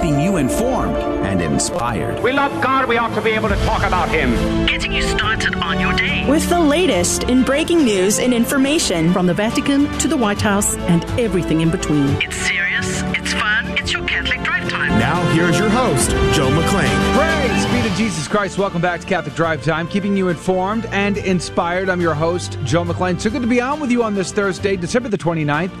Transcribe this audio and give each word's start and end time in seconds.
keeping 0.00 0.18
you 0.18 0.38
informed 0.38 0.96
and 1.26 1.42
inspired. 1.42 2.18
We 2.22 2.32
love 2.32 2.50
God, 2.62 2.88
we 2.88 2.96
ought 2.96 3.14
to 3.14 3.20
be 3.20 3.32
able 3.32 3.50
to 3.50 3.56
talk 3.66 3.82
about 3.82 4.08
Him. 4.08 4.30
Getting 4.64 4.92
you 4.92 5.02
started 5.02 5.54
on 5.56 5.78
your 5.78 5.92
day. 5.92 6.26
With 6.26 6.48
the 6.48 6.58
latest 6.58 7.24
in 7.24 7.44
breaking 7.44 7.84
news 7.84 8.18
and 8.18 8.32
information 8.32 9.12
from 9.12 9.26
the 9.26 9.34
Vatican 9.34 9.86
to 9.98 10.08
the 10.08 10.16
White 10.16 10.40
House 10.40 10.74
and 10.74 11.04
everything 11.20 11.60
in 11.60 11.70
between. 11.70 12.08
It's 12.22 12.36
serious, 12.36 13.02
it's 13.02 13.34
fun, 13.34 13.66
it's 13.76 13.92
your 13.92 14.06
Catholic 14.06 14.42
Drive 14.42 14.70
Time. 14.70 14.88
Now, 14.98 15.20
here's 15.34 15.58
your 15.58 15.68
host, 15.68 16.10
Joe 16.34 16.48
McClain. 16.48 17.14
Praise 17.14 17.66
be 17.66 17.86
to 17.86 17.94
Jesus 17.94 18.26
Christ. 18.26 18.56
Welcome 18.56 18.80
back 18.80 19.02
to 19.02 19.06
Catholic 19.06 19.34
Drive 19.34 19.62
Time, 19.62 19.86
keeping 19.86 20.16
you 20.16 20.28
informed 20.28 20.86
and 20.86 21.18
inspired. 21.18 21.90
I'm 21.90 22.00
your 22.00 22.14
host, 22.14 22.56
Joe 22.64 22.84
McClain. 22.84 23.20
So 23.20 23.28
good 23.28 23.42
to 23.42 23.48
be 23.48 23.60
on 23.60 23.80
with 23.80 23.90
you 23.90 24.02
on 24.02 24.14
this 24.14 24.32
Thursday, 24.32 24.76
December 24.76 25.10
the 25.10 25.18
29th, 25.18 25.72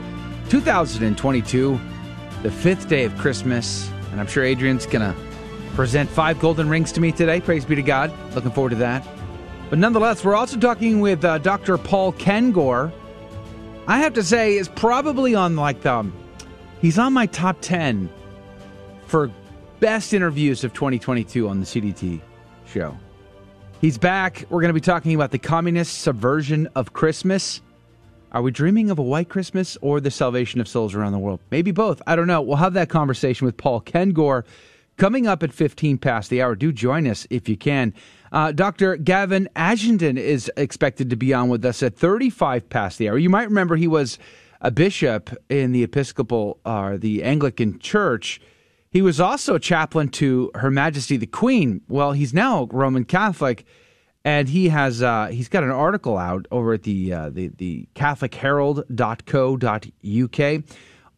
2022, 0.50 1.80
the 2.42 2.50
fifth 2.50 2.86
day 2.86 3.04
of 3.04 3.16
Christmas. 3.16 3.90
And 4.10 4.20
I'm 4.20 4.26
sure 4.26 4.44
Adrian's 4.44 4.86
going 4.86 5.14
to 5.14 5.20
present 5.74 6.10
five 6.10 6.38
golden 6.40 6.68
rings 6.68 6.92
to 6.92 7.00
me 7.00 7.12
today. 7.12 7.40
Praise 7.40 7.64
be 7.64 7.74
to 7.76 7.82
God. 7.82 8.12
Looking 8.34 8.50
forward 8.50 8.70
to 8.70 8.76
that. 8.76 9.06
But 9.68 9.78
nonetheless, 9.78 10.24
we're 10.24 10.34
also 10.34 10.58
talking 10.58 11.00
with 11.00 11.24
uh, 11.24 11.38
Dr. 11.38 11.78
Paul 11.78 12.12
Kengor. 12.12 12.92
I 13.86 13.98
have 13.98 14.14
to 14.14 14.22
say, 14.22 14.56
is 14.56 14.68
probably 14.68 15.34
on 15.34 15.56
like 15.56 15.82
the, 15.82 15.94
um, 15.94 16.12
he's 16.80 16.98
on 16.98 17.12
my 17.12 17.26
top 17.26 17.58
10 17.60 18.10
for 19.06 19.30
best 19.78 20.12
interviews 20.12 20.64
of 20.64 20.72
2022 20.72 21.48
on 21.48 21.60
the 21.60 21.66
CDT 21.66 22.20
show. 22.66 22.96
He's 23.80 23.96
back. 23.96 24.44
We're 24.50 24.60
going 24.60 24.70
to 24.70 24.74
be 24.74 24.80
talking 24.80 25.14
about 25.14 25.30
the 25.30 25.38
communist 25.38 26.02
subversion 26.02 26.68
of 26.74 26.92
Christmas. 26.92 27.62
Are 28.32 28.42
we 28.42 28.52
dreaming 28.52 28.90
of 28.90 28.98
a 28.98 29.02
white 29.02 29.28
Christmas 29.28 29.76
or 29.80 30.00
the 30.00 30.10
salvation 30.10 30.60
of 30.60 30.68
souls 30.68 30.94
around 30.94 31.12
the 31.12 31.18
world? 31.18 31.40
Maybe 31.50 31.72
both. 31.72 32.00
I 32.06 32.14
don't 32.14 32.28
know. 32.28 32.40
We'll 32.40 32.58
have 32.58 32.74
that 32.74 32.88
conversation 32.88 33.44
with 33.44 33.56
Paul 33.56 33.80
Kengor 33.80 34.44
coming 34.96 35.26
up 35.26 35.42
at 35.42 35.52
15 35.52 35.98
past 35.98 36.30
the 36.30 36.40
hour. 36.40 36.54
Do 36.54 36.70
join 36.72 37.08
us 37.08 37.26
if 37.30 37.48
you 37.48 37.56
can. 37.56 37.92
Uh, 38.30 38.52
Dr. 38.52 38.96
Gavin 38.96 39.48
Ashenden 39.56 40.16
is 40.16 40.50
expected 40.56 41.10
to 41.10 41.16
be 41.16 41.34
on 41.34 41.48
with 41.48 41.64
us 41.64 41.82
at 41.82 41.96
35 41.96 42.68
past 42.68 42.98
the 42.98 43.08
hour. 43.08 43.18
You 43.18 43.30
might 43.30 43.48
remember 43.48 43.74
he 43.74 43.88
was 43.88 44.18
a 44.60 44.70
bishop 44.70 45.30
in 45.48 45.72
the 45.72 45.82
Episcopal 45.82 46.60
or 46.64 46.92
uh, 46.92 46.96
the 46.98 47.24
Anglican 47.24 47.80
Church. 47.80 48.40
He 48.92 49.02
was 49.02 49.18
also 49.18 49.58
chaplain 49.58 50.08
to 50.10 50.52
Her 50.54 50.70
Majesty 50.70 51.16
the 51.16 51.26
Queen. 51.26 51.80
Well, 51.88 52.12
he's 52.12 52.34
now 52.34 52.68
Roman 52.70 53.04
Catholic 53.04 53.64
and 54.24 54.48
he 54.48 54.68
has 54.68 55.02
uh, 55.02 55.26
he's 55.28 55.48
got 55.48 55.64
an 55.64 55.70
article 55.70 56.18
out 56.18 56.46
over 56.50 56.74
at 56.74 56.82
the 56.82 57.10
uh, 57.12 57.30
the 57.30 57.48
the 57.56 57.88
CatholicHerald.co.uk 57.94 60.64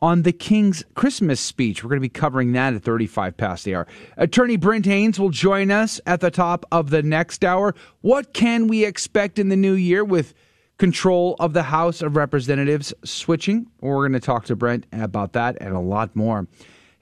on 0.01 0.23
the 0.23 0.33
King's 0.33 0.85
Christmas 0.95 1.41
speech. 1.41 1.83
We're 1.83 1.89
going 1.89 1.99
to 1.99 2.01
be 2.01 2.09
covering 2.09 2.53
that 2.53 2.75
at 2.75 2.83
35 2.83 3.37
past 3.37 3.65
the 3.65 3.75
hour. 3.77 3.87
Attorney 4.17 4.57
Brent 4.57 4.87
Haynes 4.87 5.21
will 5.21 5.31
join 5.31 5.71
us 5.71 6.01
at 6.07 6.21
the 6.21 6.31
top 6.31 6.67
of 6.73 6.91
the 6.91 7.05
next 7.05 7.45
hour. 7.45 7.75
What 8.01 8.35
can 8.35 8.67
we 8.67 8.85
expect 8.85 9.39
in 9.39 9.49
the 9.49 9.57
new 9.57 9.75
year 9.75 10.05
with 10.05 10.35
control 10.79 11.37
of 11.39 11.53
the 11.53 11.63
House 11.63 12.03
of 12.03 12.17
Representatives 12.17 12.93
switching? 13.05 13.69
We're 13.81 14.09
going 14.09 14.13
to 14.13 14.21
talk 14.21 14.47
to 14.47 14.57
Brent 14.57 14.87
about 14.93 15.35
that 15.35 15.57
and 15.61 15.77
a 15.77 15.81
lot 15.81 16.17
more. 16.17 16.49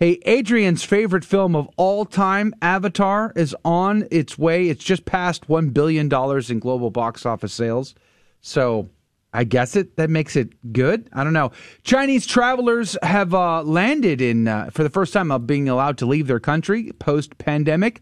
Hey, 0.02 0.18
Adrian's 0.24 0.82
favorite 0.82 1.26
film 1.26 1.54
of 1.54 1.68
all 1.76 2.06
time, 2.06 2.54
Avatar, 2.62 3.34
is 3.36 3.54
on 3.66 4.08
its 4.10 4.38
way. 4.38 4.70
It's 4.70 4.82
just 4.82 5.04
passed 5.04 5.46
$1 5.46 5.74
billion 5.74 6.06
in 6.50 6.58
global 6.58 6.90
box 6.90 7.26
office 7.26 7.52
sales. 7.52 7.94
So 8.40 8.88
I 9.34 9.44
guess 9.44 9.76
it 9.76 9.96
that 9.96 10.08
makes 10.08 10.36
it 10.36 10.72
good. 10.72 11.10
I 11.12 11.22
don't 11.22 11.34
know. 11.34 11.52
Chinese 11.82 12.26
travelers 12.26 12.96
have 13.02 13.34
uh, 13.34 13.62
landed 13.62 14.22
in, 14.22 14.48
uh, 14.48 14.70
for 14.72 14.84
the 14.84 14.88
first 14.88 15.12
time, 15.12 15.30
of 15.30 15.46
being 15.46 15.68
allowed 15.68 15.98
to 15.98 16.06
leave 16.06 16.28
their 16.28 16.40
country 16.40 16.92
post 16.98 17.36
pandemic. 17.36 18.00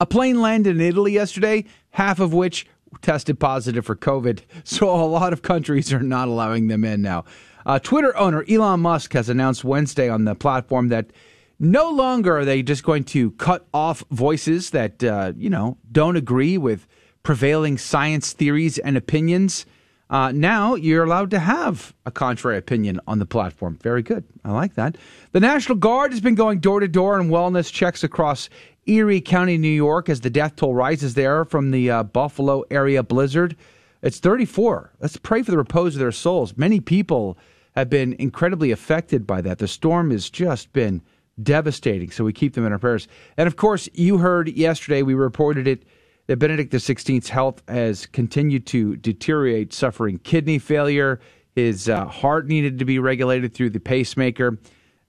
A 0.00 0.04
plane 0.04 0.42
landed 0.42 0.76
in 0.76 0.82
Italy 0.82 1.12
yesterday, 1.12 1.64
half 1.92 2.20
of 2.20 2.34
which 2.34 2.66
tested 3.00 3.40
positive 3.40 3.86
for 3.86 3.96
COVID. 3.96 4.42
So 4.64 4.94
a 4.94 5.06
lot 5.06 5.32
of 5.32 5.40
countries 5.40 5.94
are 5.94 6.02
not 6.02 6.28
allowing 6.28 6.68
them 6.68 6.84
in 6.84 7.00
now. 7.00 7.24
Uh, 7.70 7.78
Twitter 7.78 8.16
owner 8.16 8.44
Elon 8.48 8.80
Musk 8.80 9.12
has 9.12 9.28
announced 9.28 9.62
Wednesday 9.62 10.08
on 10.08 10.24
the 10.24 10.34
platform 10.34 10.88
that 10.88 11.12
no 11.60 11.88
longer 11.88 12.38
are 12.38 12.44
they 12.44 12.64
just 12.64 12.82
going 12.82 13.04
to 13.04 13.30
cut 13.30 13.64
off 13.72 14.02
voices 14.10 14.70
that 14.70 15.04
uh, 15.04 15.32
you 15.36 15.48
know 15.48 15.78
don't 15.92 16.16
agree 16.16 16.58
with 16.58 16.88
prevailing 17.22 17.78
science 17.78 18.32
theories 18.32 18.78
and 18.78 18.96
opinions. 18.96 19.66
Uh, 20.10 20.32
now 20.32 20.74
you're 20.74 21.04
allowed 21.04 21.30
to 21.30 21.38
have 21.38 21.94
a 22.04 22.10
contrary 22.10 22.58
opinion 22.58 22.98
on 23.06 23.20
the 23.20 23.26
platform. 23.26 23.78
Very 23.80 24.02
good. 24.02 24.24
I 24.44 24.50
like 24.50 24.74
that. 24.74 24.96
The 25.30 25.38
National 25.38 25.78
Guard 25.78 26.10
has 26.10 26.20
been 26.20 26.34
going 26.34 26.58
door 26.58 26.80
to 26.80 26.88
door 26.88 27.20
on 27.20 27.28
wellness 27.28 27.72
checks 27.72 28.02
across 28.02 28.48
Erie 28.86 29.20
County, 29.20 29.58
New 29.58 29.68
York, 29.68 30.08
as 30.08 30.22
the 30.22 30.30
death 30.30 30.56
toll 30.56 30.74
rises 30.74 31.14
there 31.14 31.44
from 31.44 31.70
the 31.70 31.88
uh, 31.88 32.02
Buffalo 32.02 32.64
area 32.68 33.04
blizzard. 33.04 33.54
It's 34.02 34.18
34. 34.18 34.90
Let's 34.98 35.18
pray 35.18 35.44
for 35.44 35.52
the 35.52 35.58
repose 35.58 35.94
of 35.94 36.00
their 36.00 36.10
souls. 36.10 36.56
Many 36.56 36.80
people 36.80 37.38
have 37.76 37.90
been 37.90 38.14
incredibly 38.14 38.70
affected 38.70 39.26
by 39.26 39.40
that. 39.42 39.58
The 39.58 39.68
storm 39.68 40.10
has 40.10 40.28
just 40.28 40.72
been 40.72 41.02
devastating, 41.42 42.10
so 42.10 42.24
we 42.24 42.32
keep 42.32 42.54
them 42.54 42.66
in 42.66 42.72
our 42.72 42.78
prayers. 42.78 43.08
And 43.36 43.46
of 43.46 43.56
course, 43.56 43.88
you 43.94 44.18
heard 44.18 44.48
yesterday, 44.48 45.02
we 45.02 45.14
reported 45.14 45.66
it, 45.66 45.84
that 46.26 46.36
Benedict 46.36 46.72
XVI's 46.72 47.28
health 47.28 47.62
has 47.66 48.06
continued 48.06 48.66
to 48.66 48.96
deteriorate, 48.96 49.72
suffering 49.72 50.18
kidney 50.18 50.58
failure. 50.58 51.20
His 51.56 51.88
uh, 51.88 52.06
heart 52.06 52.46
needed 52.46 52.78
to 52.78 52.84
be 52.84 52.98
regulated 52.98 53.52
through 53.52 53.70
the 53.70 53.80
pacemaker. 53.80 54.58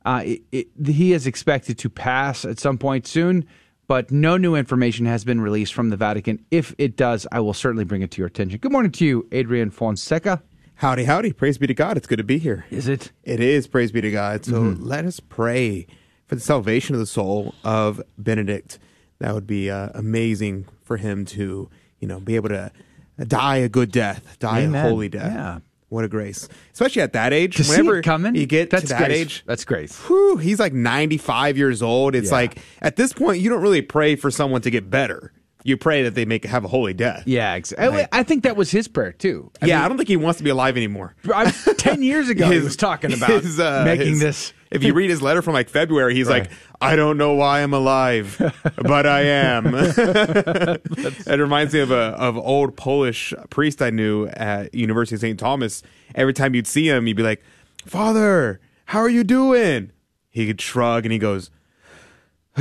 Uh, 0.04 0.24
it, 0.26 0.42
it, 0.52 0.68
he 0.88 1.14
is 1.14 1.28
expected 1.28 1.78
to 1.80 1.90
pass 1.90 2.44
at 2.44 2.60
some 2.60 2.78
point 2.78 3.06
soon 3.06 3.46
but 3.92 4.10
no 4.10 4.38
new 4.38 4.56
information 4.56 5.06
has 5.06 5.26
been 5.26 5.42
released 5.42 5.74
from 5.74 5.90
the 5.90 5.98
Vatican. 5.98 6.46
If 6.50 6.74
it 6.78 6.96
does, 6.96 7.28
I 7.30 7.42
will 7.42 7.54
certainly 7.54 7.84
bring 7.84 8.02
it 8.02 8.10
to 8.12 8.20
your 8.20 8.28
attention. 8.28 8.58
Good 8.58 8.72
morning 8.72 8.94
to 8.94 9.06
you, 9.06 9.28
Adrian 9.34 9.70
Fonseca. 9.70 10.42
Howdy, 10.82 11.04
howdy. 11.04 11.32
Praise 11.32 11.60
be 11.60 11.68
to 11.68 11.76
God. 11.76 11.96
It's 11.96 12.08
good 12.08 12.18
to 12.18 12.24
be 12.24 12.40
here. 12.40 12.66
Is 12.72 12.88
it? 12.88 13.12
It 13.24 13.40
is. 13.40 13.68
Praise 13.68 13.92
be 13.92 14.02
to 14.02 14.10
God. 14.10 14.44
So 14.44 14.54
mm-hmm. 14.54 14.84
let 14.84 15.06
us 15.06 15.20
pray 15.20 15.86
for 16.26 16.34
the 16.34 16.42
salvation 16.42 16.96
of 16.96 17.00
the 17.00 17.06
soul 17.06 17.54
of 17.64 18.02
Benedict. 18.18 18.80
That 19.20 19.36
would 19.36 19.46
be 19.46 19.70
uh, 19.70 19.90
amazing 19.94 20.66
for 20.82 20.98
him 20.98 21.24
to, 21.26 21.70
you 22.00 22.08
know, 22.08 22.20
be 22.20 22.36
able 22.36 22.50
to 22.50 22.72
die 23.28 23.58
a 23.58 23.70
good 23.70 23.92
death, 23.92 24.40
die 24.40 24.62
Amen. 24.62 24.84
a 24.84 24.90
holy 24.90 25.08
death. 25.08 25.32
Yeah. 25.32 25.60
What 25.90 26.04
a 26.04 26.08
grace, 26.08 26.50
especially 26.74 27.04
at 27.04 27.14
that 27.14 27.32
age. 27.32 27.58
To 27.58 27.64
whenever 27.64 28.02
coming, 28.02 28.34
you 28.34 28.48
get 28.48 28.72
that's 28.72 28.86
to 28.86 28.90
that 28.90 29.06
grace. 29.06 29.20
age, 29.20 29.44
that's 29.46 29.66
great. 29.66 29.92
Whew, 29.92 30.38
he's 30.38 30.58
like 30.58 30.74
ninety-five 30.74 31.58
years 31.60 31.84
old. 31.84 32.16
It's 32.16 32.30
yeah. 32.30 32.38
like 32.38 32.58
at 32.82 32.96
this 32.96 33.14
point, 33.14 33.40
you 33.40 33.52
don't 33.52 33.62
really 33.62 33.84
pray 33.84 34.16
for 34.16 34.32
someone 34.32 34.62
to 34.62 34.72
get 34.72 34.90
better. 34.90 35.32
You 35.64 35.78
pray 35.78 36.04
that 36.04 36.16
they 36.16 36.26
make 36.26 36.46
have 36.46 36.66
a 36.66 36.68
holy 36.68 36.94
death. 36.94 37.24
Yeah, 37.26 37.56
exactly. 37.56 38.04
I, 38.04 38.08
I 38.12 38.24
think 38.24 38.44
that 38.44 38.56
was 38.56 38.72
his 38.72 38.88
prayer 38.88 39.12
too. 39.12 39.52
I 39.62 39.68
yeah, 39.68 39.78
mean, 39.78 39.86
I 39.86 39.88
don't 39.88 39.98
think 39.98 40.10
he 40.10 40.18
wants 40.18 40.38
to 40.38 40.44
be 40.44 40.50
alive 40.50 40.78
anymore. 40.78 41.16
I, 41.34 41.52
Ten 41.78 42.02
years 42.02 42.30
ago, 42.30 42.48
his, 42.48 42.62
he 42.62 42.64
was 42.64 42.76
talking 42.76 43.14
about 43.14 43.30
his, 43.30 43.60
uh, 43.60 43.84
making 43.86 44.12
his, 44.12 44.20
this. 44.20 44.54
If 44.72 44.84
you 44.84 44.94
read 44.94 45.10
his 45.10 45.22
letter 45.22 45.42
from 45.42 45.54
like 45.54 45.70
February, 45.70 46.16
he's 46.16 46.28
right. 46.28 46.44
like, 46.44 46.52
"I 46.80 46.96
don't 46.96 47.18
know 47.18 47.34
why 47.34 47.62
I'm 47.62 47.74
alive, 47.74 48.38
but 48.78 49.06
I 49.06 49.22
am." 49.24 49.66
it 49.76 51.40
reminds 51.40 51.74
me 51.74 51.82
of 51.82 51.92
a 51.92 52.16
of 52.18 52.38
old 52.38 52.78
Polish 52.78 53.34
priest 53.50 53.82
I 53.82 53.90
knew 53.90 54.28
at 54.28 54.74
University 54.74 55.16
of 55.16 55.22
St. 55.22 55.40
Thomas 55.40 55.84
every 56.16 56.34
time 56.34 56.56
you'd 56.56 56.68
see 56.68 56.88
him, 56.88 57.08
you'd 57.08 57.18
be 57.18 57.24
like, 57.24 57.42
Father, 57.86 58.60
how 58.86 59.00
are 59.00 59.10
you 59.10 59.24
doing? 59.24 59.92
He 60.30 60.48
could 60.48 60.62
shrug 60.62 61.06
and 61.06 61.12
he 61.12 61.20
goes, 61.20 61.50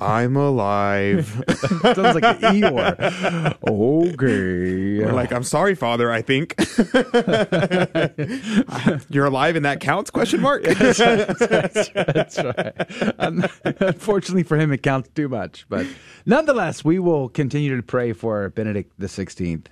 I'm 0.00 0.36
alive. 0.36 1.26
Sounds 1.82 1.98
like 1.98 2.24
an 2.24 2.38
Eeyore. 2.40 3.56
okay. 3.68 5.04
We're 5.04 5.12
like, 5.12 5.32
I'm 5.32 5.42
sorry, 5.42 5.74
Father. 5.74 6.12
I 6.12 6.22
think 6.22 6.54
you're 9.10 9.26
alive, 9.26 9.56
and 9.56 9.64
that 9.64 9.80
counts? 9.80 10.10
Question 10.10 10.40
mark. 10.40 10.62
that's, 10.62 10.98
that's, 10.98 11.88
that's 11.88 12.38
right. 12.38 13.14
Um, 13.18 13.44
unfortunately 13.64 14.44
for 14.44 14.56
him, 14.56 14.72
it 14.72 14.82
counts 14.82 15.08
too 15.14 15.28
much. 15.28 15.66
But 15.68 15.86
nonetheless, 16.24 16.84
we 16.84 17.00
will 17.00 17.28
continue 17.28 17.76
to 17.76 17.82
pray 17.82 18.12
for 18.12 18.48
Benedict 18.50 18.92
the 18.98 19.08
Sixteenth 19.08 19.68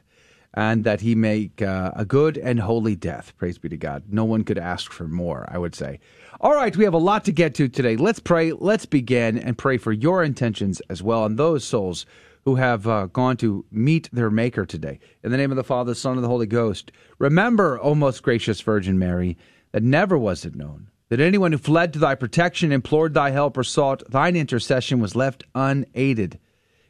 and 0.54 0.84
that 0.84 1.00
he 1.00 1.14
make 1.14 1.62
uh, 1.62 1.92
a 1.96 2.04
good 2.04 2.36
and 2.36 2.60
holy 2.60 2.96
death. 2.96 3.32
Praise 3.38 3.58
be 3.58 3.68
to 3.68 3.76
God. 3.76 4.04
No 4.10 4.24
one 4.24 4.44
could 4.44 4.58
ask 4.58 4.92
for 4.92 5.08
more, 5.08 5.48
I 5.50 5.58
would 5.58 5.74
say. 5.74 6.00
All 6.44 6.56
right, 6.56 6.76
we 6.76 6.82
have 6.82 6.92
a 6.92 6.98
lot 6.98 7.24
to 7.26 7.32
get 7.32 7.54
to 7.54 7.68
today. 7.68 7.94
Let's 7.94 8.18
pray. 8.18 8.50
Let's 8.50 8.84
begin 8.84 9.38
and 9.38 9.56
pray 9.56 9.76
for 9.76 9.92
your 9.92 10.24
intentions 10.24 10.82
as 10.90 11.00
well 11.00 11.24
and 11.24 11.38
those 11.38 11.62
souls 11.62 12.04
who 12.44 12.56
have 12.56 12.84
uh, 12.84 13.06
gone 13.06 13.36
to 13.36 13.64
meet 13.70 14.08
their 14.12 14.28
Maker 14.28 14.66
today. 14.66 14.98
In 15.22 15.30
the 15.30 15.36
name 15.36 15.52
of 15.52 15.56
the 15.56 15.62
Father, 15.62 15.94
Son, 15.94 16.14
and 16.14 16.24
the 16.24 16.28
Holy 16.28 16.46
Ghost, 16.46 16.90
remember, 17.20 17.78
O 17.80 17.94
most 17.94 18.24
gracious 18.24 18.60
Virgin 18.60 18.98
Mary, 18.98 19.38
that 19.70 19.84
never 19.84 20.18
was 20.18 20.44
it 20.44 20.56
known 20.56 20.88
that 21.10 21.20
anyone 21.20 21.52
who 21.52 21.58
fled 21.58 21.92
to 21.92 22.00
thy 22.00 22.16
protection, 22.16 22.72
implored 22.72 23.14
thy 23.14 23.30
help, 23.30 23.56
or 23.56 23.62
sought 23.62 24.02
thine 24.10 24.34
intercession 24.34 24.98
was 24.98 25.14
left 25.14 25.44
unaided. 25.54 26.40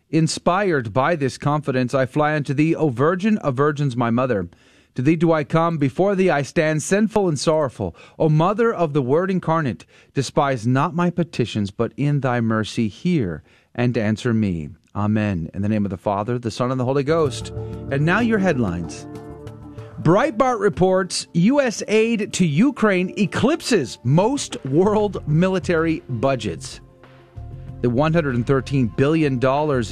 Inspired 0.09 0.95
by 0.95 1.15
this 1.15 1.37
confidence, 1.37 1.93
I 1.93 2.07
fly 2.07 2.35
unto 2.35 2.55
thee, 2.55 2.75
O 2.75 2.89
Virgin 2.89 3.37
of 3.37 3.55
Virgins, 3.55 3.97
my 3.99 4.09
mother. 4.09 4.49
To 4.95 5.03
thee 5.03 5.17
do 5.17 5.33
I 5.33 5.45
come, 5.45 5.79
before 5.79 6.15
thee 6.15 6.29
I 6.29 6.43
stand 6.43 6.83
sinful 6.83 7.29
and 7.29 7.39
sorrowful. 7.39 7.97
O 8.19 8.29
Mother 8.29 8.73
of 8.73 8.93
the 8.93 9.01
Word 9.01 9.31
incarnate, 9.31 9.87
despise 10.13 10.67
not 10.67 10.95
my 10.95 11.09
petitions, 11.09 11.71
but 11.71 11.93
in 11.97 12.21
thy 12.21 12.41
mercy 12.43 12.89
hear 12.89 13.43
and 13.75 13.97
answer 13.97 14.35
me. 14.35 14.69
Amen. 14.95 15.51
In 15.55 15.63
the 15.63 15.69
name 15.71 15.87
of 15.87 15.91
the 15.91 15.97
Father, 15.97 16.39
the 16.39 16.51
Son, 16.51 16.71
and 16.71 16.79
the 16.79 16.85
Holy 16.85 17.05
Ghost. 17.05 17.49
And 17.91 18.05
now 18.05 18.21
your 18.21 18.39
headlines. 18.39 19.07
Breitbart 20.03 20.61
reports 20.61 21.27
U.S. 21.33 21.83
aid 21.89 22.35
to 22.35 22.45
Ukraine 22.45 23.15
eclipses 23.19 23.99
most 24.05 24.63
world 24.67 25.27
military 25.27 26.01
budgets. 26.09 26.82
The 27.83 27.91
$113 27.91 28.97
billion 28.97 29.41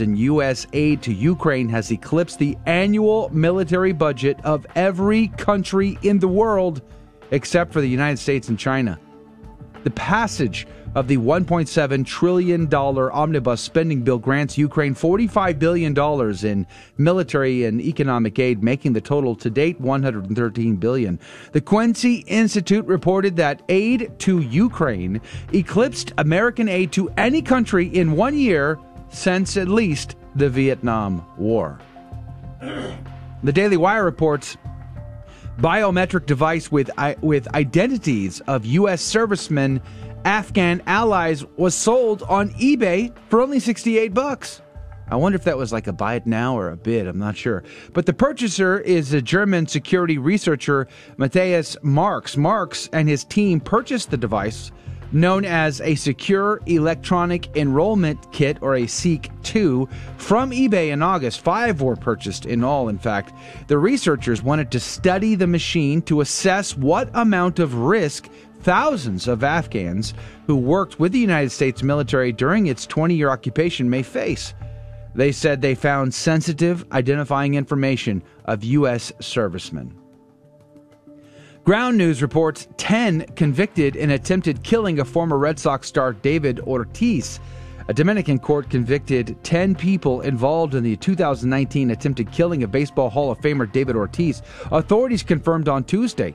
in 0.00 0.16
U.S. 0.16 0.66
aid 0.72 1.02
to 1.02 1.12
Ukraine 1.12 1.68
has 1.70 1.90
eclipsed 1.90 2.38
the 2.38 2.56
annual 2.66 3.28
military 3.30 3.92
budget 3.92 4.38
of 4.44 4.64
every 4.76 5.26
country 5.28 5.98
in 6.02 6.20
the 6.20 6.28
world 6.28 6.82
except 7.32 7.72
for 7.72 7.80
the 7.80 7.88
United 7.88 8.18
States 8.18 8.48
and 8.48 8.56
China. 8.56 8.98
The 9.82 9.90
passage 9.90 10.68
of 10.94 11.06
the 11.06 11.16
$1.7 11.16 12.04
trillion 12.04 12.74
omnibus 12.74 13.60
spending 13.60 14.02
bill 14.02 14.18
grants 14.18 14.58
Ukraine 14.58 14.94
$45 14.94 15.58
billion 15.58 15.96
in 16.44 16.66
military 16.98 17.64
and 17.64 17.80
economic 17.80 18.38
aid, 18.38 18.62
making 18.62 18.92
the 18.92 19.00
total 19.00 19.36
to 19.36 19.50
date 19.50 19.80
113 19.80 20.76
billion. 20.76 21.20
The 21.52 21.60
Quincy 21.60 22.16
Institute 22.26 22.84
reported 22.86 23.36
that 23.36 23.62
aid 23.68 24.18
to 24.20 24.40
Ukraine 24.40 25.20
eclipsed 25.52 26.12
American 26.18 26.68
aid 26.68 26.92
to 26.92 27.08
any 27.16 27.42
country 27.42 27.86
in 27.86 28.12
one 28.12 28.36
year 28.36 28.78
since 29.10 29.56
at 29.56 29.68
least 29.68 30.16
the 30.34 30.48
Vietnam 30.48 31.24
War. 31.36 31.78
The 33.42 33.54
Daily 33.54 33.78
Wire 33.78 34.04
reports 34.04 34.58
biometric 35.60 36.26
device 36.26 36.70
with 36.70 36.90
with 37.22 37.48
identities 37.54 38.40
of 38.40 38.66
U.S. 38.66 39.00
servicemen 39.00 39.80
Afghan 40.24 40.82
allies 40.86 41.44
was 41.56 41.74
sold 41.74 42.22
on 42.24 42.50
eBay 42.50 43.12
for 43.28 43.40
only 43.40 43.60
68 43.60 44.12
bucks. 44.12 44.62
I 45.08 45.16
wonder 45.16 45.36
if 45.36 45.44
that 45.44 45.58
was 45.58 45.72
like 45.72 45.88
a 45.88 45.92
buy 45.92 46.14
it 46.14 46.26
now 46.26 46.56
or 46.56 46.70
a 46.70 46.76
bid. 46.76 47.08
I'm 47.08 47.18
not 47.18 47.36
sure. 47.36 47.64
But 47.92 48.06
the 48.06 48.12
purchaser 48.12 48.78
is 48.78 49.12
a 49.12 49.20
German 49.20 49.66
security 49.66 50.18
researcher, 50.18 50.86
Matthias 51.16 51.76
Marx. 51.82 52.36
Marx 52.36 52.88
and 52.92 53.08
his 53.08 53.24
team 53.24 53.60
purchased 53.60 54.10
the 54.10 54.16
device 54.16 54.70
known 55.12 55.44
as 55.44 55.80
a 55.80 55.94
Secure 55.94 56.60
Electronic 56.66 57.56
Enrollment 57.56 58.30
Kit, 58.32 58.58
or 58.60 58.76
a 58.76 58.86
SEEK 58.86 59.30
2, 59.42 59.88
from 60.16 60.50
eBay 60.50 60.92
in 60.92 61.02
August. 61.02 61.40
Five 61.40 61.82
were 61.82 61.96
purchased 61.96 62.46
in 62.46 62.62
all, 62.62 62.88
in 62.88 62.98
fact. 62.98 63.32
The 63.68 63.78
researchers 63.78 64.42
wanted 64.42 64.70
to 64.72 64.80
study 64.80 65.34
the 65.34 65.46
machine 65.46 66.02
to 66.02 66.20
assess 66.20 66.76
what 66.76 67.10
amount 67.14 67.58
of 67.58 67.74
risk 67.74 68.28
thousands 68.62 69.28
of 69.28 69.44
Afghans 69.44 70.14
who 70.46 70.56
worked 70.56 70.98
with 70.98 71.12
the 71.12 71.18
United 71.18 71.50
States 71.50 71.82
military 71.82 72.32
during 72.32 72.66
its 72.66 72.86
20 72.86 73.14
year 73.14 73.30
occupation 73.30 73.88
may 73.88 74.02
face. 74.02 74.54
They 75.14 75.32
said 75.32 75.60
they 75.60 75.74
found 75.74 76.14
sensitive 76.14 76.84
identifying 76.92 77.54
information 77.54 78.22
of 78.44 78.62
U.S. 78.64 79.12
servicemen. 79.20 79.96
Ground 81.64 81.98
News 81.98 82.22
reports 82.22 82.68
10 82.78 83.26
convicted 83.36 83.96
in 83.96 84.10
attempted 84.10 84.62
killing 84.62 84.98
of 84.98 85.08
former 85.08 85.36
Red 85.36 85.58
Sox 85.58 85.88
star 85.88 86.12
David 86.12 86.60
Ortiz. 86.60 87.38
A 87.88 87.92
Dominican 87.92 88.38
court 88.38 88.70
convicted 88.70 89.36
10 89.42 89.74
people 89.74 90.20
involved 90.20 90.74
in 90.74 90.84
the 90.84 90.96
2019 90.96 91.90
attempted 91.90 92.30
killing 92.30 92.62
of 92.62 92.70
Baseball 92.70 93.10
Hall 93.10 93.32
of 93.32 93.38
Famer 93.40 93.70
David 93.70 93.96
Ortiz. 93.96 94.42
Authorities 94.70 95.22
confirmed 95.22 95.68
on 95.68 95.84
Tuesday. 95.84 96.34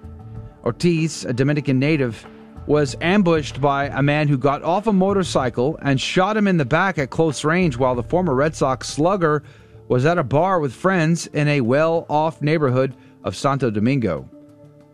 Ortiz, 0.66 1.26
a 1.26 1.34
Dominican 1.34 1.80
native, 1.80 2.26
was 2.68 2.96
ambushed 3.02 3.62
by 3.62 3.86
a 3.88 4.02
man 4.02 4.28
who 4.28 4.38
got 4.38 4.64
off 4.64 4.88
a 4.88 4.94
motorcycle 4.94 5.78
and 5.82 6.02
shot 6.02 6.36
him 6.36 6.48
in 6.48 6.58
the 6.58 6.66
back 6.66 6.98
at 6.98 7.12
close 7.12 7.44
range 7.44 7.78
while 7.78 7.94
the 7.94 8.04
former 8.04 8.34
Red 8.34 8.56
Sox 8.56 8.88
slugger 8.88 9.44
was 9.88 10.06
at 10.06 10.18
a 10.18 10.24
bar 10.24 10.60
with 10.60 10.74
friends 10.74 11.28
in 11.28 11.48
a 11.48 11.62
well 11.62 12.08
off 12.10 12.42
neighborhood 12.42 12.96
of 13.24 13.36
Santo 13.36 13.70
Domingo. 13.70 14.28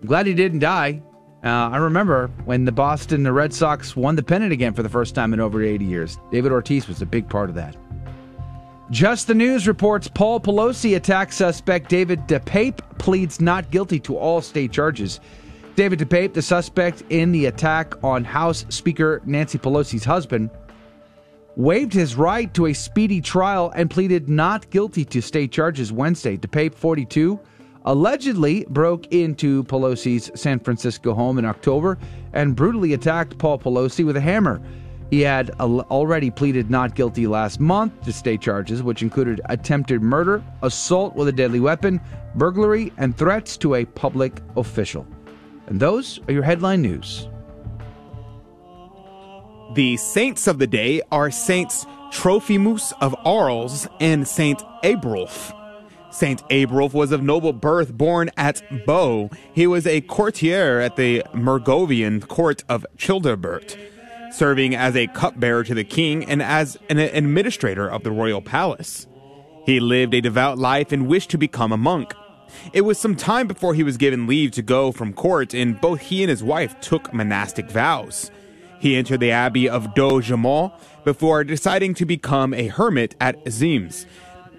I'm 0.01 0.07
glad 0.07 0.25
he 0.25 0.33
didn't 0.33 0.59
die. 0.59 1.01
Uh, 1.43 1.47
I 1.47 1.77
remember 1.77 2.27
when 2.45 2.65
the 2.65 2.71
Boston 2.71 3.23
the 3.23 3.31
Red 3.31 3.53
Sox 3.53 3.95
won 3.95 4.15
the 4.15 4.23
pennant 4.23 4.51
again 4.51 4.73
for 4.73 4.83
the 4.83 4.89
first 4.89 5.15
time 5.15 5.33
in 5.33 5.39
over 5.39 5.63
80 5.63 5.85
years. 5.85 6.17
David 6.31 6.51
Ortiz 6.51 6.87
was 6.87 7.01
a 7.01 7.05
big 7.05 7.29
part 7.29 7.49
of 7.49 7.55
that. 7.55 7.75
Just 8.91 9.27
the 9.27 9.33
News 9.33 9.67
reports 9.67 10.09
Paul 10.09 10.41
Pelosi 10.41 10.97
attack 10.97 11.31
suspect 11.31 11.89
David 11.89 12.27
DePape 12.27 12.79
pleads 12.99 13.39
not 13.39 13.71
guilty 13.71 13.99
to 14.01 14.17
all 14.17 14.41
state 14.41 14.73
charges. 14.73 15.21
David 15.75 15.99
DePape, 15.99 16.33
the 16.33 16.41
suspect 16.41 17.03
in 17.09 17.31
the 17.31 17.45
attack 17.45 17.93
on 18.03 18.25
House 18.25 18.65
Speaker 18.67 19.21
Nancy 19.25 19.57
Pelosi's 19.57 20.03
husband, 20.03 20.49
waived 21.55 21.93
his 21.93 22.15
right 22.15 22.53
to 22.53 22.67
a 22.67 22.73
speedy 22.73 23.21
trial 23.21 23.71
and 23.75 23.89
pleaded 23.89 24.27
not 24.27 24.69
guilty 24.69 25.05
to 25.05 25.21
state 25.21 25.51
charges 25.51 25.91
Wednesday. 25.91 26.35
DePape, 26.35 26.75
42, 26.75 27.39
allegedly 27.85 28.65
broke 28.69 29.07
into 29.13 29.63
Pelosi's 29.63 30.29
San 30.39 30.59
Francisco 30.59 31.13
home 31.13 31.37
in 31.39 31.45
October 31.45 31.97
and 32.33 32.55
brutally 32.55 32.93
attacked 32.93 33.37
Paul 33.37 33.57
Pelosi 33.57 34.05
with 34.05 34.17
a 34.17 34.21
hammer. 34.21 34.61
He 35.09 35.21
had 35.21 35.51
already 35.59 36.31
pleaded 36.31 36.69
not 36.69 36.95
guilty 36.95 37.27
last 37.27 37.59
month 37.61 38.01
to 38.03 38.13
state 38.13 38.41
charges, 38.41 38.83
which 38.83 39.01
included 39.01 39.41
attempted 39.45 40.01
murder, 40.01 40.43
assault 40.63 41.15
with 41.15 41.29
a 41.29 41.33
deadly 41.33 41.61
weapon, 41.61 41.99
burglary, 42.35 42.91
and 42.97 43.17
threats 43.17 43.55
to 43.57 43.75
a 43.75 43.85
public 43.85 44.41
official. 44.57 45.07
And 45.67 45.79
those 45.79 46.19
are 46.27 46.33
your 46.33 46.43
headline 46.43 46.81
news. 46.81 47.27
The 49.73 49.95
saints 49.97 50.47
of 50.47 50.59
the 50.59 50.67
day 50.67 51.01
are 51.11 51.31
Saints 51.31 51.85
Trophimus 52.11 52.91
of 52.99 53.15
Arles 53.23 53.87
and 54.01 54.27
Saint 54.27 54.61
Ebrulf. 54.83 55.53
Saint 56.11 56.43
Ebrulf 56.49 56.93
was 56.93 57.13
of 57.13 57.23
noble 57.23 57.53
birth, 57.53 57.93
born 57.93 58.29
at 58.35 58.61
Bow. 58.85 59.29
He 59.53 59.65
was 59.65 59.87
a 59.87 60.01
courtier 60.01 60.81
at 60.81 60.97
the 60.97 61.23
Mergovian 61.33 62.27
court 62.27 62.65
of 62.67 62.85
Childebert, 62.97 63.77
serving 64.33 64.75
as 64.75 64.97
a 64.97 65.07
cupbearer 65.07 65.63
to 65.63 65.73
the 65.73 65.85
king 65.85 66.25
and 66.25 66.41
as 66.41 66.77
an 66.89 66.97
administrator 66.97 67.89
of 67.89 68.03
the 68.03 68.11
royal 68.11 68.41
palace. 68.41 69.07
He 69.65 69.79
lived 69.79 70.13
a 70.13 70.19
devout 70.19 70.57
life 70.57 70.91
and 70.91 71.07
wished 71.07 71.29
to 71.29 71.37
become 71.37 71.71
a 71.71 71.77
monk. 71.77 72.13
It 72.73 72.81
was 72.81 72.99
some 72.99 73.15
time 73.15 73.47
before 73.47 73.73
he 73.73 73.83
was 73.83 73.97
given 73.97 74.27
leave 74.27 74.51
to 74.51 74.61
go 74.61 74.91
from 74.91 75.13
court, 75.13 75.53
and 75.53 75.79
both 75.79 76.01
he 76.01 76.23
and 76.23 76.29
his 76.29 76.43
wife 76.43 76.79
took 76.81 77.13
monastic 77.13 77.69
vows. 77.69 78.31
He 78.79 78.95
entered 78.95 79.19
the 79.19 79.31
abbey 79.31 79.69
of 79.69 79.93
Dojemont 79.93 80.73
before 81.03 81.43
deciding 81.43 81.93
to 81.95 82.05
become 82.05 82.53
a 82.53 82.67
hermit 82.67 83.15
at 83.19 83.43
Zims. 83.45 84.05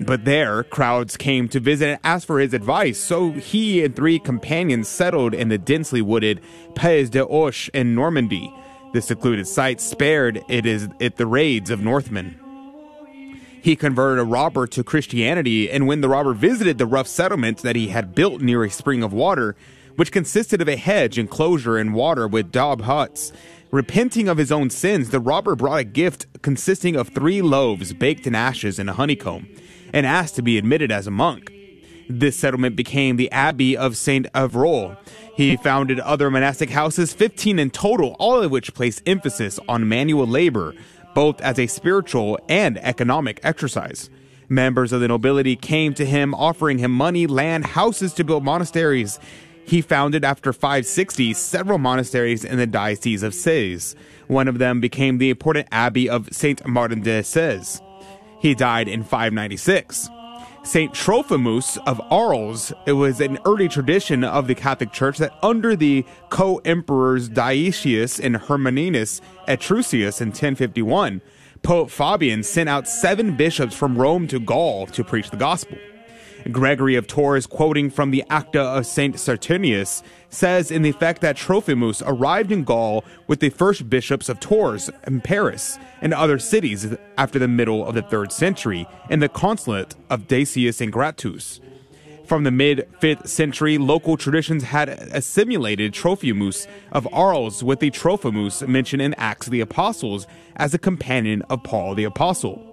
But 0.00 0.24
there, 0.24 0.64
crowds 0.64 1.16
came 1.16 1.48
to 1.48 1.60
visit 1.60 1.88
and 1.88 2.00
ask 2.02 2.26
for 2.26 2.40
his 2.40 2.54
advice, 2.54 2.98
so 2.98 3.32
he 3.32 3.84
and 3.84 3.94
three 3.94 4.18
companions 4.18 4.88
settled 4.88 5.34
in 5.34 5.48
the 5.48 5.58
densely 5.58 6.02
wooded 6.02 6.40
Pays 6.74 7.10
de 7.10 7.24
Auch 7.24 7.68
in 7.74 7.94
Normandy. 7.94 8.52
The 8.92 9.02
secluded 9.02 9.46
site 9.46 9.80
spared 9.80 10.42
it 10.48 10.66
is 10.66 10.88
it 10.98 11.16
the 11.16 11.26
raids 11.26 11.70
of 11.70 11.80
Northmen. 11.80 12.41
He 13.62 13.76
converted 13.76 14.20
a 14.20 14.24
robber 14.24 14.66
to 14.66 14.82
Christianity, 14.82 15.70
and 15.70 15.86
when 15.86 16.00
the 16.00 16.08
robber 16.08 16.34
visited 16.34 16.78
the 16.78 16.86
rough 16.86 17.06
settlement 17.06 17.58
that 17.58 17.76
he 17.76 17.88
had 17.88 18.12
built 18.12 18.42
near 18.42 18.64
a 18.64 18.70
spring 18.70 19.04
of 19.04 19.12
water, 19.12 19.54
which 19.94 20.10
consisted 20.10 20.60
of 20.60 20.68
a 20.68 20.74
hedge, 20.74 21.16
enclosure, 21.16 21.78
and 21.78 21.94
water 21.94 22.26
with 22.26 22.50
daub 22.50 22.80
huts, 22.80 23.30
repenting 23.70 24.28
of 24.28 24.36
his 24.36 24.50
own 24.50 24.68
sins, 24.68 25.10
the 25.10 25.20
robber 25.20 25.54
brought 25.54 25.78
a 25.78 25.84
gift 25.84 26.26
consisting 26.42 26.96
of 26.96 27.10
three 27.10 27.40
loaves 27.40 27.92
baked 27.92 28.26
in 28.26 28.34
ashes 28.34 28.80
and 28.80 28.90
a 28.90 28.94
honeycomb, 28.94 29.46
and 29.92 30.06
asked 30.06 30.34
to 30.34 30.42
be 30.42 30.58
admitted 30.58 30.90
as 30.90 31.06
a 31.06 31.12
monk. 31.12 31.52
This 32.08 32.36
settlement 32.36 32.74
became 32.74 33.14
the 33.14 33.30
Abbey 33.30 33.76
of 33.76 33.96
Saint 33.96 34.26
Avril. 34.34 34.96
He 35.36 35.56
founded 35.56 36.00
other 36.00 36.32
monastic 36.32 36.70
houses, 36.70 37.14
15 37.14 37.60
in 37.60 37.70
total, 37.70 38.16
all 38.18 38.42
of 38.42 38.50
which 38.50 38.74
placed 38.74 39.02
emphasis 39.06 39.60
on 39.68 39.88
manual 39.88 40.26
labor, 40.26 40.74
both 41.14 41.40
as 41.40 41.58
a 41.58 41.66
spiritual 41.66 42.38
and 42.48 42.78
economic 42.78 43.40
exercise. 43.42 44.10
Members 44.48 44.92
of 44.92 45.00
the 45.00 45.08
nobility 45.08 45.56
came 45.56 45.94
to 45.94 46.04
him 46.04 46.34
offering 46.34 46.78
him 46.78 46.90
money, 46.90 47.26
land, 47.26 47.64
houses 47.64 48.12
to 48.14 48.24
build 48.24 48.44
monasteries. 48.44 49.18
He 49.64 49.80
founded, 49.80 50.24
after 50.24 50.52
560, 50.52 51.32
several 51.34 51.78
monasteries 51.78 52.44
in 52.44 52.58
the 52.58 52.66
Diocese 52.66 53.22
of 53.22 53.32
Sées. 53.32 53.94
One 54.26 54.48
of 54.48 54.58
them 54.58 54.80
became 54.80 55.18
the 55.18 55.30
important 55.30 55.68
abbey 55.72 56.08
of 56.08 56.28
Saint 56.32 56.66
Martin 56.66 57.00
de 57.00 57.22
Sées. 57.22 57.80
He 58.40 58.54
died 58.54 58.88
in 58.88 59.04
596. 59.04 60.08
Saint 60.64 60.94
Trophimus 60.94 61.76
of 61.86 62.00
Arles. 62.10 62.72
It 62.86 62.92
was 62.92 63.20
an 63.20 63.38
early 63.44 63.68
tradition 63.68 64.22
of 64.22 64.46
the 64.46 64.54
Catholic 64.54 64.92
Church 64.92 65.18
that 65.18 65.36
under 65.42 65.74
the 65.74 66.04
co-emperors 66.30 67.28
Diocletian 67.28 68.24
and 68.24 68.36
Herminius 68.36 69.20
Etrusius 69.48 70.20
in 70.20 70.28
1051, 70.28 71.20
Pope 71.62 71.90
Fabian 71.90 72.42
sent 72.42 72.68
out 72.68 72.88
seven 72.88 73.36
bishops 73.36 73.74
from 73.74 73.96
Rome 73.96 74.26
to 74.28 74.38
Gaul 74.38 74.86
to 74.88 75.02
preach 75.02 75.30
the 75.30 75.36
gospel. 75.36 75.78
Gregory 76.50 76.96
of 76.96 77.06
Tours, 77.06 77.46
quoting 77.46 77.90
from 77.90 78.10
the 78.10 78.24
Acta 78.28 78.60
of 78.60 78.86
St. 78.86 79.16
Saturninus, 79.16 80.02
says 80.28 80.70
in 80.70 80.82
the 80.82 80.90
effect 80.90 81.20
that 81.20 81.36
Trophimus 81.36 82.02
arrived 82.04 82.50
in 82.50 82.64
Gaul 82.64 83.04
with 83.26 83.40
the 83.40 83.50
first 83.50 83.88
bishops 83.88 84.28
of 84.28 84.40
Tours 84.40 84.90
and 85.04 85.22
Paris 85.22 85.78
and 86.00 86.12
other 86.12 86.38
cities 86.38 86.96
after 87.16 87.38
the 87.38 87.48
middle 87.48 87.86
of 87.86 87.94
the 87.94 88.02
3rd 88.02 88.32
century 88.32 88.86
in 89.10 89.20
the 89.20 89.28
consulate 89.28 89.94
of 90.10 90.26
Decius 90.26 90.80
and 90.80 90.92
Gratus. 90.92 91.60
From 92.24 92.44
the 92.44 92.50
mid 92.50 92.88
5th 93.00 93.28
century, 93.28 93.76
local 93.78 94.16
traditions 94.16 94.64
had 94.64 94.88
assimilated 94.88 95.92
Trophimus 95.92 96.66
of 96.90 97.06
Arles 97.12 97.62
with 97.62 97.80
the 97.80 97.90
Trophimus 97.90 98.66
mentioned 98.66 99.02
in 99.02 99.12
Acts 99.14 99.48
of 99.48 99.52
the 99.52 99.60
Apostles 99.60 100.26
as 100.56 100.72
a 100.72 100.78
companion 100.78 101.42
of 101.50 101.62
Paul 101.62 101.94
the 101.94 102.04
Apostle. 102.04 102.71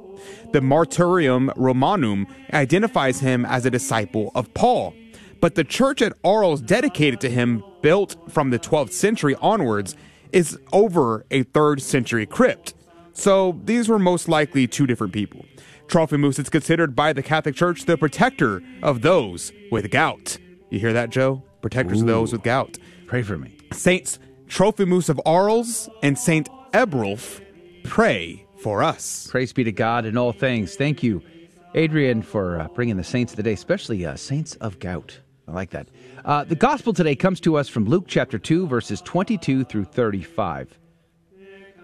The 0.51 0.62
Martyrium 0.62 1.53
Romanum 1.56 2.25
identifies 2.53 3.20
him 3.20 3.46
as 3.46 3.65
a 3.65 3.70
disciple 3.70 4.32
of 4.34 4.51
Paul, 4.53 4.96
but 5.41 5.56
the 5.56 5.63
church 5.63 6.01
at 6.01 6.13
Arles 6.24 6.62
dedicated 6.62 7.22
to 7.22 7.29
him, 7.29 7.63
built 7.82 8.15
from 8.29 8.50
the 8.50 8.60
12th 8.60 8.91
century 8.91 9.36
onwards, 9.41 9.96
is 10.32 10.58
over 10.74 11.25
a 11.32 11.44
3rd 11.44 11.82
century 11.82 12.25
crypt. 12.25 12.74
So 13.13 13.60
these 13.65 13.89
were 13.89 14.00
most 14.00 14.27
likely 14.27 14.65
two 14.65 14.88
different 14.88 15.13
people. 15.13 15.46
Trophimus 15.88 16.39
is 16.39 16.50
considered 16.50 16.96
by 16.96 17.13
the 17.13 17.24
Catholic 17.24 17.56
Church 17.56 17.86
the 17.86 17.98
protector 17.98 18.62
of 18.82 19.01
those 19.01 19.51
with 19.72 19.91
gout. 19.91 20.38
You 20.70 20.79
hear 20.79 20.94
that, 20.94 21.10
Joe? 21.10 21.44
Protectors 21.62 22.00
Ooh. 22.00 22.03
of 22.03 22.08
those 22.08 22.32
with 22.32 22.44
gout. 22.44 22.77
Pray 23.08 23.22
for 23.22 23.38
me. 23.38 23.58
Saints 23.72 24.20
Trophimus 24.48 25.10
of 25.10 25.22
Arles 25.25 25.89
and 26.01 26.18
Saint 26.18 26.50
Ebrulf 26.74 27.41
pray 27.84 28.46
for 28.62 28.84
us. 28.84 29.28
Praise 29.30 29.54
be 29.54 29.63
to 29.63 29.72
God 29.72 30.06
in 30.06 30.18
all 30.18 30.32
things. 30.32 30.75
Thank 30.75 31.04
you, 31.04 31.22
Adrian, 31.75 32.22
for 32.22 32.60
uh, 32.60 32.68
bringing 32.70 32.98
the 32.98 33.04
saints 33.04 33.34
of 33.34 33.38
the 33.38 33.44
day, 33.44 33.54
especially 33.54 34.06
uh, 34.06 34.16
saints 34.16 34.56
of 34.56 34.80
gout. 34.80 35.20
I 35.48 35.51
like 35.51 35.72
that. 35.72 35.88
Uh, 36.25 36.44
the 36.44 36.56
gospel 36.56 36.94
today 36.94 37.16
comes 37.16 37.39
to 37.42 37.58
us 37.58 37.68
from 37.68 37.86
Luke 37.86 38.06
chapter 38.08 38.38
2, 38.38 38.68
verses 38.68 39.01
22 39.01 39.63
through 39.63 39.86
35. 39.86 40.78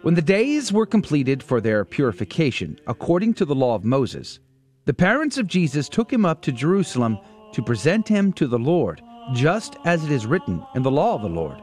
When 0.02 0.14
the 0.14 0.22
days 0.22 0.72
were 0.72 0.86
completed 0.86 1.42
for 1.42 1.60
their 1.60 1.84
purification, 1.84 2.80
according 2.86 3.34
to 3.36 3.46
the 3.46 3.56
law 3.56 3.74
of 3.74 3.84
Moses, 3.84 4.40
the 4.86 4.94
parents 4.94 5.40
of 5.40 5.48
Jesus 5.48 5.90
took 5.90 6.14
him 6.14 6.26
up 6.26 6.44
to 6.44 6.52
Jerusalem 6.52 7.18
to 7.54 7.64
present 7.64 8.08
him 8.08 8.32
to 8.34 8.46
the 8.46 8.60
Lord, 8.60 9.02
just 9.34 9.78
as 9.84 10.04
it 10.04 10.12
is 10.12 10.28
written 10.28 10.64
in 10.76 10.84
the 10.84 10.92
law 10.92 11.16
of 11.16 11.24
the 11.24 11.30
Lord. 11.30 11.60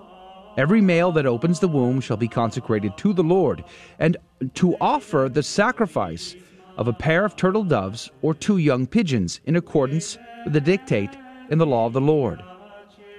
Every 0.56 0.80
male 0.80 1.12
that 1.12 1.26
opens 1.26 1.60
the 1.60 1.68
womb 1.68 2.00
shall 2.00 2.16
be 2.16 2.28
consecrated 2.28 2.96
to 2.98 3.12
the 3.12 3.22
Lord, 3.22 3.64
and 3.98 4.16
to 4.54 4.76
offer 4.80 5.30
the 5.32 5.42
sacrifice 5.42 6.36
of 6.76 6.88
a 6.88 6.92
pair 6.92 7.24
of 7.24 7.36
turtle 7.36 7.64
doves 7.64 8.10
or 8.20 8.34
two 8.34 8.58
young 8.58 8.86
pigeons, 8.86 9.40
in 9.46 9.56
accordance 9.56 10.18
with 10.44 10.52
the 10.52 10.60
dictate 10.60 11.16
in 11.50 11.58
the 11.58 11.66
law 11.66 11.86
of 11.86 11.92
the 11.92 12.00
Lord. 12.00 12.42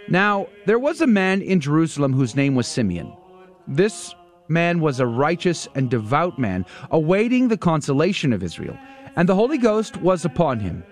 Now, 0.09 0.47
there 0.65 0.79
was 0.79 1.01
a 1.01 1.07
man 1.07 1.41
in 1.41 1.59
Jerusalem 1.59 2.13
whose 2.13 2.35
name 2.35 2.55
was 2.55 2.67
Simeon. 2.67 3.13
This 3.67 4.13
man 4.47 4.79
was 4.79 4.99
a 4.99 5.07
righteous 5.07 5.67
and 5.75 5.89
devout 5.89 6.37
man, 6.37 6.65
awaiting 6.91 7.47
the 7.47 7.57
consolation 7.57 8.33
of 8.33 8.43
Israel, 8.43 8.77
and 9.15 9.29
the 9.29 9.35
Holy 9.35 9.57
Ghost 9.57 9.97
was 9.97 10.25
upon 10.25 10.59
him. 10.59 10.83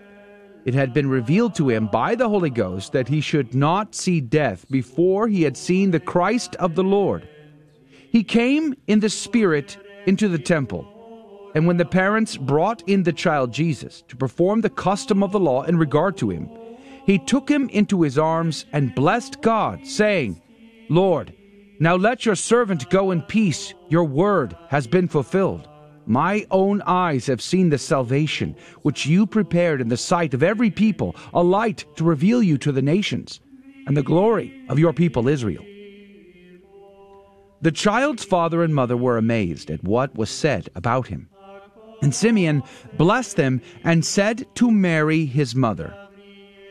It 0.64 0.74
had 0.74 0.94
been 0.94 1.10
revealed 1.10 1.56
to 1.56 1.70
him 1.70 1.88
by 1.88 2.16
the 2.16 2.30
Holy 2.30 2.50
Ghost 2.50 2.92
that 2.92 3.08
he 3.08 3.22
should 3.22 3.56
not 3.56 3.96
see 3.96 4.22
death 4.22 4.66
before 4.70 5.28
he 5.28 5.42
had 5.44 5.58
seen 5.58 5.92
the 5.92 6.00
Christ 6.00 6.56
of 6.58 6.76
the 6.76 6.84
Lord. 6.84 7.28
He 8.12 8.24
came 8.24 8.76
in 8.88 9.00
the 9.00 9.10
Spirit 9.10 9.78
into 10.06 10.28
the 10.28 10.40
temple. 10.40 10.88
And 11.56 11.68
when 11.68 11.78
the 11.78 11.86
parents 11.86 12.38
brought 12.38 12.88
in 12.88 13.04
the 13.04 13.14
child 13.14 13.52
Jesus 13.52 14.04
to 14.08 14.16
perform 14.16 14.62
the 14.62 14.70
custom 14.70 15.24
of 15.24 15.32
the 15.32 15.40
law 15.40 15.64
in 15.64 15.78
regard 15.78 16.16
to 16.18 16.30
him, 16.30 16.50
he 17.06 17.18
took 17.18 17.50
him 17.50 17.68
into 17.70 18.04
his 18.04 18.18
arms 18.18 18.66
and 18.72 18.96
blessed 18.96 19.42
God, 19.42 19.86
saying, 19.86 20.42
Lord, 20.90 21.34
now 21.80 21.96
let 21.96 22.26
your 22.26 22.36
servant 22.36 22.90
go 22.90 23.12
in 23.12 23.24
peace. 23.24 23.74
Your 23.90 24.04
word 24.04 24.56
has 24.70 24.86
been 24.86 25.08
fulfilled. 25.08 25.68
My 26.06 26.46
own 26.52 26.82
eyes 26.86 27.28
have 27.28 27.42
seen 27.42 27.70
the 27.70 27.78
salvation 27.78 28.56
which 28.82 29.06
you 29.06 29.26
prepared 29.26 29.82
in 29.82 29.90
the 29.90 29.98
sight 29.98 30.34
of 30.34 30.44
every 30.44 30.72
people, 30.72 31.16
a 31.34 31.44
light 31.44 31.86
to 31.96 32.04
reveal 32.04 32.42
you 32.42 32.58
to 32.60 32.72
the 32.72 32.82
nations, 32.82 33.40
and 33.88 33.96
the 33.96 34.04
glory 34.04 34.66
of 34.70 34.80
your 34.80 34.94
people 34.94 35.28
Israel. 35.28 35.66
The 37.62 37.72
child's 37.72 38.24
father 38.24 38.64
and 38.64 38.74
mother 38.74 38.98
were 38.98 39.18
amazed 39.18 39.70
at 39.70 39.84
what 39.84 40.16
was 40.16 40.32
said 40.32 40.70
about 40.76 41.08
him. 41.08 41.30
And 42.02 42.16
Simeon 42.16 42.64
blessed 42.98 43.36
them 43.36 43.62
and 43.84 44.04
said 44.04 44.48
to 44.56 44.72
Mary 44.72 45.26
his 45.26 45.54
mother, 45.54 45.96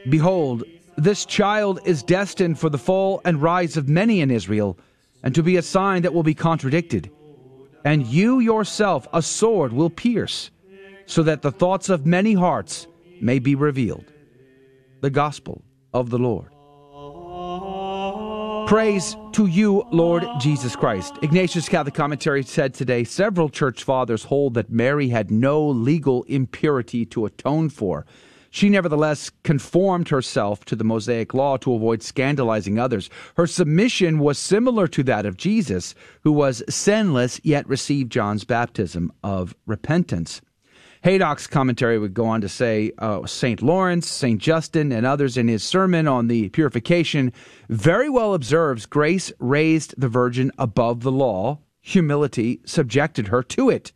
Behold, 0.08 0.64
this 0.96 1.24
child 1.24 1.78
is 1.84 2.02
destined 2.02 2.58
for 2.58 2.68
the 2.68 2.78
fall 2.78 3.20
and 3.24 3.40
rise 3.40 3.76
of 3.76 3.88
many 3.88 4.20
in 4.20 4.30
Israel 4.30 4.76
and 5.22 5.34
to 5.34 5.42
be 5.42 5.56
a 5.56 5.62
sign 5.62 6.02
that 6.02 6.12
will 6.12 6.24
be 6.24 6.34
contradicted. 6.34 7.10
And 7.84 8.06
you 8.06 8.40
yourself 8.40 9.08
a 9.12 9.22
sword 9.22 9.72
will 9.72 9.90
pierce, 9.90 10.50
so 11.06 11.22
that 11.22 11.42
the 11.42 11.52
thoughts 11.52 11.88
of 11.88 12.06
many 12.06 12.34
hearts 12.34 12.86
may 13.20 13.38
be 13.38 13.54
revealed. 13.54 14.04
The 15.00 15.10
Gospel 15.10 15.62
of 15.92 16.10
the 16.10 16.18
Lord. 16.18 16.50
Praise 18.68 19.16
to 19.32 19.46
you, 19.46 19.84
Lord 19.90 20.24
Jesus 20.38 20.76
Christ. 20.76 21.14
Ignatius 21.22 21.68
Catholic 21.68 21.94
Commentary 21.94 22.44
said 22.44 22.72
today 22.72 23.02
several 23.02 23.48
church 23.48 23.82
fathers 23.82 24.22
hold 24.22 24.54
that 24.54 24.70
Mary 24.70 25.08
had 25.08 25.30
no 25.30 25.66
legal 25.66 26.22
impurity 26.24 27.04
to 27.06 27.26
atone 27.26 27.68
for. 27.68 28.06
She 28.50 28.68
nevertheless 28.68 29.30
conformed 29.44 30.08
herself 30.08 30.64
to 30.64 30.76
the 30.76 30.84
Mosaic 30.84 31.32
law 31.34 31.56
to 31.58 31.72
avoid 31.72 32.02
scandalizing 32.02 32.78
others. 32.78 33.08
Her 33.36 33.46
submission 33.46 34.18
was 34.18 34.38
similar 34.38 34.88
to 34.88 35.04
that 35.04 35.24
of 35.24 35.36
Jesus, 35.36 35.94
who 36.22 36.32
was 36.32 36.64
sinless 36.68 37.40
yet 37.44 37.68
received 37.68 38.10
John's 38.10 38.44
baptism 38.44 39.12
of 39.22 39.54
repentance. 39.66 40.40
Haydock's 41.02 41.46
commentary 41.46 41.98
would 41.98 42.12
go 42.12 42.26
on 42.26 42.42
to 42.42 42.48
say 42.48 42.92
uh, 42.98 43.24
St. 43.24 43.62
Lawrence, 43.62 44.10
St. 44.10 44.40
Justin, 44.40 44.92
and 44.92 45.06
others 45.06 45.38
in 45.38 45.48
his 45.48 45.62
sermon 45.62 46.06
on 46.06 46.26
the 46.26 46.50
purification 46.50 47.32
very 47.70 48.10
well 48.10 48.34
observes 48.34 48.84
grace 48.84 49.32
raised 49.38 49.94
the 49.96 50.08
virgin 50.08 50.50
above 50.58 51.02
the 51.02 51.12
law, 51.12 51.58
humility 51.80 52.60
subjected 52.66 53.28
her 53.28 53.42
to 53.44 53.70
it. 53.70 53.92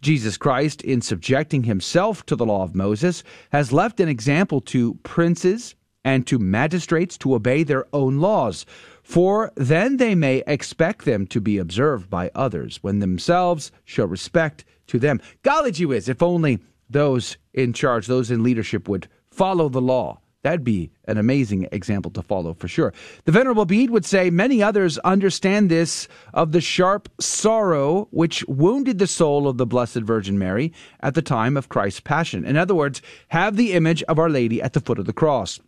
Jesus 0.00 0.36
Christ, 0.36 0.82
in 0.82 1.00
subjecting 1.00 1.64
himself 1.64 2.24
to 2.26 2.36
the 2.36 2.46
law 2.46 2.62
of 2.62 2.74
Moses, 2.74 3.22
has 3.50 3.72
left 3.72 4.00
an 4.00 4.08
example 4.08 4.60
to 4.62 4.94
princes 5.02 5.74
and 6.04 6.26
to 6.26 6.38
magistrates 6.38 7.18
to 7.18 7.34
obey 7.34 7.62
their 7.62 7.86
own 7.92 8.18
laws, 8.18 8.64
for 9.02 9.52
then 9.56 9.96
they 9.96 10.14
may 10.14 10.42
expect 10.46 11.04
them 11.04 11.26
to 11.26 11.40
be 11.40 11.58
observed 11.58 12.08
by 12.08 12.30
others, 12.34 12.78
when 12.82 12.98
themselves 12.98 13.72
show 13.84 14.04
respect 14.04 14.64
to 14.86 14.98
them. 14.98 15.20
Golly 15.42 15.72
whiz, 15.84 16.08
if 16.08 16.22
only 16.22 16.60
those 16.88 17.36
in 17.52 17.72
charge, 17.72 18.06
those 18.06 18.30
in 18.30 18.42
leadership 18.42 18.88
would 18.88 19.08
follow 19.30 19.68
the 19.68 19.80
law 19.80 20.20
That'd 20.44 20.62
be 20.62 20.92
an 21.06 21.18
amazing 21.18 21.66
example 21.72 22.12
to 22.12 22.22
follow 22.22 22.54
for 22.54 22.68
sure. 22.68 22.94
The 23.24 23.32
Venerable 23.32 23.64
Bede 23.64 23.90
would 23.90 24.04
say 24.04 24.30
many 24.30 24.62
others 24.62 24.96
understand 24.98 25.68
this 25.68 26.06
of 26.32 26.52
the 26.52 26.60
sharp 26.60 27.08
sorrow 27.18 28.06
which 28.12 28.44
wounded 28.46 28.98
the 28.98 29.08
soul 29.08 29.48
of 29.48 29.58
the 29.58 29.66
Blessed 29.66 30.02
Virgin 30.02 30.38
Mary 30.38 30.72
at 31.00 31.14
the 31.14 31.22
time 31.22 31.56
of 31.56 31.68
Christ's 31.68 32.00
Passion. 32.00 32.44
In 32.44 32.56
other 32.56 32.74
words, 32.74 33.02
have 33.28 33.56
the 33.56 33.72
image 33.72 34.04
of 34.04 34.18
Our 34.18 34.30
Lady 34.30 34.62
at 34.62 34.74
the 34.74 34.80
foot 34.80 35.00
of 35.00 35.06
the 35.06 35.12
cross. 35.12 35.58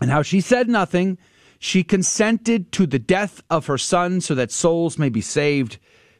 And 0.00 0.10
how 0.10 0.22
she 0.22 0.40
said 0.40 0.68
nothing, 0.68 1.18
she 1.58 1.82
consented 1.82 2.70
to 2.72 2.86
the 2.86 3.00
death 3.00 3.42
of 3.50 3.66
her 3.66 3.78
son 3.78 4.20
so 4.20 4.36
that 4.36 4.52
souls 4.52 4.96
may 4.96 5.08
be 5.08 5.20
saved 5.20 5.78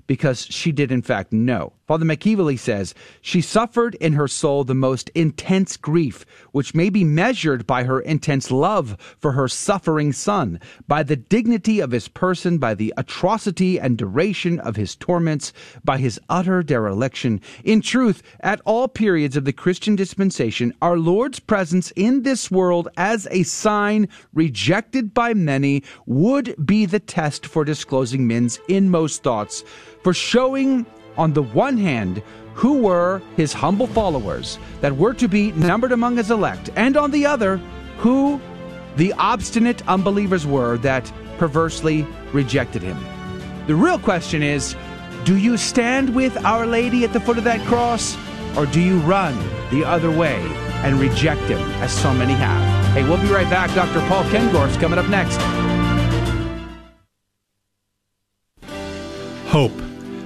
because 0.09 0.47
she 0.47 0.73
did 0.73 0.91
in 0.91 1.03
fact 1.03 1.33
know. 1.33 1.74
Father 1.87 2.07
MacEvilly 2.07 2.59
says 2.59 2.95
she 3.21 3.43
suffered 3.43 3.95
in 3.97 4.15
her 4.15 4.27
soul 4.27 4.65
the 4.65 4.75
most 4.75 5.11
intense 5.15 5.77
grief, 5.77 6.25
which 6.53 6.75
may 6.75 6.89
be 6.89 7.05
measured 7.05 7.67
by 7.67 7.85
her 7.85 8.01
intense 8.01 8.51
love 8.51 8.97
for 9.19 9.33
her 9.33 9.49
suffering 9.49 10.11
son, 10.11 10.59
by 10.89 11.03
the 11.03 11.17
dignity 11.17 11.81
of 11.81 11.91
his 11.91 12.09
person, 12.09 12.57
by 12.57 12.75
the 12.75 12.95
atrocity 12.97 13.79
and 13.79 13.99
duration 13.99 14.59
of 14.61 14.77
his 14.77 14.97
torments, 14.97 15.53
by 15.85 15.99
his 15.99 16.19
utter 16.31 16.63
dereliction. 16.63 17.39
In 17.65 17.83
truth, 17.83 18.23
at 18.41 18.63
all 18.65 18.89
periods 18.89 19.37
of 19.37 19.45
the 19.45 19.53
Christian 19.53 19.95
dispensation, 19.95 20.73
our 20.81 20.97
Lord's 20.97 21.39
presence 21.39 21.91
in 21.97 22.23
this 22.23 22.51
world 22.51 22.89
as 22.97 23.29
a 23.31 23.43
sign 23.43 24.09
rejected 24.33 25.13
by 25.13 25.35
many 25.35 25.83
would 26.07 26.55
be 26.65 26.87
the 26.87 27.01
test 27.01 27.45
for 27.45 27.63
disclosing 27.63 28.27
men's 28.27 28.59
inmost 28.69 29.23
thoughts, 29.23 29.65
for 30.03 30.15
showing 30.15 30.87
on 31.17 31.33
the 31.33 31.43
one 31.43 31.77
hand, 31.77 32.23
who 32.55 32.79
were 32.79 33.21
his 33.37 33.53
humble 33.53 33.87
followers 33.87 34.59
that 34.81 34.97
were 34.97 35.15
to 35.15 35.29
be 35.29 35.53
numbered 35.53 35.93
among 35.93 36.17
his 36.17 36.31
elect, 36.31 36.71
and 36.77 36.97
on 36.97 37.11
the 37.11 37.27
other, 37.27 37.57
who 37.99 38.41
the 38.97 39.13
obstinate 39.15 39.87
unbelievers 39.89 40.47
were 40.47 40.79
that 40.79 41.11
perversely 41.39 42.07
rejected 42.33 42.83
him. 42.83 42.99
The 43.67 43.75
real 43.75 43.99
question 43.99 44.43
is 44.43 44.77
do 45.25 45.37
you 45.37 45.57
stand 45.57 46.15
with 46.15 46.37
Our 46.45 46.67
Lady 46.67 47.03
at 47.05 47.13
the 47.13 47.21
foot 47.21 47.39
of 47.39 47.45
that 47.45 47.65
cross, 47.67 48.17
or 48.57 48.67
do 48.67 48.81
you 48.81 48.99
run 49.01 49.37
the 49.71 49.85
other 49.85 50.11
way 50.11 50.39
and 50.85 51.01
reject 51.01 51.41
him, 51.43 51.61
as 51.81 51.91
so 51.91 52.13
many 52.13 52.35
have. 52.35 52.93
Hey, 52.93 53.03
we'll 53.05 53.21
be 53.21 53.29
right 53.29 53.49
back. 53.49 53.75
Dr. 53.75 54.07
Paul 54.07 54.23
Kengor's 54.25 54.77
coming 54.77 54.99
up 54.99 55.09
next. 55.09 55.39
Hope. 59.47 59.84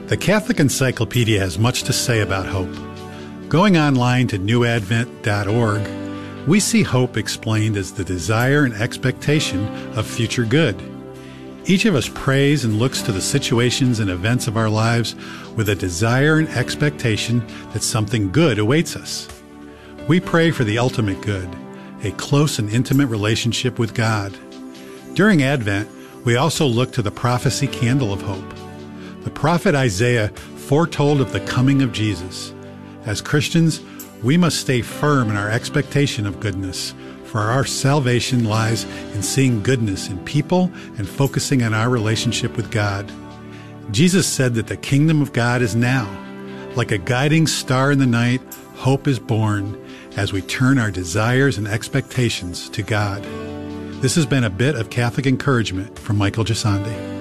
The 0.09 0.17
Catholic 0.17 0.59
Encyclopedia 0.59 1.39
has 1.39 1.59
much 1.59 1.83
to 1.83 1.93
say 1.93 2.21
about 2.21 2.47
hope. 2.47 2.75
Going 3.51 3.77
online 3.77 4.27
to 4.29 4.39
newadvent.org, 4.39 6.49
we 6.49 6.61
see 6.61 6.83
hope 6.83 7.19
explained 7.19 7.77
as 7.77 7.93
the 7.93 8.05
desire 8.05 8.65
and 8.65 8.73
expectation 8.73 9.69
of 9.99 10.07
future 10.07 10.47
good. 10.47 10.81
Each 11.67 11.85
of 11.85 11.95
us 11.95 12.09
prays 12.09 12.65
and 12.65 12.79
looks 12.79 13.03
to 13.03 13.13
the 13.13 13.21
situations 13.21 14.01
and 14.01 14.09
events 14.09 14.47
of 14.47 14.57
our 14.57 14.71
lives 14.71 15.15
with 15.57 15.69
a 15.69 15.75
desire 15.75 16.39
and 16.39 16.49
expectation 16.49 17.47
that 17.75 17.83
something 17.83 18.33
good 18.33 18.59
awaits 18.59 18.97
us. 18.97 19.29
We 20.09 20.21
pray 20.21 20.53
for 20.53 20.65
the 20.65 20.79
ultimate 20.79 21.21
good, 21.21 21.55
a 22.03 22.13
close 22.13 22.59
and 22.59 22.71
intimate 22.71 23.09
relationship 23.09 23.79
with 23.79 23.93
God. 23.93 24.35
During 25.13 25.43
Advent, 25.43 25.91
we 26.25 26.37
also 26.37 26.65
look 26.65 26.93
to 26.93 27.03
the 27.03 27.11
prophecy 27.11 27.67
candle 27.67 28.11
of 28.11 28.23
hope. 28.23 28.68
The 29.29 29.35
prophet 29.35 29.75
Isaiah 29.75 30.29
foretold 30.29 31.21
of 31.21 31.33
the 31.33 31.41
coming 31.41 31.83
of 31.83 31.93
Jesus. 31.93 32.55
As 33.05 33.21
Christians, 33.21 33.83
we 34.23 34.39
must 34.39 34.59
stay 34.59 34.81
firm 34.81 35.29
in 35.29 35.37
our 35.37 35.51
expectation 35.51 36.27
of 36.27 36.41
goodness, 36.41 36.95
for 37.25 37.41
our 37.41 37.67
salvation 37.67 38.47
lies 38.47 38.85
in 39.13 39.23
seeing 39.23 39.63
goodness 39.63 40.09
in 40.09 40.19
people 40.25 40.73
and 40.97 41.07
focusing 41.07 41.63
on 41.63 41.75
our 41.75 41.91
relationship 41.91 42.57
with 42.57 42.71
God. 42.71 43.13
Jesus 43.91 44.27
said 44.27 44.55
that 44.55 44.69
the 44.69 44.79
kingdom 44.79 45.21
of 45.21 45.35
God 45.35 45.61
is 45.61 45.77
now. 45.77 46.09
Like 46.75 46.91
a 46.91 46.97
guiding 46.97 47.47
star 47.47 47.93
in 47.93 47.99
the 47.99 48.07
night, 48.07 48.41
hope 48.77 49.07
is 49.07 49.19
born 49.19 49.79
as 50.17 50.33
we 50.33 50.41
turn 50.41 50.79
our 50.79 50.91
desires 50.91 51.59
and 51.59 51.69
expectations 51.69 52.71
to 52.71 52.83
God. 52.83 53.23
This 54.01 54.15
has 54.15 54.25
been 54.25 54.45
a 54.45 54.49
bit 54.49 54.75
of 54.75 54.89
Catholic 54.89 55.27
encouragement 55.27 55.99
from 55.99 56.17
Michael 56.17 56.47
Gisandi. 56.47 57.18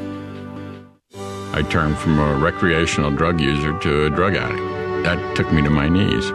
I 1.53 1.63
turned 1.63 1.97
from 1.97 2.19
a 2.19 2.35
recreational 2.35 3.11
drug 3.11 3.39
user 3.39 3.77
to 3.79 4.05
a 4.05 4.09
drug 4.09 4.35
addict. 4.35 5.03
That 5.03 5.35
took 5.35 5.51
me 5.51 5.61
to 5.61 5.69
my 5.69 5.87
knees. 5.87 6.29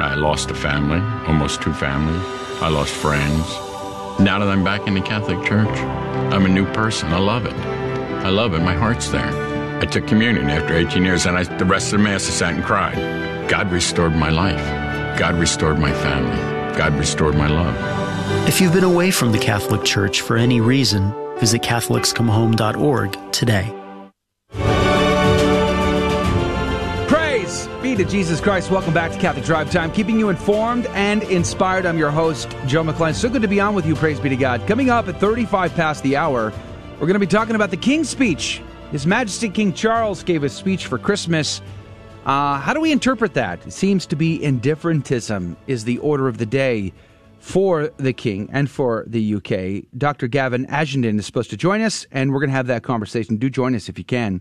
I 0.00 0.14
lost 0.14 0.50
a 0.50 0.54
family, 0.54 1.00
almost 1.26 1.62
two 1.62 1.72
families. 1.72 2.22
I 2.60 2.68
lost 2.68 2.92
friends. 2.92 3.46
Now 4.20 4.38
that 4.40 4.48
I'm 4.48 4.64
back 4.64 4.86
in 4.86 4.94
the 4.94 5.00
Catholic 5.00 5.46
Church, 5.46 5.68
I'm 6.32 6.44
a 6.44 6.48
new 6.48 6.66
person. 6.72 7.08
I 7.12 7.18
love 7.18 7.46
it. 7.46 7.54
I 7.54 8.30
love 8.30 8.54
it. 8.54 8.60
My 8.60 8.74
heart's 8.74 9.08
there. 9.10 9.80
I 9.80 9.86
took 9.86 10.06
communion 10.08 10.50
after 10.50 10.76
18 10.76 11.04
years, 11.04 11.26
and 11.26 11.38
I, 11.38 11.44
the 11.44 11.64
rest 11.64 11.92
of 11.92 12.00
the 12.00 12.04
Mass 12.04 12.26
I 12.26 12.30
sat 12.30 12.54
and 12.54 12.64
cried. 12.64 13.48
God 13.48 13.70
restored 13.70 14.16
my 14.16 14.30
life. 14.30 14.64
God 15.18 15.36
restored 15.36 15.78
my 15.78 15.92
family. 15.92 16.76
God 16.76 16.94
restored 16.94 17.36
my 17.36 17.46
love. 17.46 18.48
If 18.48 18.60
you've 18.60 18.72
been 18.72 18.84
away 18.84 19.10
from 19.12 19.32
the 19.32 19.38
Catholic 19.38 19.84
Church 19.84 20.20
for 20.20 20.36
any 20.36 20.60
reason, 20.60 21.14
visit 21.38 21.62
CatholicsComeHome.org 21.62 23.32
today. 23.32 23.77
To 27.98 28.04
Jesus 28.04 28.40
Christ. 28.40 28.70
Welcome 28.70 28.94
back 28.94 29.10
to 29.10 29.18
Catholic 29.18 29.44
Drive 29.44 29.72
Time, 29.72 29.90
keeping 29.90 30.20
you 30.20 30.28
informed 30.28 30.86
and 30.86 31.24
inspired. 31.24 31.84
I'm 31.84 31.98
your 31.98 32.12
host, 32.12 32.54
Joe 32.68 32.84
McClellan. 32.84 33.14
So 33.14 33.28
good 33.28 33.42
to 33.42 33.48
be 33.48 33.58
on 33.58 33.74
with 33.74 33.86
you. 33.86 33.96
Praise 33.96 34.20
be 34.20 34.28
to 34.28 34.36
God. 34.36 34.64
Coming 34.68 34.88
up 34.88 35.08
at 35.08 35.18
35 35.18 35.74
past 35.74 36.04
the 36.04 36.14
hour, 36.14 36.52
we're 36.92 37.08
going 37.08 37.14
to 37.14 37.18
be 37.18 37.26
talking 37.26 37.56
about 37.56 37.70
the 37.70 37.76
King's 37.76 38.08
speech. 38.08 38.62
His 38.92 39.04
Majesty 39.04 39.48
King 39.48 39.72
Charles 39.72 40.22
gave 40.22 40.44
a 40.44 40.48
speech 40.48 40.86
for 40.86 40.96
Christmas. 40.96 41.60
Uh, 42.24 42.60
how 42.60 42.72
do 42.72 42.80
we 42.80 42.92
interpret 42.92 43.34
that? 43.34 43.66
It 43.66 43.72
seems 43.72 44.06
to 44.06 44.14
be 44.14 44.38
indifferentism 44.38 45.56
is 45.66 45.82
the 45.82 45.98
order 45.98 46.28
of 46.28 46.38
the 46.38 46.46
day 46.46 46.92
for 47.40 47.88
the 47.96 48.12
King 48.12 48.48
and 48.52 48.70
for 48.70 49.04
the 49.08 49.34
UK. 49.34 49.90
Dr. 49.98 50.28
Gavin 50.28 50.66
Ashenden 50.66 51.18
is 51.18 51.26
supposed 51.26 51.50
to 51.50 51.56
join 51.56 51.80
us, 51.80 52.06
and 52.12 52.32
we're 52.32 52.40
going 52.40 52.50
to 52.50 52.56
have 52.56 52.68
that 52.68 52.84
conversation. 52.84 53.38
Do 53.38 53.50
join 53.50 53.74
us 53.74 53.88
if 53.88 53.98
you 53.98 54.04
can. 54.04 54.40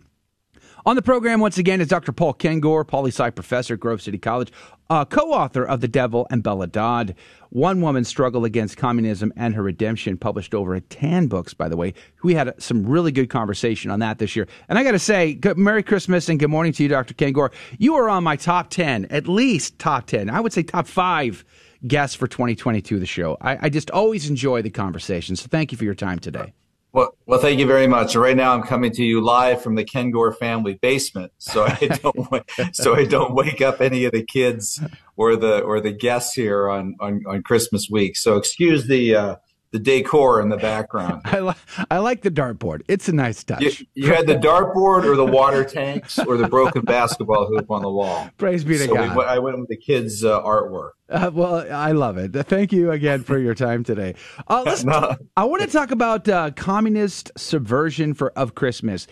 On 0.86 0.96
the 0.96 1.02
program 1.02 1.40
once 1.40 1.58
again 1.58 1.82
is 1.82 1.88
Dr. 1.88 2.12
Paul 2.12 2.34
Kengor, 2.34 2.88
poli 2.88 3.10
sci 3.12 3.30
professor, 3.32 3.74
at 3.74 3.80
Grove 3.80 4.02
City 4.02 4.18
College, 4.18 4.54
uh, 4.90 5.04
co-author 5.04 5.66
of 5.66 5.82
The 5.82 5.88
Devil 5.88 6.28
and 6.30 6.42
Bella 6.44 6.68
Dodd, 6.68 7.16
One 7.50 7.82
Woman's 7.82 8.08
Struggle 8.08 8.46
Against 8.46 8.78
Communism 8.78 9.34
and 9.36 9.54
Her 9.54 9.64
Redemption, 9.64 10.18
published 10.18 10.54
over 10.54 10.76
at 10.76 10.90
Tan 10.90 11.28
Books, 11.28 11.54
by 11.54 11.68
the 11.68 11.76
way. 11.76 11.94
We 12.24 12.36
had 12.36 12.54
some 12.62 12.86
really 12.86 13.12
good 13.12 13.30
conversation 13.30 13.92
on 13.92 14.00
that 14.00 14.20
this 14.20 14.36
year. 14.36 14.48
And 14.70 14.80
I 14.80 14.84
got 14.84 14.92
to 14.92 15.00
say, 15.00 15.34
good, 15.34 15.58
Merry 15.58 15.84
Christmas 15.84 16.30
and 16.30 16.40
good 16.40 16.50
morning 16.50 16.72
to 16.74 16.84
you, 16.84 16.90
Dr. 16.90 17.14
Kengor. 17.14 17.52
You 17.80 17.96
are 17.96 18.08
on 18.08 18.24
my 18.24 18.36
top 18.36 18.70
10, 18.70 19.08
at 19.10 19.28
least 19.28 19.80
top 19.80 20.06
10. 20.06 20.30
I 20.30 20.40
would 20.40 20.54
say 20.54 20.64
top 20.64 20.88
five 20.88 21.44
guests 21.86 22.16
for 22.16 22.28
2022 22.28 22.96
of 22.96 23.02
the 23.02 23.06
show. 23.06 23.38
I, 23.42 23.66
I 23.66 23.70
just 23.70 23.92
always 23.92 24.30
enjoy 24.30 24.62
the 24.62 24.70
conversation. 24.70 25.36
So 25.36 25.48
thank 25.50 25.72
you 25.72 25.78
for 25.78 25.84
your 25.84 25.96
time 25.96 26.20
today. 26.20 26.54
Well, 26.98 27.16
well, 27.28 27.40
thank 27.40 27.60
you 27.60 27.68
very 27.68 27.86
much. 27.86 28.16
Right 28.16 28.36
now, 28.36 28.56
I'm 28.56 28.64
coming 28.64 28.92
to 28.94 29.04
you 29.04 29.22
live 29.22 29.62
from 29.62 29.76
the 29.76 29.86
Kengor 29.86 30.36
family 30.36 30.80
basement, 30.82 31.32
so 31.38 31.64
I 31.64 31.76
don't 32.02 32.76
so 32.76 32.96
I 32.96 33.06
don't 33.06 33.36
wake 33.36 33.62
up 33.62 33.82
any 33.82 34.06
of 34.06 34.14
the 34.14 34.24
kids 34.24 34.82
or 35.16 35.36
the 35.36 35.60
or 35.60 35.80
the 35.80 35.92
guests 35.92 36.34
here 36.34 36.68
on 36.68 36.96
on, 37.00 37.24
on 37.28 37.44
Christmas 37.44 37.88
week. 37.88 38.18
So 38.18 38.36
excuse 38.36 38.88
the 38.88 39.16
uh, 39.16 39.36
the 39.72 39.80
decor 39.80 40.42
in 40.42 40.50
the 40.50 40.58
background. 40.58 41.22
I, 41.26 41.40
li- 41.40 41.54
I 41.92 41.98
like 42.00 42.22
the 42.22 42.32
dartboard. 42.32 42.82
It's 42.88 43.10
a 43.10 43.14
nice 43.14 43.44
touch. 43.44 43.62
You, 43.62 43.72
you, 43.96 44.14
had 44.14 44.28
the 44.28 44.36
dartboard 44.36 45.04
or 45.06 45.16
the 45.16 45.26
water 45.26 45.64
tanks 45.64 46.18
or 46.20 46.38
the 46.38 46.48
broken 46.48 46.82
basketball 46.86 47.48
hoop 47.48 47.70
on 47.70 47.82
the 47.82 47.90
wall. 47.90 48.30
Praise 48.38 48.64
be 48.64 48.78
to 48.78 48.86
so 48.86 48.94
God. 48.94 49.18
We, 49.18 49.24
I 49.24 49.40
went 49.40 49.60
with 49.60 49.68
the 49.68 49.78
kids' 49.78 50.24
uh, 50.24 50.42
artwork. 50.42 50.92
Uh, 51.10 51.32
well, 51.34 51.66
I 51.72 51.94
love 51.94 52.18
it. 52.18 52.34
Thank 52.48 52.74
you 52.74 52.92
again 52.92 53.24
for 53.24 53.38
your 53.38 53.56
time 53.56 53.84
today. 53.84 54.16
Uh, 54.48 54.78
no. 54.86 55.16
I 55.36 55.46
want 55.46 55.64
to 55.64 55.70
talk 55.70 55.92
about 55.92 56.28
uh, 56.28 56.52
communist 56.52 57.32
subversion 57.38 58.14
for 58.14 58.32
of 58.32 58.56
Christmas. 58.56 59.08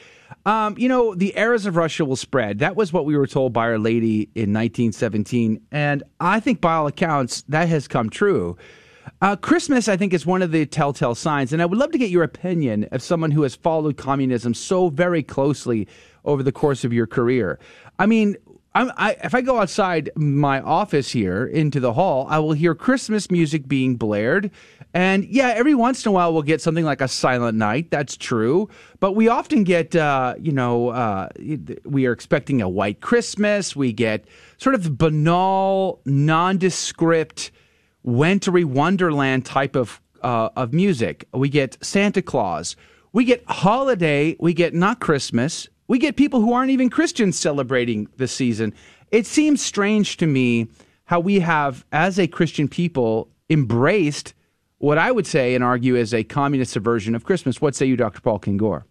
Um, 0.45 0.77
you 0.77 0.89
know, 0.89 1.15
the 1.15 1.35
errors 1.35 1.65
of 1.65 1.75
Russia 1.75 2.05
will 2.05 2.15
spread. 2.15 2.59
That 2.59 2.75
was 2.75 2.91
what 2.91 3.05
we 3.05 3.15
were 3.17 3.27
told 3.27 3.53
by 3.53 3.65
Our 3.65 3.79
Lady 3.79 4.23
in 4.35 4.53
1917, 4.53 5.61
and 5.71 6.03
I 6.19 6.39
think 6.39 6.61
by 6.61 6.73
all 6.73 6.87
accounts 6.87 7.43
that 7.43 7.69
has 7.69 7.87
come 7.87 8.09
true. 8.09 8.57
Uh, 9.21 9.35
Christmas, 9.35 9.87
I 9.87 9.95
think, 9.95 10.13
is 10.13 10.25
one 10.25 10.41
of 10.41 10.51
the 10.51 10.65
telltale 10.65 11.15
signs, 11.15 11.53
and 11.53 11.61
I 11.61 11.65
would 11.65 11.77
love 11.77 11.91
to 11.91 11.97
get 11.97 12.09
your 12.09 12.23
opinion 12.23 12.83
of 12.91 13.01
someone 13.01 13.31
who 13.31 13.43
has 13.43 13.55
followed 13.55 13.95
communism 13.95 14.53
so 14.53 14.89
very 14.89 15.23
closely 15.23 15.87
over 16.25 16.43
the 16.43 16.51
course 16.51 16.83
of 16.83 16.91
your 16.91 17.07
career. 17.07 17.57
I 17.97 18.07
mean, 18.07 18.35
I, 18.75 19.15
if 19.23 19.33
I 19.33 19.39
go 19.39 19.61
outside 19.61 20.09
my 20.17 20.59
office 20.59 21.11
here 21.11 21.45
into 21.45 21.79
the 21.79 21.93
hall, 21.93 22.27
I 22.29 22.39
will 22.39 22.51
hear 22.51 22.75
Christmas 22.75 23.31
music 23.31 23.69
being 23.69 23.95
blared. 23.95 24.51
And 24.93 25.23
yeah, 25.25 25.53
every 25.55 25.75
once 25.75 26.05
in 26.05 26.09
a 26.09 26.11
while 26.11 26.33
we'll 26.33 26.41
get 26.41 26.59
something 26.59 26.83
like 26.83 26.99
a 26.99 27.07
silent 27.07 27.57
night. 27.57 27.89
That's 27.89 28.17
true. 28.17 28.69
But 28.99 29.13
we 29.13 29.29
often 29.29 29.63
get, 29.63 29.95
uh, 29.95 30.35
you 30.37 30.51
know, 30.51 30.89
uh, 30.89 31.29
we 31.85 32.05
are 32.05 32.11
expecting 32.11 32.61
a 32.61 32.67
white 32.67 32.99
Christmas. 32.99 33.77
We 33.77 33.93
get 33.93 34.25
sort 34.57 34.75
of 34.75 34.97
banal, 34.97 36.01
nondescript, 36.05 37.51
wintry 38.05 38.63
wonderland 38.63 39.45
type 39.45 39.75
of 39.75 39.99
uh, 40.21 40.49
of 40.55 40.73
music. 40.73 41.27
We 41.33 41.49
get 41.49 41.77
Santa 41.83 42.21
Claus. 42.21 42.75
We 43.11 43.25
get 43.25 43.43
holiday. 43.47 44.35
We 44.39 44.53
get 44.53 44.73
not 44.73 44.99
Christmas. 44.99 45.67
We 45.87 45.99
get 45.99 46.15
people 46.15 46.41
who 46.41 46.53
aren't 46.53 46.71
even 46.71 46.89
Christians 46.89 47.37
celebrating 47.37 48.07
the 48.17 48.27
season. 48.27 48.73
It 49.11 49.25
seems 49.27 49.61
strange 49.61 50.17
to 50.17 50.25
me 50.25 50.67
how 51.05 51.19
we 51.19 51.39
have, 51.39 51.85
as 51.91 52.17
a 52.17 52.27
Christian 52.27 52.67
people, 52.67 53.29
embraced 53.49 54.33
what 54.79 54.97
I 54.97 55.11
would 55.11 55.27
say 55.27 55.53
and 55.55 55.63
argue 55.63 55.95
is 55.95 56.13
a 56.13 56.23
communist 56.23 56.73
subversion 56.73 57.15
of 57.15 57.23
Christmas. 57.23 57.61
What 57.61 57.75
say 57.75 57.85
you, 57.85 57.95
Dr. 57.95 58.21
Paul 58.21 58.39
Kengor? 58.39 58.83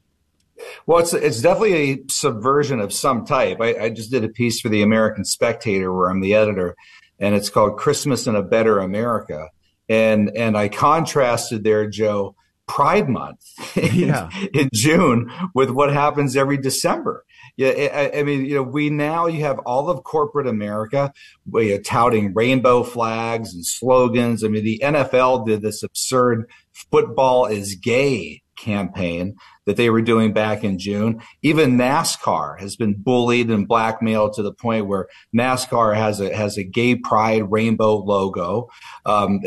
Well, 0.87 1.00
it's 1.00 1.12
it's 1.12 1.42
definitely 1.42 1.74
a 1.74 1.98
subversion 2.09 2.79
of 2.79 2.92
some 2.92 3.27
type. 3.27 3.61
I, 3.61 3.74
I 3.74 3.90
just 3.90 4.12
did 4.12 4.24
a 4.24 4.29
piece 4.29 4.61
for 4.61 4.68
the 4.68 4.83
American 4.83 5.24
Spectator 5.24 5.92
where 5.92 6.09
I'm 6.09 6.20
the 6.20 6.35
editor, 6.35 6.77
and 7.18 7.35
it's 7.35 7.50
called 7.50 7.79
Christmas 7.79 8.27
in 8.27 8.35
a 8.35 8.42
Better 8.42 8.79
America. 8.79 9.50
And 9.88 10.31
and 10.37 10.57
I 10.57 10.68
contrasted 10.68 11.64
there, 11.64 11.88
Joe, 11.88 12.35
Pride 12.66 13.09
Month 13.09 13.44
in, 13.77 14.09
yeah. 14.09 14.31
in 14.53 14.70
June 14.72 15.31
with 15.55 15.70
what 15.70 15.92
happens 15.92 16.37
every 16.37 16.57
December. 16.57 17.24
Yeah, 17.57 17.68
I, 17.94 18.18
I, 18.18 18.22
mean, 18.24 18.46
you 18.46 18.55
know, 18.57 18.64
we 18.64 18.90
now 18.90 19.27
you 19.27 19.42
have 19.42 19.61
all 19.61 19.88
of 19.88 20.03
corporate 20.03 20.48
America 20.48 21.12
know, 21.53 21.79
touting 21.79 22.35
rainbow 22.35 22.83
flags 22.83 23.55
and 23.55 23.64
slogans. 23.64 24.42
I 24.42 24.48
mean, 24.48 24.64
the 24.64 24.81
NFL 24.83 25.46
did 25.46 25.62
this 25.62 25.83
absurd 25.83 26.48
"football 26.72 27.46
is 27.46 27.77
gay" 27.77 28.42
campaign 28.57 29.37
that 29.67 29.77
they 29.77 29.90
were 29.90 30.03
doing 30.03 30.33
back 30.33 30.64
in 30.64 30.79
June. 30.79 31.21
Even 31.43 31.77
NASCAR 31.77 32.59
has 32.61 32.77
been 32.77 32.95
bullied 32.95 33.51
and 33.51 33.67
blackmailed 33.67 34.35
to 34.35 34.43
the 34.43 34.53
point 34.53 34.87
where 34.87 35.09
NASCAR 35.37 35.95
has 35.95 36.21
a 36.21 36.35
has 36.35 36.57
a 36.57 36.64
gay 36.64 36.97
pride 36.97 37.51
rainbow 37.51 37.97
logo. 37.97 38.69
Um, 39.07 39.40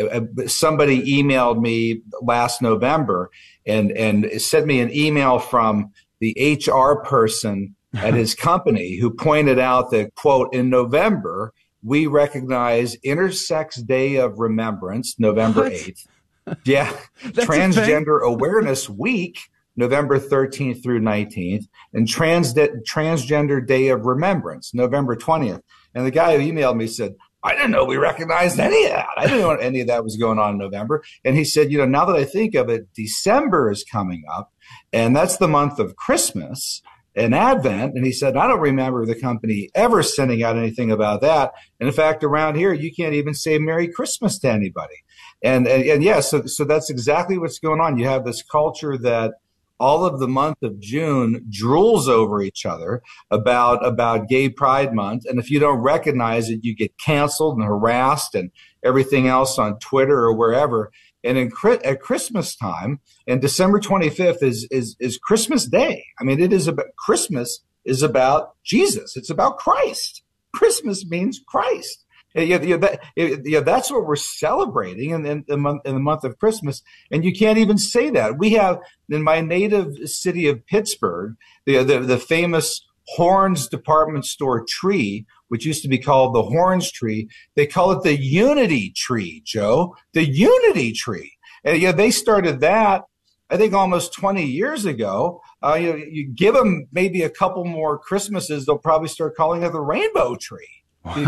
somebody 0.48 1.02
emailed 1.22 1.62
me 1.62 2.02
last 2.22 2.62
November 2.62 3.30
and 3.66 3.92
and 3.92 4.42
sent 4.42 4.66
me 4.66 4.80
an 4.80 4.94
email 4.94 5.40
from 5.40 5.92
the 6.20 6.60
HR 6.66 7.04
person 7.04 7.76
at 7.94 8.14
his 8.14 8.36
company 8.50 8.98
who 8.98 9.12
pointed 9.12 9.60
out 9.60 9.92
that 9.92 10.16
quote 10.16 10.54
in 10.54 10.70
November 10.70 11.54
we 11.84 12.08
recognize 12.08 12.98
Intersex 13.06 13.86
Day 13.86 14.16
of 14.16 14.40
Remembrance, 14.40 15.16
November 15.20 15.64
What? 15.64 15.74
8th. 15.74 16.06
Yeah. 16.66 16.96
Transgender 17.24 18.22
Awareness 18.22 18.90
Week, 18.90 19.40
November 19.76 20.20
13th 20.20 20.82
through 20.82 21.02
19th, 21.02 21.66
and 21.94 22.08
Trans 22.08 22.54
Transgender 22.54 23.66
Day 23.66 23.90
of 23.90 24.06
Remembrance, 24.06 24.74
November 24.74 25.16
20th. 25.16 25.62
And 25.94 26.06
the 26.06 26.12
guy 26.12 26.38
who 26.38 26.52
emailed 26.52 26.78
me 26.78 26.88
said, 26.88 27.16
I 27.44 27.54
didn't 27.54 27.72
know 27.72 27.86
we 27.86 27.98
recognized 27.98 28.60
any 28.60 28.86
of 28.86 28.92
that. 28.92 29.08
I 29.16 29.26
didn't 29.26 29.42
know 29.42 29.52
any 29.52 29.82
of 29.82 29.88
that 29.88 30.04
was 30.04 30.18
going 30.18 30.40
on 30.40 30.52
in 30.52 30.58
November. 30.58 31.04
And 31.24 31.36
he 31.36 31.46
said, 31.46 31.72
you 31.72 31.78
know, 31.78 31.86
now 31.86 32.06
that 32.06 32.16
I 32.16 32.26
think 32.26 32.56
of 32.56 32.70
it, 32.70 32.94
December 32.94 33.72
is 33.72 33.84
coming 33.84 34.24
up, 34.32 34.52
and 34.92 35.16
that's 35.16 35.38
the 35.38 35.48
month 35.48 35.80
of 35.80 35.96
Christmas 35.96 36.82
and 37.16 37.34
Advent. 37.34 37.96
And 37.96 38.06
he 38.06 38.12
said, 38.12 38.36
I 38.38 38.48
don't 38.48 38.60
remember 38.60 39.06
the 39.06 39.20
company 39.20 39.70
ever 39.76 40.04
sending 40.04 40.44
out 40.44 40.58
anything 40.58 40.92
about 40.92 41.22
that. 41.22 41.54
And 41.80 41.88
in 41.88 41.94
fact, 41.94 42.24
around 42.24 42.56
here, 42.56 42.74
you 42.74 42.92
can't 42.94 43.14
even 43.14 43.34
say 43.34 43.58
Merry 43.60 43.88
Christmas 43.88 44.40
to 44.40 44.50
anybody. 44.50 44.96
And, 45.44 45.68
and, 45.68 45.84
and 45.84 46.04
yeah, 46.04 46.20
so, 46.20 46.46
so 46.46 46.64
that's 46.64 46.90
exactly 46.90 47.38
what's 47.38 47.60
going 47.60 47.80
on. 47.80 47.98
You 47.98 48.06
have 48.06 48.26
this 48.26 48.42
culture 48.42 48.98
that 48.98 49.34
all 49.80 50.06
of 50.06 50.20
the 50.20 50.28
month 50.28 50.64
of 50.64 50.80
June 50.80 51.46
drools 51.50 52.08
over 52.08 52.42
each 52.42 52.66
other 52.66 53.02
about 53.30 53.86
about 53.86 54.28
Gay 54.28 54.50
Pride 54.50 54.94
Month, 54.94 55.26
and 55.26 55.40
if 55.40 55.52
you 55.52 55.60
don't 55.60 55.80
recognize 55.80 56.50
it, 56.50 56.62
you 56.64 56.76
get 56.76 56.98
canceled 56.98 57.58
and 57.58 57.68
harassed 57.68 58.34
and 58.36 58.52
everything 58.84 59.28
else 59.28 59.60
on 59.60 59.80
Twitter 59.80 60.18
or 60.18 60.36
wherever. 60.36 60.92
And 61.24 61.38
in, 61.38 61.52
at 61.84 62.02
Christmas 62.02 62.56
time, 62.56 63.00
and 63.28 63.42
December 63.42 63.80
25th 63.80 64.42
is 64.42 64.68
is 64.72 64.96
is 65.00 65.18
Christmas 65.18 65.68
Day. 65.68 66.06
I 66.20 66.24
mean, 66.24 66.40
it 66.40 66.54
is 66.54 66.68
about 66.68 66.88
Christmas 66.98 67.62
is 67.86 68.04
about 68.04 68.56
Jesus. 68.64 69.16
It's 69.16 69.30
about 69.30 69.58
Christ. 69.58 70.24
Christmas 70.54 71.06
means 71.06 71.40
Christ. 71.48 72.06
Yeah, 72.38 72.62
yeah, 72.62 72.78
that, 72.78 73.66
that's 73.66 73.90
what 73.90 74.06
we're 74.06 74.16
celebrating 74.16 75.10
in, 75.10 75.26
in, 75.26 75.46
the 75.48 75.58
month, 75.58 75.82
in 75.86 75.96
the 75.96 76.00
month 76.00 76.24
of 76.24 76.38
Christmas, 76.38 76.84
and 77.12 77.26
you 77.26 77.34
can't 77.34 77.58
even 77.58 77.78
say 77.78 78.12
that. 78.12 78.38
We 78.38 78.52
have 78.52 78.80
in 79.10 79.24
my 79.24 79.42
native 79.42 80.08
city 80.08 80.48
of 80.48 80.66
Pittsburgh, 80.68 81.36
the 81.66 81.84
the, 81.84 82.00
the 82.00 82.20
famous 82.20 82.86
Horne's 83.08 83.68
department 83.68 84.26
store 84.26 84.64
tree, 84.68 85.26
which 85.48 85.66
used 85.66 85.82
to 85.82 85.88
be 85.88 85.98
called 85.98 86.36
the 86.36 86.44
Horne's 86.44 86.92
tree. 86.92 87.28
They 87.56 87.66
call 87.66 87.92
it 87.92 88.04
the 88.04 88.22
Unity 88.22 88.92
tree, 88.92 89.42
Joe, 89.44 89.96
the 90.14 90.26
Unity 90.26 90.92
tree. 90.92 91.38
And 91.64 91.82
yeah, 91.82 91.92
they 91.92 92.12
started 92.12 92.60
that 92.60 93.06
I 93.50 93.58
think 93.58 93.74
almost 93.74 94.14
20 94.14 94.44
years 94.44 94.86
ago. 94.86 95.42
Uh, 95.64 95.76
you, 95.76 95.96
you 95.96 96.28
give 96.28 96.54
them 96.54 96.88
maybe 96.92 97.24
a 97.24 97.30
couple 97.30 97.64
more 97.64 97.98
Christmases, 97.98 98.66
they'll 98.66 98.78
probably 98.78 99.08
start 99.08 99.36
calling 99.36 99.64
it 99.64 99.72
the 99.72 99.80
rainbow 99.80 100.36
tree 100.36 100.77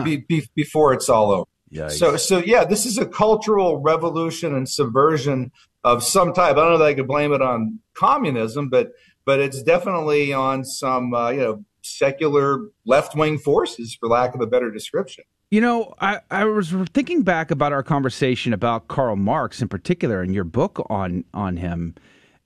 be, 0.03 0.17
be, 0.17 0.47
before 0.55 0.93
it's 0.93 1.09
all 1.09 1.31
over. 1.31 1.45
Yikes. 1.71 1.91
So, 1.91 2.17
so 2.17 2.39
yeah, 2.39 2.63
this 2.65 2.85
is 2.85 2.97
a 2.97 3.05
cultural 3.05 3.77
revolution 3.77 4.55
and 4.55 4.67
subversion 4.67 5.51
of 5.83 6.03
some 6.03 6.33
type. 6.33 6.53
I 6.57 6.61
don't 6.61 6.71
know 6.71 6.77
that 6.79 6.85
I 6.85 6.93
could 6.93 7.07
blame 7.07 7.31
it 7.31 7.41
on 7.41 7.79
communism, 7.93 8.69
but 8.69 8.91
but 9.25 9.39
it's 9.39 9.61
definitely 9.61 10.33
on 10.33 10.65
some 10.65 11.13
uh, 11.13 11.29
you 11.29 11.41
know 11.41 11.65
secular 11.81 12.69
left 12.85 13.15
wing 13.15 13.37
forces, 13.37 13.95
for 13.99 14.09
lack 14.09 14.33
of 14.33 14.41
a 14.41 14.47
better 14.47 14.71
description. 14.71 15.23
You 15.51 15.61
know, 15.61 15.95
I, 15.99 16.19
I 16.29 16.45
was 16.45 16.71
thinking 16.93 17.23
back 17.23 17.49
about 17.49 17.73
our 17.73 17.81
conversation 17.81 18.53
about 18.53 18.87
Karl 18.87 19.15
Marx 19.15 19.61
in 19.61 19.67
particular, 19.67 20.21
and 20.21 20.33
your 20.33 20.43
book 20.43 20.85
on 20.89 21.23
on 21.33 21.57
him, 21.57 21.95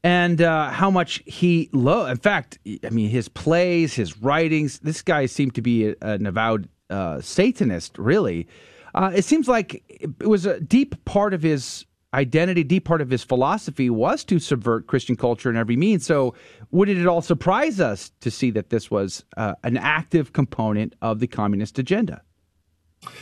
and 0.04 0.42
uh, 0.42 0.70
how 0.70 0.90
much 0.90 1.24
he 1.26 1.70
loved. 1.72 2.12
In 2.12 2.18
fact, 2.18 2.60
I 2.84 2.90
mean, 2.90 3.10
his 3.10 3.30
plays, 3.30 3.94
his 3.94 4.18
writings. 4.20 4.80
This 4.80 5.02
guy 5.02 5.26
seemed 5.26 5.56
to 5.56 5.62
be 5.62 5.90
a, 5.90 5.96
an 6.02 6.26
avowed 6.26 6.68
uh, 6.90 7.22
Satanist, 7.22 7.98
really. 7.98 8.48
Uh, 8.96 9.12
it 9.16 9.26
seems 9.26 9.48
like 9.48 9.84
it 9.88 10.28
was 10.28 10.46
a 10.46 10.60
deep 10.60 11.04
part 11.06 11.34
of 11.34 11.42
his 11.42 11.86
identity, 12.14 12.64
deep 12.64 12.86
part 12.86 13.02
of 13.02 13.10
his 13.10 13.24
philosophy 13.24 13.90
was 13.90 14.24
to 14.26 14.40
subvert 14.40 14.88
Christian 14.88 15.16
culture 15.16 15.50
in 15.50 15.58
every 15.58 15.76
means. 15.76 16.06
So, 16.06 16.36
would 16.72 16.90
it 16.90 16.98
at 16.98 17.08
all 17.08 17.22
surprise 17.22 17.80
us 17.80 18.12
to 18.22 18.30
see 18.30 18.52
that 18.52 18.70
this 18.70 18.92
was 18.92 19.26
uh, 19.36 19.56
an 19.64 19.78
active 19.78 20.34
component 20.34 20.94
of 21.02 21.20
the 21.20 21.28
communist 21.28 21.80
agenda? 21.80 22.22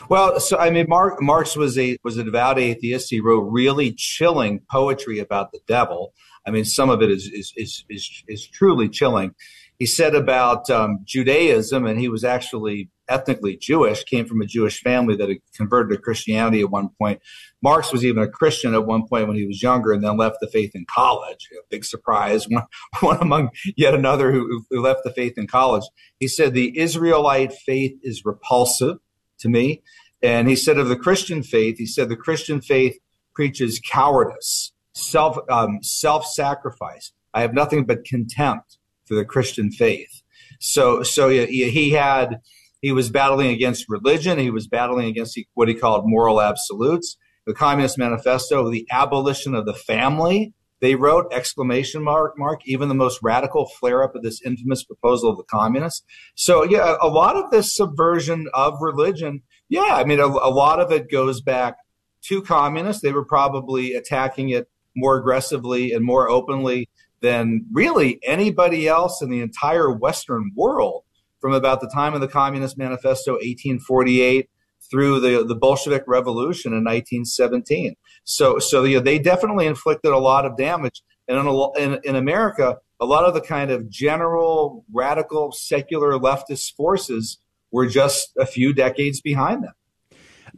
Well, 0.10 0.40
so 0.40 0.58
I 0.58 0.70
mean, 0.70 0.88
Marx 0.88 1.56
was 1.56 1.78
a 1.78 1.98
was 2.04 2.18
a 2.18 2.24
devout 2.24 2.60
atheist. 2.60 3.10
He 3.10 3.20
wrote 3.20 3.42
really 3.42 3.94
chilling 3.94 4.62
poetry 4.70 5.20
about 5.20 5.52
the 5.52 5.60
devil. 5.68 6.14
I 6.46 6.52
mean, 6.52 6.66
some 6.66 6.90
of 6.90 7.02
it 7.02 7.10
is 7.10 7.26
is 7.26 7.54
is 7.56 7.86
is, 7.90 8.24
is 8.28 8.48
truly 8.48 8.90
chilling. 8.90 9.34
He 9.80 9.88
said 9.88 10.14
about 10.14 10.70
um, 10.70 11.00
Judaism, 11.06 11.88
and 11.88 12.00
he 12.00 12.10
was 12.10 12.24
actually 12.24 12.91
ethnically 13.12 13.58
Jewish, 13.58 14.04
came 14.04 14.26
from 14.26 14.42
a 14.42 14.46
Jewish 14.46 14.82
family 14.82 15.16
that 15.18 15.30
had 15.30 15.38
converted 15.56 15.98
to 15.98 16.02
Christianity 16.02 16.62
at 16.62 16.72
one 16.72 16.90
point. 16.90 17.22
Marx 17.62 17.92
was 17.92 18.04
even 18.06 18.24
a 18.24 18.28
Christian 18.28 18.74
at 18.74 18.86
one 18.86 19.08
point 19.08 19.28
when 19.28 19.38
he 19.38 19.46
was 19.46 19.62
younger, 19.62 19.92
and 19.92 20.04
then 20.04 20.18
left 20.18 20.38
the 20.42 20.48
faith 20.48 20.72
in 20.74 20.86
college. 20.86 21.50
big 21.70 21.86
surprise, 21.86 22.48
one, 22.48 22.66
one 23.02 23.22
among 23.22 23.50
yet 23.76 23.94
another 23.94 24.32
who, 24.32 24.66
who 24.70 24.82
left 24.82 25.02
the 25.04 25.12
faith 25.12 25.38
in 25.38 25.48
college. 25.48 25.84
He 26.20 26.28
said 26.28 26.54
the 26.54 26.78
Israelite 26.80 27.54
faith 27.54 27.98
is 28.02 28.26
repulsive 28.26 28.98
to 29.40 29.50
me. 29.50 29.82
And 30.24 30.48
he 30.48 30.56
said 30.56 30.78
of 30.78 30.88
the 30.88 30.96
Christian 30.96 31.44
faith, 31.44 31.78
he 31.78 31.86
said 31.86 32.10
the 32.10 32.16
Christian 32.16 32.62
faith 32.62 32.98
preaches 33.34 33.80
cowardice, 33.80 34.72
self 34.94 35.38
um, 35.50 35.80
self 35.82 36.26
sacrifice. 36.26 37.12
I 37.34 37.42
have 37.42 37.54
nothing 37.54 37.86
but 37.86 38.06
contempt 38.06 38.78
for 39.06 39.16
the 39.16 39.26
Christian 39.26 39.72
faith. 39.72 40.22
So 40.60 41.02
so 41.02 41.30
he 41.30 41.92
had 41.92 42.40
he 42.82 42.92
was 42.92 43.10
battling 43.10 43.50
against 43.50 43.86
religion. 43.88 44.40
He 44.40 44.50
was 44.50 44.68
battling 44.68 45.08
against 45.08 45.40
what 45.54 45.68
he 45.68 45.76
called 45.76 46.04
moral 46.06 46.42
absolutes. 46.42 47.18
The 47.46 47.54
Communist 47.54 47.98
Manifesto, 47.98 48.70
the 48.70 48.88
abolition 48.92 49.56
of 49.56 49.66
the 49.66 49.74
family, 49.74 50.54
they 50.82 50.96
wrote 50.96 51.32
exclamation 51.32 52.04
mark 52.04 52.34
mark 52.38 52.62
even 52.66 52.90
the 52.90 52.96
most 52.96 53.20
radical 53.24 53.68
flare 53.80 54.04
up 54.04 54.16
of 54.16 54.24
this 54.24 54.42
infamous 54.44 54.84
proposal 54.84 55.30
of 55.30 55.38
the 55.38 55.44
communists 55.44 56.04
so 56.36 56.64
yeah 56.64 56.96
a 57.02 57.08
lot 57.08 57.36
of 57.36 57.50
this 57.52 57.74
subversion 57.74 58.48
of 58.54 58.74
religion 58.82 59.42
yeah 59.70 59.96
i 59.96 60.04
mean 60.04 60.20
a, 60.20 60.26
a, 60.26 60.52
lot 60.52 60.80
of 60.80 60.92
it 60.92 61.10
goes 61.10 61.40
back 61.40 61.78
to 62.22 62.42
communists 62.42 63.02
they 63.02 63.14
were 63.14 63.26
probably 63.26 63.94
attacking 63.94 64.50
it 64.50 64.68
more 64.96 65.18
aggressively 65.18 65.94
and 65.94 66.04
more 66.04 66.30
openly 66.30 66.90
than 67.22 67.64
really 67.72 68.20
anybody 68.24 68.88
else 68.88 69.22
in 69.22 69.30
the 69.30 69.40
entire 69.40 69.92
western 69.92 70.52
world 70.56 71.04
from 71.42 71.54
about 71.54 71.82
the 71.82 71.90
time 71.90 72.14
of 72.14 72.22
the 72.22 72.28
communist 72.28 72.78
manifesto 72.78 73.34
1848 73.34 74.50
through 74.90 75.20
the, 75.20 75.44
the 75.44 75.56
Bolshevik 75.56 76.04
Revolution 76.08 76.72
in 76.72 76.84
1917. 76.84 77.96
So, 78.24 78.60
so 78.60 78.84
you 78.84 78.98
know, 78.98 79.04
they 79.04 79.20
definitely 79.20 79.66
inflicted 79.66 80.12
a 80.12 80.18
lot 80.18 80.46
of 80.46 80.56
damage. 80.56 81.02
And 81.28 81.38
in, 81.38 81.48
a, 81.48 81.72
in, 81.80 82.00
in 82.04 82.16
America, 82.16 82.78
a 83.00 83.06
lot 83.06 83.26
of 83.26 83.34
the 83.34 83.42
kind 83.42 83.72
of 83.72 83.90
general, 83.90 84.86
radical, 84.94 85.52
secular 85.52 86.14
leftist 86.14 86.76
forces 86.76 87.40
were 87.72 87.88
just 87.88 88.32
a 88.38 88.46
few 88.46 88.74
decades 88.74 89.22
behind 89.22 89.64
them. 89.64 89.74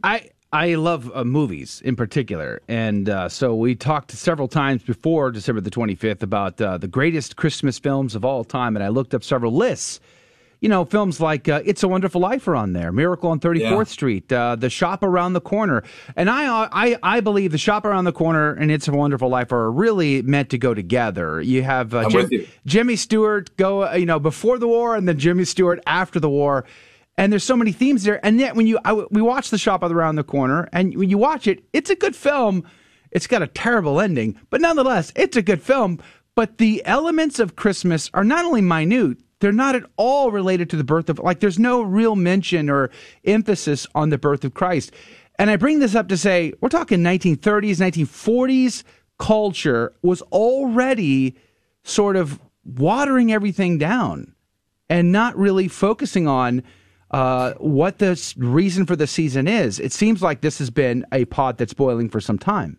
I 0.02 0.30
I 0.52 0.76
love 0.76 1.10
uh, 1.12 1.24
movies 1.24 1.82
in 1.84 1.96
particular, 1.96 2.60
and 2.68 3.08
uh, 3.08 3.28
so 3.28 3.54
we 3.56 3.74
talked 3.74 4.12
several 4.12 4.46
times 4.46 4.82
before 4.82 5.32
December 5.32 5.60
the 5.60 5.70
25th 5.70 6.22
about 6.22 6.60
uh, 6.60 6.78
the 6.78 6.86
greatest 6.86 7.36
Christmas 7.36 7.78
films 7.78 8.14
of 8.14 8.24
all 8.24 8.44
time, 8.44 8.76
and 8.76 8.84
I 8.84 8.88
looked 8.88 9.14
up 9.14 9.24
several 9.24 9.52
lists 9.52 10.00
you 10.64 10.70
know, 10.70 10.82
films 10.86 11.20
like 11.20 11.46
uh, 11.46 11.60
It's 11.66 11.82
a 11.82 11.88
Wonderful 11.88 12.22
Life 12.22 12.48
are 12.48 12.56
on 12.56 12.72
there, 12.72 12.90
Miracle 12.90 13.28
on 13.28 13.38
34th 13.38 13.60
yeah. 13.60 13.84
Street, 13.84 14.32
uh, 14.32 14.56
The 14.56 14.70
Shop 14.70 15.02
Around 15.02 15.34
the 15.34 15.40
Corner. 15.42 15.82
And 16.16 16.30
I, 16.30 16.46
uh, 16.46 16.70
I, 16.72 16.96
I 17.02 17.20
believe 17.20 17.52
The 17.52 17.58
Shop 17.58 17.84
Around 17.84 18.06
the 18.06 18.14
Corner 18.14 18.54
and 18.54 18.70
It's 18.70 18.88
a 18.88 18.92
Wonderful 18.92 19.28
Life 19.28 19.52
are 19.52 19.70
really 19.70 20.22
meant 20.22 20.48
to 20.48 20.56
go 20.56 20.72
together. 20.72 21.42
You 21.42 21.62
have 21.64 21.92
uh, 21.92 22.08
Jim, 22.08 22.28
you. 22.30 22.48
Jimmy 22.64 22.96
Stewart 22.96 23.54
go, 23.58 23.84
uh, 23.84 23.92
you 23.92 24.06
know, 24.06 24.18
before 24.18 24.58
the 24.58 24.66
war 24.66 24.96
and 24.96 25.06
then 25.06 25.18
Jimmy 25.18 25.44
Stewart 25.44 25.80
after 25.86 26.18
the 26.18 26.30
war. 26.30 26.64
And 27.18 27.30
there's 27.30 27.44
so 27.44 27.56
many 27.56 27.72
themes 27.72 28.04
there. 28.04 28.24
And 28.24 28.40
yet, 28.40 28.56
when 28.56 28.66
you, 28.66 28.78
I, 28.86 28.94
we 28.94 29.20
watch 29.20 29.50
The 29.50 29.58
Shop 29.58 29.82
Around 29.82 30.16
the 30.16 30.24
Corner 30.24 30.70
and 30.72 30.96
when 30.96 31.10
you 31.10 31.18
watch 31.18 31.46
it, 31.46 31.62
it's 31.74 31.90
a 31.90 31.94
good 31.94 32.16
film. 32.16 32.66
It's 33.10 33.26
got 33.26 33.42
a 33.42 33.48
terrible 33.48 34.00
ending, 34.00 34.40
but 34.48 34.62
nonetheless, 34.62 35.12
it's 35.14 35.36
a 35.36 35.42
good 35.42 35.60
film. 35.60 36.00
But 36.34 36.56
the 36.56 36.84
elements 36.86 37.38
of 37.38 37.54
Christmas 37.54 38.10
are 38.14 38.24
not 38.24 38.46
only 38.46 38.62
minute, 38.62 39.18
they're 39.40 39.52
not 39.52 39.74
at 39.74 39.84
all 39.96 40.30
related 40.30 40.70
to 40.70 40.76
the 40.76 40.84
birth 40.84 41.08
of 41.08 41.18
like 41.18 41.40
there's 41.40 41.58
no 41.58 41.82
real 41.82 42.16
mention 42.16 42.70
or 42.70 42.90
emphasis 43.24 43.86
on 43.94 44.10
the 44.10 44.18
birth 44.18 44.44
of 44.44 44.54
Christ. 44.54 44.92
And 45.38 45.50
I 45.50 45.56
bring 45.56 45.80
this 45.80 45.94
up 45.94 46.08
to 46.08 46.16
say 46.16 46.52
we're 46.60 46.68
talking 46.68 47.00
1930s, 47.00 47.76
1940s 47.76 48.84
culture 49.18 49.92
was 50.02 50.22
already 50.22 51.36
sort 51.82 52.16
of 52.16 52.40
watering 52.64 53.32
everything 53.32 53.78
down 53.78 54.34
and 54.88 55.12
not 55.12 55.36
really 55.36 55.68
focusing 55.68 56.26
on 56.26 56.62
uh, 57.10 57.52
what 57.54 57.98
the 57.98 58.34
reason 58.36 58.86
for 58.86 58.96
the 58.96 59.06
season 59.06 59.46
is. 59.46 59.78
It 59.78 59.92
seems 59.92 60.22
like 60.22 60.40
this 60.40 60.58
has 60.58 60.70
been 60.70 61.04
a 61.12 61.24
pot 61.26 61.58
that's 61.58 61.74
boiling 61.74 62.08
for 62.08 62.20
some 62.20 62.38
time. 62.38 62.78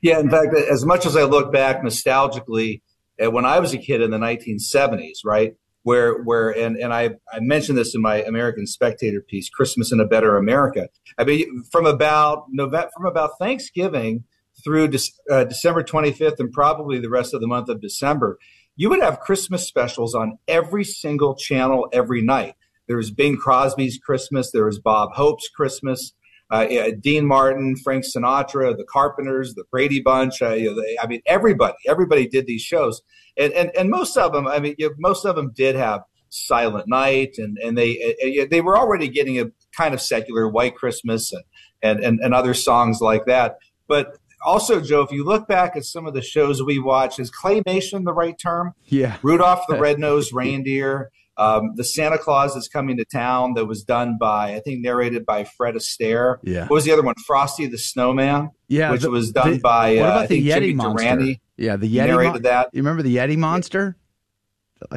Yeah, 0.00 0.20
in 0.20 0.30
fact, 0.30 0.54
as 0.54 0.86
much 0.86 1.06
as 1.06 1.16
I 1.16 1.24
look 1.24 1.52
back 1.52 1.82
nostalgically 1.82 2.80
when 3.28 3.44
I 3.44 3.58
was 3.58 3.72
a 3.74 3.78
kid 3.78 4.00
in 4.00 4.10
the 4.10 4.18
1970s, 4.18 5.18
right? 5.24 5.54
where 5.82 6.22
where 6.22 6.50
and 6.50 6.76
and 6.76 6.92
I 6.92 7.10
I 7.32 7.40
mentioned 7.40 7.78
this 7.78 7.94
in 7.94 8.02
my 8.02 8.22
American 8.22 8.66
Spectator 8.66 9.20
piece, 9.20 9.48
Christmas 9.48 9.92
in 9.92 10.00
a 10.00 10.06
Better 10.06 10.36
America. 10.36 10.88
I 11.18 11.24
mean, 11.24 11.64
from 11.70 11.86
about 11.86 12.46
November, 12.50 12.90
from 12.96 13.06
about 13.06 13.38
Thanksgiving 13.38 14.24
through 14.62 14.88
De- 14.88 14.98
uh, 15.30 15.44
December 15.44 15.82
25th, 15.82 16.38
and 16.38 16.52
probably 16.52 16.98
the 16.98 17.08
rest 17.08 17.32
of 17.32 17.40
the 17.40 17.46
month 17.46 17.68
of 17.68 17.80
December, 17.80 18.38
you 18.76 18.90
would 18.90 19.02
have 19.02 19.20
Christmas 19.20 19.66
specials 19.66 20.14
on 20.14 20.38
every 20.46 20.84
single 20.84 21.34
channel 21.34 21.88
every 21.92 22.20
night. 22.20 22.54
There 22.86 22.96
was 22.96 23.10
Bing 23.10 23.36
Crosby's 23.36 23.98
Christmas. 23.98 24.50
There 24.50 24.66
was 24.66 24.78
Bob 24.78 25.10
Hope's 25.14 25.48
Christmas. 25.48 26.12
Uh, 26.50 26.66
yeah, 26.68 26.88
Dean 26.98 27.26
Martin, 27.26 27.76
Frank 27.76 28.04
Sinatra, 28.04 28.76
the 28.76 28.84
Carpenters, 28.84 29.54
the 29.54 29.64
Brady 29.70 30.00
Bunch. 30.00 30.42
Uh, 30.42 30.54
you 30.54 30.70
know, 30.70 30.80
they, 30.80 30.96
I 31.00 31.06
mean, 31.06 31.22
everybody, 31.26 31.74
everybody 31.86 32.26
did 32.26 32.46
these 32.46 32.62
shows, 32.62 33.02
and 33.36 33.52
and, 33.52 33.70
and 33.76 33.88
most 33.88 34.16
of 34.16 34.32
them, 34.32 34.48
I 34.48 34.58
mean, 34.58 34.74
you 34.76 34.88
know, 34.88 34.94
most 34.98 35.24
of 35.24 35.36
them 35.36 35.52
did 35.54 35.76
have 35.76 36.02
Silent 36.30 36.88
Night, 36.88 37.36
and 37.38 37.56
and 37.58 37.78
they 37.78 38.16
uh, 38.42 38.46
they 38.50 38.60
were 38.60 38.76
already 38.76 39.08
getting 39.08 39.38
a 39.38 39.46
kind 39.76 39.94
of 39.94 40.00
secular 40.00 40.48
White 40.48 40.74
Christmas 40.74 41.32
and, 41.32 41.44
and 41.82 42.00
and 42.00 42.20
and 42.20 42.34
other 42.34 42.54
songs 42.54 43.00
like 43.00 43.26
that. 43.26 43.58
But 43.86 44.18
also, 44.44 44.80
Joe, 44.80 45.02
if 45.02 45.12
you 45.12 45.24
look 45.24 45.46
back 45.46 45.76
at 45.76 45.84
some 45.84 46.06
of 46.06 46.14
the 46.14 46.22
shows 46.22 46.62
we 46.62 46.78
watch, 46.78 47.18
is 47.18 47.30
claymation 47.30 48.04
the 48.04 48.12
right 48.12 48.38
term? 48.38 48.72
Yeah, 48.86 49.18
Rudolph 49.22 49.66
the 49.68 49.76
Red-Nosed 49.80 50.32
Reindeer. 50.32 51.10
Um, 51.40 51.72
the 51.74 51.84
Santa 51.84 52.18
Claus 52.18 52.54
is 52.54 52.68
coming 52.68 52.98
to 52.98 53.04
town 53.06 53.54
that 53.54 53.64
was 53.64 53.82
done 53.82 54.18
by 54.18 54.54
I 54.54 54.60
think 54.60 54.82
narrated 54.82 55.24
by 55.24 55.44
Fred 55.44 55.74
Astaire. 55.74 56.36
Yeah. 56.42 56.62
What 56.62 56.72
was 56.72 56.84
the 56.84 56.92
other 56.92 57.02
one? 57.02 57.14
Frosty 57.26 57.66
the 57.66 57.78
Snowman. 57.78 58.50
Yeah, 58.68 58.90
which 58.90 59.02
the, 59.02 59.10
was 59.10 59.32
done 59.32 59.54
the, 59.54 59.58
by 59.58 59.96
what 59.96 60.02
uh, 60.02 60.06
about 60.06 60.22
I 60.24 60.26
the 60.26 60.48
Yeti 60.48 60.54
Jimmy 60.54 60.74
monster? 60.74 61.02
Durante. 61.02 61.40
Yeah, 61.56 61.76
the 61.76 61.88
Yeti 61.88 62.06
narrated 62.06 62.32
mon- 62.32 62.42
that. 62.42 62.68
You 62.74 62.82
remember 62.82 63.02
the 63.02 63.16
Yeti 63.16 63.38
monster? 63.38 63.96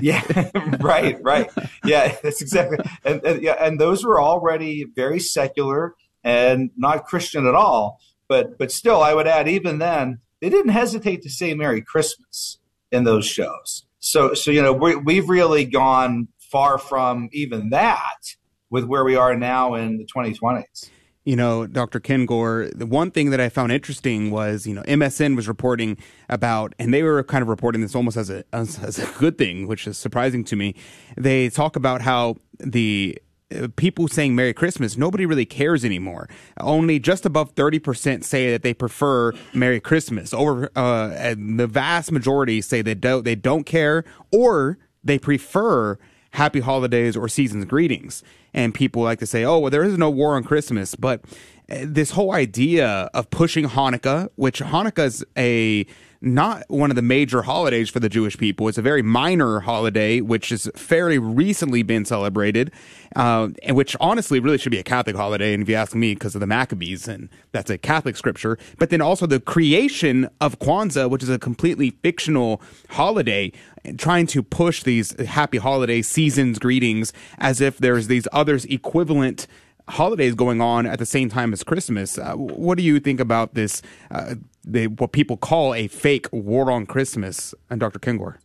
Yeah, 0.01 0.23
right, 0.79 1.21
right. 1.21 1.51
Yeah, 1.83 2.15
that's 2.23 2.41
exactly. 2.41 2.77
And, 3.03 3.21
and 3.25 3.41
yeah, 3.41 3.55
and 3.59 3.81
those 3.81 4.05
were 4.05 4.21
already 4.21 4.85
very 4.95 5.19
secular 5.19 5.95
and 6.23 6.71
not 6.77 7.05
Christian 7.05 7.45
at 7.47 7.53
all. 7.53 7.99
But 8.29 8.57
but 8.57 8.71
still, 8.71 9.01
I 9.01 9.13
would 9.13 9.27
add, 9.27 9.49
even 9.49 9.79
then, 9.79 10.19
they 10.41 10.49
didn't 10.49 10.71
hesitate 10.71 11.21
to 11.23 11.29
say 11.29 11.53
Merry 11.53 11.81
Christmas 11.81 12.59
in 12.93 13.03
those 13.03 13.25
shows. 13.25 13.85
So 13.99 14.33
so 14.33 14.51
you 14.51 14.61
know 14.61 14.73
we, 14.73 14.95
we've 14.95 15.29
really 15.29 15.65
gone 15.65 16.27
far 16.53 16.77
from 16.77 17.29
even 17.33 17.71
that 17.71 18.35
with 18.69 18.85
where 18.85 19.03
we 19.03 19.15
are 19.15 19.35
now 19.35 19.73
in 19.73 19.97
the 19.97 20.05
2020s. 20.05 20.89
You 21.25 21.35
know, 21.35 21.65
Dr. 21.65 21.99
Kengor, 21.99 22.77
the 22.77 22.85
one 22.85 23.09
thing 23.09 23.31
that 23.31 23.39
I 23.39 23.49
found 23.49 23.71
interesting 23.71 24.29
was, 24.29 24.67
you 24.67 24.75
know, 24.75 24.83
MSN 24.83 25.35
was 25.35 25.47
reporting 25.47 25.97
about, 26.29 26.75
and 26.77 26.93
they 26.93 27.01
were 27.01 27.23
kind 27.23 27.41
of 27.41 27.47
reporting 27.47 27.81
this 27.81 27.95
almost 27.95 28.17
as 28.17 28.29
a, 28.29 28.43
as, 28.53 28.77
as 28.83 28.99
a 28.99 29.07
good 29.17 29.37
thing, 29.37 29.67
which 29.67 29.87
is 29.87 29.97
surprising 29.97 30.43
to 30.43 30.55
me. 30.55 30.75
They 31.17 31.49
talk 31.49 31.75
about 31.75 32.01
how 32.01 32.35
the 32.59 33.17
uh, 33.55 33.69
people 33.75 34.07
saying 34.07 34.35
Merry 34.35 34.53
Christmas, 34.53 34.95
nobody 34.95 35.25
really 35.25 35.45
cares 35.45 35.83
anymore. 35.83 36.29
Only 36.59 36.99
just 36.99 37.25
above 37.25 37.55
30% 37.55 38.23
say 38.23 38.51
that 38.51 38.61
they 38.61 38.75
prefer 38.75 39.33
Merry 39.55 39.79
Christmas. 39.79 40.35
Over, 40.35 40.69
uh, 40.75 41.09
and 41.15 41.59
the 41.59 41.67
vast 41.67 42.11
majority 42.11 42.61
say 42.61 42.83
they 42.83 42.95
don't, 42.95 43.23
they 43.23 43.35
don't 43.35 43.65
care 43.65 44.03
or 44.31 44.77
they 45.03 45.17
prefer 45.17 45.97
happy 46.33 46.59
holidays 46.59 47.15
or 47.15 47.27
season's 47.27 47.65
greetings. 47.65 48.23
And 48.53 48.73
people 48.73 49.01
like 49.01 49.19
to 49.19 49.25
say, 49.27 49.43
oh, 49.43 49.59
well, 49.59 49.71
there 49.71 49.83
is 49.83 49.97
no 49.97 50.09
war 50.09 50.35
on 50.35 50.43
Christmas. 50.43 50.95
But 50.95 51.23
uh, 51.69 51.85
this 51.85 52.11
whole 52.11 52.33
idea 52.33 53.09
of 53.13 53.29
pushing 53.29 53.65
Hanukkah, 53.65 54.29
which 54.35 54.59
Hanukkah 54.59 55.05
is 55.05 55.25
a 55.37 55.85
not 56.23 56.63
one 56.69 56.89
of 56.89 56.95
the 56.95 57.01
major 57.01 57.41
holidays 57.41 57.89
for 57.89 57.99
the 57.99 58.07
Jewish 58.07 58.37
people. 58.37 58.67
It's 58.69 58.77
a 58.77 58.81
very 58.81 59.01
minor 59.01 59.59
holiday, 59.59 60.21
which 60.21 60.49
has 60.49 60.69
fairly 60.75 61.19
recently 61.19 61.83
been 61.83 62.05
celebrated, 62.05 62.71
uh, 63.15 63.49
and 63.61 63.75
which 63.75 63.95
honestly 63.99 64.39
really 64.39 64.57
should 64.57 64.71
be 64.71 64.79
a 64.79 64.83
Catholic 64.83 65.17
holiday. 65.17 65.53
And 65.53 65.61
if 65.61 65.69
you 65.69 65.75
ask 65.75 65.93
me, 65.93 66.13
because 66.13 66.33
of 66.33 66.41
the 66.41 66.47
Maccabees, 66.47 67.07
and 67.09 67.27
that's 67.51 67.69
a 67.69 67.77
Catholic 67.77 68.15
scripture. 68.15 68.57
But 68.79 68.89
then 68.89 69.01
also 69.01 69.25
the 69.25 69.41
creation 69.41 70.29
of 70.39 70.59
Kwanzaa, 70.59 71.09
which 71.09 71.23
is 71.23 71.29
a 71.29 71.37
completely 71.37 71.89
fictional 71.89 72.61
holiday, 72.89 73.51
trying 73.97 74.27
to 74.27 74.41
push 74.41 74.81
these 74.83 75.19
happy 75.19 75.57
holiday 75.57 76.01
seasons 76.01 76.57
greetings 76.57 77.11
as 77.37 77.59
if 77.59 77.77
there's 77.77 78.07
these 78.07 78.29
others 78.31 78.63
equivalent 78.65 79.45
holidays 79.89 80.35
going 80.35 80.61
on 80.61 80.85
at 80.85 80.99
the 80.99 81.05
same 81.05 81.27
time 81.27 81.51
as 81.51 81.63
Christmas. 81.63 82.17
Uh, 82.17 82.33
what 82.35 82.77
do 82.77 82.83
you 82.83 83.01
think 83.01 83.19
about 83.19 83.53
this? 83.53 83.81
Uh, 84.09 84.35
the, 84.63 84.87
what 84.87 85.11
people 85.11 85.37
call 85.37 85.73
a 85.73 85.87
fake 85.87 86.27
war 86.31 86.71
on 86.71 86.85
Christmas, 86.85 87.53
and 87.69 87.79
Dr. 87.79 87.99
Kengor. 87.99 88.37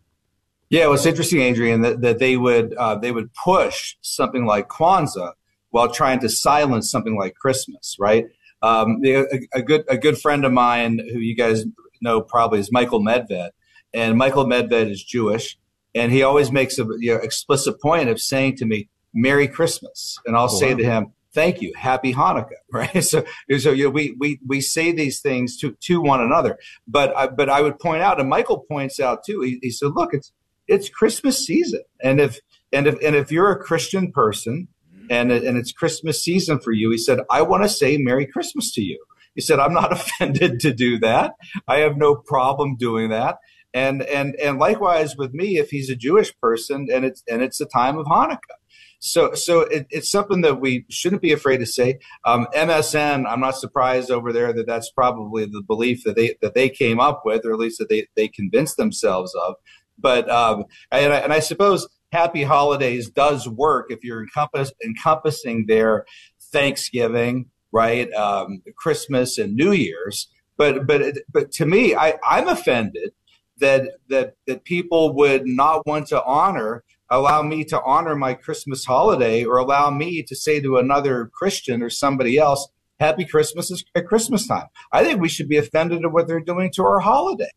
Yeah, 0.70 0.84
it 0.84 0.90
was 0.90 1.06
interesting, 1.06 1.40
Adrian, 1.40 1.80
that, 1.80 2.02
that 2.02 2.18
they 2.18 2.36
would 2.36 2.74
uh, 2.74 2.96
they 2.96 3.10
would 3.10 3.32
push 3.32 3.96
something 4.02 4.44
like 4.44 4.68
Kwanzaa 4.68 5.32
while 5.70 5.90
trying 5.90 6.20
to 6.20 6.28
silence 6.28 6.90
something 6.90 7.16
like 7.16 7.34
Christmas, 7.34 7.96
right? 7.98 8.26
Um, 8.60 9.00
a, 9.04 9.24
a, 9.54 9.62
good 9.62 9.84
a 9.88 9.96
good 9.96 10.18
friend 10.18 10.44
of 10.44 10.52
mine 10.52 10.98
who 10.98 11.20
you 11.20 11.34
guys 11.34 11.64
know 12.02 12.20
probably 12.20 12.58
is 12.58 12.70
Michael 12.70 13.00
Medved, 13.00 13.50
and 13.94 14.18
Michael 14.18 14.44
Medved 14.44 14.90
is 14.90 15.02
Jewish, 15.02 15.56
and 15.94 16.12
he 16.12 16.22
always 16.22 16.52
makes 16.52 16.78
a 16.78 16.86
you 16.98 17.14
know, 17.14 17.20
explicit 17.20 17.80
point 17.80 18.10
of 18.10 18.20
saying 18.20 18.56
to 18.56 18.66
me, 18.66 18.88
"Merry 19.14 19.48
Christmas," 19.48 20.18
and 20.26 20.36
I'll 20.36 20.44
oh, 20.44 20.58
say 20.58 20.72
wow. 20.72 20.78
to 20.78 20.84
him, 20.84 21.12
thank 21.34 21.60
you 21.60 21.72
happy 21.76 22.14
hanukkah 22.14 22.50
right? 22.72 23.02
So 23.04 23.24
so 23.58 23.70
you 23.70 23.84
know, 23.84 23.90
we 23.90 24.16
we 24.18 24.40
we 24.46 24.60
say 24.60 24.92
these 24.92 25.20
things 25.20 25.56
to 25.58 25.76
to 25.82 26.00
one 26.00 26.20
another. 26.20 26.58
But 26.86 27.16
I, 27.16 27.26
but 27.28 27.48
i 27.48 27.60
would 27.60 27.78
point 27.78 28.02
out 28.02 28.20
and 28.20 28.28
michael 28.28 28.64
points 28.70 29.00
out 29.00 29.24
too 29.24 29.40
he, 29.40 29.58
he 29.62 29.70
said 29.70 29.92
look 29.94 30.14
it's 30.14 30.32
it's 30.66 30.88
christmas 30.88 31.44
season. 31.44 31.82
And 32.02 32.20
if 32.20 32.40
and 32.72 32.86
if 32.86 32.96
and 33.02 33.16
if 33.16 33.32
you're 33.32 33.50
a 33.50 33.58
christian 33.58 34.12
person 34.12 34.68
and 35.10 35.32
and 35.32 35.56
it's 35.56 35.72
christmas 35.72 36.22
season 36.22 36.58
for 36.58 36.72
you 36.72 36.90
he 36.90 36.98
said 36.98 37.20
i 37.30 37.40
want 37.42 37.62
to 37.62 37.68
say 37.68 37.96
merry 37.96 38.26
christmas 38.26 38.72
to 38.74 38.82
you. 38.82 39.02
He 39.34 39.40
said 39.40 39.58
i'm 39.58 39.74
not 39.74 39.92
offended 39.98 40.60
to 40.60 40.72
do 40.72 40.98
that. 41.00 41.34
I 41.66 41.78
have 41.78 41.96
no 41.96 42.14
problem 42.14 42.76
doing 42.76 43.10
that. 43.10 43.38
And 43.74 44.02
and 44.02 44.34
and 44.36 44.58
likewise 44.58 45.16
with 45.16 45.32
me 45.34 45.58
if 45.58 45.70
he's 45.70 45.90
a 45.90 45.96
jewish 45.96 46.36
person 46.38 46.88
and 46.92 47.04
it's 47.04 47.22
and 47.28 47.42
it's 47.42 47.60
a 47.60 47.66
time 47.66 47.98
of 47.98 48.06
hanukkah 48.06 48.58
so, 49.00 49.34
so 49.34 49.60
it, 49.60 49.86
it's 49.90 50.10
something 50.10 50.40
that 50.40 50.60
we 50.60 50.84
shouldn't 50.90 51.22
be 51.22 51.32
afraid 51.32 51.58
to 51.58 51.66
say. 51.66 52.00
Um, 52.24 52.46
MSN, 52.54 53.26
I'm 53.28 53.40
not 53.40 53.56
surprised 53.56 54.10
over 54.10 54.32
there 54.32 54.52
that 54.52 54.66
that's 54.66 54.90
probably 54.90 55.44
the 55.46 55.62
belief 55.62 56.02
that 56.04 56.16
they 56.16 56.36
that 56.42 56.54
they 56.54 56.68
came 56.68 56.98
up 56.98 57.22
with, 57.24 57.44
or 57.44 57.52
at 57.52 57.58
least 57.58 57.78
that 57.78 57.88
they 57.88 58.08
they 58.16 58.28
convinced 58.28 58.76
themselves 58.76 59.34
of. 59.34 59.54
But 59.98 60.28
um, 60.30 60.64
and, 60.90 61.12
I, 61.12 61.18
and 61.18 61.32
I 61.32 61.40
suppose 61.40 61.88
Happy 62.12 62.42
Holidays 62.42 63.08
does 63.08 63.48
work 63.48 63.86
if 63.90 64.02
you're 64.02 64.22
encompass, 64.22 64.72
encompassing 64.84 65.66
their 65.66 66.04
Thanksgiving, 66.40 67.46
right, 67.70 68.12
um, 68.14 68.62
Christmas 68.76 69.38
and 69.38 69.54
New 69.54 69.72
Year's. 69.72 70.28
But 70.56 70.86
but 70.86 71.18
but 71.32 71.52
to 71.52 71.66
me, 71.66 71.94
I, 71.94 72.14
I'm 72.28 72.48
offended 72.48 73.12
that 73.58 73.90
that 74.08 74.34
that 74.46 74.64
people 74.64 75.14
would 75.14 75.46
not 75.46 75.86
want 75.86 76.08
to 76.08 76.24
honor 76.24 76.82
allow 77.10 77.42
me 77.42 77.64
to 77.64 77.82
honor 77.82 78.14
my 78.14 78.34
Christmas 78.34 78.84
holiday 78.84 79.44
or 79.44 79.58
allow 79.58 79.90
me 79.90 80.22
to 80.22 80.36
say 80.36 80.60
to 80.60 80.76
another 80.78 81.30
Christian 81.32 81.82
or 81.82 81.90
somebody 81.90 82.38
else, 82.38 82.68
Happy 83.00 83.24
Christmas 83.24 83.84
at 83.94 84.06
Christmas 84.08 84.48
time. 84.48 84.66
I 84.90 85.04
think 85.04 85.20
we 85.20 85.28
should 85.28 85.48
be 85.48 85.56
offended 85.56 86.04
at 86.04 86.10
what 86.10 86.26
they're 86.26 86.40
doing 86.40 86.72
to 86.72 86.82
our 86.82 86.98
holiday. 86.98 87.50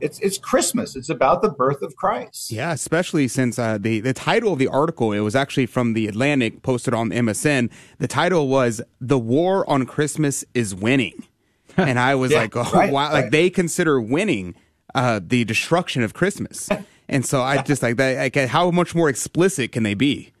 It's 0.00 0.18
it's 0.18 0.38
Christmas. 0.38 0.96
It's 0.96 1.10
about 1.10 1.42
the 1.42 1.50
birth 1.50 1.82
of 1.82 1.94
Christ. 1.94 2.50
Yeah, 2.50 2.72
especially 2.72 3.28
since 3.28 3.58
uh, 3.58 3.78
the 3.78 4.00
the 4.00 4.14
title 4.14 4.54
of 4.54 4.58
the 4.58 4.66
article 4.66 5.12
it 5.12 5.20
was 5.20 5.36
actually 5.36 5.66
from 5.66 5.92
the 5.92 6.08
Atlantic, 6.08 6.62
posted 6.62 6.94
on 6.94 7.10
MSN. 7.10 7.70
The 7.98 8.08
title 8.08 8.48
was 8.48 8.80
"The 9.00 9.18
War 9.18 9.68
on 9.70 9.86
Christmas 9.86 10.44
is 10.54 10.74
Winning," 10.74 11.22
and 11.76 11.98
I 11.98 12.14
was 12.14 12.32
yeah, 12.32 12.38
like, 12.38 12.56
"Oh 12.56 12.62
right, 12.72 12.90
wow!" 12.90 13.10
Right. 13.10 13.22
Like 13.22 13.30
they 13.30 13.50
consider 13.50 14.00
winning 14.00 14.54
uh, 14.94 15.20
the 15.22 15.44
destruction 15.44 16.02
of 16.02 16.14
Christmas. 16.14 16.68
And 17.10 17.26
so 17.26 17.42
I 17.42 17.60
just 17.62 17.82
like 17.82 17.96
that. 17.96 18.34
Like, 18.36 18.48
how 18.48 18.70
much 18.70 18.94
more 18.94 19.08
explicit 19.08 19.72
can 19.72 19.82
they 19.82 19.94
be? 19.94 20.32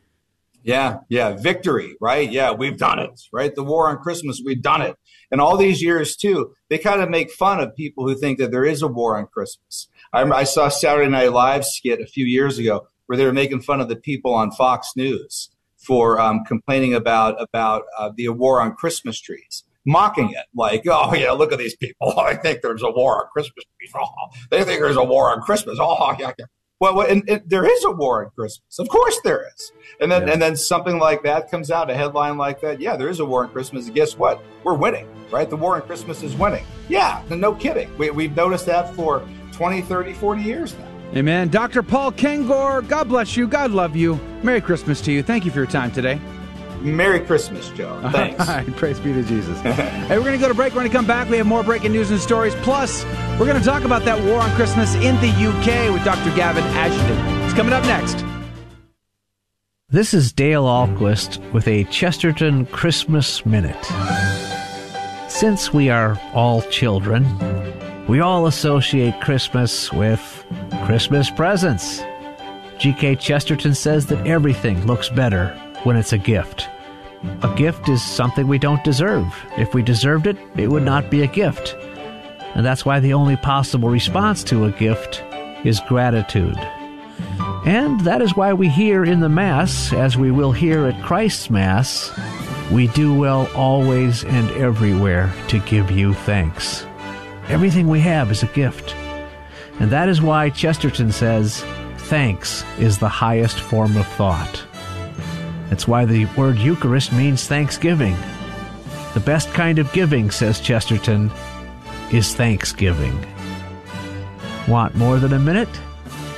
Yeah, 0.62 0.98
yeah, 1.08 1.32
victory, 1.32 1.96
right? 2.00 2.30
Yeah, 2.30 2.52
we've 2.52 2.76
done 2.76 2.98
it, 2.98 3.20
right? 3.32 3.54
The 3.54 3.64
war 3.64 3.88
on 3.88 3.98
Christmas, 3.98 4.40
we've 4.44 4.62
done 4.62 4.82
it. 4.82 4.96
And 5.30 5.40
all 5.40 5.56
these 5.56 5.82
years, 5.82 6.16
too, 6.16 6.54
they 6.68 6.78
kind 6.78 7.00
of 7.00 7.08
make 7.08 7.32
fun 7.32 7.60
of 7.60 7.74
people 7.74 8.06
who 8.06 8.14
think 8.14 8.38
that 8.38 8.50
there 8.50 8.64
is 8.64 8.82
a 8.82 8.88
war 8.88 9.18
on 9.18 9.26
Christmas. 9.26 9.88
I, 10.12 10.22
I 10.22 10.44
saw 10.44 10.68
Saturday 10.68 11.10
Night 11.10 11.32
Live 11.32 11.64
skit 11.64 12.00
a 12.00 12.06
few 12.06 12.24
years 12.24 12.58
ago 12.58 12.86
where 13.06 13.16
they 13.16 13.24
were 13.24 13.32
making 13.32 13.62
fun 13.62 13.80
of 13.80 13.88
the 13.88 13.96
people 13.96 14.32
on 14.32 14.52
Fox 14.52 14.92
News 14.94 15.50
for 15.76 16.20
um, 16.20 16.44
complaining 16.44 16.94
about 16.94 17.40
about 17.40 17.82
uh, 17.98 18.10
the 18.14 18.28
war 18.28 18.60
on 18.60 18.74
Christmas 18.74 19.20
trees, 19.20 19.64
mocking 19.86 20.30
it, 20.30 20.46
like, 20.54 20.82
"Oh 20.86 21.14
yeah, 21.14 21.32
look 21.32 21.52
at 21.52 21.58
these 21.58 21.74
people! 21.74 22.12
I 22.18 22.34
think 22.34 22.60
there's 22.62 22.82
a 22.82 22.90
war 22.90 23.22
on 23.22 23.28
Christmas 23.32 23.64
trees. 23.78 23.92
Oh, 23.96 24.08
they 24.50 24.62
think 24.62 24.80
there's 24.80 24.96
a 24.96 25.04
war 25.04 25.32
on 25.32 25.40
Christmas. 25.40 25.78
Oh 25.82 26.14
yeah, 26.18 26.32
yeah." 26.38 26.44
Well, 26.80 27.02
and, 27.02 27.28
and, 27.28 27.42
there 27.46 27.66
is 27.70 27.84
a 27.84 27.90
war 27.90 28.24
on 28.24 28.30
Christmas. 28.30 28.78
Of 28.78 28.88
course 28.88 29.20
there 29.22 29.46
is. 29.54 29.72
And 30.00 30.10
then 30.10 30.26
yeah. 30.26 30.32
and 30.32 30.40
then 30.40 30.56
something 30.56 30.98
like 30.98 31.22
that 31.24 31.50
comes 31.50 31.70
out, 31.70 31.90
a 31.90 31.94
headline 31.94 32.38
like 32.38 32.62
that. 32.62 32.80
Yeah, 32.80 32.96
there 32.96 33.10
is 33.10 33.20
a 33.20 33.24
war 33.24 33.44
on 33.44 33.50
Christmas. 33.50 33.84
And 33.86 33.94
guess 33.94 34.16
what? 34.16 34.42
We're 34.64 34.74
winning, 34.74 35.06
right? 35.30 35.48
The 35.48 35.56
war 35.56 35.76
on 35.76 35.82
Christmas 35.82 36.22
is 36.22 36.34
winning. 36.34 36.64
Yeah, 36.88 37.22
no 37.28 37.54
kidding. 37.54 37.96
We, 37.98 38.10
we've 38.10 38.34
noticed 38.34 38.64
that 38.66 38.94
for 38.94 39.22
20, 39.52 39.82
30, 39.82 40.14
40 40.14 40.42
years 40.42 40.74
now. 40.78 40.86
Amen. 41.18 41.48
Dr. 41.48 41.82
Paul 41.82 42.12
Kengor, 42.12 42.86
God 42.88 43.08
bless 43.08 43.36
you. 43.36 43.46
God 43.46 43.72
love 43.72 43.94
you. 43.94 44.14
Merry 44.42 44.60
Christmas 44.60 45.00
to 45.02 45.12
you. 45.12 45.22
Thank 45.22 45.44
you 45.44 45.50
for 45.50 45.58
your 45.58 45.66
time 45.66 45.90
today. 45.90 46.18
Merry 46.80 47.20
Christmas, 47.20 47.68
Joe. 47.70 48.00
Thanks. 48.12 48.40
All 48.40 48.56
right, 48.56 48.76
praise 48.76 48.98
be 48.98 49.12
to 49.12 49.22
Jesus. 49.22 49.58
hey, 49.60 50.16
we're 50.16 50.24
going 50.24 50.32
to 50.32 50.38
go 50.38 50.48
to 50.48 50.54
break. 50.54 50.72
We're 50.72 50.80
going 50.80 50.90
to 50.90 50.96
come 50.96 51.06
back, 51.06 51.28
we 51.28 51.36
have 51.36 51.46
more 51.46 51.62
breaking 51.62 51.92
news 51.92 52.10
and 52.10 52.20
stories. 52.20 52.54
Plus, 52.56 53.04
we're 53.38 53.46
going 53.46 53.58
to 53.58 53.64
talk 53.64 53.84
about 53.84 54.04
that 54.04 54.22
war 54.24 54.40
on 54.40 54.50
Christmas 54.52 54.94
in 54.96 55.16
the 55.16 55.28
UK 55.28 55.92
with 55.92 56.04
Dr. 56.04 56.34
Gavin 56.36 56.64
Ashenden. 56.64 57.44
It's 57.44 57.54
coming 57.54 57.72
up 57.72 57.84
next. 57.84 58.24
This 59.88 60.14
is 60.14 60.32
Dale 60.32 60.64
Ahlquist 60.64 61.52
with 61.52 61.66
a 61.66 61.84
Chesterton 61.84 62.66
Christmas 62.66 63.44
Minute. 63.44 63.84
Since 65.28 65.72
we 65.72 65.90
are 65.90 66.20
all 66.32 66.62
children, 66.62 67.26
we 68.06 68.20
all 68.20 68.46
associate 68.46 69.20
Christmas 69.20 69.92
with 69.92 70.44
Christmas 70.84 71.30
presents. 71.30 72.02
G.K. 72.78 73.16
Chesterton 73.16 73.74
says 73.74 74.06
that 74.06 74.26
everything 74.26 74.86
looks 74.86 75.08
better 75.08 75.60
when 75.84 75.96
it's 75.96 76.12
a 76.12 76.18
gift. 76.18 76.68
A 77.42 77.54
gift 77.54 77.88
is 77.88 78.02
something 78.02 78.48
we 78.48 78.58
don't 78.58 78.82
deserve. 78.84 79.26
If 79.58 79.74
we 79.74 79.82
deserved 79.82 80.26
it, 80.26 80.38
it 80.56 80.68
would 80.68 80.84
not 80.84 81.10
be 81.10 81.22
a 81.22 81.26
gift. 81.26 81.76
And 82.54 82.64
that's 82.64 82.84
why 82.84 83.00
the 83.00 83.12
only 83.12 83.36
possible 83.36 83.88
response 83.88 84.42
to 84.44 84.64
a 84.64 84.72
gift 84.72 85.22
is 85.64 85.80
gratitude. 85.88 86.56
And 87.66 88.00
that 88.00 88.22
is 88.22 88.34
why 88.34 88.54
we 88.54 88.68
hear 88.68 89.04
in 89.04 89.20
the 89.20 89.28
Mass, 89.28 89.92
as 89.92 90.16
we 90.16 90.30
will 90.30 90.52
hear 90.52 90.86
at 90.86 91.02
Christ's 91.02 91.50
Mass, 91.50 92.10
we 92.70 92.86
do 92.88 93.14
well 93.14 93.48
always 93.54 94.24
and 94.24 94.50
everywhere 94.52 95.32
to 95.48 95.58
give 95.60 95.90
you 95.90 96.14
thanks. 96.14 96.86
Everything 97.48 97.88
we 97.88 98.00
have 98.00 98.30
is 98.30 98.42
a 98.42 98.46
gift. 98.46 98.94
And 99.78 99.90
that 99.90 100.08
is 100.08 100.22
why 100.22 100.50
Chesterton 100.50 101.12
says, 101.12 101.62
thanks 101.98 102.64
is 102.78 102.98
the 102.98 103.08
highest 103.08 103.60
form 103.60 103.96
of 103.96 104.06
thought. 104.06 104.64
That's 105.70 105.88
why 105.88 106.04
the 106.04 106.26
word 106.36 106.58
Eucharist 106.58 107.12
means 107.12 107.46
thanksgiving. 107.46 108.16
The 109.14 109.20
best 109.20 109.52
kind 109.54 109.78
of 109.78 109.92
giving, 109.92 110.30
says 110.30 110.60
Chesterton, 110.60 111.30
is 112.12 112.34
thanksgiving. 112.34 113.24
Want 114.68 114.96
more 114.96 115.18
than 115.18 115.32
a 115.32 115.38
minute? 115.38 115.68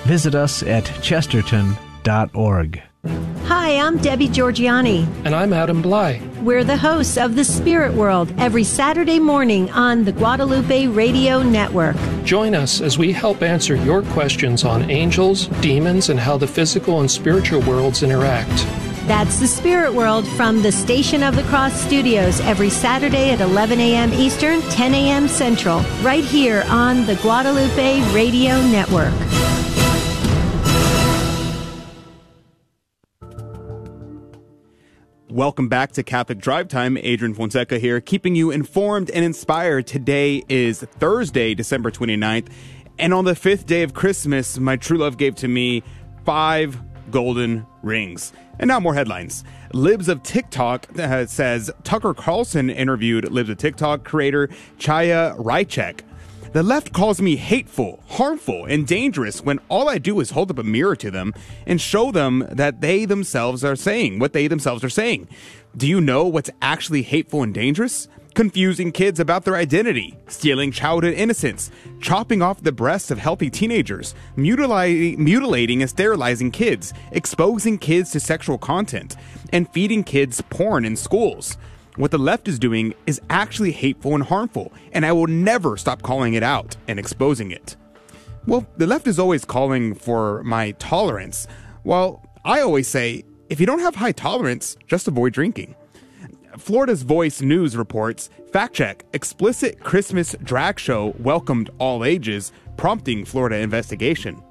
Visit 0.05 0.35
us 0.35 0.62
at 0.62 0.85
chesterton.org. 1.03 2.83
Hi, 3.47 3.77
I'm 3.77 3.99
Debbie 3.99 4.29
Georgianni. 4.29 5.07
And 5.25 5.35
I'm 5.35 5.53
Adam 5.53 5.83
Blai. 5.83 6.21
We're 6.42 6.64
the 6.64 6.77
hosts 6.77 7.16
of 7.16 7.35
The 7.35 7.45
Spirit 7.45 7.95
World 7.95 8.33
every 8.38 8.64
Saturday 8.64 9.18
morning 9.18 9.71
on 9.71 10.05
the 10.05 10.12
Guadalupe 10.12 10.88
Radio 10.88 11.42
Network. 11.42 11.97
Join 12.25 12.55
us 12.55 12.81
as 12.81 12.99
we 12.99 13.12
help 13.12 13.42
answer 13.42 13.77
your 13.77 14.03
questions 14.03 14.64
on 14.64 14.90
angels, 14.90 15.47
demons, 15.61 16.11
and 16.11 16.21
how 16.21 16.37
the 16.37 16.47
physical 16.47 17.01
and 17.01 17.11
spiritual 17.11 17.61
worlds 17.62 18.03
interact. 18.03 18.66
That's 19.07 19.41
The 19.41 19.49
Spirit 19.49 19.95
World 19.95 20.29
from 20.29 20.62
the 20.62 20.71
Station 20.71 21.25
of 21.25 21.35
the 21.35 21.43
Cross 21.43 21.81
studios 21.81 22.38
every 22.43 22.71
Saturday 22.71 23.31
at 23.31 23.41
11 23.41 23.81
a.m. 23.81 24.12
Eastern, 24.15 24.61
10 24.62 24.95
a.m. 24.95 25.27
Central, 25.27 25.81
right 26.03 26.23
here 26.23 26.62
on 26.69 27.05
the 27.07 27.17
Guadalupe 27.17 28.01
Radio 28.15 28.62
Network. 28.69 29.12
Welcome 35.29 35.69
back 35.69 35.91
to 35.93 36.05
Catholic 36.05 36.38
Drive 36.38 36.69
Time. 36.69 36.97
Adrian 36.97 37.35
Fonseca 37.35 37.81
here, 37.81 38.01
keeping 38.01 38.37
you 38.37 38.53
informed 38.53 39.11
and 39.11 39.25
inspired. 39.25 39.88
Today 39.88 40.45
is 40.49 40.83
Thursday, 41.01 41.55
December 41.55 41.91
29th, 41.91 42.53
and 43.01 43.12
on 43.12 43.25
the 43.25 43.35
fifth 43.35 43.67
day 43.67 43.83
of 43.83 43.95
Christmas, 43.95 44.61
my 44.61 44.77
true 44.77 44.99
love 44.99 45.17
gave 45.17 45.35
to 45.37 45.49
me 45.49 45.83
five 46.25 46.81
golden 47.12 47.66
rings. 47.83 48.33
And 48.59 48.66
now 48.66 48.81
more 48.81 48.94
headlines. 48.94 49.44
Libs 49.72 50.09
of 50.09 50.22
TikTok 50.25 50.98
uh, 50.98 51.27
says 51.27 51.70
Tucker 51.85 52.14
Carlson 52.14 52.68
interviewed 52.68 53.31
Libs 53.31 53.51
of 53.51 53.59
TikTok 53.59 54.03
creator 54.03 54.48
Chaya 54.79 55.37
Raichek. 55.38 56.01
The 56.53 56.62
left 56.62 56.92
calls 56.92 57.22
me 57.22 57.37
hateful, 57.37 58.03
harmful, 58.09 58.66
and 58.66 58.87
dangerous 58.87 59.42
when 59.42 59.59
all 59.70 59.88
I 59.88 59.96
do 59.96 60.20
is 60.20 60.33
hold 60.33 60.51
up 60.51 60.59
a 60.59 60.62
mirror 60.62 60.94
to 60.96 61.11
them 61.11 61.33
and 61.66 61.81
show 61.81 62.12
them 62.12 62.46
that 62.51 62.83
they 62.83 63.07
themselves 63.07 63.64
are 63.64 63.77
saying 63.77 64.18
what 64.18 64.35
they 64.35 64.48
themselves 64.48 64.85
are 64.85 64.90
saying. 64.90 65.29
Do 65.75 65.88
you 65.88 65.98
know 65.98 66.27
what's 66.27 66.51
actually 66.61 67.03
hateful 67.03 67.42
and 67.42 67.55
dangerous? 67.55 68.07
Confusing 68.35 68.92
kids 68.92 69.21
about 69.21 69.45
their 69.45 69.57
identity, 69.57 70.16
stealing 70.27 70.73
childhood 70.73 71.12
innocence, 71.12 71.71
chopping 72.01 72.40
off 72.40 72.62
the 72.62 72.73
breasts 72.73 73.11
of 73.11 73.18
healthy 73.18 73.51
teenagers, 73.51 74.14
mutilating, 74.37 75.23
mutilating 75.23 75.83
and 75.83 75.90
sterilizing 75.90 76.51
kids, 76.51 76.95
exposing 77.11 77.77
kids 77.77 78.11
to 78.12 78.21
sexual 78.21 78.57
content, 78.57 79.16
and 79.53 79.71
feeding 79.75 80.03
kids 80.03 80.40
porn 80.49 80.87
in 80.87 80.97
schools. 80.97 81.59
What 81.97 82.11
the 82.11 82.16
left 82.16 82.49
is 82.49 82.59
doing 82.59 82.95
is 83.07 83.21
actually 83.29 83.73
hateful 83.73 84.14
and 84.14 84.25
harmful, 84.25 84.73
and 84.92 85.05
I 85.05 85.12
will 85.12 85.27
never 85.27 85.77
stop 85.77 86.01
calling 86.01 86.33
it 86.33 86.42
out 86.42 86.75
and 86.88 86.99
exposing 86.99 87.51
it. 87.51 87.77
Well, 88.47 88.66
the 88.79 88.87
left 88.87 89.07
is 89.07 89.18
always 89.18 89.45
calling 89.45 89.95
for 89.95 90.42
my 90.42 90.71
tolerance. 90.73 91.47
Well, 91.85 92.25
I 92.47 92.62
always 92.62 92.88
say 92.88 93.25
if 93.51 93.61
you 93.61 93.66
don't 93.66 93.81
have 93.81 93.97
high 93.97 94.12
tolerance, 94.12 94.79
just 94.87 95.07
avoid 95.07 95.35
drinking. 95.35 95.75
Florida's 96.59 97.03
Voice 97.03 97.41
News 97.41 97.77
reports 97.77 98.29
fact 98.53 98.75
check 98.75 99.05
explicit 99.15 99.81
Christmas 99.81 100.37
drag 100.43 100.79
show 100.79 101.15
welcomed 101.19 101.71
all 101.79 102.05
ages, 102.05 102.53
prompting 102.77 103.25
Florida 103.25 103.57
investigation. 103.57 104.43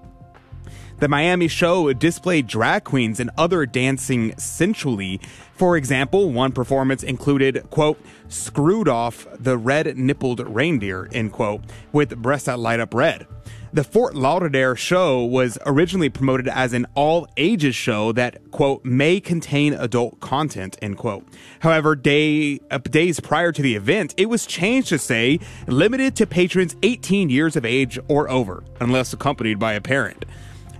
The 1.00 1.08
Miami 1.08 1.48
show 1.48 1.94
displayed 1.94 2.48
drag 2.48 2.84
queens 2.84 3.20
and 3.20 3.30
other 3.38 3.66
dancing 3.66 4.36
sensually. 4.38 5.20
For 5.56 5.78
example, 5.78 6.32
one 6.32 6.52
performance 6.52 7.04
included, 7.04 7.70
quote, 7.70 8.00
screwed 8.30 8.88
off 8.88 9.28
the 9.40 9.58
red 9.58 9.88
nippled 9.98 10.44
reindeer, 10.48 11.08
end 11.12 11.32
quote, 11.32 11.62
with 11.92 12.18
breasts 12.18 12.46
that 12.46 12.60
light 12.60 12.80
up 12.80 12.94
red. 12.94 13.28
The 13.74 13.86
Fort 13.86 14.16
Lauderdale 14.16 14.76
show 14.76 15.24
was 15.24 15.58
originally 15.66 16.10
promoted 16.10 16.50
as 16.50 16.74
an 16.74 16.86
all 16.94 17.26
ages 17.38 17.74
show 17.74 18.12
that, 18.12 18.52
quote, 18.52 18.84
may 18.84 19.22
contain 19.22 19.74
adult 19.74 20.20
content, 20.20 20.78
end 20.82 20.98
quote. 20.98 21.26
However, 21.62 21.96
day, 21.96 22.60
uh, 22.70 22.80
days 22.80 23.22
prior 23.22 23.54
to 23.54 23.62
the 23.62 23.76
event, 23.76 24.14
it 24.18 24.26
was 24.26 24.46
changed 24.46 24.90
to 24.90 24.98
say 24.98 25.40
limited 25.68 26.18
to 26.18 26.28
patrons 26.28 26.76
18 26.84 27.30
years 27.30 27.56
of 27.56 27.64
age 27.64 27.98
or 28.10 28.30
over, 28.30 28.62
unless 28.82 29.14
accompanied 29.14 29.58
by 29.58 29.72
a 29.72 29.80
parent. 29.80 30.26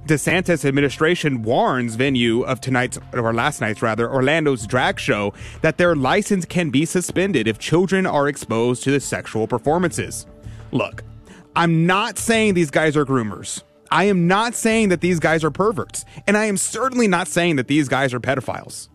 DeSantis 0.08 0.66
administration 0.66 1.44
warns 1.44 1.96
venue 1.96 2.42
of 2.42 2.60
tonight's 2.60 3.00
or 3.14 3.34
last 3.34 3.62
night's 3.62 3.82
rather 3.82 4.12
Orlando's 4.12 4.68
drag 4.68 5.00
show 5.00 5.34
that 5.62 5.78
their 5.78 5.96
license 5.96 6.44
can 6.44 6.70
be 6.70 6.84
suspended 6.84 7.48
if 7.48 7.58
children 7.58 8.06
are 8.06 8.28
exposed 8.28 8.84
to 8.84 8.92
the 8.92 9.00
sexual 9.00 9.48
performances. 9.48 10.26
Look, 10.74 11.04
I'm 11.56 11.86
not 11.86 12.18
saying 12.18 12.54
these 12.54 12.72
guys 12.72 12.96
are 12.96 13.06
groomers. 13.06 13.64
I 13.90 14.06
am 14.06 14.26
not 14.26 14.56
saying 14.56 14.88
that 14.90 15.02
these 15.02 15.20
guys 15.20 15.44
are 15.44 15.52
perverts, 15.52 16.06
and 16.26 16.38
I 16.38 16.46
am 16.46 16.56
certainly 16.56 17.10
not 17.10 17.28
saying 17.28 17.58
that 17.58 17.68
these 17.68 17.90
guys 17.90 18.14
are 18.14 18.22
pedophiles. 18.22 18.88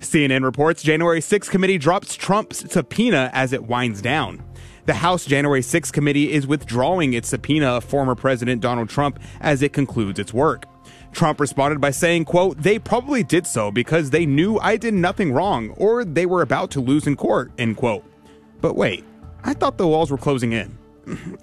CNN 0.00 0.44
reports 0.44 0.82
January 0.82 1.22
6 1.22 1.48
committee 1.48 1.78
drops 1.78 2.14
Trump's 2.14 2.70
subpoena 2.70 3.30
as 3.32 3.54
it 3.54 3.64
winds 3.64 4.02
down. 4.02 4.44
The 4.84 4.94
House 4.94 5.24
January 5.24 5.62
6 5.62 5.90
committee 5.90 6.32
is 6.32 6.46
withdrawing 6.46 7.14
its 7.14 7.28
subpoena 7.28 7.68
of 7.68 7.84
former 7.84 8.14
President 8.14 8.60
Donald 8.60 8.90
Trump 8.90 9.18
as 9.40 9.62
it 9.62 9.72
concludes 9.72 10.18
its 10.18 10.34
work. 10.34 10.64
Trump 11.12 11.40
responded 11.40 11.80
by 11.80 11.90
saying, 11.90 12.26
quote, 12.26 12.58
they 12.62 12.78
probably 12.78 13.22
did 13.22 13.46
so 13.46 13.70
because 13.70 14.10
they 14.10 14.26
knew 14.26 14.58
I 14.58 14.76
did 14.76 14.94
nothing 14.94 15.32
wrong 15.32 15.70
or 15.78 16.04
they 16.04 16.26
were 16.26 16.42
about 16.42 16.70
to 16.72 16.80
lose 16.80 17.06
in 17.06 17.16
court, 17.16 17.52
end 17.56 17.78
quote. 17.78 18.04
But 18.60 18.76
wait, 18.76 19.04
I 19.44 19.54
thought 19.54 19.78
the 19.78 19.86
walls 19.86 20.10
were 20.10 20.18
closing 20.18 20.52
in. 20.52 20.77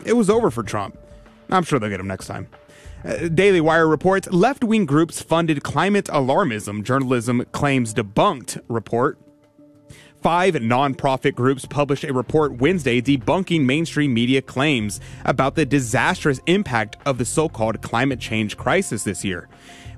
It 0.06 0.14
was 0.14 0.30
over 0.30 0.52
for 0.52 0.64
Trump. 0.64 0.98
I'm 1.50 1.64
sure 1.64 1.80
they'll 1.80 1.90
get 1.90 2.00
him 2.00 2.08
next 2.08 2.28
time. 2.28 2.48
Uh, 3.04 3.28
Daily 3.28 3.62
Wire 3.62 3.88
reports 3.88 4.28
left 4.32 4.64
wing 4.64 4.86
groups 4.86 5.22
funded 5.22 5.64
climate 5.64 6.06
alarmism, 6.06 6.84
journalism 6.84 7.46
claims 7.52 7.94
debunked 7.94 8.60
report. 8.68 9.20
Five 10.22 10.56
nonprofit 10.56 11.36
groups 11.36 11.66
published 11.66 12.04
a 12.04 12.12
report 12.12 12.54
Wednesday 12.54 13.00
debunking 13.00 13.62
mainstream 13.66 14.12
media 14.12 14.42
claims 14.42 15.00
about 15.24 15.54
the 15.54 15.68
disastrous 15.68 16.40
impact 16.48 16.98
of 17.06 17.20
the 17.20 17.26
so 17.26 17.48
called 17.48 17.84
climate 17.84 18.20
change 18.20 18.58
crisis 18.58 19.04
this 19.04 19.24
year, 19.24 19.48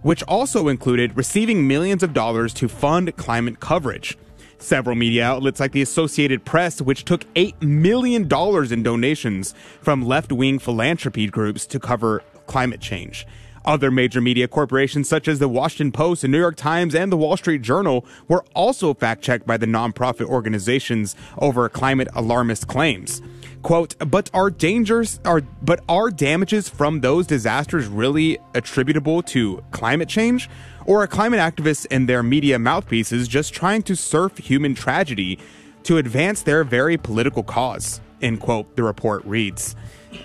which 0.02 0.24
also 0.24 0.68
included 0.68 1.16
receiving 1.16 1.66
millions 1.66 2.04
of 2.04 2.14
dollars 2.14 2.54
to 2.56 2.68
fund 2.68 3.16
climate 3.16 3.62
coverage. 3.62 4.18
Several 4.60 4.96
media 4.96 5.24
outlets 5.24 5.60
like 5.60 5.72
the 5.72 5.82
Associated 5.82 6.44
Press, 6.44 6.82
which 6.82 7.06
took 7.06 7.32
$8 7.36 7.62
million 7.62 8.24
in 8.24 8.84
donations 8.84 9.54
from 9.82 10.02
left 10.02 10.32
wing 10.32 10.58
philanthropy 10.58 11.28
groups 11.28 11.68
to 11.68 11.80
cover 11.80 12.24
climate 12.48 12.82
change. 12.82 13.28
Other 13.66 13.92
major 13.92 14.22
media 14.22 14.48
corporations 14.48 15.10
such 15.10 15.28
as 15.28 15.40
the 15.40 15.50
Washington 15.50 15.92
Post, 15.92 16.22
the 16.22 16.30
New 16.30 16.40
York 16.40 16.56
Times, 16.56 16.96
and 16.96 17.12
the 17.12 17.18
Wall 17.18 17.36
Street 17.36 17.62
Journal 17.62 18.06
were 18.28 18.46
also 18.56 18.94
fact 18.94 19.22
checked 19.22 19.46
by 19.46 19.58
the 19.58 19.66
nonprofit 19.66 20.26
organizations 20.26 21.16
over 21.38 21.68
climate 21.68 22.08
alarmist 22.16 22.68
claims. 22.68 23.22
Quote, 23.64 23.96
but 24.00 24.30
are 24.34 24.50
dangers 24.50 25.20
are 25.26 25.42
but 25.62 25.84
are 25.90 26.10
damages 26.10 26.70
from 26.70 27.02
those 27.02 27.28
disasters 27.28 27.88
really 27.88 28.38
attributable 28.56 29.22
to 29.24 29.62
climate 29.72 30.08
change? 30.08 30.50
Or 30.88 31.04
are 31.04 31.08
climate 31.08 31.40
activists 31.40 31.86
and 31.92 32.10
their 32.10 32.24
media 32.24 32.58
mouthpieces 32.58 33.28
just 33.28 33.54
trying 33.54 33.84
to 33.84 33.96
surf 33.96 34.38
human 34.38 34.74
tragedy 34.74 35.38
to 35.84 35.98
advance 35.98 36.42
their 36.42 36.64
very 36.64 36.98
political 36.98 37.44
cause? 37.44 38.02
End 38.22 38.40
quote, 38.40 38.76
the 38.76 38.84
report 38.84 39.24
reads. 39.26 39.76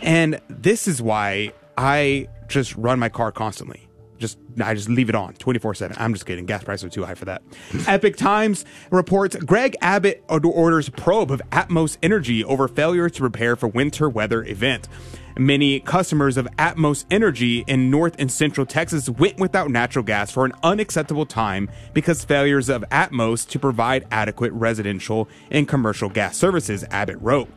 And 0.01 0.41
this 0.49 0.89
is 0.89 1.03
why 1.03 1.53
I 1.77 2.29
just 2.49 2.77
run 2.77 2.99
my 2.99 3.09
car 3.09 3.33
constantly. 3.33 3.89
Just 4.19 4.39
I 4.63 4.75
just 4.75 4.89
leave 4.89 5.09
it 5.09 5.17
on 5.17 5.35
24/7. 5.35 5.97
I'm 5.99 6.13
just 6.13 6.27
kidding. 6.27 6.47
Gas 6.47 6.63
prices 6.63 6.85
are 6.85 6.91
too 6.91 7.05
high 7.05 7.15
for 7.17 7.25
that. 7.25 7.43
Epoch 7.89 8.17
Times 8.17 8.65
reports 8.93 9.35
Greg 9.35 9.77
Abbott 9.81 10.23
orders 10.29 10.89
probe 10.89 11.33
of 11.33 11.43
Atmos 11.51 11.99
Energy 12.05 12.45
over 12.45 12.69
failure 12.69 13.11
to 13.11 13.21
prepare 13.21 13.57
for 13.57 13.67
winter 13.67 14.09
weather 14.09 14.45
event. 14.45 14.87
Many 15.39 15.81
customers 15.81 16.37
of 16.37 16.47
Atmos 16.59 17.07
Energy 17.11 17.65
in 17.67 17.91
North 17.91 18.17
and 18.19 18.31
Central 18.31 18.67
Texas 18.67 19.09
went 19.09 19.39
without 19.39 19.71
natural 19.71 20.05
gas 20.05 20.31
for 20.31 20.45
an 20.45 20.53
unacceptable 20.63 21.25
time 21.25 21.71
because 21.95 22.23
failures 22.23 22.69
of 22.69 22.85
Atmos 22.91 23.49
to 23.49 23.59
provide 23.59 24.07
adequate 24.11 24.53
residential 24.53 25.31
and 25.51 25.67
commercial 25.67 26.11
gas 26.11 26.37
services, 26.37 26.85
Abbott 26.91 27.17
wrote. 27.21 27.49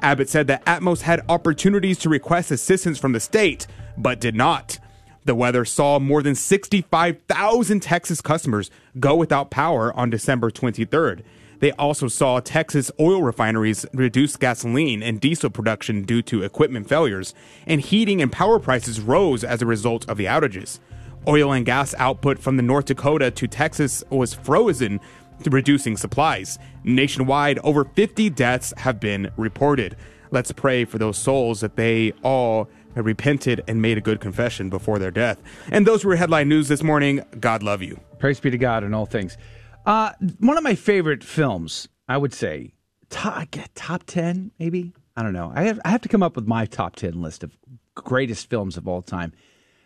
Abbott 0.00 0.28
said 0.28 0.46
that 0.48 0.64
Atmos 0.66 1.00
had 1.00 1.22
opportunities 1.30 1.98
to 2.00 2.10
request 2.10 2.50
assistance 2.50 2.98
from 2.98 3.12
the 3.12 3.20
state, 3.20 3.66
but 3.96 4.20
did 4.20 4.34
not. 4.34 4.78
The 5.24 5.34
weather 5.34 5.64
saw 5.64 5.98
more 5.98 6.22
than 6.22 6.34
65,000 6.34 7.80
Texas 7.80 8.20
customers 8.20 8.70
go 9.00 9.14
without 9.14 9.50
power 9.50 9.96
on 9.96 10.10
December 10.10 10.50
23rd. 10.50 11.22
They 11.62 11.70
also 11.74 12.08
saw 12.08 12.40
Texas 12.40 12.90
oil 12.98 13.22
refineries 13.22 13.86
reduce 13.94 14.36
gasoline 14.36 15.00
and 15.00 15.20
diesel 15.20 15.48
production 15.48 16.02
due 16.02 16.20
to 16.22 16.42
equipment 16.42 16.88
failures, 16.88 17.34
and 17.68 17.80
heating 17.80 18.20
and 18.20 18.32
power 18.32 18.58
prices 18.58 19.00
rose 19.00 19.44
as 19.44 19.62
a 19.62 19.66
result 19.66 20.04
of 20.08 20.16
the 20.16 20.24
outages. 20.24 20.80
Oil 21.28 21.52
and 21.52 21.64
gas 21.64 21.94
output 21.98 22.40
from 22.40 22.56
the 22.56 22.64
North 22.64 22.86
Dakota 22.86 23.30
to 23.30 23.46
Texas 23.46 24.02
was 24.10 24.34
frozen, 24.34 24.98
reducing 25.46 25.96
supplies. 25.96 26.58
Nationwide, 26.82 27.60
over 27.60 27.84
50 27.84 28.28
deaths 28.30 28.74
have 28.78 28.98
been 28.98 29.30
reported. 29.36 29.96
Let's 30.32 30.50
pray 30.50 30.84
for 30.84 30.98
those 30.98 31.16
souls 31.16 31.60
that 31.60 31.76
they 31.76 32.12
all 32.24 32.68
repented 32.96 33.62
and 33.68 33.80
made 33.80 33.98
a 33.98 34.00
good 34.00 34.18
confession 34.18 34.68
before 34.68 34.98
their 34.98 35.12
death. 35.12 35.40
And 35.70 35.86
those 35.86 36.04
were 36.04 36.16
headline 36.16 36.48
news 36.48 36.66
this 36.66 36.82
morning. 36.82 37.24
God 37.38 37.62
love 37.62 37.82
you. 37.82 38.00
Praise 38.18 38.40
be 38.40 38.50
to 38.50 38.58
God 38.58 38.82
in 38.82 38.94
all 38.94 39.06
things. 39.06 39.38
Uh, 39.84 40.12
one 40.38 40.56
of 40.56 40.62
my 40.62 40.74
favorite 40.74 41.24
films, 41.24 41.88
I 42.08 42.16
would 42.16 42.32
say, 42.32 42.72
top, 43.10 43.48
top 43.74 44.04
10, 44.06 44.52
maybe? 44.58 44.92
I 45.16 45.22
don't 45.22 45.32
know. 45.32 45.52
I 45.54 45.64
have, 45.64 45.80
I 45.84 45.90
have 45.90 46.02
to 46.02 46.08
come 46.08 46.22
up 46.22 46.36
with 46.36 46.46
my 46.46 46.66
top 46.66 46.96
10 46.96 47.20
list 47.20 47.42
of 47.42 47.56
greatest 47.94 48.48
films 48.48 48.76
of 48.76 48.86
all 48.86 49.02
time. 49.02 49.32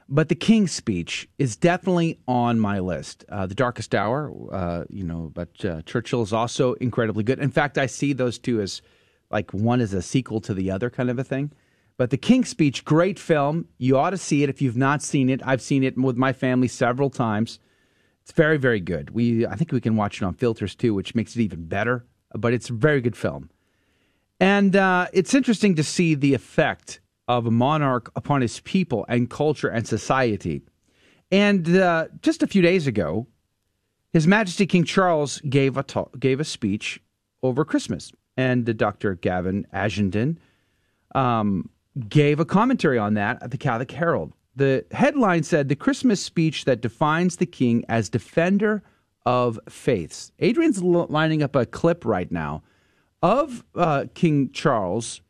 But 0.09 0.29
The 0.29 0.35
King's 0.37 0.71
Speech 0.71 1.29
is 1.39 1.57
definitely 1.57 2.21
on 2.29 2.61
my 2.61 2.79
list. 2.79 3.25
Uh, 3.29 3.47
the 3.47 3.57
Darkest 3.57 3.95
Hour, 3.95 4.33
uh, 4.53 4.85
you 4.89 5.03
know, 5.03 5.33
but 5.35 5.65
uh, 5.65 5.83
Churchill 5.83 6.23
is 6.23 6.33
also 6.33 6.75
incredibly 6.75 7.25
good. 7.25 7.41
In 7.41 7.51
fact, 7.51 7.77
I 7.77 7.87
see 7.87 8.13
those 8.13 8.39
two 8.39 8.61
as 8.61 8.83
like 9.31 9.53
one 9.53 9.81
is 9.81 9.93
a 9.93 10.03
sequel 10.03 10.41
to 10.43 10.55
the 10.55 10.71
other 10.71 10.91
kind 10.91 11.11
of 11.11 11.19
a 11.19 11.25
thing. 11.25 11.51
But 11.97 12.11
The 12.11 12.19
King's 12.19 12.51
Speech, 12.51 12.85
great 12.85 13.19
film. 13.19 13.67
You 13.79 13.99
ought 13.99 14.11
to 14.11 14.19
see 14.19 14.43
it 14.45 14.51
if 14.51 14.63
you've 14.63 14.77
not 14.77 15.03
seen 15.03 15.29
it. 15.31 15.41
I've 15.45 15.63
seen 15.63 15.83
it 15.83 15.97
with 15.97 16.17
my 16.17 16.33
family 16.33 16.69
several 16.69 17.11
times. 17.11 17.59
It's 18.27 18.33
very, 18.33 18.57
very 18.57 18.81
good. 18.81 19.11
We, 19.11 19.47
I 19.47 19.55
think 19.55 19.71
we 19.71 19.81
can 19.81 19.95
watch 19.95 20.21
it 20.21 20.25
on 20.25 20.35
filters 20.35 20.75
too, 20.75 20.95
which 20.95 21.15
makes 21.15 21.37
it 21.37 21.43
even 21.43 21.67
better. 21.67 22.05
But 22.35 22.53
it's 22.53 22.71
a 22.71 22.73
very 22.73 23.01
good 23.01 23.17
film, 23.17 23.51
and 24.41 24.75
uh, 24.75 25.07
it's 25.13 25.33
interesting 25.33 25.77
to 25.77 25.85
see 25.85 26.17
the 26.17 26.35
effect 26.35 26.99
of 27.29 27.47
a 27.47 27.53
monarch 27.53 28.11
upon 28.17 28.41
his 28.41 28.59
people 28.61 29.07
and 29.09 29.31
culture 29.31 29.69
and 29.69 29.87
society. 29.87 30.63
And 31.31 31.77
uh, 31.77 32.09
just 32.23 32.43
a 32.43 32.49
few 32.49 32.63
days 32.63 32.89
ago, 32.89 33.29
His 34.13 34.27
Majesty 34.27 34.67
King 34.67 34.83
Charles 34.83 35.41
gave 35.49 35.77
a 35.77 35.85
talk, 35.85 36.19
gave 36.19 36.41
a 36.41 36.45
speech 36.45 37.01
over 37.45 37.65
Christmas, 37.65 38.11
and 38.37 38.69
uh, 38.69 38.73
Dr. 38.73 39.15
Gavin 39.15 39.69
Ashenden 39.73 40.39
um, 41.15 41.71
gave 42.09 42.41
a 42.41 42.45
commentary 42.45 42.99
on 42.99 43.15
that 43.15 43.41
at 43.41 43.53
the 43.53 43.59
Catholic 43.59 43.93
Herald. 43.93 44.33
The 44.57 44.87
headline 44.91 45.43
said 45.43 45.69
the 45.69 45.77
Christmas 45.77 46.23
speech 46.23 46.65
that 46.65 46.81
defines 46.81 47.37
the 47.37 47.47
king 47.47 47.85
as 47.89 48.09
defender 48.09 48.83
of 49.27 49.61
faiths. 49.69 50.33
Adrian's 50.39 50.83
lining 50.83 51.43
up 51.43 51.55
a 51.55 51.67
clip 51.67 52.05
right 52.05 52.31
now 52.33 52.63
of 53.23 53.65
uh, 53.75 54.07
King 54.15 54.51
Charles 54.53 55.21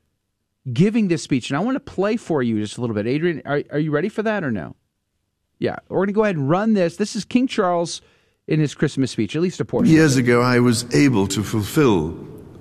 giving 0.72 1.08
this 1.08 1.22
speech, 1.22 1.50
and 1.50 1.56
I 1.56 1.60
want 1.60 1.74
to 1.76 1.80
play 1.80 2.16
for 2.16 2.42
you 2.42 2.60
just 2.60 2.78
a 2.78 2.80
little 2.80 2.94
bit. 2.94 3.06
Adrian, 3.06 3.42
are, 3.44 3.62
are 3.70 3.78
you 3.78 3.90
ready 3.90 4.08
for 4.08 4.22
that 4.22 4.44
or 4.44 4.52
no? 4.52 4.76
Yeah, 5.58 5.76
we're 5.88 5.98
going 5.98 6.08
to 6.08 6.12
go 6.12 6.24
ahead 6.24 6.36
and 6.36 6.48
run 6.48 6.74
this. 6.74 6.96
This 6.96 7.16
is 7.16 7.24
King 7.24 7.46
Charles 7.46 8.02
in 8.46 8.60
his 8.60 8.74
Christmas 8.74 9.10
speech, 9.10 9.34
at 9.34 9.42
least 9.42 9.58
a 9.60 9.64
portion. 9.64 9.92
Years 9.92 10.16
ago, 10.16 10.42
I 10.42 10.60
was 10.60 10.92
able 10.94 11.26
to 11.28 11.42
fulfill 11.42 12.16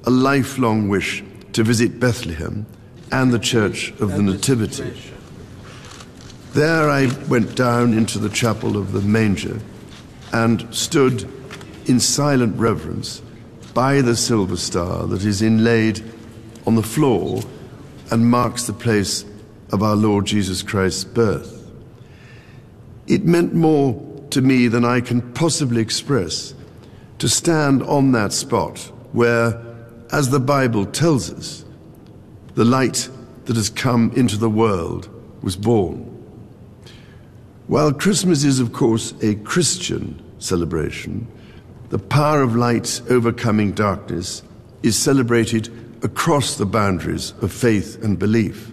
a 0.06 0.10
lifelong 0.10 0.90
wish 0.90 1.24
to 1.54 1.64
visit 1.64 2.00
Bethlehem 2.00 2.66
and 3.12 3.32
the 3.32 3.40
Church 3.40 3.92
of 4.00 4.14
the 4.14 4.22
Nativity. 4.22 4.94
There 6.56 6.90
I 6.90 7.08
went 7.28 7.58
down 7.58 7.92
into 7.92 8.18
the 8.18 8.30
chapel 8.30 8.78
of 8.78 8.94
the 8.94 9.02
manger 9.02 9.60
and 10.32 10.74
stood 10.74 11.30
in 11.86 12.00
silent 12.00 12.58
reverence 12.58 13.22
by 13.74 14.00
the 14.00 14.16
silver 14.16 14.56
star 14.56 15.06
that 15.08 15.26
is 15.26 15.42
inlaid 15.42 16.02
on 16.66 16.76
the 16.76 16.82
floor 16.82 17.42
and 18.10 18.32
marks 18.32 18.68
the 18.68 18.72
place 18.72 19.26
of 19.74 19.84
our 19.84 19.98
Lord 19.98 20.28
Jesus 20.28 20.64
Christ's 20.64 21.04
birth. 21.04 21.70
It 23.06 23.26
meant 23.26 23.54
more 23.54 24.02
to 24.30 24.40
me 24.40 24.70
than 24.70 24.86
I 24.86 25.02
can 25.02 25.34
possibly 25.34 25.82
express 25.82 26.54
to 27.20 27.28
stand 27.28 27.84
on 27.84 28.14
that 28.14 28.32
spot 28.32 28.80
where, 29.12 29.62
as 30.14 30.30
the 30.30 30.40
Bible 30.40 30.86
tells 30.86 31.34
us, 31.34 31.66
the 32.54 32.64
light 32.64 33.10
that 33.44 33.58
has 33.58 33.70
come 33.70 34.14
into 34.16 34.38
the 34.38 34.50
world 34.50 35.10
was 35.44 35.58
born. 35.58 36.15
While 37.68 37.94
Christmas 37.94 38.44
is, 38.44 38.60
of 38.60 38.74
course, 38.74 39.14
a 39.24 39.36
Christian 39.36 40.22
celebration, 40.38 41.28
the 41.90 41.98
power 41.98 42.44
of 42.44 42.56
light 42.56 43.02
overcoming 43.10 43.72
darkness 43.72 44.44
is 44.84 44.96
celebrated 44.96 45.70
across 46.04 46.58
the 46.58 46.68
boundaries 46.68 47.34
of 47.42 47.52
faith 47.52 48.04
and 48.04 48.20
belief. 48.20 48.72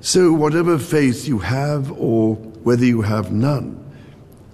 So, 0.00 0.32
whatever 0.32 0.78
faith 0.78 1.28
you 1.28 1.40
have 1.40 1.92
or 1.92 2.36
whether 2.64 2.86
you 2.86 3.02
have 3.02 3.30
none, 3.30 3.76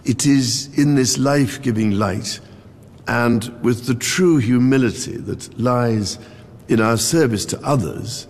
it 0.04 0.26
is 0.26 0.76
in 0.76 0.96
this 0.96 1.16
life 1.16 1.62
giving 1.62 1.92
light 1.92 2.40
and 3.06 3.44
with 3.62 3.86
the 3.86 3.94
true 3.94 4.38
humility 4.38 5.16
that 5.16 5.56
lies 5.60 6.18
in 6.66 6.80
our 6.80 6.96
service 6.96 7.44
to 7.46 7.60
others 7.64 8.26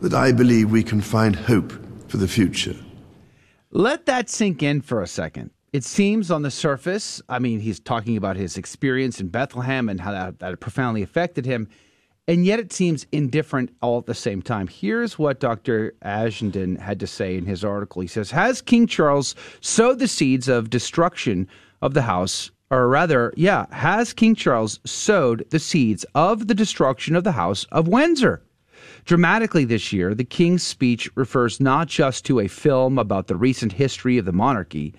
that 0.00 0.14
I 0.14 0.30
believe 0.30 0.70
we 0.70 0.84
can 0.84 1.00
find 1.00 1.34
hope 1.34 1.72
for 2.08 2.18
the 2.18 2.28
future. 2.28 2.76
Let 3.76 4.06
that 4.06 4.30
sink 4.30 4.62
in 4.62 4.80
for 4.80 5.02
a 5.02 5.06
second. 5.06 5.50
It 5.70 5.84
seems 5.84 6.30
on 6.30 6.40
the 6.40 6.50
surface, 6.50 7.20
I 7.28 7.38
mean, 7.38 7.60
he's 7.60 7.78
talking 7.78 8.16
about 8.16 8.36
his 8.36 8.56
experience 8.56 9.20
in 9.20 9.28
Bethlehem 9.28 9.90
and 9.90 10.00
how 10.00 10.12
that, 10.12 10.38
that 10.38 10.60
profoundly 10.60 11.02
affected 11.02 11.44
him, 11.44 11.68
and 12.26 12.46
yet 12.46 12.58
it 12.58 12.72
seems 12.72 13.06
indifferent 13.12 13.76
all 13.82 13.98
at 13.98 14.06
the 14.06 14.14
same 14.14 14.40
time. 14.40 14.66
Here's 14.66 15.18
what 15.18 15.40
Dr. 15.40 15.94
Ashenden 16.02 16.80
had 16.80 16.98
to 17.00 17.06
say 17.06 17.36
in 17.36 17.44
his 17.44 17.62
article. 17.62 18.00
He 18.00 18.08
says, 18.08 18.30
Has 18.30 18.62
King 18.62 18.86
Charles 18.86 19.34
sowed 19.60 19.98
the 19.98 20.08
seeds 20.08 20.48
of 20.48 20.70
destruction 20.70 21.46
of 21.82 21.92
the 21.92 22.00
house? 22.00 22.50
Or 22.70 22.88
rather, 22.88 23.34
yeah, 23.36 23.66
has 23.72 24.14
King 24.14 24.34
Charles 24.34 24.80
sowed 24.86 25.44
the 25.50 25.58
seeds 25.58 26.06
of 26.14 26.48
the 26.48 26.54
destruction 26.54 27.14
of 27.14 27.24
the 27.24 27.32
house 27.32 27.64
of 27.64 27.88
Windsor? 27.88 28.42
Dramatically 29.06 29.64
this 29.64 29.92
year, 29.92 30.16
the 30.16 30.24
King's 30.24 30.64
speech 30.64 31.08
refers 31.14 31.60
not 31.60 31.86
just 31.86 32.24
to 32.24 32.40
a 32.40 32.48
film 32.48 32.98
about 32.98 33.28
the 33.28 33.36
recent 33.36 33.74
history 33.74 34.18
of 34.18 34.24
the 34.24 34.32
monarchy, 34.32 34.96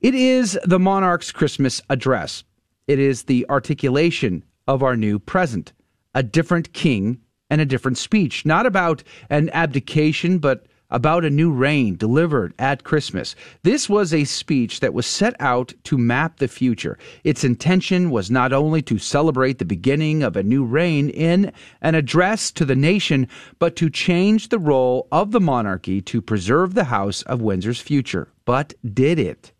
it 0.00 0.16
is 0.16 0.58
the 0.64 0.80
monarch's 0.80 1.30
Christmas 1.30 1.80
address. 1.88 2.42
It 2.88 2.98
is 2.98 3.22
the 3.22 3.46
articulation 3.48 4.44
of 4.66 4.82
our 4.82 4.96
new 4.96 5.20
present, 5.20 5.72
a 6.12 6.24
different 6.24 6.72
king 6.72 7.20
and 7.48 7.60
a 7.60 7.66
different 7.66 7.98
speech, 7.98 8.44
not 8.44 8.66
about 8.66 9.04
an 9.30 9.48
abdication, 9.50 10.38
but 10.38 10.66
about 10.96 11.26
a 11.26 11.30
new 11.30 11.52
reign 11.52 11.94
delivered 11.94 12.54
at 12.58 12.82
Christmas. 12.82 13.36
This 13.64 13.86
was 13.86 14.14
a 14.14 14.24
speech 14.24 14.80
that 14.80 14.94
was 14.94 15.04
set 15.04 15.36
out 15.38 15.74
to 15.84 15.98
map 15.98 16.38
the 16.38 16.48
future. 16.48 16.96
Its 17.22 17.44
intention 17.44 18.08
was 18.08 18.30
not 18.30 18.50
only 18.50 18.80
to 18.80 18.96
celebrate 18.96 19.58
the 19.58 19.66
beginning 19.66 20.22
of 20.22 20.36
a 20.36 20.42
new 20.42 20.64
reign 20.64 21.10
in 21.10 21.52
an 21.82 21.94
address 21.94 22.50
to 22.52 22.64
the 22.64 22.74
nation, 22.74 23.28
but 23.58 23.76
to 23.76 23.90
change 23.90 24.48
the 24.48 24.58
role 24.58 25.06
of 25.12 25.32
the 25.32 25.40
monarchy 25.40 26.00
to 26.00 26.22
preserve 26.22 26.72
the 26.72 26.84
House 26.84 27.20
of 27.24 27.42
Windsor's 27.42 27.78
future. 27.78 28.32
But 28.46 28.72
did 28.94 29.18
it? 29.18 29.52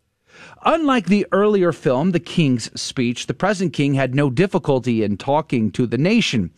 Unlike 0.65 1.05
the 1.05 1.27
earlier 1.31 1.71
film, 1.71 2.13
The 2.13 2.19
King's 2.19 2.71
Speech, 2.81 3.27
the 3.27 3.35
present 3.35 3.73
king 3.73 3.93
had 3.93 4.15
no 4.15 4.31
difficulty 4.31 5.03
in 5.03 5.17
talking 5.17 5.69
to 5.73 5.85
the 5.85 5.99
nation. 5.99 6.49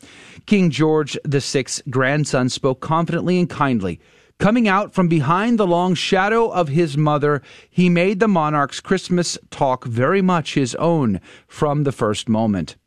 King 0.46 0.70
George 0.70 1.18
VI's 1.26 1.84
grandson 1.90 2.48
spoke 2.48 2.80
confidently 2.80 3.38
and 3.38 3.50
kindly. 3.50 4.00
Coming 4.40 4.70
out 4.70 4.94
from 4.94 5.10
behind 5.10 5.60
the 5.60 5.68
long 5.68 5.96
shadow 5.96 6.48
of 6.50 6.70
his 6.70 6.96
mother, 6.96 7.42
he 7.70 7.90
made 7.90 8.22
the 8.22 8.28
monarch's 8.30 8.80
Christmas 8.80 9.38
talk 9.52 9.84
very 9.84 10.22
much 10.22 10.54
his 10.54 10.76
own 10.76 11.20
from 11.46 11.84
the 11.84 11.92
first 11.92 12.30
moment. 12.30 12.78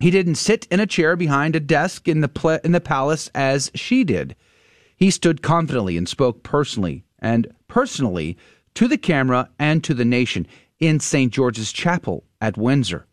He 0.00 0.10
didn't 0.10 0.34
sit 0.34 0.66
in 0.72 0.80
a 0.80 0.86
chair 0.86 1.14
behind 1.14 1.54
a 1.54 1.60
desk 1.60 2.08
in 2.08 2.20
the 2.20 2.26
pla- 2.26 2.58
in 2.64 2.72
the 2.72 2.80
palace 2.80 3.30
as 3.32 3.70
she 3.76 4.02
did. 4.02 4.34
He 4.96 5.12
stood 5.12 5.40
confidently 5.40 5.96
and 5.96 6.08
spoke 6.08 6.42
personally 6.42 7.04
and 7.20 7.46
personally 7.68 8.36
to 8.74 8.88
the 8.88 8.98
camera 8.98 9.50
and 9.60 9.84
to 9.84 9.94
the 9.94 10.04
nation 10.04 10.48
in 10.80 10.98
St. 10.98 11.32
George's 11.32 11.72
Chapel 11.72 12.24
at 12.40 12.58
Windsor. 12.58 13.06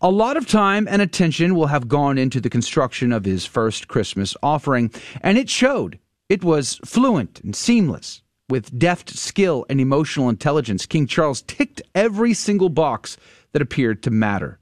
A 0.00 0.10
lot 0.10 0.36
of 0.36 0.48
time 0.48 0.88
and 0.90 1.00
attention 1.00 1.54
will 1.54 1.68
have 1.68 1.86
gone 1.86 2.18
into 2.18 2.40
the 2.40 2.50
construction 2.50 3.12
of 3.12 3.24
his 3.24 3.46
first 3.46 3.86
Christmas 3.86 4.36
offering, 4.42 4.90
and 5.20 5.38
it 5.38 5.48
showed. 5.48 6.00
It 6.34 6.42
was 6.42 6.80
fluent 6.84 7.40
and 7.44 7.54
seamless. 7.54 8.20
With 8.48 8.76
deft 8.76 9.08
skill 9.10 9.64
and 9.70 9.80
emotional 9.80 10.28
intelligence, 10.28 10.84
King 10.84 11.06
Charles 11.06 11.42
ticked 11.42 11.80
every 11.94 12.34
single 12.34 12.70
box 12.70 13.16
that 13.52 13.62
appeared 13.62 14.02
to 14.02 14.10
matter. 14.10 14.58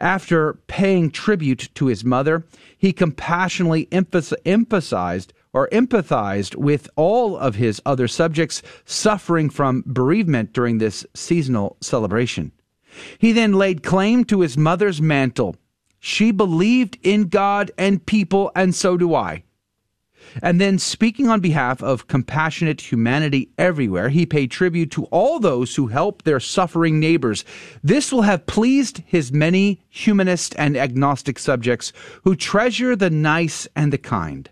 After 0.00 0.54
paying 0.66 1.10
tribute 1.10 1.68
to 1.74 1.88
his 1.88 2.06
mother, 2.06 2.46
he 2.78 2.94
compassionately 2.94 3.86
emphasized 3.92 5.34
or 5.52 5.68
empathized 5.68 6.56
with 6.56 6.88
all 6.96 7.36
of 7.36 7.56
his 7.56 7.82
other 7.84 8.08
subjects 8.08 8.62
suffering 8.86 9.50
from 9.50 9.84
bereavement 9.84 10.54
during 10.54 10.78
this 10.78 11.04
seasonal 11.12 11.76
celebration. 11.82 12.50
He 13.18 13.32
then 13.32 13.52
laid 13.52 13.82
claim 13.82 14.24
to 14.24 14.40
his 14.40 14.56
mother's 14.56 15.02
mantle. 15.02 15.54
She 16.00 16.30
believed 16.30 16.96
in 17.02 17.28
God 17.28 17.72
and 17.76 18.06
people, 18.06 18.50
and 18.56 18.74
so 18.74 18.96
do 18.96 19.14
I. 19.14 19.44
And 20.42 20.60
then, 20.60 20.78
speaking 20.78 21.28
on 21.28 21.40
behalf 21.40 21.82
of 21.82 22.06
compassionate 22.06 22.92
humanity 22.92 23.50
everywhere, 23.58 24.08
he 24.08 24.26
paid 24.26 24.50
tribute 24.50 24.90
to 24.92 25.04
all 25.06 25.38
those 25.38 25.76
who 25.76 25.88
help 25.88 26.22
their 26.22 26.40
suffering 26.40 27.00
neighbors. 27.00 27.44
This 27.82 28.12
will 28.12 28.22
have 28.22 28.46
pleased 28.46 29.02
his 29.06 29.32
many 29.32 29.80
humanist 29.88 30.54
and 30.58 30.76
agnostic 30.76 31.38
subjects 31.38 31.92
who 32.24 32.36
treasure 32.36 32.94
the 32.94 33.10
nice 33.10 33.66
and 33.74 33.92
the 33.92 33.98
kind. 33.98 34.50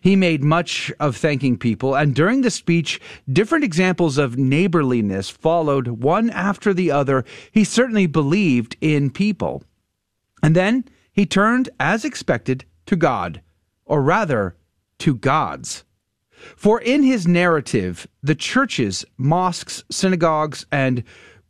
He 0.00 0.14
made 0.14 0.44
much 0.44 0.92
of 1.00 1.16
thanking 1.16 1.58
people, 1.58 1.94
and 1.94 2.14
during 2.14 2.42
the 2.42 2.50
speech, 2.50 3.00
different 3.30 3.64
examples 3.64 4.16
of 4.16 4.38
neighborliness 4.38 5.28
followed 5.28 5.88
one 5.88 6.30
after 6.30 6.72
the 6.72 6.90
other. 6.90 7.24
He 7.50 7.64
certainly 7.64 8.06
believed 8.06 8.76
in 8.80 9.10
people. 9.10 9.64
And 10.42 10.54
then 10.56 10.84
he 11.12 11.26
turned, 11.26 11.68
as 11.78 12.04
expected, 12.04 12.64
to 12.86 12.96
God, 12.96 13.42
or 13.84 14.02
rather, 14.02 14.56
to 15.02 15.14
gods. 15.16 15.82
For 16.56 16.80
in 16.80 17.02
his 17.02 17.26
narrative, 17.26 18.06
the 18.22 18.36
churches, 18.36 19.04
mosques, 19.18 19.82
synagogues, 19.90 20.64
and 20.70 21.02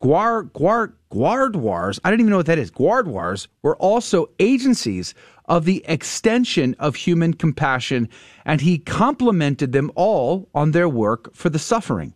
guar, 0.02 0.50
guar, 0.52 0.94
guardwars, 1.10 2.00
I 2.02 2.08
don't 2.08 2.20
even 2.20 2.30
know 2.30 2.38
what 2.38 2.46
that 2.46 2.58
is, 2.58 2.70
guardwars, 2.70 3.48
were 3.62 3.76
also 3.76 4.30
agencies 4.38 5.14
of 5.44 5.66
the 5.66 5.84
extension 5.86 6.74
of 6.78 6.96
human 6.96 7.34
compassion, 7.34 8.08
and 8.46 8.62
he 8.62 8.78
complimented 8.78 9.72
them 9.72 9.92
all 9.96 10.48
on 10.54 10.70
their 10.70 10.88
work 10.88 11.34
for 11.34 11.50
the 11.50 11.58
suffering. 11.58 12.14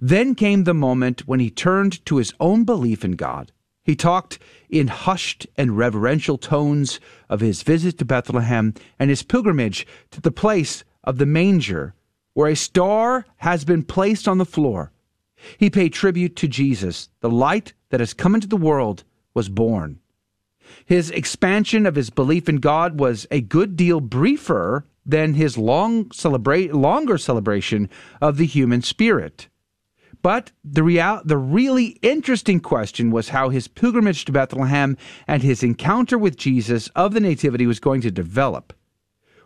Then 0.00 0.34
came 0.34 0.64
the 0.64 0.74
moment 0.74 1.28
when 1.28 1.38
he 1.38 1.50
turned 1.50 2.04
to 2.06 2.16
his 2.16 2.34
own 2.40 2.64
belief 2.64 3.04
in 3.04 3.12
God. 3.12 3.52
He 3.82 3.96
talked 3.96 4.38
in 4.68 4.88
hushed 4.88 5.46
and 5.56 5.76
reverential 5.76 6.38
tones 6.38 7.00
of 7.28 7.40
his 7.40 7.62
visit 7.62 7.98
to 7.98 8.04
Bethlehem 8.04 8.74
and 8.98 9.10
his 9.10 9.22
pilgrimage 9.22 9.86
to 10.10 10.20
the 10.20 10.30
place 10.30 10.84
of 11.02 11.18
the 11.18 11.26
manger, 11.26 11.94
where 12.34 12.50
a 12.50 12.56
star 12.56 13.26
has 13.38 13.64
been 13.64 13.82
placed 13.82 14.28
on 14.28 14.38
the 14.38 14.44
floor. 14.44 14.92
He 15.56 15.70
paid 15.70 15.92
tribute 15.92 16.36
to 16.36 16.48
Jesus. 16.48 17.08
The 17.20 17.30
light 17.30 17.72
that 17.88 18.00
has 18.00 18.12
come 18.12 18.34
into 18.34 18.48
the 18.48 18.56
world 18.56 19.04
was 19.34 19.48
born. 19.48 20.00
His 20.84 21.10
expansion 21.10 21.86
of 21.86 21.94
his 21.94 22.10
belief 22.10 22.48
in 22.48 22.56
God 22.56 23.00
was 23.00 23.26
a 23.30 23.40
good 23.40 23.76
deal 23.76 24.00
briefer 24.00 24.84
than 25.04 25.34
his 25.34 25.58
long 25.58 26.10
celebrate, 26.12 26.74
longer 26.74 27.18
celebration 27.18 27.88
of 28.20 28.36
the 28.36 28.46
human 28.46 28.82
spirit. 28.82 29.48
But 30.22 30.52
the 30.62 30.82
real, 30.82 31.22
the 31.24 31.38
really 31.38 31.98
interesting 32.02 32.60
question 32.60 33.10
was 33.10 33.30
how 33.30 33.48
his 33.48 33.68
pilgrimage 33.68 34.24
to 34.26 34.32
Bethlehem 34.32 34.96
and 35.26 35.42
his 35.42 35.62
encounter 35.62 36.18
with 36.18 36.36
Jesus 36.36 36.88
of 36.88 37.14
the 37.14 37.20
Nativity 37.20 37.66
was 37.66 37.80
going 37.80 38.02
to 38.02 38.10
develop. 38.10 38.72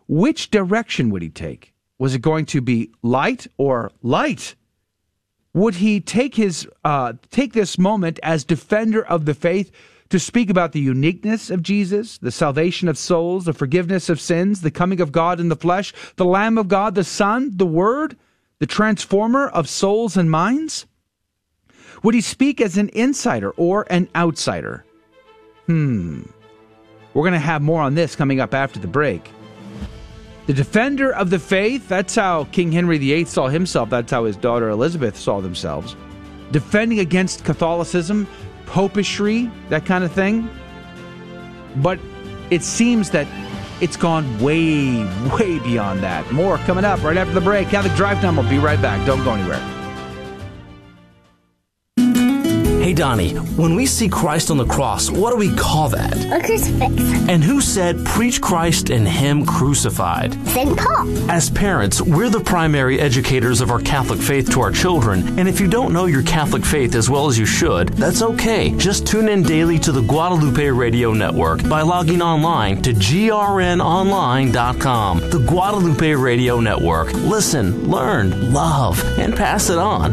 Which 0.08 0.50
direction 0.50 1.10
would 1.10 1.22
he 1.22 1.30
take? 1.30 1.74
Was 1.98 2.14
it 2.14 2.22
going 2.22 2.46
to 2.46 2.60
be 2.60 2.90
light 3.02 3.46
or 3.56 3.92
light? 4.02 4.56
Would 5.52 5.76
he 5.76 6.00
take 6.00 6.34
his 6.34 6.68
uh, 6.84 7.12
take 7.30 7.52
this 7.52 7.78
moment 7.78 8.18
as 8.22 8.44
defender 8.44 9.06
of 9.06 9.24
the 9.24 9.34
faith 9.34 9.70
to 10.10 10.18
speak 10.18 10.50
about 10.50 10.72
the 10.72 10.80
uniqueness 10.80 11.48
of 11.50 11.62
Jesus, 11.62 12.18
the 12.18 12.32
salvation 12.32 12.88
of 12.88 12.98
souls, 12.98 13.44
the 13.44 13.52
forgiveness 13.52 14.08
of 14.08 14.20
sins, 14.20 14.60
the 14.60 14.70
coming 14.70 15.00
of 15.00 15.12
God 15.12 15.38
in 15.40 15.48
the 15.48 15.56
flesh, 15.56 15.92
the 16.16 16.24
Lamb 16.24 16.58
of 16.58 16.68
God, 16.68 16.94
the 16.96 17.04
Son, 17.04 17.52
the 17.54 17.66
Word, 17.66 18.16
the 18.58 18.66
transformer 18.66 19.48
of 19.48 19.68
souls 19.68 20.16
and 20.16 20.30
minds? 20.30 20.86
Would 22.02 22.14
he 22.14 22.20
speak 22.20 22.60
as 22.60 22.76
an 22.76 22.90
insider 22.90 23.50
or 23.52 23.86
an 23.90 24.08
outsider? 24.14 24.84
Hmm. 25.66 26.22
We're 27.14 27.22
going 27.22 27.32
to 27.32 27.38
have 27.38 27.62
more 27.62 27.80
on 27.80 27.94
this 27.94 28.16
coming 28.16 28.40
up 28.40 28.54
after 28.54 28.78
the 28.78 28.88
break. 28.88 29.30
The 30.46 30.52
defender 30.52 31.14
of 31.14 31.30
the 31.30 31.38
faith, 31.38 31.88
that's 31.88 32.14
how 32.14 32.44
King 32.44 32.70
Henry 32.70 32.98
VIII 32.98 33.24
saw 33.24 33.48
himself, 33.48 33.88
that's 33.88 34.10
how 34.10 34.24
his 34.24 34.36
daughter 34.36 34.68
Elizabeth 34.68 35.16
saw 35.16 35.40
themselves. 35.40 35.96
Defending 36.50 36.98
against 36.98 37.44
Catholicism, 37.44 38.28
popishry, 38.66 39.50
that 39.70 39.86
kind 39.86 40.04
of 40.04 40.12
thing. 40.12 40.50
But 41.76 41.98
it 42.50 42.62
seems 42.62 43.10
that 43.10 43.26
it's 43.80 43.96
gone 43.96 44.38
way, 44.40 45.04
way 45.36 45.58
beyond 45.58 46.02
that. 46.02 46.30
More 46.32 46.58
coming 46.58 46.84
up 46.84 47.02
right 47.02 47.16
after 47.16 47.34
the 47.34 47.40
break. 47.40 47.68
Catholic 47.68 47.94
Drive 47.94 48.20
Time 48.20 48.36
will 48.36 48.48
be 48.48 48.58
right 48.58 48.80
back. 48.80 49.04
Don't 49.06 49.24
go 49.24 49.34
anywhere. 49.34 49.83
Hey, 52.84 52.92
Donnie, 52.92 53.30
when 53.56 53.74
we 53.76 53.86
see 53.86 54.10
Christ 54.10 54.50
on 54.50 54.58
the 54.58 54.66
cross, 54.66 55.10
what 55.10 55.30
do 55.30 55.38
we 55.38 55.56
call 55.56 55.88
that? 55.88 56.12
A 56.30 56.38
crucifix. 56.44 57.02
And 57.30 57.42
who 57.42 57.62
said, 57.62 58.04
preach 58.04 58.42
Christ 58.42 58.90
and 58.90 59.08
Him 59.08 59.46
crucified? 59.46 60.34
St. 60.48 60.76
Paul. 60.76 61.30
As 61.30 61.48
parents, 61.48 62.02
we're 62.02 62.28
the 62.28 62.40
primary 62.40 63.00
educators 63.00 63.62
of 63.62 63.70
our 63.70 63.80
Catholic 63.80 64.20
faith 64.20 64.50
to 64.50 64.60
our 64.60 64.70
children, 64.70 65.38
and 65.38 65.48
if 65.48 65.60
you 65.60 65.66
don't 65.66 65.94
know 65.94 66.04
your 66.04 66.22
Catholic 66.24 66.62
faith 66.62 66.94
as 66.94 67.08
well 67.08 67.26
as 67.26 67.38
you 67.38 67.46
should, 67.46 67.88
that's 67.94 68.20
okay. 68.20 68.76
Just 68.76 69.06
tune 69.06 69.30
in 69.30 69.42
daily 69.42 69.78
to 69.78 69.90
the 69.90 70.02
Guadalupe 70.02 70.68
Radio 70.68 71.14
Network 71.14 71.66
by 71.66 71.80
logging 71.80 72.20
online 72.20 72.82
to 72.82 72.92
grnonline.com. 72.92 75.20
The 75.30 75.46
Guadalupe 75.48 76.12
Radio 76.12 76.60
Network. 76.60 77.14
Listen, 77.14 77.90
learn, 77.90 78.52
love, 78.52 79.02
and 79.18 79.34
pass 79.34 79.70
it 79.70 79.78
on. 79.78 80.12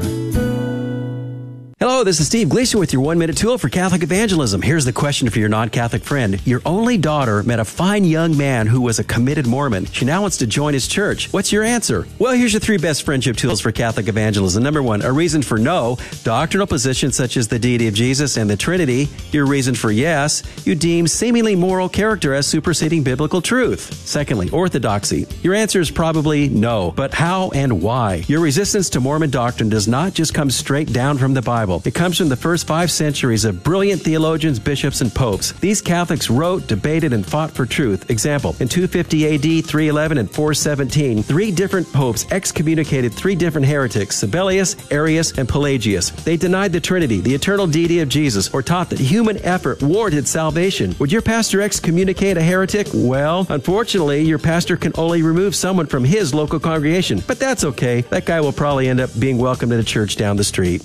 Hello, 1.81 2.03
this 2.03 2.19
is 2.19 2.27
Steve 2.27 2.47
Gleason 2.47 2.79
with 2.79 2.93
your 2.93 3.01
one 3.01 3.17
minute 3.17 3.35
tool 3.35 3.57
for 3.57 3.67
Catholic 3.67 4.03
evangelism. 4.03 4.61
Here's 4.61 4.85
the 4.85 4.93
question 4.93 5.27
for 5.31 5.39
your 5.39 5.49
non 5.49 5.69
Catholic 5.69 6.03
friend. 6.03 6.39
Your 6.45 6.61
only 6.63 6.95
daughter 6.95 7.41
met 7.41 7.59
a 7.59 7.65
fine 7.65 8.03
young 8.03 8.37
man 8.37 8.67
who 8.67 8.81
was 8.81 8.99
a 8.99 9.03
committed 9.03 9.47
Mormon. 9.47 9.85
She 9.85 10.05
now 10.05 10.21
wants 10.21 10.37
to 10.37 10.45
join 10.45 10.75
his 10.75 10.87
church. 10.87 11.33
What's 11.33 11.51
your 11.51 11.63
answer? 11.63 12.05
Well, 12.19 12.33
here's 12.33 12.53
your 12.53 12.59
three 12.59 12.77
best 12.77 13.01
friendship 13.01 13.35
tools 13.35 13.61
for 13.61 13.71
Catholic 13.71 14.07
evangelism. 14.07 14.61
Number 14.61 14.83
one, 14.83 15.01
a 15.01 15.11
reason 15.11 15.41
for 15.41 15.57
no, 15.57 15.97
doctrinal 16.23 16.67
positions 16.67 17.15
such 17.15 17.35
as 17.35 17.47
the 17.47 17.57
deity 17.57 17.87
of 17.87 17.95
Jesus 17.95 18.37
and 18.37 18.47
the 18.47 18.55
Trinity. 18.55 19.09
Your 19.31 19.47
reason 19.47 19.73
for 19.73 19.91
yes, 19.91 20.43
you 20.67 20.75
deem 20.75 21.07
seemingly 21.07 21.55
moral 21.55 21.89
character 21.89 22.35
as 22.35 22.45
superseding 22.45 23.01
biblical 23.01 23.41
truth. 23.41 23.91
Secondly, 24.05 24.51
orthodoxy. 24.51 25.25
Your 25.41 25.55
answer 25.55 25.81
is 25.81 25.89
probably 25.89 26.47
no, 26.47 26.91
but 26.91 27.11
how 27.11 27.49
and 27.55 27.81
why? 27.81 28.23
Your 28.27 28.41
resistance 28.41 28.87
to 28.91 28.99
Mormon 28.99 29.31
doctrine 29.31 29.69
does 29.69 29.87
not 29.87 30.13
just 30.13 30.35
come 30.35 30.51
straight 30.51 30.93
down 30.93 31.17
from 31.17 31.33
the 31.33 31.41
Bible. 31.41 31.70
Bible. 31.71 31.87
It 31.87 31.93
comes 31.93 32.17
from 32.17 32.29
the 32.29 32.35
first 32.35 32.67
five 32.67 32.91
centuries 32.91 33.45
of 33.45 33.63
brilliant 33.63 34.01
theologians, 34.01 34.59
bishops, 34.59 35.01
and 35.01 35.13
popes. 35.13 35.53
These 35.53 35.81
Catholics 35.81 36.29
wrote, 36.29 36.67
debated, 36.67 37.13
and 37.13 37.25
fought 37.25 37.51
for 37.51 37.65
truth. 37.65 38.09
Example, 38.09 38.55
in 38.59 38.67
250 38.67 39.35
AD, 39.35 39.65
311, 39.65 40.17
and 40.17 40.29
417, 40.29 41.23
three 41.23 41.51
different 41.51 41.91
popes 41.93 42.25
excommunicated 42.31 43.13
three 43.13 43.35
different 43.35 43.67
heretics, 43.67 44.21
Sabellius, 44.21 44.75
Arius, 44.91 45.37
and 45.37 45.47
Pelagius. 45.47 46.11
They 46.23 46.37
denied 46.37 46.73
the 46.73 46.81
Trinity, 46.81 47.21
the 47.21 47.33
eternal 47.33 47.67
deity 47.67 47.99
of 47.99 48.09
Jesus, 48.09 48.53
or 48.53 48.61
taught 48.61 48.89
that 48.89 48.99
human 48.99 49.37
effort 49.45 49.81
warranted 49.81 50.27
salvation. 50.27 50.95
Would 50.99 51.11
your 51.11 51.21
pastor 51.21 51.61
excommunicate 51.61 52.37
a 52.37 52.43
heretic? 52.43 52.87
Well, 52.93 53.45
unfortunately, 53.49 54.23
your 54.23 54.39
pastor 54.39 54.77
can 54.77 54.91
only 54.97 55.21
remove 55.21 55.55
someone 55.55 55.87
from 55.87 56.03
his 56.03 56.33
local 56.33 56.59
congregation, 56.59 57.21
but 57.27 57.39
that's 57.39 57.63
okay. 57.63 58.01
That 58.09 58.25
guy 58.25 58.41
will 58.41 58.51
probably 58.51 58.89
end 58.89 58.99
up 58.99 59.09
being 59.19 59.37
welcomed 59.37 59.71
in 59.71 59.79
a 59.79 59.83
church 59.83 60.15
down 60.15 60.35
the 60.35 60.43
street. 60.43 60.83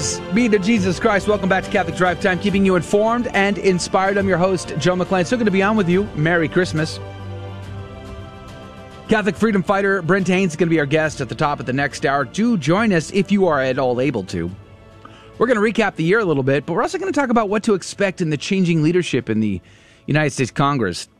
Praise 0.00 0.20
be 0.32 0.48
to 0.48 0.58
Jesus 0.58 0.98
Christ. 0.98 1.28
Welcome 1.28 1.50
back 1.50 1.62
to 1.62 1.70
Catholic 1.70 1.94
Drive 1.94 2.22
Time, 2.22 2.38
keeping 2.38 2.64
you 2.64 2.74
informed 2.74 3.26
and 3.34 3.58
inspired. 3.58 4.16
I'm 4.16 4.26
your 4.26 4.38
host, 4.38 4.72
Joe 4.78 4.96
McClain. 4.96 5.26
So 5.26 5.36
good 5.36 5.44
to 5.44 5.50
be 5.50 5.62
on 5.62 5.76
with 5.76 5.90
you. 5.90 6.04
Merry 6.14 6.48
Christmas. 6.48 6.98
Catholic 9.10 9.36
freedom 9.36 9.62
fighter 9.62 10.00
Brent 10.00 10.26
Haynes 10.28 10.52
is 10.52 10.56
going 10.56 10.70
to 10.70 10.74
be 10.74 10.78
our 10.78 10.86
guest 10.86 11.20
at 11.20 11.28
the 11.28 11.34
top 11.34 11.60
of 11.60 11.66
the 11.66 11.74
next 11.74 12.06
hour. 12.06 12.24
Do 12.24 12.56
join 12.56 12.94
us 12.94 13.12
if 13.12 13.30
you 13.30 13.46
are 13.46 13.60
at 13.60 13.78
all 13.78 14.00
able 14.00 14.24
to. 14.24 14.50
We're 15.36 15.46
going 15.46 15.62
to 15.62 15.82
recap 15.82 15.96
the 15.96 16.04
year 16.04 16.20
a 16.20 16.24
little 16.24 16.44
bit, 16.44 16.64
but 16.64 16.72
we're 16.72 16.82
also 16.82 16.96
going 16.96 17.12
to 17.12 17.20
talk 17.20 17.28
about 17.28 17.50
what 17.50 17.62
to 17.64 17.74
expect 17.74 18.22
in 18.22 18.30
the 18.30 18.38
changing 18.38 18.82
leadership 18.82 19.28
in 19.28 19.40
the 19.40 19.60
United 20.06 20.30
States 20.30 20.50
Congress 20.50 21.10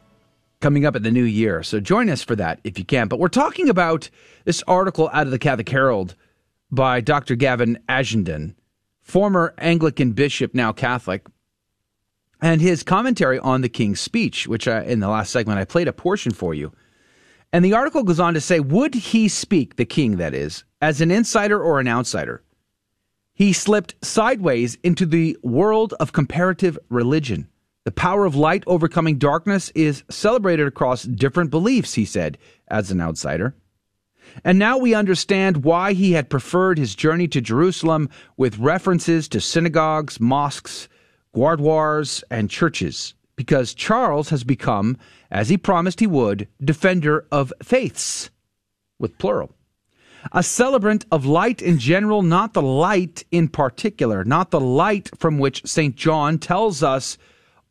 coming 0.60 0.86
up 0.86 0.96
at 0.96 1.02
the 1.02 1.10
new 1.10 1.24
year. 1.24 1.62
So 1.62 1.80
join 1.80 2.08
us 2.08 2.22
for 2.22 2.36
that 2.36 2.60
if 2.64 2.78
you 2.78 2.86
can. 2.86 3.08
But 3.08 3.18
we're 3.18 3.28
talking 3.28 3.68
about 3.68 4.08
this 4.46 4.62
article 4.66 5.10
out 5.12 5.26
of 5.26 5.32
the 5.32 5.38
Catholic 5.38 5.68
Herald 5.68 6.14
by 6.70 7.02
Dr. 7.02 7.34
Gavin 7.34 7.78
Ashenden, 7.86 8.54
former 9.02 9.54
Anglican 9.58 10.12
bishop, 10.12 10.54
now 10.54 10.72
Catholic, 10.72 11.26
and 12.40 12.60
his 12.60 12.82
commentary 12.82 13.38
on 13.38 13.60
the 13.60 13.68
King's 13.68 14.00
speech, 14.00 14.46
which 14.46 14.66
I, 14.66 14.82
in 14.82 15.00
the 15.00 15.08
last 15.08 15.30
segment 15.30 15.58
I 15.58 15.64
played 15.64 15.88
a 15.88 15.92
portion 15.92 16.32
for 16.32 16.54
you. 16.54 16.72
And 17.52 17.64
the 17.64 17.74
article 17.74 18.04
goes 18.04 18.20
on 18.20 18.34
to 18.34 18.40
say, 18.40 18.60
would 18.60 18.94
he 18.94 19.28
speak, 19.28 19.76
the 19.76 19.84
king 19.84 20.16
that 20.18 20.34
is, 20.34 20.64
as 20.80 21.00
an 21.00 21.10
insider 21.10 21.60
or 21.60 21.80
an 21.80 21.88
outsider? 21.88 22.42
He 23.34 23.52
slipped 23.52 23.94
sideways 24.04 24.78
into 24.84 25.06
the 25.06 25.36
world 25.42 25.94
of 25.98 26.12
comparative 26.12 26.78
religion. 26.88 27.48
The 27.84 27.90
power 27.90 28.24
of 28.24 28.36
light 28.36 28.62
overcoming 28.66 29.18
darkness 29.18 29.70
is 29.74 30.04
celebrated 30.10 30.66
across 30.66 31.02
different 31.02 31.50
beliefs, 31.50 31.94
he 31.94 32.04
said, 32.04 32.38
as 32.68 32.90
an 32.90 33.00
outsider. 33.00 33.54
And 34.44 34.58
now 34.58 34.78
we 34.78 34.94
understand 34.94 35.64
why 35.64 35.92
he 35.92 36.12
had 36.12 36.30
preferred 36.30 36.78
his 36.78 36.94
journey 36.94 37.28
to 37.28 37.40
Jerusalem 37.40 38.08
with 38.36 38.58
references 38.58 39.28
to 39.28 39.40
synagogues, 39.40 40.20
mosques, 40.20 40.88
gurdwaras, 41.34 42.22
and 42.30 42.50
churches, 42.50 43.14
because 43.36 43.74
Charles 43.74 44.30
has 44.30 44.44
become 44.44 44.96
as 45.30 45.48
he 45.48 45.56
promised 45.56 46.00
he 46.00 46.06
would, 46.06 46.48
defender 46.62 47.26
of 47.30 47.52
faiths, 47.62 48.30
with 48.98 49.18
plural. 49.18 49.54
A 50.32 50.42
celebrant 50.42 51.06
of 51.10 51.24
light 51.24 51.62
in 51.62 51.78
general, 51.78 52.22
not 52.22 52.52
the 52.52 52.62
light 52.62 53.24
in 53.30 53.48
particular, 53.48 54.24
not 54.24 54.50
the 54.50 54.60
light 54.60 55.10
from 55.16 55.38
which 55.38 55.66
St. 55.66 55.96
John 55.96 56.38
tells 56.38 56.82
us 56.82 57.16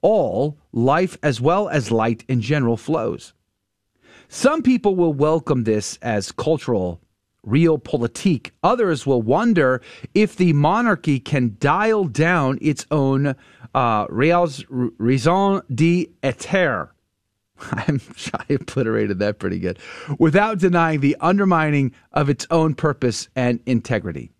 all 0.01 0.57
life 0.71 1.17
as 1.21 1.39
well 1.39 1.69
as 1.69 1.91
light 1.91 2.23
in 2.27 2.41
general 2.41 2.77
flows. 2.77 3.33
Some 4.31 4.61
people 4.61 4.95
will 4.95 5.11
welcome 5.11 5.63
this 5.63 5.97
as 6.03 6.31
cultural 6.31 7.01
realpolitik. 7.45 8.51
Others 8.61 9.07
will 9.07 9.23
wonder 9.23 9.81
if 10.13 10.35
the 10.35 10.53
monarchy 10.53 11.19
can 11.19 11.57
dial 11.59 12.05
down 12.05 12.59
its 12.61 12.85
own 12.91 13.35
uh, 13.73 14.05
raison 14.09 15.61
d'etre 15.73 16.89
I'm 17.71 18.01
I 18.33 18.53
obliterated 18.53 19.17
that 19.17 19.39
pretty 19.39 19.57
good. 19.57 19.79
Without 20.19 20.59
denying 20.59 20.99
the 20.99 21.17
undermining 21.19 21.93
of 22.13 22.29
its 22.29 22.45
own 22.51 22.75
purpose 22.75 23.29
and 23.35 23.59
integrity. 23.65 24.31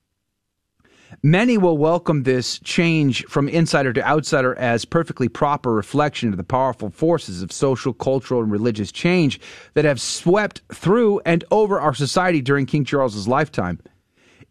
Many 1.24 1.57
will 1.57 1.78
welcome 1.78 2.24
this 2.24 2.60
change 2.60 3.26
from 3.26 3.49
insider 3.49 3.91
to 3.93 4.07
outsider 4.07 4.55
as 4.55 4.86
perfectly 4.86 5.28
proper 5.28 5.74
reflection 5.74 6.30
of 6.30 6.38
the 6.38 6.43
powerful 6.43 6.91
forces 6.91 7.41
of 7.41 7.51
social, 7.51 7.93
cultural, 7.93 8.41
and 8.43 8.51
religious 8.51 8.91
change 8.91 9.39
that 9.74 9.86
have 9.86 9.99
swept 9.99 10.62
through 10.72 11.20
and 11.26 11.43
over 11.49 11.80
our 11.80 11.95
society 11.95 12.41
during 12.41 12.66
King 12.66 12.86
Charles's 12.86 13.28
lifetime. 13.28 13.80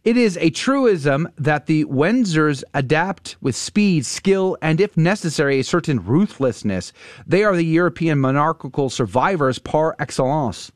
It 0.03 0.17
is 0.17 0.37
a 0.37 0.49
truism 0.49 1.29
that 1.37 1.65
the 1.65 1.85
Windsors 1.85 2.63
adapt 2.73 3.37
with 3.41 3.55
speed, 3.55 4.05
skill, 4.05 4.57
and 4.61 4.81
if 4.81 4.97
necessary, 4.97 5.59
a 5.59 5.63
certain 5.63 6.03
ruthlessness. 6.03 6.91
They 7.25 7.43
are 7.43 7.55
the 7.55 7.63
European 7.63 8.19
monarchical 8.19 8.89
survivors 8.89 9.59
par 9.59 9.95
excellence. 9.99 10.71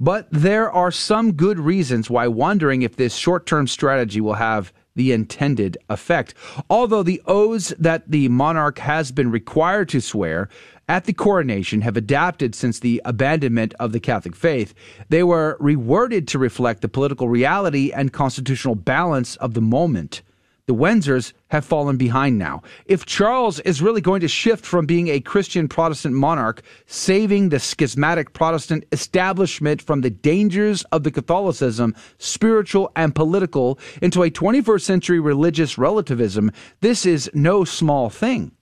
But 0.00 0.28
there 0.30 0.70
are 0.70 0.90
some 0.90 1.34
good 1.34 1.58
reasons 1.58 2.08
why 2.08 2.26
wondering 2.28 2.82
if 2.82 2.96
this 2.96 3.14
short 3.14 3.46
term 3.46 3.66
strategy 3.66 4.20
will 4.20 4.34
have 4.34 4.72
the 4.94 5.12
intended 5.12 5.78
effect. 5.88 6.34
Although 6.68 7.02
the 7.02 7.22
oaths 7.26 7.72
that 7.78 8.10
the 8.10 8.28
monarch 8.28 8.78
has 8.78 9.12
been 9.12 9.30
required 9.30 9.88
to 9.90 10.00
swear 10.00 10.48
at 10.88 11.04
the 11.04 11.12
coronation 11.12 11.80
have 11.82 11.96
adapted 11.96 12.54
since 12.54 12.80
the 12.80 13.00
abandonment 13.04 13.72
of 13.78 13.92
the 13.92 14.00
Catholic 14.00 14.36
faith. 14.36 14.74
They 15.08 15.22
were 15.22 15.56
reworded 15.60 16.26
to 16.28 16.38
reflect 16.38 16.82
the 16.82 16.88
political 16.88 17.28
reality 17.28 17.92
and 17.92 18.12
constitutional 18.12 18.74
balance 18.74 19.36
of 19.36 19.54
the 19.54 19.60
moment. 19.60 20.22
The 20.68 20.74
Windsors 20.74 21.32
have 21.48 21.64
fallen 21.64 21.96
behind 21.96 22.38
now. 22.38 22.62
If 22.86 23.04
Charles 23.04 23.58
is 23.60 23.82
really 23.82 24.00
going 24.00 24.20
to 24.20 24.28
shift 24.28 24.64
from 24.64 24.86
being 24.86 25.08
a 25.08 25.18
Christian 25.18 25.66
Protestant 25.66 26.14
monarch, 26.14 26.62
saving 26.86 27.48
the 27.48 27.58
schismatic 27.58 28.32
Protestant 28.32 28.84
establishment 28.92 29.82
from 29.82 30.02
the 30.02 30.10
dangers 30.10 30.84
of 30.92 31.02
the 31.02 31.10
Catholicism, 31.10 31.96
spiritual 32.18 32.92
and 32.94 33.12
political, 33.12 33.76
into 34.00 34.22
a 34.22 34.30
21st 34.30 34.82
century 34.82 35.18
religious 35.18 35.78
relativism, 35.78 36.52
this 36.80 37.04
is 37.04 37.28
no 37.34 37.64
small 37.64 38.08
thing. 38.08 38.52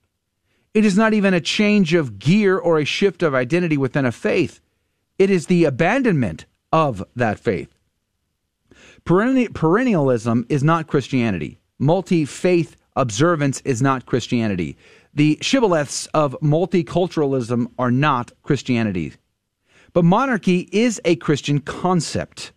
It 0.73 0.87
is 0.87 0.97
not 0.97 1.13
even 1.13 1.35
a 1.35 1.41
change 1.41 1.93
of 1.93 2.19
gear 2.19 2.57
or 2.57 2.79
a 2.79 2.87
shift 2.87 3.23
of 3.23 3.35
identity 3.35 3.77
within 3.77 4.07
a 4.07 4.13
faith. 4.13 4.61
It 5.19 5.29
is 5.29 5.49
the 5.49 5.65
abandonment 5.65 6.47
of 6.73 7.05
that 7.15 7.39
faith. 7.39 7.77
Perennialism 9.05 10.47
is 10.49 10.65
not 10.65 10.87
Christianity. 10.87 11.60
Multi 11.81 12.27
faith 12.27 12.77
observance 12.95 13.63
is 13.63 13.81
not 13.81 14.05
Christianity. 14.05 14.77
The 15.15 15.39
shibboleths 15.41 16.07
of 16.13 16.37
multiculturalism 16.43 17.69
are 17.79 17.91
not 17.91 18.33
Christianity. 18.43 19.15
But 19.95 20.05
monarchy 20.05 20.69
is 20.71 21.01
a 21.05 21.17
Christian 21.17 21.59
concept. 21.61 22.53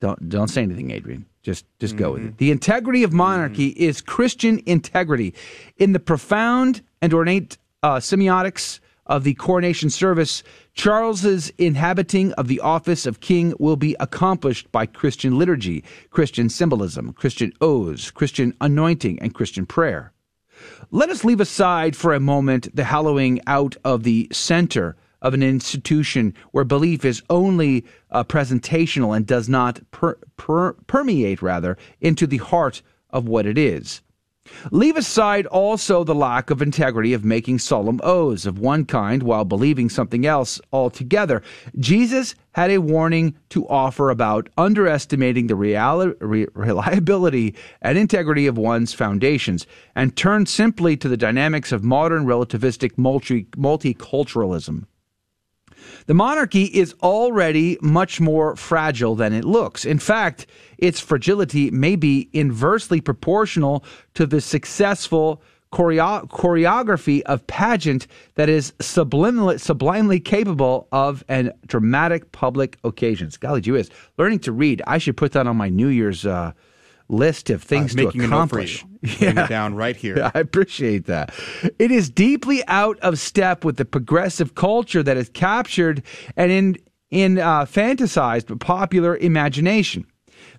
Don't 0.00 0.28
don't 0.28 0.48
say 0.48 0.62
anything, 0.62 0.90
Adrian. 0.90 1.26
Just 1.42 1.66
just 1.78 1.94
mm-hmm. 1.94 2.02
go 2.02 2.12
with 2.12 2.22
it. 2.22 2.26
Mm-hmm. 2.28 2.36
The 2.38 2.50
integrity 2.50 3.02
of 3.04 3.12
monarchy 3.12 3.70
mm-hmm. 3.70 3.82
is 3.82 4.00
Christian 4.00 4.62
integrity. 4.64 5.34
In 5.76 5.92
the 5.92 6.00
profound 6.00 6.82
and 7.02 7.12
ornate 7.12 7.58
uh, 7.82 7.96
semiotics 7.96 8.80
of 9.06 9.24
the 9.24 9.34
coronation 9.34 9.90
service, 9.90 10.42
Charles's 10.74 11.50
inhabiting 11.58 12.32
of 12.32 12.48
the 12.48 12.60
office 12.60 13.06
of 13.06 13.20
king 13.20 13.54
will 13.58 13.76
be 13.76 13.96
accomplished 14.00 14.70
by 14.72 14.86
Christian 14.86 15.38
liturgy, 15.38 15.84
Christian 16.10 16.48
symbolism, 16.48 17.12
Christian 17.12 17.52
oaths, 17.60 18.10
Christian 18.10 18.54
anointing, 18.60 19.18
and 19.20 19.34
Christian 19.34 19.66
prayer. 19.66 20.12
Let 20.90 21.10
us 21.10 21.24
leave 21.24 21.40
aside 21.40 21.96
for 21.96 22.14
a 22.14 22.20
moment 22.20 22.74
the 22.74 22.84
hallowing 22.84 23.40
out 23.46 23.76
of 23.84 24.04
the 24.04 24.28
center 24.32 24.96
of 25.20 25.34
an 25.34 25.42
institution 25.42 26.34
where 26.52 26.64
belief 26.64 27.04
is 27.04 27.22
only 27.30 27.84
uh, 28.10 28.22
presentational 28.24 29.16
and 29.16 29.26
does 29.26 29.48
not 29.48 29.80
per, 29.90 30.16
per, 30.36 30.74
permeate 30.86 31.40
rather 31.42 31.78
into 32.00 32.26
the 32.26 32.36
heart 32.36 32.82
of 33.10 33.26
what 33.26 33.46
it 33.46 33.56
is. 33.56 34.02
Leave 34.70 34.96
aside 34.96 35.46
also 35.46 36.04
the 36.04 36.14
lack 36.14 36.50
of 36.50 36.60
integrity 36.60 37.14
of 37.14 37.24
making 37.24 37.58
solemn 37.58 37.98
oaths 38.02 38.44
of 38.44 38.58
one 38.58 38.84
kind 38.84 39.22
while 39.22 39.44
believing 39.44 39.88
something 39.88 40.26
else 40.26 40.60
altogether. 40.70 41.42
Jesus 41.78 42.34
had 42.52 42.70
a 42.70 42.78
warning 42.78 43.34
to 43.48 43.66
offer 43.68 44.10
about 44.10 44.48
underestimating 44.58 45.46
the 45.46 45.54
reali- 45.54 46.14
re- 46.20 46.46
reliability 46.54 47.54
and 47.80 47.96
integrity 47.96 48.46
of 48.46 48.58
one's 48.58 48.92
foundations 48.92 49.66
and 49.94 50.14
turned 50.16 50.48
simply 50.48 50.96
to 50.96 51.08
the 51.08 51.16
dynamics 51.16 51.72
of 51.72 51.82
modern 51.82 52.26
relativistic 52.26 52.98
multi- 52.98 53.44
multiculturalism. 53.56 54.84
The 56.06 56.14
monarchy 56.14 56.64
is 56.64 56.94
already 57.02 57.78
much 57.80 58.20
more 58.20 58.56
fragile 58.56 59.14
than 59.14 59.32
it 59.32 59.44
looks. 59.44 59.84
In 59.84 59.98
fact, 59.98 60.46
its 60.78 61.00
fragility 61.00 61.70
may 61.70 61.96
be 61.96 62.28
inversely 62.32 63.00
proportional 63.00 63.84
to 64.14 64.26
the 64.26 64.40
successful 64.40 65.42
choreo- 65.72 66.28
choreography 66.28 67.22
of 67.22 67.46
pageant 67.46 68.06
that 68.36 68.48
is 68.48 68.72
sublimely, 68.80 69.58
sublimely 69.58 70.20
capable 70.20 70.88
of 70.92 71.24
an 71.28 71.52
dramatic 71.66 72.32
public 72.32 72.78
occasions. 72.84 73.36
Golly 73.36 73.60
gee 73.60 73.72
whiz, 73.72 73.90
learning 74.16 74.38
to 74.40 74.52
read. 74.52 74.82
I 74.86 74.98
should 74.98 75.16
put 75.16 75.32
that 75.32 75.46
on 75.46 75.56
my 75.56 75.68
New 75.68 75.88
Year's 75.88 76.24
uh, 76.24 76.52
list 77.08 77.50
of 77.50 77.62
things 77.62 77.94
to 77.94 78.08
accomplish. 78.08 78.84
Yeah. 79.20 79.46
down 79.48 79.74
right 79.74 79.94
here. 79.94 80.30
I 80.34 80.38
appreciate 80.38 81.04
that. 81.06 81.34
It 81.78 81.90
is 81.90 82.08
deeply 82.08 82.66
out 82.68 82.98
of 83.00 83.18
step 83.18 83.62
with 83.62 83.76
the 83.76 83.84
progressive 83.84 84.54
culture 84.54 85.02
that 85.02 85.18
is 85.18 85.28
captured 85.28 86.02
and 86.38 86.50
in 86.50 86.78
in 87.10 87.38
uh, 87.38 87.66
fantasized 87.66 88.58
popular 88.60 89.14
imagination. 89.18 90.06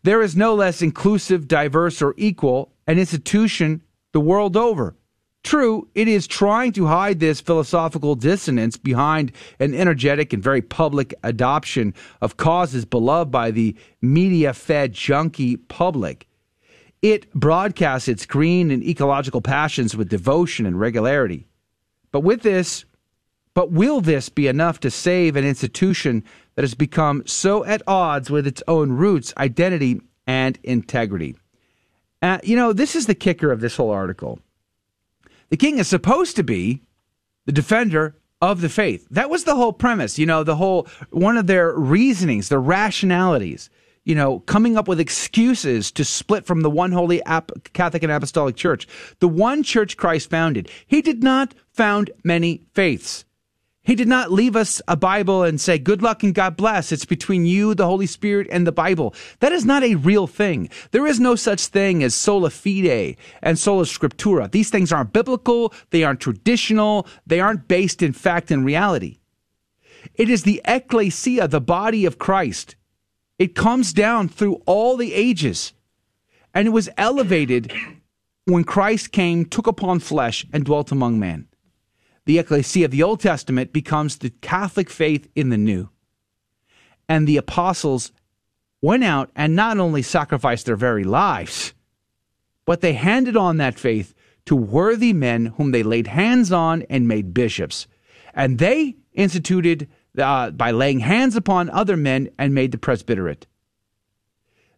There 0.03 0.21
is 0.21 0.35
no 0.35 0.53
less 0.53 0.83
inclusive, 0.83 1.47
diverse, 1.47 2.03
or 2.03 2.13
equal 2.17 2.71
an 2.85 2.99
institution 2.99 3.81
the 4.13 4.19
world 4.19 4.55
over. 4.55 4.95
True, 5.43 5.87
it 5.93 6.07
is 6.07 6.25
trying 6.25 6.71
to 6.71 6.87
hide 6.87 7.19
this 7.19 7.41
philosophical 7.41 8.15
dissonance 8.15 8.77
behind 8.77 9.31
an 9.59 9.75
energetic 9.75 10.33
and 10.33 10.41
very 10.41 10.61
public 10.61 11.13
adoption 11.23 11.93
of 12.21 12.37
causes 12.37 12.83
beloved 12.83 13.31
by 13.31 13.51
the 13.51 13.75
media 14.01 14.53
fed 14.53 14.93
junkie 14.93 15.57
public. 15.57 16.27
It 17.05 17.31
broadcasts 17.35 18.07
its 18.07 18.25
green 18.25 18.71
and 18.71 18.83
ecological 18.83 19.39
passions 19.39 19.95
with 19.95 20.09
devotion 20.09 20.65
and 20.65 20.79
regularity. 20.79 21.45
But 22.11 22.21
with 22.21 22.41
this, 22.41 22.83
but 23.53 23.71
will 23.71 24.01
this 24.01 24.27
be 24.27 24.47
enough 24.47 24.79
to 24.79 24.89
save 24.89 25.35
an 25.35 25.45
institution 25.45 26.23
that 26.55 26.63
has 26.63 26.73
become 26.73 27.21
so 27.27 27.63
at 27.63 27.83
odds 27.85 28.31
with 28.31 28.47
its 28.47 28.63
own 28.67 28.93
roots, 28.93 29.35
identity, 29.37 30.01
and 30.25 30.57
integrity? 30.63 31.35
Uh, 32.23 32.39
you 32.43 32.55
know, 32.55 32.73
this 32.73 32.95
is 32.95 33.05
the 33.05 33.13
kicker 33.13 33.51
of 33.51 33.59
this 33.59 33.77
whole 33.77 33.91
article. 33.91 34.39
The 35.49 35.57
king 35.57 35.77
is 35.77 35.87
supposed 35.87 36.35
to 36.37 36.43
be 36.43 36.81
the 37.45 37.51
defender 37.51 38.15
of 38.41 38.61
the 38.61 38.69
faith. 38.69 39.05
That 39.11 39.29
was 39.29 39.43
the 39.43 39.53
whole 39.53 39.73
premise, 39.73 40.17
you 40.17 40.25
know, 40.25 40.43
the 40.43 40.55
whole 40.55 40.87
one 41.11 41.37
of 41.37 41.45
their 41.45 41.71
reasonings, 41.71 42.49
their 42.49 42.59
rationalities, 42.59 43.69
you 44.05 44.15
know, 44.15 44.39
coming 44.41 44.77
up 44.77 44.87
with 44.87 44.99
excuses 44.99 45.91
to 45.91 46.05
split 46.05 46.45
from 46.45 46.61
the 46.61 46.69
one 46.69 46.91
holy 46.91 47.21
Ap- 47.25 47.51
Catholic 47.73 48.03
and 48.03 48.11
Apostolic 48.11 48.55
Church, 48.55 48.87
the 49.19 49.27
one 49.27 49.63
church 49.63 49.97
Christ 49.97 50.29
founded. 50.29 50.69
He 50.87 51.01
did 51.01 51.23
not 51.23 51.53
found 51.73 52.11
many 52.23 52.61
faiths. 52.73 53.25
He 53.81 53.93
did 53.93 54.07
not 54.07 54.31
leave 54.31 54.55
us 54.55 54.81
a 54.87 54.95
Bible 54.95 55.43
and 55.43 55.61
say, 55.61 55.77
good 55.77 56.01
luck 56.01 56.23
and 56.23 56.33
God 56.33 56.57
bless. 56.57 56.91
It's 56.91 57.05
between 57.05 57.45
you, 57.45 57.75
the 57.75 57.85
Holy 57.85 58.07
Spirit, 58.07 58.47
and 58.51 58.65
the 58.65 58.71
Bible. 58.71 59.13
That 59.41 59.51
is 59.51 59.63
not 59.63 59.83
a 59.83 59.93
real 59.93 60.25
thing. 60.25 60.69
There 60.89 61.05
is 61.05 61.19
no 61.19 61.35
such 61.35 61.67
thing 61.67 62.03
as 62.03 62.15
sola 62.15 62.49
fide 62.49 63.15
and 63.43 63.59
sola 63.59 63.83
scriptura. 63.83 64.49
These 64.49 64.71
things 64.71 64.91
aren't 64.91 65.13
biblical. 65.13 65.71
They 65.91 66.03
aren't 66.03 66.19
traditional. 66.19 67.07
They 67.27 67.39
aren't 67.39 67.67
based 67.67 68.01
in 68.01 68.13
fact 68.13 68.49
and 68.49 68.65
reality. 68.65 69.19
It 70.15 70.29
is 70.29 70.43
the 70.43 70.61
ecclesia, 70.65 71.47
the 71.47 71.61
body 71.61 72.05
of 72.05 72.17
Christ. 72.17 72.75
It 73.37 73.55
comes 73.55 73.93
down 73.93 74.29
through 74.29 74.61
all 74.65 74.97
the 74.97 75.13
ages. 75.13 75.73
And 76.53 76.67
it 76.67 76.71
was 76.71 76.89
elevated 76.97 77.73
when 78.45 78.63
Christ 78.63 79.11
came, 79.11 79.45
took 79.45 79.67
upon 79.67 79.99
flesh, 79.99 80.45
and 80.53 80.63
dwelt 80.63 80.91
among 80.91 81.19
men 81.19 81.47
the 82.25 82.39
ecclesia 82.39 82.85
of 82.85 82.91
the 82.91 83.03
Old 83.03 83.19
Testament 83.19 83.71
becomes 83.71 84.17
the 84.17 84.31
Catholic 84.31 84.89
faith 84.89 85.27
in 85.35 85.49
the 85.49 85.57
New. 85.57 85.89
And 87.07 87.27
the 87.27 87.37
apostles 87.37 88.11
went 88.81 89.03
out 89.03 89.29
and 89.35 89.55
not 89.55 89.77
only 89.77 90.01
sacrificed 90.01 90.65
their 90.65 90.75
very 90.75 91.03
lives, 91.03 91.73
but 92.65 92.81
they 92.81 92.93
handed 92.93 93.37
on 93.37 93.57
that 93.57 93.79
faith 93.79 94.13
to 94.45 94.55
worthy 94.55 95.13
men 95.13 95.47
whom 95.57 95.71
they 95.71 95.83
laid 95.83 96.07
hands 96.07 96.51
on 96.51 96.81
and 96.83 97.07
made 97.07 97.33
bishops. 97.33 97.87
And 98.33 98.57
they 98.57 98.95
instituted 99.13 99.87
uh, 100.17 100.51
by 100.51 100.71
laying 100.71 100.99
hands 100.99 101.35
upon 101.35 101.69
other 101.69 101.97
men 101.97 102.29
and 102.37 102.53
made 102.53 102.71
the 102.71 102.77
presbyterate. 102.77 103.47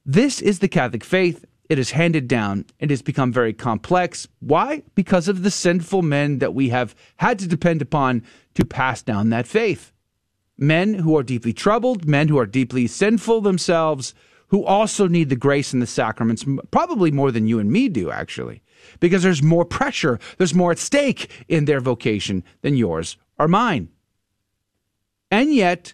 This 0.05 0.41
is 0.41 0.59
the 0.59 0.67
Catholic 0.67 1.03
faith, 1.03 1.45
it 1.69 1.79
is 1.79 1.91
handed 1.91 2.27
down. 2.27 2.65
It 2.79 2.89
has 2.89 3.01
become 3.01 3.33
very 3.33 3.53
complex. 3.53 4.27
Why? 4.39 4.83
Because 4.95 5.27
of 5.27 5.43
the 5.43 5.51
sinful 5.51 6.01
men 6.01 6.39
that 6.39 6.53
we 6.53 6.69
have 6.69 6.95
had 7.17 7.39
to 7.39 7.47
depend 7.47 7.81
upon 7.81 8.23
to 8.53 8.65
pass 8.65 9.01
down 9.01 9.29
that 9.29 9.47
faith. 9.47 9.91
Men 10.57 10.93
who 10.93 11.17
are 11.17 11.23
deeply 11.23 11.53
troubled, 11.53 12.07
men 12.07 12.29
who 12.29 12.39
are 12.39 12.45
deeply 12.45 12.87
sinful 12.87 13.41
themselves, 13.41 14.13
who 14.47 14.63
also 14.63 15.07
need 15.07 15.29
the 15.29 15.35
grace 15.35 15.73
and 15.73 15.81
the 15.81 15.87
sacraments, 15.87 16.45
probably 16.71 17.11
more 17.11 17.31
than 17.31 17.47
you 17.47 17.59
and 17.59 17.69
me 17.69 17.89
do, 17.89 18.09
actually, 18.09 18.63
because 19.01 19.21
there's 19.21 19.43
more 19.43 19.65
pressure, 19.65 20.19
there's 20.37 20.53
more 20.53 20.71
at 20.71 20.79
stake 20.79 21.29
in 21.49 21.65
their 21.65 21.81
vocation 21.81 22.43
than 22.61 22.77
yours 22.77 23.17
or 23.37 23.49
mine. 23.49 23.89
And 25.29 25.53
yet, 25.53 25.93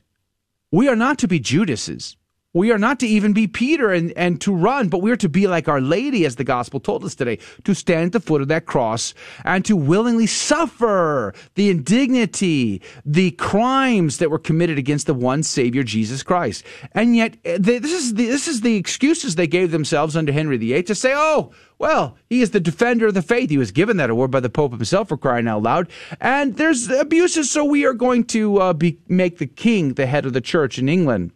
we 0.72 0.88
are 0.88 0.96
not 0.96 1.18
to 1.20 1.28
be 1.28 1.40
Judases. 1.40 2.18
We 2.56 2.72
are 2.72 2.78
not 2.78 3.00
to 3.00 3.08
even 3.08 3.34
be 3.34 3.48
Peter 3.48 3.92
and, 3.92 4.12
and 4.12 4.40
to 4.42 4.54
run, 4.54 4.88
but 4.88 5.02
we 5.02 5.10
are 5.10 5.18
to 5.18 5.28
be 5.28 5.48
like 5.48 5.68
Our 5.68 5.82
Lady, 5.82 6.24
as 6.24 6.36
the 6.36 6.44
gospel 6.44 6.80
told 6.80 7.04
us 7.04 7.16
today, 7.16 7.40
to 7.64 7.74
stand 7.74 8.08
at 8.08 8.12
the 8.12 8.20
foot 8.20 8.44
of 8.44 8.48
that 8.50 8.68
cross 8.68 9.16
and 9.44 9.66
to 9.66 9.76
willingly 9.76 10.28
suffer 10.28 11.34
the 11.56 11.72
indignity, 11.72 12.80
the 13.04 13.32
crimes 13.32 14.20
that 14.20 14.30
were 14.30 14.38
committed 14.38 14.78
against 14.78 15.08
the 15.08 15.16
one 15.16 15.42
Savior, 15.42 15.82
Jesus 15.82 16.22
Christ. 16.22 16.64
And 16.92 17.16
yet, 17.16 17.38
eh, 17.44 17.58
this, 17.60 17.92
is 17.92 18.14
the, 18.14 18.28
this 18.28 18.48
is 18.48 18.62
the 18.62 18.76
excuses 18.76 19.34
they 19.34 19.48
gave 19.48 19.72
themselves 19.72 20.16
under 20.16 20.32
Henry 20.32 20.58
VIII 20.58 20.84
to 20.84 20.94
say, 20.94 21.14
oh, 21.16 21.52
well, 21.80 22.18
he 22.30 22.44
is 22.44 22.52
the 22.52 22.60
defender 22.60 23.08
of 23.08 23.16
the 23.16 23.24
faith. 23.24 23.50
He 23.50 23.58
was 23.58 23.72
given 23.72 23.98
that 23.98 24.12
award 24.12 24.30
by 24.30 24.42
the 24.42 24.50
Pope 24.52 24.74
himself 24.74 25.10
for 25.10 25.18
crying 25.18 25.48
out 25.48 25.64
loud. 25.64 25.90
And 26.22 26.56
there's 26.58 26.88
abuses, 26.88 27.50
so 27.50 27.66
we 27.66 27.84
are 27.84 27.94
going 27.94 28.26
to 28.26 28.60
uh, 28.60 28.74
be, 28.74 29.00
make 29.08 29.40
the 29.40 29.48
king 29.48 29.96
the 29.96 30.06
head 30.06 30.28
of 30.28 30.34
the 30.34 30.40
church 30.40 30.78
in 30.78 30.88
England. 30.88 31.32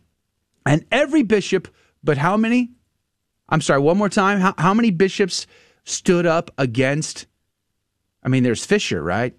And 0.68 0.86
every 0.92 1.24
bishop, 1.24 1.68
but 2.04 2.18
how 2.18 2.38
many? 2.38 2.72
I'm 3.50 3.62
sorry, 3.62 3.80
one 3.80 3.98
more 3.98 4.10
time. 4.10 4.40
How, 4.40 4.54
how 4.58 4.74
many 4.74 4.92
bishops 4.92 5.48
stood 5.86 6.26
up 6.26 6.52
against? 6.58 7.28
I 8.22 8.30
mean, 8.30 8.44
there's 8.44 8.66
Fisher, 8.66 9.02
right? 9.02 9.36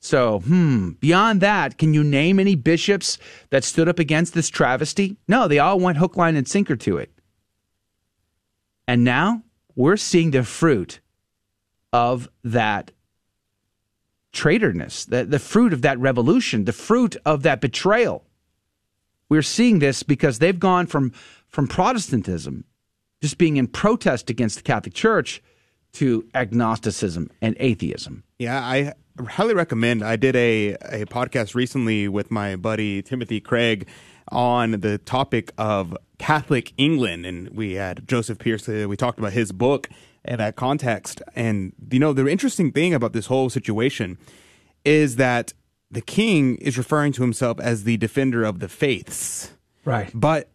So, 0.00 0.40
hmm, 0.40 0.90
beyond 1.00 1.40
that, 1.40 1.78
can 1.78 1.94
you 1.94 2.04
name 2.04 2.38
any 2.38 2.54
bishops 2.54 3.18
that 3.50 3.64
stood 3.64 3.88
up 3.88 3.98
against 3.98 4.34
this 4.34 4.50
travesty? 4.50 5.16
No, 5.26 5.48
they 5.48 5.58
all 5.58 5.80
went 5.80 5.98
hook, 5.98 6.16
line, 6.16 6.36
and 6.36 6.46
sinker 6.46 6.76
to 6.76 6.98
it. 6.98 7.10
And 8.86 9.02
now 9.02 9.42
we're 9.74 9.96
seeing 9.96 10.30
the 10.30 10.44
fruit 10.44 11.00
of 11.92 12.28
that 12.44 12.92
traitorness, 14.32 15.06
the, 15.06 15.24
the 15.24 15.38
fruit 15.38 15.72
of 15.72 15.82
that 15.82 15.98
revolution, 15.98 16.66
the 16.66 16.72
fruit 16.72 17.16
of 17.24 17.42
that 17.42 17.60
betrayal. 17.60 18.25
We're 19.28 19.42
seeing 19.42 19.78
this 19.78 20.02
because 20.02 20.38
they've 20.38 20.58
gone 20.58 20.86
from 20.86 21.12
from 21.48 21.68
Protestantism, 21.68 22.64
just 23.22 23.38
being 23.38 23.56
in 23.56 23.66
protest 23.66 24.30
against 24.30 24.56
the 24.56 24.62
Catholic 24.62 24.94
Church, 24.94 25.42
to 25.94 26.28
agnosticism 26.34 27.30
and 27.40 27.56
atheism. 27.58 28.24
Yeah, 28.38 28.60
I 28.60 28.92
highly 29.28 29.54
recommend. 29.54 30.02
I 30.02 30.16
did 30.16 30.36
a 30.36 30.74
a 30.74 31.06
podcast 31.06 31.54
recently 31.54 32.08
with 32.08 32.30
my 32.30 32.56
buddy 32.56 33.02
Timothy 33.02 33.40
Craig 33.40 33.88
on 34.30 34.72
the 34.72 34.98
topic 34.98 35.52
of 35.56 35.96
Catholic 36.18 36.72
England, 36.76 37.26
and 37.26 37.50
we 37.50 37.74
had 37.74 38.06
Joseph 38.06 38.38
Pearce. 38.38 38.68
Uh, 38.68 38.86
we 38.88 38.96
talked 38.96 39.18
about 39.18 39.32
his 39.32 39.52
book 39.52 39.88
and 40.24 40.40
that 40.40 40.56
context. 40.56 41.22
And 41.34 41.72
you 41.90 41.98
know, 41.98 42.12
the 42.12 42.26
interesting 42.26 42.72
thing 42.72 42.94
about 42.94 43.12
this 43.12 43.26
whole 43.26 43.48
situation 43.48 44.18
is 44.84 45.16
that 45.16 45.52
the 45.90 46.00
king 46.00 46.56
is 46.56 46.76
referring 46.76 47.12
to 47.12 47.22
himself 47.22 47.60
as 47.60 47.84
the 47.84 47.96
defender 47.96 48.44
of 48.44 48.58
the 48.58 48.68
faiths. 48.68 49.52
Right. 49.84 50.10
But, 50.12 50.50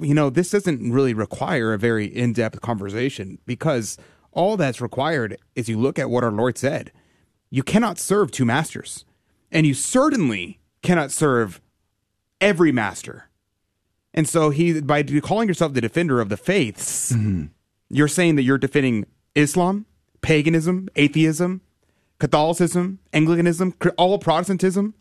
you 0.00 0.14
know, 0.14 0.30
this 0.30 0.50
doesn't 0.50 0.92
really 0.92 1.14
require 1.14 1.72
a 1.72 1.78
very 1.78 2.06
in 2.06 2.32
depth 2.32 2.60
conversation 2.60 3.38
because 3.46 3.96
all 4.32 4.56
that's 4.56 4.80
required 4.80 5.38
is 5.54 5.68
you 5.68 5.78
look 5.78 5.98
at 5.98 6.10
what 6.10 6.24
our 6.24 6.30
Lord 6.30 6.58
said. 6.58 6.92
You 7.50 7.62
cannot 7.62 7.98
serve 7.98 8.30
two 8.30 8.44
masters, 8.44 9.06
and 9.50 9.66
you 9.66 9.72
certainly 9.72 10.60
cannot 10.82 11.10
serve 11.10 11.62
every 12.40 12.72
master. 12.72 13.28
And 14.12 14.28
so 14.28 14.50
he, 14.50 14.80
by 14.80 15.02
calling 15.02 15.48
yourself 15.48 15.72
the 15.72 15.80
defender 15.80 16.20
of 16.20 16.28
the 16.28 16.36
faiths, 16.36 17.12
mm-hmm. 17.12 17.46
you're 17.88 18.08
saying 18.08 18.36
that 18.36 18.42
you're 18.42 18.58
defending 18.58 19.06
Islam, 19.34 19.86
paganism, 20.20 20.88
atheism, 20.96 21.62
Catholicism, 22.18 22.98
Anglicanism, 23.12 23.74
all 23.96 24.18
Protestantism. 24.18 24.94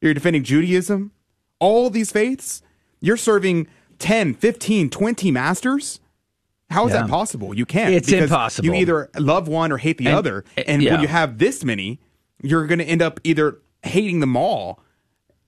You're 0.00 0.14
defending 0.14 0.42
Judaism, 0.42 1.12
all 1.58 1.90
these 1.90 2.10
faiths. 2.10 2.62
You're 3.00 3.16
serving 3.16 3.68
10, 3.98 4.34
15, 4.34 4.90
20 4.90 5.30
masters. 5.30 6.00
How 6.70 6.86
is 6.86 6.92
yeah. 6.92 7.02
that 7.02 7.10
possible? 7.10 7.54
You 7.54 7.66
can't. 7.66 7.94
It's 7.94 8.10
impossible. 8.10 8.66
You 8.66 8.74
either 8.74 9.10
love 9.18 9.46
one 9.46 9.70
or 9.72 9.78
hate 9.78 9.98
the 9.98 10.06
and, 10.06 10.16
other. 10.16 10.44
And 10.56 10.82
yeah. 10.82 10.92
when 10.92 11.00
you 11.02 11.08
have 11.08 11.38
this 11.38 11.64
many, 11.64 12.00
you're 12.42 12.66
going 12.66 12.78
to 12.78 12.84
end 12.84 13.02
up 13.02 13.20
either 13.24 13.58
hating 13.82 14.20
them 14.20 14.36
all 14.36 14.80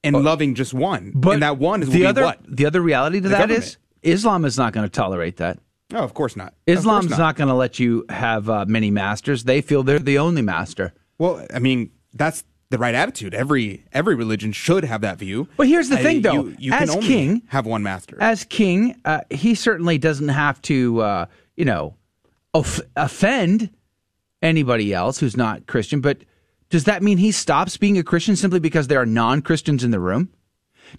and 0.03 0.13
but, 0.13 0.23
loving 0.23 0.55
just 0.55 0.75
one. 0.75 1.13
But 1.15 1.31
and 1.35 1.43
that 1.43 1.59
one 1.59 1.83
is 1.83 1.89
the 1.89 2.07
other. 2.07 2.25
What? 2.25 2.41
The 2.47 2.67
other 2.67 2.81
reality 2.81 3.19
to 3.19 3.23
the 3.23 3.29
that 3.31 3.39
government. 3.49 3.65
is 3.65 3.77
Islam 4.03 4.45
is 4.45 4.59
not 4.59 4.73
going 4.73 4.87
to 4.87 4.91
tolerate 4.91 5.39
that. 5.39 5.59
No, 5.91 6.01
of 6.01 6.15
course 6.15 6.37
not. 6.37 6.55
Islam's 6.67 7.07
course 7.07 7.19
not, 7.19 7.25
not 7.25 7.37
going 7.37 7.49
to 7.49 7.55
let 7.55 7.79
you 7.79 8.05
have 8.09 8.49
uh, 8.49 8.65
many 8.67 8.91
masters. 8.91 9.45
They 9.45 9.61
feel 9.61 9.83
they're 9.83 9.99
the 9.99 10.19
only 10.19 10.43
master. 10.43 10.93
Well, 11.19 11.47
I 11.53 11.59
mean, 11.59 11.91
that's 12.13 12.45
the 12.71 12.79
right 12.79 12.95
attitude. 12.95 13.35
Every 13.35 13.85
every 13.93 14.15
religion 14.15 14.53
should 14.53 14.85
have 14.85 15.03
that 15.03 15.19
view. 15.19 15.49
But 15.57 15.69
here's 15.69 15.89
the 15.89 15.97
thing, 15.97 16.23
though: 16.23 16.33
you, 16.33 16.57
you 16.59 16.73
as 16.73 16.95
king, 16.97 17.43
have 17.49 17.67
one 17.67 17.83
master. 17.83 18.17
As 18.21 18.45
king, 18.45 18.97
uh, 19.05 19.21
he 19.31 19.55
certainly 19.55 19.99
doesn't 19.99 20.29
have 20.29 20.61
to, 20.63 21.01
uh, 21.01 21.27
you 21.57 21.65
know, 21.65 21.97
off- 22.53 22.81
offend 22.97 23.71
anybody 24.43 24.93
else 24.93 25.19
who's 25.19 25.37
not 25.37 25.67
Christian. 25.67 26.01
But 26.01 26.19
does 26.71 26.85
that 26.85 27.03
mean 27.03 27.19
he 27.19 27.31
stops 27.31 27.77
being 27.77 27.99
a 27.99 28.03
Christian 28.03 28.35
simply 28.37 28.61
because 28.61 28.89
there 28.89 29.01
are 29.01 29.07
non 29.07 29.43
Christians 29.43 29.85
in 29.85 29.91
the 29.91 30.01
room? 30.01 30.31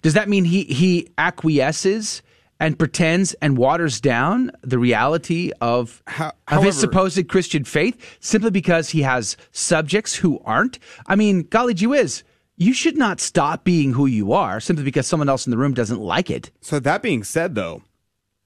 Does 0.02 0.14
that 0.14 0.28
mean 0.28 0.44
he 0.44 0.64
he 0.64 1.08
acquiesces 1.18 2.22
and 2.58 2.78
pretends 2.78 3.34
and 3.34 3.58
waters 3.58 4.00
down 4.00 4.50
the 4.62 4.78
reality 4.78 5.52
of, 5.60 6.02
How, 6.06 6.32
of 6.48 6.62
his 6.62 6.78
supposed 6.78 7.28
Christian 7.28 7.64
faith 7.64 8.16
simply 8.20 8.50
because 8.50 8.90
he 8.90 9.02
has 9.02 9.36
subjects 9.52 10.16
who 10.16 10.40
aren't? 10.44 10.78
I 11.06 11.16
mean, 11.16 11.42
golly 11.42 11.74
gee 11.74 11.86
whiz, 11.86 12.22
you 12.56 12.72
should 12.72 12.96
not 12.96 13.20
stop 13.20 13.64
being 13.64 13.92
who 13.92 14.06
you 14.06 14.32
are 14.32 14.60
simply 14.60 14.84
because 14.84 15.06
someone 15.06 15.28
else 15.28 15.46
in 15.46 15.50
the 15.50 15.58
room 15.58 15.74
doesn't 15.74 16.00
like 16.00 16.30
it. 16.30 16.50
So, 16.62 16.80
that 16.80 17.02
being 17.02 17.22
said, 17.24 17.54
though, 17.54 17.82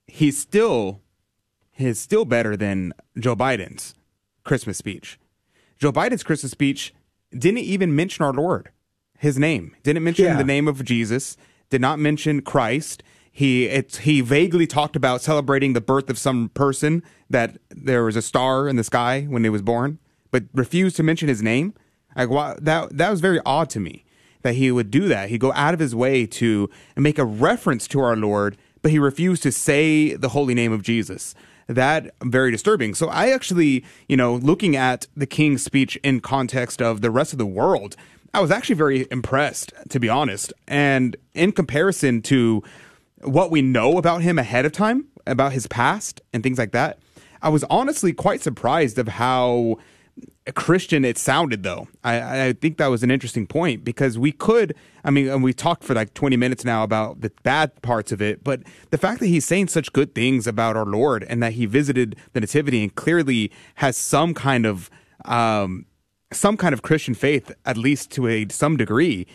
he's 0.09 0.37
still 0.37 1.01
he's 1.71 2.01
still 2.01 2.25
better 2.25 2.57
than 2.57 2.93
Joe 3.19 3.37
Biden's 3.37 3.95
Christmas 4.45 4.77
speech. 4.77 5.19
Joe 5.79 5.93
Biden's 5.93 6.25
Christmas 6.25 6.51
speech 6.53 6.93
didn't 7.33 7.59
even 7.59 7.95
mention 7.95 8.25
our 8.25 8.33
Lord, 8.33 8.71
his 9.19 9.39
name. 9.39 9.77
Didn't 9.85 10.03
mention 10.03 10.25
Yeah. 10.25 10.37
the 10.37 10.45
name 10.45 10.67
of 10.67 10.85
Jesus, 10.85 11.37
did 11.71 11.81
not 11.81 11.99
mention 12.01 12.43
Christ. 12.43 13.03
He 13.33 13.67
it's 13.67 13.99
he 13.99 14.21
vaguely 14.21 14.67
talked 14.67 14.97
about 14.97 15.23
celebrating 15.23 15.73
the 15.73 15.81
birth 15.81 16.11
of 16.11 16.19
some 16.19 16.49
person 16.51 17.03
that 17.29 17.59
there 17.71 18.05
was 18.05 18.17
a 18.17 18.23
star 18.23 18.69
in 18.69 18.77
the 18.77 18.85
sky 18.85 19.23
when 19.23 19.45
he 19.45 19.51
was 19.51 19.63
born, 19.63 19.99
but 20.31 20.45
refused 20.53 20.97
to 20.97 21.03
mention 21.03 21.29
his 21.29 21.43
name. 21.43 21.75
Like 22.17 22.29
why, 22.29 22.57
that 22.61 22.97
that 22.97 23.11
was 23.11 23.21
very 23.21 23.41
odd 23.47 23.71
to 23.71 23.81
me 23.81 24.05
that 24.43 24.55
he 24.55 24.71
would 24.71 24.91
do 24.91 25.09
that. 25.09 25.29
He'd 25.29 25.41
go 25.41 25.53
out 25.53 25.75
of 25.75 25.81
his 25.81 25.95
way 25.95 26.27
to 26.27 26.71
make 26.97 27.19
a 27.19 27.25
reference 27.25 27.87
to 27.89 28.01
our 28.01 28.17
Lord, 28.17 28.57
but 28.83 28.91
he 28.91 28.99
refused 28.99 29.43
to 29.45 29.53
say 29.53 30.15
the 30.15 30.31
holy 30.31 30.55
name 30.55 30.73
of 30.73 30.83
Jesus. 30.83 31.35
That 31.67 32.15
very 32.23 32.51
disturbing. 32.51 32.95
So 32.95 33.09
I 33.09 33.31
actually, 33.31 33.85
you 34.09 34.17
know, 34.17 34.35
looking 34.35 34.75
at 34.75 35.07
the 35.17 35.27
king's 35.27 35.63
speech 35.63 35.97
in 36.03 36.21
context 36.21 36.83
of 36.83 37.01
the 37.01 37.11
rest 37.11 37.33
of 37.33 37.39
the 37.39 37.47
world, 37.47 37.95
I 38.35 38.41
was 38.41 38.51
actually 38.51 38.75
very 38.75 39.07
impressed, 39.11 39.73
to 39.89 40.01
be 40.01 40.09
honest. 40.09 40.53
And 40.67 41.17
in 41.35 41.53
comparison 41.53 42.23
to 42.23 42.65
what 43.23 43.51
we 43.51 43.63
know 43.63 43.99
about 43.99 44.23
him 44.23 44.39
ahead 44.39 44.65
of 44.65 44.73
time, 44.73 45.07
about 45.27 45.53
his 45.53 45.67
past 45.67 46.21
and 46.33 46.43
things 46.43 46.59
like 46.59 46.73
that, 46.73 46.99
I 47.43 47.49
was 47.49 47.65
honestly 47.65 48.13
quite 48.13 48.43
surprised 48.43 48.99
of 48.99 49.09
how 49.09 49.79
Christian 50.55 51.05
it 51.05 51.19
sounded 51.19 51.63
though. 51.63 51.89
I, 52.03 52.49
I 52.49 52.53
think 52.53 52.79
that 52.79 52.89
was 52.89 53.03
an 53.03 53.11
interesting 53.11 53.47
point 53.47 53.85
because 53.85 54.19
we 54.19 54.33
could 54.33 54.75
I 55.05 55.11
mean 55.11 55.29
and 55.29 55.43
we 55.43 55.53
talked 55.53 55.85
for 55.85 55.95
like 55.95 56.15
20 56.15 56.37
minutes 56.37 56.65
now 56.65 56.83
about 56.83 57.21
the 57.21 57.31
bad 57.43 57.81
parts 57.83 58.13
of 58.13 58.21
it, 58.21 58.43
but 58.43 58.63
the 58.91 58.99
fact 58.99 59.21
that 59.21 59.27
he's 59.27 59.45
saying 59.45 59.69
such 59.69 59.93
good 59.93 60.15
things 60.15 60.47
about 60.47 60.77
our 60.77 60.87
Lord 60.87 61.25
and 61.25 61.43
that 61.43 61.55
he 61.55 61.67
visited 61.67 62.17
the 62.33 62.41
nativity 62.41 62.83
and 62.83 62.95
clearly 62.95 63.51
has 63.77 63.97
some 63.97 64.35
kind 64.35 64.67
of 64.67 64.91
um 65.25 65.87
some 66.33 66.57
kind 66.57 66.73
of 66.73 66.83
Christian 66.83 67.15
faith 67.15 67.53
at 67.65 67.77
least 67.77 68.11
to 68.13 68.27
a 68.27 68.47
some 68.51 68.77
degree. 68.77 69.27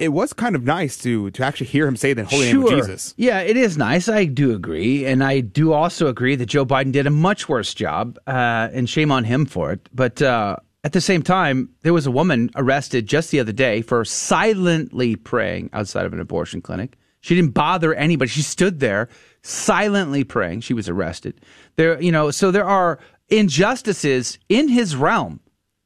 It 0.00 0.14
was 0.14 0.32
kind 0.32 0.56
of 0.56 0.64
nice 0.64 0.96
to 1.02 1.30
to 1.30 1.44
actually 1.44 1.66
hear 1.66 1.86
him 1.86 1.94
say 1.94 2.14
the 2.14 2.24
holy 2.24 2.46
name 2.46 2.64
of 2.64 2.70
Jesus. 2.70 3.14
Yeah, 3.16 3.40
it 3.40 3.56
is 3.56 3.76
nice. 3.76 4.08
I 4.08 4.24
do 4.24 4.54
agree, 4.54 5.04
and 5.04 5.22
I 5.22 5.40
do 5.40 5.72
also 5.72 6.06
agree 6.06 6.36
that 6.36 6.46
Joe 6.46 6.64
Biden 6.64 6.90
did 6.90 7.06
a 7.06 7.10
much 7.10 7.48
worse 7.48 7.74
job, 7.74 8.18
uh, 8.26 8.68
and 8.72 8.88
shame 8.88 9.12
on 9.12 9.24
him 9.24 9.44
for 9.44 9.72
it. 9.72 9.88
But 9.94 10.22
uh, 10.22 10.56
at 10.82 10.94
the 10.94 11.00
same 11.02 11.22
time, 11.22 11.68
there 11.82 11.92
was 11.92 12.06
a 12.06 12.10
woman 12.10 12.50
arrested 12.56 13.06
just 13.06 13.30
the 13.30 13.40
other 13.40 13.52
day 13.52 13.82
for 13.82 14.04
silently 14.04 15.16
praying 15.16 15.68
outside 15.74 16.06
of 16.06 16.14
an 16.14 16.20
abortion 16.20 16.62
clinic. 16.62 16.96
She 17.20 17.34
didn't 17.34 17.52
bother 17.52 17.92
anybody. 17.94 18.30
She 18.30 18.42
stood 18.42 18.80
there 18.80 19.10
silently 19.42 20.24
praying. 20.24 20.62
She 20.62 20.72
was 20.72 20.88
arrested. 20.88 21.40
There, 21.76 22.00
you 22.00 22.10
know, 22.10 22.30
so 22.30 22.50
there 22.50 22.64
are 22.64 22.98
injustices 23.28 24.38
in 24.48 24.68
his 24.68 24.96
realm 24.96 25.40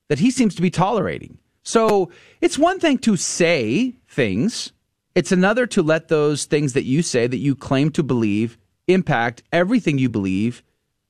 that 0.08 0.20
he 0.20 0.30
seems 0.30 0.54
to 0.54 0.62
be 0.62 0.70
tolerating. 0.70 1.38
So 1.64 2.10
it's 2.40 2.58
one 2.58 2.78
thing 2.78 2.98
to 2.98 3.16
say 3.16 3.94
things, 4.14 4.72
it's 5.14 5.32
another 5.32 5.66
to 5.66 5.82
let 5.82 6.08
those 6.08 6.44
things 6.44 6.72
that 6.72 6.84
you 6.84 7.02
say 7.02 7.26
that 7.26 7.38
you 7.38 7.54
claim 7.54 7.90
to 7.90 8.02
believe 8.02 8.58
impact 8.88 9.42
everything 9.52 9.98
you 9.98 10.08
believe 10.08 10.62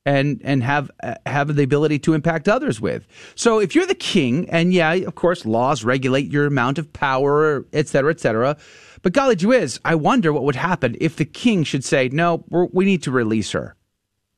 and 0.07 0.40
and 0.44 0.62
have 0.62 0.90
have 1.24 1.55
the 1.55 1.62
ability 1.62 1.98
to 1.98 2.12
impact 2.12 2.48
others 2.48 2.80
with. 2.80 3.07
So 3.34 3.59
if 3.59 3.74
you're 3.74 3.86
the 3.86 3.94
king, 3.94 4.48
and 4.50 4.72
yeah, 4.72 4.92
of 4.92 5.14
course, 5.14 5.46
laws 5.46 5.84
regulate 5.84 6.30
your 6.30 6.46
amount 6.46 6.78
of 6.78 6.92
power, 6.92 7.66
et 7.72 7.88
cetera, 7.88 8.11
et 8.11 8.20
cetera. 8.20 8.57
But 9.02 9.12
golly 9.12 9.36
whiz, 9.36 9.80
I 9.84 9.94
wonder 9.94 10.32
what 10.32 10.44
would 10.44 10.57
happen 10.57 10.96
if 11.00 11.16
the 11.16 11.24
king 11.24 11.64
should 11.64 11.84
say, 11.84 12.09
"No, 12.11 12.44
we 12.50 12.84
need 12.84 13.02
to 13.05 13.11
release 13.11 13.52
her." 13.52 13.76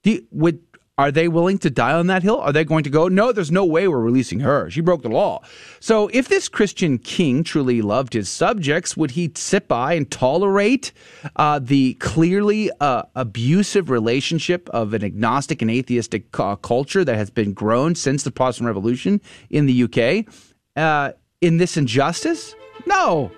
You, 0.04 0.24
would 0.30 0.60
are 0.99 1.12
they 1.12 1.28
willing 1.28 1.59
to 1.59 1.68
die 1.68 1.92
on 1.92 2.07
that 2.07 2.22
hill? 2.22 2.40
Are 2.40 2.53
they 2.53 2.64
going 2.64 2.84
to 2.84 2.90
go, 2.90 3.09
no, 3.09 3.30
there's 3.30 3.51
no 3.51 3.66
way 3.66 3.86
we're 3.86 4.01
releasing 4.01 4.40
her. 4.40 4.70
She 4.70 4.80
broke 4.80 5.03
the 5.03 5.11
law. 5.11 5.42
So 5.78 6.09
if 6.09 6.28
this 6.28 6.49
Christian 6.49 6.97
king 6.97 7.44
truly 7.44 7.82
loved 7.82 8.14
his 8.14 8.30
subjects, 8.30 8.97
would 8.97 9.11
he 9.11 9.30
sit 9.34 9.68
by 9.68 9.92
and 9.92 10.11
tolerate 10.11 10.92
uh, 11.36 11.59
the 11.59 11.94
clearly 11.94 12.70
uh, 12.80 13.03
abusive 13.14 13.90
relationship 13.90 14.70
of 14.70 14.94
an 14.94 15.05
agnostic 15.05 15.61
and 15.61 15.70
atheistic 15.70 16.38
uh, 16.40 16.57
culture 16.57 17.05
that 17.05 17.16
has 17.16 17.28
been 17.28 17.53
grown 17.53 17.94
since 17.94 18.22
the 18.22 18.30
Protestant 18.30 18.66
Revolution 18.66 19.20
in 19.51 19.66
the 19.66 19.82
UK 19.82 20.32
uh, 20.76 21.12
in 21.42 21.59
this 21.59 21.76
injustice? 21.76 22.55
No. 22.86 23.30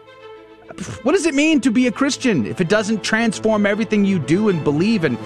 What 1.03 1.13
does 1.13 1.27
it 1.27 1.35
mean 1.35 1.61
to 1.63 1.73
be 1.73 1.89
a 1.89 1.93
Christian 1.93 2.47
if 2.47 2.61
it 2.61 2.69
doesn't 2.69 3.03
transform 3.03 3.67
everything 3.67 4.05
you 4.05 4.21
do 4.21 4.49
and 4.49 4.63
believe 4.63 5.03
and 5.03 5.19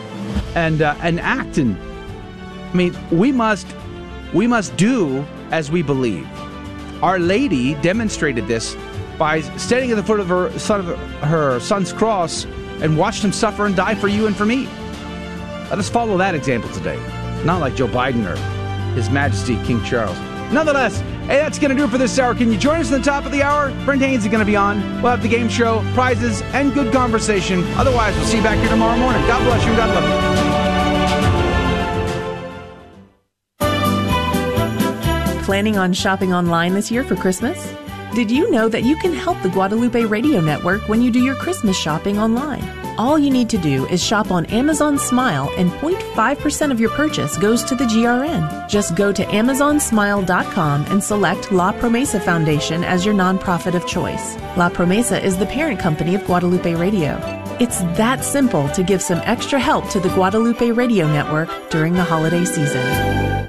and 0.55 0.81
uh, 0.81 0.95
and 1.03 1.21
act 1.21 1.59
and 1.59 1.77
I 2.73 2.77
mean, 2.77 2.97
we 3.11 3.33
must 3.33 3.67
we 4.33 4.47
must 4.47 4.77
do 4.77 5.25
as 5.51 5.71
we 5.71 5.83
believe. 5.83 6.27
Our 7.03 7.19
Lady 7.19 7.75
demonstrated 7.77 8.47
this 8.47 8.77
by 9.19 9.41
standing 9.59 9.91
at 9.91 9.97
the 9.97 10.03
foot 10.03 10.21
of 10.21 10.29
her 10.29 10.59
son 10.59 10.81
of 10.81 10.99
her 11.21 11.61
son's 11.61 11.93
cross 11.93 12.45
and 12.81 12.97
watched 12.97 13.23
him 13.23 13.33
suffer 13.33 13.67
and 13.67 13.77
die 13.77 13.95
for 13.95 14.09
you 14.09 14.27
and 14.27 14.37
for 14.37 14.47
me. 14.47 14.67
Let 15.69 15.79
us 15.79 15.89
follow 15.89 16.17
that 16.19 16.35
example 16.35 16.71
today. 16.71 16.99
Not 17.45 17.61
like 17.61 17.75
Joe 17.75 17.89
Biden 17.89 18.27
or 18.27 18.37
His 18.95 19.11
Majesty 19.11 19.57
King 19.65 19.83
Charles. 19.85 20.19
Nonetheless, 20.53 21.01
hey, 21.01 21.39
that's 21.39 21.59
going 21.59 21.71
to 21.71 21.77
do 21.77 21.85
it 21.85 21.91
for 21.91 21.99
this 21.99 22.19
hour. 22.19 22.35
Can 22.35 22.53
you 22.53 22.59
join 22.59 22.81
us 22.81 22.91
in 22.91 22.99
the 22.99 23.05
top 23.05 23.25
of 23.25 23.33
the 23.33 23.43
hour? 23.43 23.71
Brent 23.85 24.03
Haynes 24.03 24.25
is 24.25 24.31
going 24.31 24.41
to 24.41 24.47
be 24.47 24.57
on. 24.57 24.83
We'll 25.01 25.13
have 25.13 25.23
the 25.23 25.29
game 25.29 25.49
show, 25.49 25.83
prizes, 25.95 26.43
and 26.53 26.75
good 26.75 26.93
conversation. 26.93 27.65
Otherwise, 27.75 28.15
we'll 28.17 28.27
see 28.27 28.37
you 28.37 28.43
back 28.43 28.59
here 28.59 28.69
tomorrow 28.69 28.99
morning. 28.99 29.23
God 29.23 29.43
bless 29.45 29.65
you 29.65 29.75
God 29.77 29.95
love 29.95 30.47
you. 30.47 30.52
Planning 35.53 35.77
on 35.77 35.93
shopping 35.93 36.33
online 36.33 36.73
this 36.73 36.91
year 36.91 37.05
for 37.05 37.15
Christmas? 37.15 37.75
Did 38.15 38.31
you 38.31 38.51
know 38.51 38.71
that 38.71 38.85
you 38.85 38.97
can 38.97 39.13
help 39.13 39.39
the 39.43 39.51
Guadalupe 39.51 40.03
Radio 40.07 40.41
Network 40.41 40.89
when 40.89 41.03
you 41.03 41.11
do 41.11 41.23
your 41.23 41.35
Christmas 41.35 41.77
shopping 41.77 42.19
online? 42.19 42.67
All 42.97 43.19
you 43.19 43.29
need 43.31 43.51
to 43.51 43.59
do 43.59 43.87
is 43.89 44.03
shop 44.03 44.31
on 44.31 44.47
Amazon 44.47 44.99
Smile 44.99 45.53
and 45.59 45.71
0.5% 45.73 46.71
of 46.71 46.81
your 46.81 46.89
purchase 46.93 47.37
goes 47.37 47.63
to 47.65 47.75
the 47.75 47.85
GRN. 47.85 48.67
Just 48.67 48.95
go 48.95 49.13
to 49.13 49.27
amazonsmile.com 49.27 50.87
and 50.87 51.05
select 51.05 51.53
La 51.53 51.71
Promesa 51.71 52.25
Foundation 52.25 52.83
as 52.83 53.05
your 53.05 53.15
nonprofit 53.15 53.75
of 53.75 53.87
choice. 53.87 54.37
La 54.57 54.71
Promesa 54.71 55.23
is 55.23 55.37
the 55.37 55.45
parent 55.45 55.79
company 55.79 56.15
of 56.15 56.25
Guadalupe 56.25 56.77
Radio. 56.77 57.19
It's 57.61 57.81
that 57.99 58.25
simple 58.25 58.71
to 58.71 58.83
give 58.83 59.03
some 59.03 59.21
extra 59.25 59.61
help 59.61 59.91
to 59.91 60.01
the 60.01 60.09
Guadalupe 60.15 60.71
Radio 60.71 61.07
Network 61.13 61.51
during 61.69 61.93
the 61.93 62.05
holiday 62.05 62.47
season. 62.47 63.43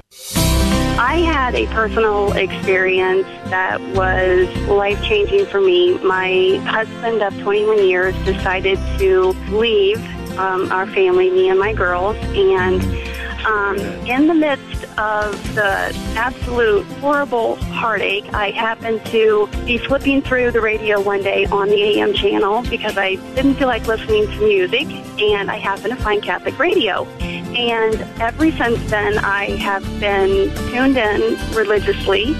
I 1.04 1.16
had 1.16 1.54
a 1.54 1.66
personal 1.66 2.32
experience 2.32 3.26
that 3.50 3.78
was 3.94 4.48
life 4.66 5.02
changing 5.02 5.44
for 5.44 5.60
me. 5.60 5.98
My 5.98 6.56
husband 6.64 7.22
of 7.22 7.38
21 7.42 7.86
years 7.86 8.14
decided 8.24 8.78
to 8.98 9.32
leave 9.50 9.98
um, 10.38 10.72
our 10.72 10.86
family, 10.86 11.28
me 11.28 11.50
and 11.50 11.60
my 11.60 11.74
girls, 11.74 12.16
and 12.34 12.82
um, 13.46 13.78
in 14.06 14.26
the 14.26 14.34
midst 14.34 14.84
of 14.98 15.54
the 15.54 15.92
absolute 16.16 16.84
horrible 17.00 17.56
heartache, 17.56 18.24
I 18.32 18.50
happened 18.50 19.04
to 19.06 19.48
be 19.66 19.78
flipping 19.78 20.22
through 20.22 20.52
the 20.52 20.60
radio 20.60 21.00
one 21.00 21.22
day 21.22 21.46
on 21.46 21.68
the 21.68 21.82
AM 21.82 22.14
channel 22.14 22.62
because 22.62 22.96
I 22.96 23.16
didn't 23.34 23.54
feel 23.54 23.68
like 23.68 23.86
listening 23.86 24.26
to 24.26 24.38
music, 24.38 24.86
and 25.20 25.50
I 25.50 25.56
happened 25.56 25.96
to 25.96 26.02
find 26.02 26.22
Catholic 26.22 26.58
radio. 26.58 27.04
And 27.04 27.94
ever 28.20 28.50
since 28.50 28.90
then, 28.90 29.18
I 29.18 29.56
have 29.56 29.84
been 30.00 30.50
tuned 30.70 30.96
in 30.96 31.36
religiously, 31.54 32.34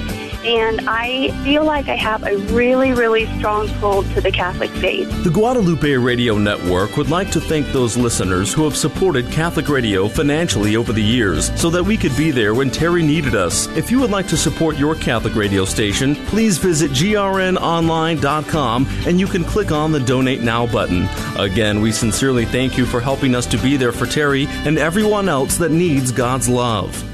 and 0.44 0.88
I 0.88 1.30
feel 1.42 1.64
like 1.64 1.88
I 1.88 1.96
have 1.96 2.22
a 2.24 2.36
really, 2.52 2.92
really 2.92 3.26
strong 3.38 3.68
pull 3.80 4.02
to 4.14 4.20
the 4.20 4.30
Catholic 4.30 4.70
faith. 4.72 5.08
The 5.24 5.30
Guadalupe 5.30 5.90
Radio 5.94 6.36
Network 6.36 6.96
would 6.96 7.10
like 7.10 7.30
to 7.32 7.40
thank 7.40 7.66
those 7.68 7.96
listeners 7.96 8.52
who 8.52 8.64
have 8.64 8.76
supported 8.76 9.30
Catholic 9.30 9.68
Radio 9.68 10.08
financially 10.08 10.76
over 10.76 10.92
the 10.92 11.02
years 11.02 11.50
so 11.60 11.70
that 11.70 11.82
we 11.82 11.96
could 11.96 12.16
be 12.16 12.30
there 12.30 12.54
when 12.54 12.70
Terry 12.70 13.02
needed 13.02 13.34
us. 13.34 13.66
If 13.76 13.90
you 13.90 14.00
would 14.00 14.10
like 14.10 14.28
to 14.28 14.36
support 14.36 14.76
your 14.76 14.94
Catholic 14.94 15.34
radio 15.34 15.64
station, 15.64 16.14
please 16.26 16.58
visit 16.58 16.90
grnonline.com 16.90 18.86
and 19.06 19.18
you 19.20 19.26
can 19.26 19.44
click 19.44 19.72
on 19.72 19.92
the 19.92 20.00
Donate 20.00 20.42
Now 20.42 20.66
button. 20.66 21.08
Again, 21.38 21.80
we 21.80 21.92
sincerely 21.92 22.44
thank 22.44 22.76
you 22.76 22.86
for 22.86 23.00
helping 23.00 23.34
us 23.34 23.46
to 23.46 23.58
be 23.58 23.76
there 23.76 23.92
for 23.92 24.06
Terry 24.06 24.46
and 24.48 24.78
everyone 24.78 25.28
else 25.28 25.56
that 25.58 25.70
needs 25.70 26.12
God's 26.12 26.48
love. 26.48 27.13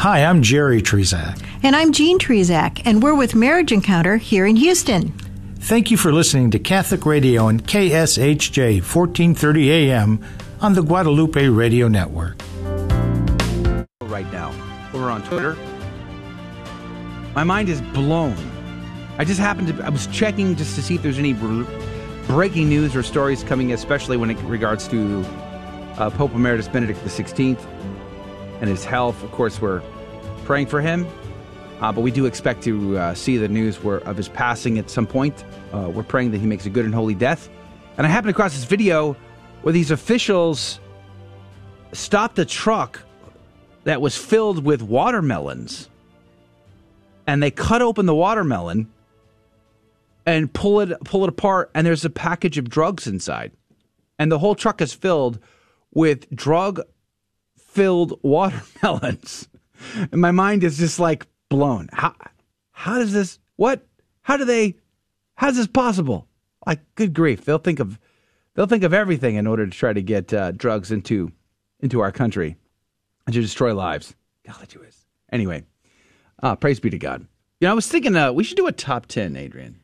Hi, 0.00 0.24
I'm 0.24 0.40
Jerry 0.40 0.80
Trezak. 0.80 1.44
And 1.62 1.76
I'm 1.76 1.92
Jean 1.92 2.18
Trezak, 2.18 2.80
and 2.86 3.02
we're 3.02 3.14
with 3.14 3.34
Marriage 3.34 3.70
Encounter 3.70 4.16
here 4.16 4.46
in 4.46 4.56
Houston. 4.56 5.12
Thank 5.58 5.90
you 5.90 5.98
for 5.98 6.10
listening 6.10 6.50
to 6.52 6.58
Catholic 6.58 7.04
Radio 7.04 7.48
and 7.48 7.62
KSHJ 7.62 8.76
1430 8.76 9.70
AM 9.70 10.24
on 10.62 10.72
the 10.72 10.80
Guadalupe 10.80 11.46
Radio 11.48 11.86
Network. 11.86 12.40
Right 14.04 14.24
now, 14.32 14.54
we're 14.94 15.10
on 15.10 15.22
Twitter. 15.24 15.54
My 17.34 17.44
mind 17.44 17.68
is 17.68 17.82
blown. 17.82 18.38
I 19.18 19.26
just 19.26 19.38
happened 19.38 19.68
to, 19.68 19.84
I 19.84 19.90
was 19.90 20.06
checking 20.06 20.56
just 20.56 20.76
to 20.76 20.82
see 20.82 20.94
if 20.94 21.02
there's 21.02 21.18
any 21.18 21.34
breaking 22.26 22.70
news 22.70 22.96
or 22.96 23.02
stories 23.02 23.44
coming, 23.44 23.74
especially 23.74 24.16
when 24.16 24.30
it 24.30 24.38
regards 24.44 24.88
to 24.88 25.22
uh, 25.98 26.08
Pope 26.08 26.34
Emeritus 26.34 26.68
Benedict 26.68 27.00
XVI 27.00 27.58
and 28.60 28.68
his 28.68 28.84
health. 28.84 29.22
Of 29.22 29.32
course, 29.32 29.60
we're 29.60 29.82
praying 30.44 30.66
for 30.66 30.80
him, 30.80 31.06
uh, 31.80 31.92
but 31.92 32.02
we 32.02 32.10
do 32.10 32.26
expect 32.26 32.62
to 32.64 32.98
uh, 32.98 33.14
see 33.14 33.36
the 33.36 33.48
news 33.48 33.78
of 33.84 34.16
his 34.16 34.28
passing 34.28 34.78
at 34.78 34.90
some 34.90 35.06
point. 35.06 35.44
Uh, 35.72 35.90
we're 35.94 36.02
praying 36.02 36.30
that 36.32 36.38
he 36.38 36.46
makes 36.46 36.66
a 36.66 36.70
good 36.70 36.84
and 36.84 36.94
holy 36.94 37.14
death. 37.14 37.48
And 37.96 38.06
I 38.06 38.10
happened 38.10 38.30
across 38.30 38.54
this 38.54 38.64
video 38.64 39.16
where 39.62 39.72
these 39.72 39.90
officials 39.90 40.80
stopped 41.92 42.38
a 42.38 42.44
truck 42.44 43.02
that 43.84 44.00
was 44.00 44.16
filled 44.16 44.64
with 44.64 44.82
watermelons, 44.82 45.88
and 47.26 47.42
they 47.42 47.50
cut 47.50 47.82
open 47.82 48.06
the 48.06 48.14
watermelon 48.14 48.90
and 50.26 50.52
pull 50.52 50.80
it 50.80 50.92
pull 51.04 51.24
it 51.24 51.28
apart, 51.28 51.70
and 51.74 51.86
there's 51.86 52.04
a 52.04 52.10
package 52.10 52.58
of 52.58 52.68
drugs 52.68 53.06
inside, 53.06 53.52
and 54.18 54.30
the 54.30 54.38
whole 54.38 54.54
truck 54.54 54.80
is 54.80 54.92
filled 54.92 55.38
with 55.92 56.28
drug 56.30 56.80
filled 57.70 58.18
watermelons. 58.22 59.48
And 60.12 60.20
my 60.20 60.30
mind 60.30 60.64
is 60.64 60.78
just 60.78 60.98
like 60.98 61.26
blown. 61.48 61.88
How 61.92 62.14
how 62.72 62.98
does 62.98 63.12
this 63.12 63.38
what 63.56 63.86
how 64.22 64.36
do 64.36 64.44
they 64.44 64.76
how's 65.34 65.56
this 65.56 65.66
possible? 65.66 66.26
Like 66.66 66.80
good 66.94 67.14
grief. 67.14 67.44
They'll 67.44 67.58
think 67.58 67.80
of 67.80 67.98
they'll 68.54 68.66
think 68.66 68.84
of 68.84 68.92
everything 68.92 69.36
in 69.36 69.46
order 69.46 69.66
to 69.66 69.72
try 69.72 69.92
to 69.92 70.02
get 70.02 70.32
uh, 70.32 70.52
drugs 70.52 70.90
into 70.90 71.32
into 71.80 72.00
our 72.00 72.12
country 72.12 72.56
and 73.26 73.34
to 73.34 73.40
destroy 73.40 73.74
lives. 73.74 74.14
God, 74.46 74.72
you 74.74 74.82
is. 74.82 75.06
Anyway, 75.32 75.64
uh, 76.42 76.56
praise 76.56 76.80
be 76.80 76.90
to 76.90 76.98
God. 76.98 77.26
You 77.60 77.66
know, 77.66 77.72
I 77.72 77.74
was 77.74 77.88
thinking 77.88 78.16
uh, 78.16 78.32
we 78.32 78.44
should 78.44 78.56
do 78.56 78.66
a 78.66 78.72
top 78.72 79.06
ten, 79.06 79.36
Adrian. 79.36 79.80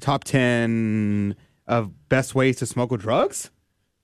Top 0.00 0.24
ten 0.24 1.34
of 1.66 2.08
best 2.08 2.34
ways 2.34 2.56
to 2.56 2.66
smuggle 2.66 2.96
drugs. 2.96 3.50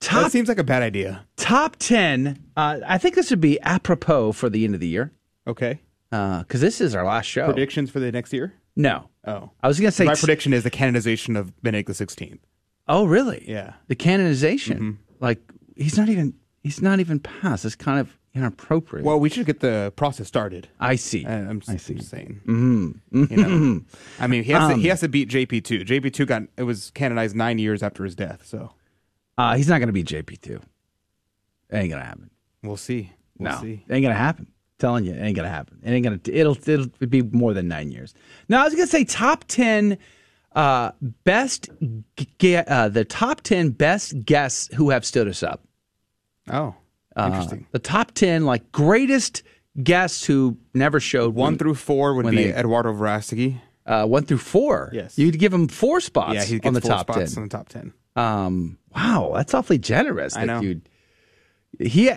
Top, 0.01 0.24
that 0.24 0.32
seems 0.32 0.48
like 0.48 0.59
a 0.59 0.64
bad 0.64 0.82
idea. 0.82 1.26
Top 1.36 1.76
10. 1.78 2.42
Uh, 2.57 2.80
I 2.86 2.96
think 2.98 3.14
this 3.14 3.30
would 3.30 3.40
be 3.40 3.61
apropos 3.61 4.32
for 4.32 4.48
the 4.48 4.64
end 4.64 4.74
of 4.74 4.80
the 4.80 4.88
year. 4.88 5.12
Okay. 5.46 5.80
Because 6.11 6.44
uh, 6.62 6.66
this 6.66 6.80
is 6.80 6.94
our 6.94 7.05
last 7.05 7.26
show. 7.26 7.46
Predictions 7.46 7.90
for 7.90 8.01
the 8.01 8.11
next 8.11 8.32
year? 8.32 8.55
No. 8.76 9.09
Oh. 9.26 9.51
I 9.62 9.68
was 9.68 9.78
going 9.78 9.90
to 9.90 9.96
say. 9.96 10.05
My 10.05 10.14
t- 10.14 10.20
prediction 10.20 10.53
is 10.53 10.64
the 10.64 10.70
canonization 10.70 11.36
of 11.36 11.61
Benedict 11.62 11.90
XVI. 11.90 12.38
Oh, 12.88 13.05
really? 13.05 13.44
Yeah. 13.46 13.74
The 13.88 13.94
canonization. 13.94 14.78
Mm-hmm. 14.78 15.24
Like, 15.24 15.40
he's 15.76 15.96
not 15.98 16.09
even. 16.09 16.34
He's 16.62 16.82
not 16.82 17.01
even 17.01 17.20
passed. 17.20 17.64
It's 17.64 17.74
kind 17.74 18.01
of 18.01 18.18
inappropriate. 18.34 19.05
Well, 19.05 19.18
we 19.18 19.28
should 19.30 19.46
get 19.46 19.61
the 19.61 19.92
process 19.96 20.28
started. 20.28 20.68
I 20.78 20.96
see. 20.96 21.24
I, 21.24 21.34
I'm, 21.36 21.62
I 21.68 21.76
see. 21.76 21.94
I'm 21.94 22.01
saying. 22.01 22.40
Mm-hmm. 22.46 23.24
You 23.32 23.36
know, 23.36 23.80
I 24.20 24.26
mean, 24.26 24.44
he 24.44 24.53
has, 24.53 24.62
Um, 24.64 24.70
to, 24.72 24.76
he 24.76 24.88
has 24.88 25.01
to 25.01 25.09
beat 25.09 25.28
JP 25.30 25.64
two. 25.64 25.84
JP 25.84 26.12
two 26.12 26.26
got 26.26 26.42
it 26.57 26.64
was 26.64 26.90
canonized 26.90 27.34
nine 27.34 27.59
years 27.59 27.82
after 27.82 28.05
his 28.05 28.14
death. 28.14 28.44
So 28.44 28.72
Uh, 29.41 29.55
he's 29.57 29.68
not 29.68 29.78
going 29.78 29.86
to 29.88 29.93
be 29.93 30.05
JP2. 30.05 30.61
Ain't 31.72 31.88
going 31.91 31.91
to 32.03 32.07
happen. 32.07 32.30
we'll 32.62 32.76
see. 32.76 33.12
We'll 33.38 33.53
no, 33.53 33.61
see. 33.61 33.72
ain't 33.72 33.86
going 33.88 34.03
to 34.05 34.12
happen. 34.14 34.47
telling 34.78 35.05
you, 35.05 35.12
it 35.12 35.20
ain't 35.20 35.36
going 35.36 35.45
to 35.49 35.51
happen. 35.51 35.78
It 35.82 35.91
ain't 35.91 36.24
to, 36.24 36.32
it'll, 36.34 36.57
it'll 36.68 36.88
be 37.09 37.22
more 37.22 37.55
than 37.55 37.68
nine 37.68 37.91
years. 37.91 38.12
Now, 38.49 38.61
I 38.61 38.64
was 38.64 38.74
going 38.74 38.86
to 38.86 38.91
say 38.91 39.05
top 39.05 39.45
10 39.49 39.97
uh, 40.55 40.91
best, 41.24 41.68
ge- 42.38 42.64
uh, 42.66 42.88
the 42.88 43.05
top 43.05 43.41
10 43.43 43.70
best 43.70 44.24
guests 44.24 44.68
who 44.74 44.91
have 44.91 45.05
stood 45.05 45.28
us 45.28 45.43
up. 45.43 45.62
Oh, 46.51 46.74
Uh, 47.16 47.26
interesting. 47.26 47.66
the 47.72 47.78
top 47.78 48.12
10, 48.12 48.45
like, 48.45 48.70
greatest 48.72 49.43
guests 49.82 50.24
who 50.26 50.57
never 50.74 50.99
showed. 51.01 51.34
One 51.34 51.53
when- 51.53 51.59
through 51.59 51.74
four 51.76 52.14
would 52.14 52.28
be 52.30 52.36
they- 52.45 52.55
Eduardo 52.55 52.93
Verastegui. 52.93 53.61
Uh, 53.86 54.07
one 54.07 54.24
through 54.24 54.38
four. 54.38 54.91
Yes. 54.93 55.18
You'd 55.18 55.38
give 55.38 55.53
him 55.53 55.66
four 55.66 56.01
spots 56.01 56.34
Yeah, 56.34 56.45
he 56.45 56.55
gets 56.57 56.66
on 56.66 56.74
the 56.74 56.80
four 56.80 56.91
top 56.91 57.01
spots 57.12 57.34
10. 57.34 57.43
on 57.43 57.49
the 57.49 57.57
top 57.57 57.68
ten. 57.68 57.93
Um, 58.20 58.78
wow, 58.94 59.32
that's 59.34 59.54
awfully 59.54 59.78
generous. 59.78 60.36
I 60.36 60.44
know. 60.44 60.60
you'd- 60.60 60.82
He, 61.78 62.10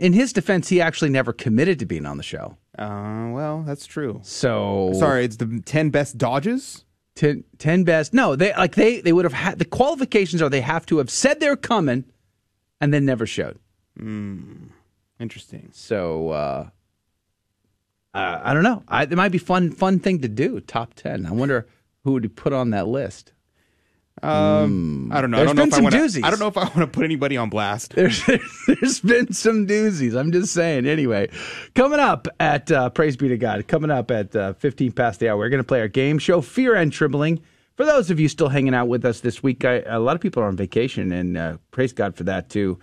in 0.00 0.12
his 0.12 0.32
defense, 0.32 0.68
he 0.68 0.80
actually 0.80 1.10
never 1.10 1.32
committed 1.32 1.78
to 1.80 1.86
being 1.86 2.06
on 2.06 2.16
the 2.16 2.22
show. 2.22 2.56
Uh, 2.78 3.28
well, 3.32 3.62
that's 3.66 3.86
true. 3.86 4.20
So 4.22 4.92
Sorry, 4.94 5.24
it's 5.24 5.36
the 5.36 5.62
ten 5.64 5.90
best 5.90 6.18
dodges. 6.18 6.84
10, 7.14 7.44
10 7.58 7.84
best. 7.84 8.12
No, 8.12 8.36
they 8.36 8.52
like 8.56 8.74
they 8.74 9.00
they 9.00 9.12
would 9.12 9.24
have 9.24 9.32
had 9.32 9.58
the 9.58 9.64
qualifications 9.64 10.42
are 10.42 10.50
they 10.50 10.60
have 10.60 10.84
to 10.86 10.98
have 10.98 11.08
said 11.10 11.40
they're 11.40 11.56
coming, 11.56 12.04
and 12.80 12.92
then 12.92 13.04
never 13.06 13.24
showed. 13.26 13.58
Hmm. 13.98 14.66
Interesting. 15.18 15.70
So 15.72 16.28
uh, 16.30 16.68
uh, 18.14 18.40
I 18.42 18.52
don't 18.54 18.62
know. 18.62 18.82
I, 18.88 19.04
it 19.04 19.12
might 19.12 19.32
be 19.32 19.38
fun 19.38 19.70
fun 19.70 19.98
thing 19.98 20.20
to 20.20 20.28
do. 20.28 20.60
Top 20.60 20.92
ten. 20.94 21.24
I 21.26 21.30
wonder 21.32 21.66
who 22.04 22.12
would 22.12 22.36
put 22.36 22.52
on 22.52 22.70
that 22.70 22.86
list. 22.86 23.32
Um, 24.22 25.12
I 25.12 25.20
don't 25.20 25.30
know. 25.30 25.38
There's 25.38 25.50
I 25.50 25.54
don't 25.54 25.56
know 25.56 25.62
been 25.62 25.68
if 25.68 25.74
I 25.74 25.76
some 25.76 25.84
wanna, 25.84 25.96
doozies. 25.98 26.24
I 26.24 26.30
don't 26.30 26.38
know 26.38 26.48
if 26.48 26.56
I 26.56 26.64
want 26.64 26.76
to 26.76 26.86
put 26.86 27.04
anybody 27.04 27.36
on 27.36 27.50
blast. 27.50 27.90
There's, 27.96 28.24
there's 28.66 29.00
been 29.00 29.32
some 29.32 29.66
doozies. 29.66 30.18
I'm 30.18 30.32
just 30.32 30.54
saying. 30.54 30.86
Anyway, 30.86 31.28
coming 31.74 32.00
up 32.00 32.26
at 32.40 32.72
uh, 32.72 32.88
Praise 32.90 33.16
Be 33.16 33.28
to 33.28 33.36
God, 33.36 33.68
coming 33.68 33.90
up 33.90 34.10
at 34.10 34.34
uh, 34.34 34.54
15 34.54 34.92
past 34.92 35.20
the 35.20 35.28
hour, 35.28 35.36
we're 35.36 35.50
going 35.50 35.62
to 35.62 35.66
play 35.66 35.80
our 35.80 35.88
game 35.88 36.18
show, 36.18 36.40
Fear 36.40 36.76
and 36.76 36.92
Trembling. 36.92 37.42
For 37.74 37.84
those 37.84 38.10
of 38.10 38.18
you 38.18 38.28
still 38.28 38.48
hanging 38.48 38.74
out 38.74 38.88
with 38.88 39.04
us 39.04 39.20
this 39.20 39.42
week, 39.42 39.64
I, 39.66 39.80
a 39.80 40.00
lot 40.00 40.14
of 40.16 40.22
people 40.22 40.42
are 40.42 40.46
on 40.46 40.56
vacation, 40.56 41.12
and 41.12 41.36
uh, 41.36 41.56
praise 41.72 41.92
God 41.92 42.16
for 42.16 42.24
that 42.24 42.48
too. 42.48 42.78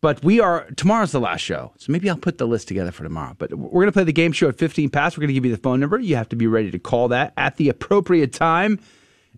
But 0.00 0.22
we 0.22 0.38
are 0.38 0.70
tomorrow's 0.76 1.10
the 1.10 1.18
last 1.18 1.40
show, 1.40 1.72
so 1.76 1.90
maybe 1.90 2.08
I'll 2.08 2.16
put 2.16 2.38
the 2.38 2.46
list 2.46 2.68
together 2.68 2.92
for 2.92 3.02
tomorrow. 3.02 3.34
But 3.36 3.52
we're 3.52 3.82
going 3.82 3.86
to 3.86 3.92
play 3.92 4.04
the 4.04 4.12
game 4.12 4.30
show 4.30 4.48
at 4.48 4.56
15 4.56 4.90
past. 4.90 5.16
We're 5.16 5.22
going 5.22 5.28
to 5.28 5.34
give 5.34 5.44
you 5.44 5.50
the 5.50 5.60
phone 5.60 5.80
number. 5.80 5.98
You 5.98 6.14
have 6.14 6.28
to 6.28 6.36
be 6.36 6.46
ready 6.46 6.70
to 6.70 6.78
call 6.78 7.08
that 7.08 7.32
at 7.36 7.56
the 7.56 7.68
appropriate 7.68 8.32
time 8.32 8.78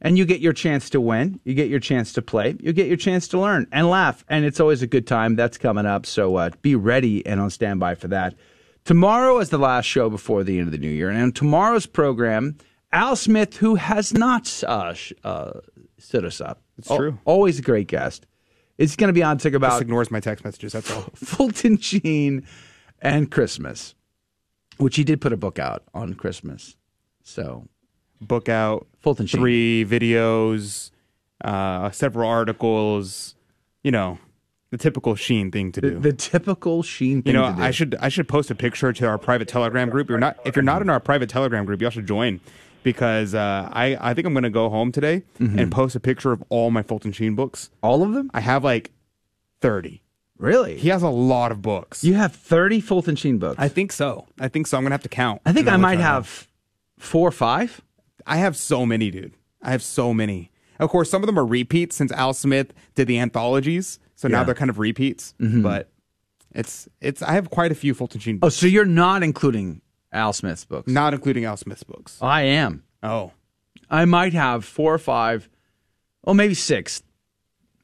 and 0.01 0.17
you 0.17 0.25
get 0.25 0.41
your 0.41 0.53
chance 0.53 0.91
to 0.91 1.01
win. 1.01 1.41
You 1.45 1.55
get 1.55 1.69
your 1.69 1.81
chance 1.81 2.13
to 2.15 2.23
play. 2.23 2.57
You 2.61 2.73
get 2.73 2.89
your 2.89 2.97
chance 2.97 3.29
to 3.29 3.39
learn 3.39 3.67
and 3.71 3.89
laugh. 3.91 4.25
And 4.29 4.45
it's 4.45 4.61
always 4.61 4.83
a 4.83 4.87
good 4.87 5.07
time. 5.07 5.37
That's 5.37 5.59
coming 5.59 5.87
up. 5.87 6.07
So 6.07 6.37
uh, 6.37 6.51
be 6.63 6.75
ready 6.75 7.25
and 7.27 7.41
on 7.41 7.51
standby 7.51 7.97
for 7.97 8.09
that. 8.09 8.35
Tomorrow 8.85 9.39
is 9.41 9.51
the 9.51 9.59
last 9.59 9.85
show 9.85 10.09
before 10.09 10.43
the 10.43 10.59
end 10.59 10.69
of 10.69 10.73
the 10.73 10.79
new 10.79 10.89
year. 10.89 11.11
And 11.11 11.23
on 11.23 11.33
tomorrow's 11.33 11.87
program, 11.87 12.57
Al 12.93 13.15
Smith, 13.15 13.59
who 13.59 13.75
has 13.75 14.15
not 14.15 14.63
uh, 14.65 14.95
sh- 14.95 15.13
uh, 15.23 15.61
stood 15.99 16.25
us 16.25 16.41
up. 16.41 16.63
It's 16.79 16.89
true. 16.89 17.19
Always 17.25 17.59
a 17.59 17.63
great 17.63 17.89
guest. 17.89 18.27
It's 18.79 18.97
going 18.97 19.09
to 19.09 19.13
be 19.13 19.23
on 19.23 19.37
to 19.37 19.51
talk 19.51 19.61
Just 19.61 19.83
ignores 19.83 20.11
my 20.11 20.21
text 20.21 20.43
messages. 20.45 20.73
That's 20.73 20.91
all. 20.91 21.03
Fulton 21.15 21.77
Sheen 21.77 22.47
and 23.03 23.31
Christmas, 23.31 23.95
which 24.79 24.97
he 24.97 25.05
did 25.05 25.21
put 25.21 25.35
a 25.35 25.37
book 25.37 25.59
out 25.59 25.85
on 25.93 26.15
Christmas. 26.15 26.77
So 27.23 27.69
Book 28.21 28.49
out 28.49 28.87
Fulton 29.01 29.27
Sheen. 29.27 29.41
three 29.41 29.85
videos, 29.85 30.91
uh, 31.45 31.91
several 31.91 32.29
articles. 32.29 33.35
You 33.83 33.91
know, 33.91 34.19
the 34.71 34.79
typical 34.79 35.15
Sheen 35.15 35.51
thing 35.51 35.73
to 35.73 35.81
do. 35.81 35.99
the 35.99 36.13
typical 36.13 36.83
Sheen 36.83 37.23
you 37.25 37.33
know, 37.33 37.51
to 37.51 37.57
do. 37.57 37.63
I 37.63 37.71
should 37.71 37.95
I 38.01 38.09
should 38.09 38.29
post 38.29 38.51
a 38.51 38.55
picture 38.55 38.93
to 38.93 39.07
our 39.07 39.19
private 39.19 39.49
Telegram 39.49 39.89
group. 39.89 40.09
You're 40.09 40.19
not 40.19 40.39
if 40.45 40.55
you're 40.57 40.63
not 40.63 40.83
in 40.83 40.91
our 40.91 41.01
private 41.01 41.29
Telegram 41.31 41.65
group, 41.65 41.81
y'all 41.81 41.91
should 41.91 42.07
join 42.07 42.41
because 42.83 43.35
uh, 43.35 43.69
I 43.73 43.97
I 44.01 44.15
think 44.15 44.27
I'm 44.27 44.35
going 44.35 44.43
to 44.45 44.51
go 44.51 44.69
home 44.69 44.93
today 44.93 45.23
Mm-hmm. 45.39 45.59
and 45.59 45.73
post 45.73 45.97
a 45.97 46.01
picture 46.01 46.33
of 46.33 46.43
all 46.51 46.71
my 46.71 46.83
Fulton 46.83 47.13
Sheen 47.13 47.35
books. 47.35 47.71
All 47.83 48.03
of 48.03 48.13
them? 48.13 48.31
I 48.35 48.41
have 48.41 48.63
like 48.65 48.91
thirty. 49.61 50.03
Really? 50.39 50.77
He 50.79 50.89
has 50.89 51.03
a 51.03 51.09
lot 51.11 51.53
of 51.53 51.61
books. 51.61 52.03
You 52.03 52.15
have 52.15 52.35
30 52.35 52.81
Fulton 52.81 53.15
Sheen 53.15 53.37
books. 53.39 53.57
I 53.59 53.69
think 53.69 53.93
so. 53.93 54.27
I 54.39 54.49
think 54.49 54.67
so. 54.67 54.79
I'm 54.79 54.85
gonna 54.85 54.95
have 54.95 55.03
to 55.03 55.09
count. 55.11 55.43
I 55.45 55.53
think 55.53 55.69
I 55.69 55.77
might 55.77 55.97
let 55.99 55.99
y'all 55.99 55.99
know. 56.09 56.15
have 56.15 56.49
four 56.99 57.29
or 57.29 57.33
five. 57.33 57.83
I 58.27 58.37
have 58.39 58.57
so 58.57 58.85
many, 58.87 59.11
dude. 59.11 59.35
I 59.63 59.71
have 59.73 59.83
so 59.83 60.13
many. 60.15 60.51
Of 60.79 60.89
course, 60.91 61.11
some 61.11 61.23
of 61.23 61.27
them 61.27 61.39
are 61.39 61.45
repeats 61.45 61.97
since 61.97 62.11
Al 62.13 62.33
Smith 62.33 62.73
did 62.95 63.07
the 63.07 63.19
anthologies, 63.19 63.99
so 64.17 64.29
now 64.29 64.45
they're 64.45 64.55
kind 64.55 64.71
of 64.71 64.79
repeats. 64.79 65.35
Mhm. 65.39 65.63
But 65.63 65.91
it's 66.55 66.89
it's. 67.01 67.21
I 67.23 67.33
have 67.33 67.51
quite 67.51 67.71
a 67.71 67.75
few 67.75 67.93
Fulton 67.95 68.21
Sheen 68.21 68.39
Oh, 68.43 68.49
so 68.49 68.67
you're 68.67 68.85
not 68.87 69.23
including 69.23 69.83
Al 70.13 70.33
Smith's 70.33 70.65
books. 70.65 70.91
Not 70.91 71.13
including 71.13 71.45
Al 71.45 71.57
Smith's 71.59 71.83
books. 71.83 72.19
I 72.23 72.43
am. 72.43 72.83
Oh. 73.03 73.33
I 73.91 74.05
might 74.07 74.33
have 74.33 74.65
four 74.65 74.95
or 74.95 74.99
five. 74.99 75.43
five, 75.45 75.51
oh, 76.25 76.33
maybe 76.35 76.55
six, 76.55 77.03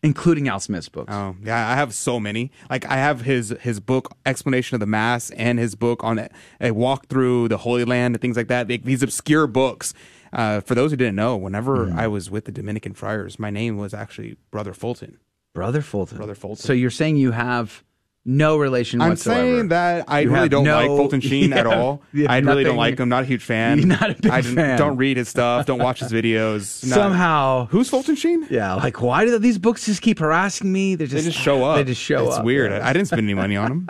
including 0.02 0.48
Al 0.48 0.60
Smith's 0.60 0.88
books. 0.88 1.12
Oh, 1.12 1.34
yeah, 1.42 1.68
I 1.68 1.74
have 1.74 1.92
so 1.94 2.20
many. 2.20 2.50
Like 2.70 2.86
I 2.86 2.96
have 2.96 3.22
his 3.22 3.54
his 3.60 3.80
book 3.80 4.14
Explanation 4.24 4.74
of 4.76 4.80
the 4.80 4.86
Mass 4.86 5.30
and 5.30 5.58
his 5.58 5.74
book 5.74 6.02
on 6.04 6.18
a, 6.18 6.28
a 6.60 6.70
walk 6.70 7.08
through 7.08 7.48
the 7.48 7.58
Holy 7.58 7.84
Land 7.84 8.14
and 8.14 8.22
things 8.22 8.36
like 8.36 8.48
that. 8.48 8.68
They, 8.68 8.78
these 8.78 9.02
obscure 9.02 9.46
books. 9.46 9.92
Uh, 10.36 10.60
for 10.60 10.74
those 10.74 10.90
who 10.90 10.96
didn't 10.98 11.16
know, 11.16 11.34
whenever 11.36 11.86
Hmm. 11.86 11.98
I 11.98 12.06
was 12.08 12.30
with 12.30 12.44
the 12.44 12.52
Dominican 12.52 12.92
friars, 12.92 13.38
my 13.38 13.50
name 13.50 13.78
was 13.78 13.92
actually 13.94 14.36
Brother 14.52 14.74
Fulton. 14.74 15.18
Brother 15.54 15.80
Fulton. 15.80 16.18
Brother 16.18 16.34
Fulton. 16.34 16.62
So 16.62 16.72
you're 16.74 16.90
saying 16.90 17.16
you 17.16 17.30
have 17.32 17.82
no 18.28 18.58
relation 18.58 19.00
I'm 19.00 19.10
whatsoever? 19.10 19.40
saying 19.40 19.68
that 19.68 20.04
I 20.08 20.20
You 20.20 20.30
really 20.30 20.48
don't 20.50 20.64
no- 20.64 20.74
like 20.76 20.86
Fulton 20.88 21.20
Sheen 21.30 21.52
at 21.54 21.66
all. 21.66 22.02
yeah, 22.12 22.30
I 22.30 22.38
really 22.40 22.64
don't 22.64 22.76
like 22.76 22.98
him. 22.98 23.08
Not 23.08 23.22
a 23.22 23.26
huge 23.26 23.42
fan. 23.52 23.88
Not 23.88 24.10
a 24.10 24.14
big 24.20 24.30
I 24.30 24.42
fan. 24.42 24.76
don't 24.76 24.96
read 24.98 25.16
his 25.16 25.28
stuff. 25.30 25.64
Don't 25.64 25.78
watch 25.78 26.00
his 26.00 26.12
videos. 26.12 26.84
Not- 26.88 26.94
Somehow, 26.96 27.66
who's 27.70 27.88
Fulton 27.88 28.14
Sheen? 28.16 28.46
Yeah, 28.50 28.74
like 28.74 29.00
why 29.00 29.24
do 29.24 29.38
these 29.38 29.56
books 29.58 29.86
just 29.86 30.02
keep 30.02 30.18
harassing 30.18 30.70
me? 30.70 30.96
They're 30.96 31.06
They 31.06 31.12
just 31.16 31.26
just 31.28 31.38
show 31.38 31.64
up. 31.64 31.76
They 31.76 31.84
just 31.84 32.02
show 32.02 32.26
it's 32.26 32.34
up. 32.34 32.40
It's 32.40 32.44
weird. 32.44 32.72
Yeah. 32.72 32.78
I, 32.84 32.90
I 32.90 32.92
didn't 32.92 33.06
spend 33.06 33.22
any 33.22 33.34
money 33.34 33.56
on 33.56 33.68
them. 33.70 33.88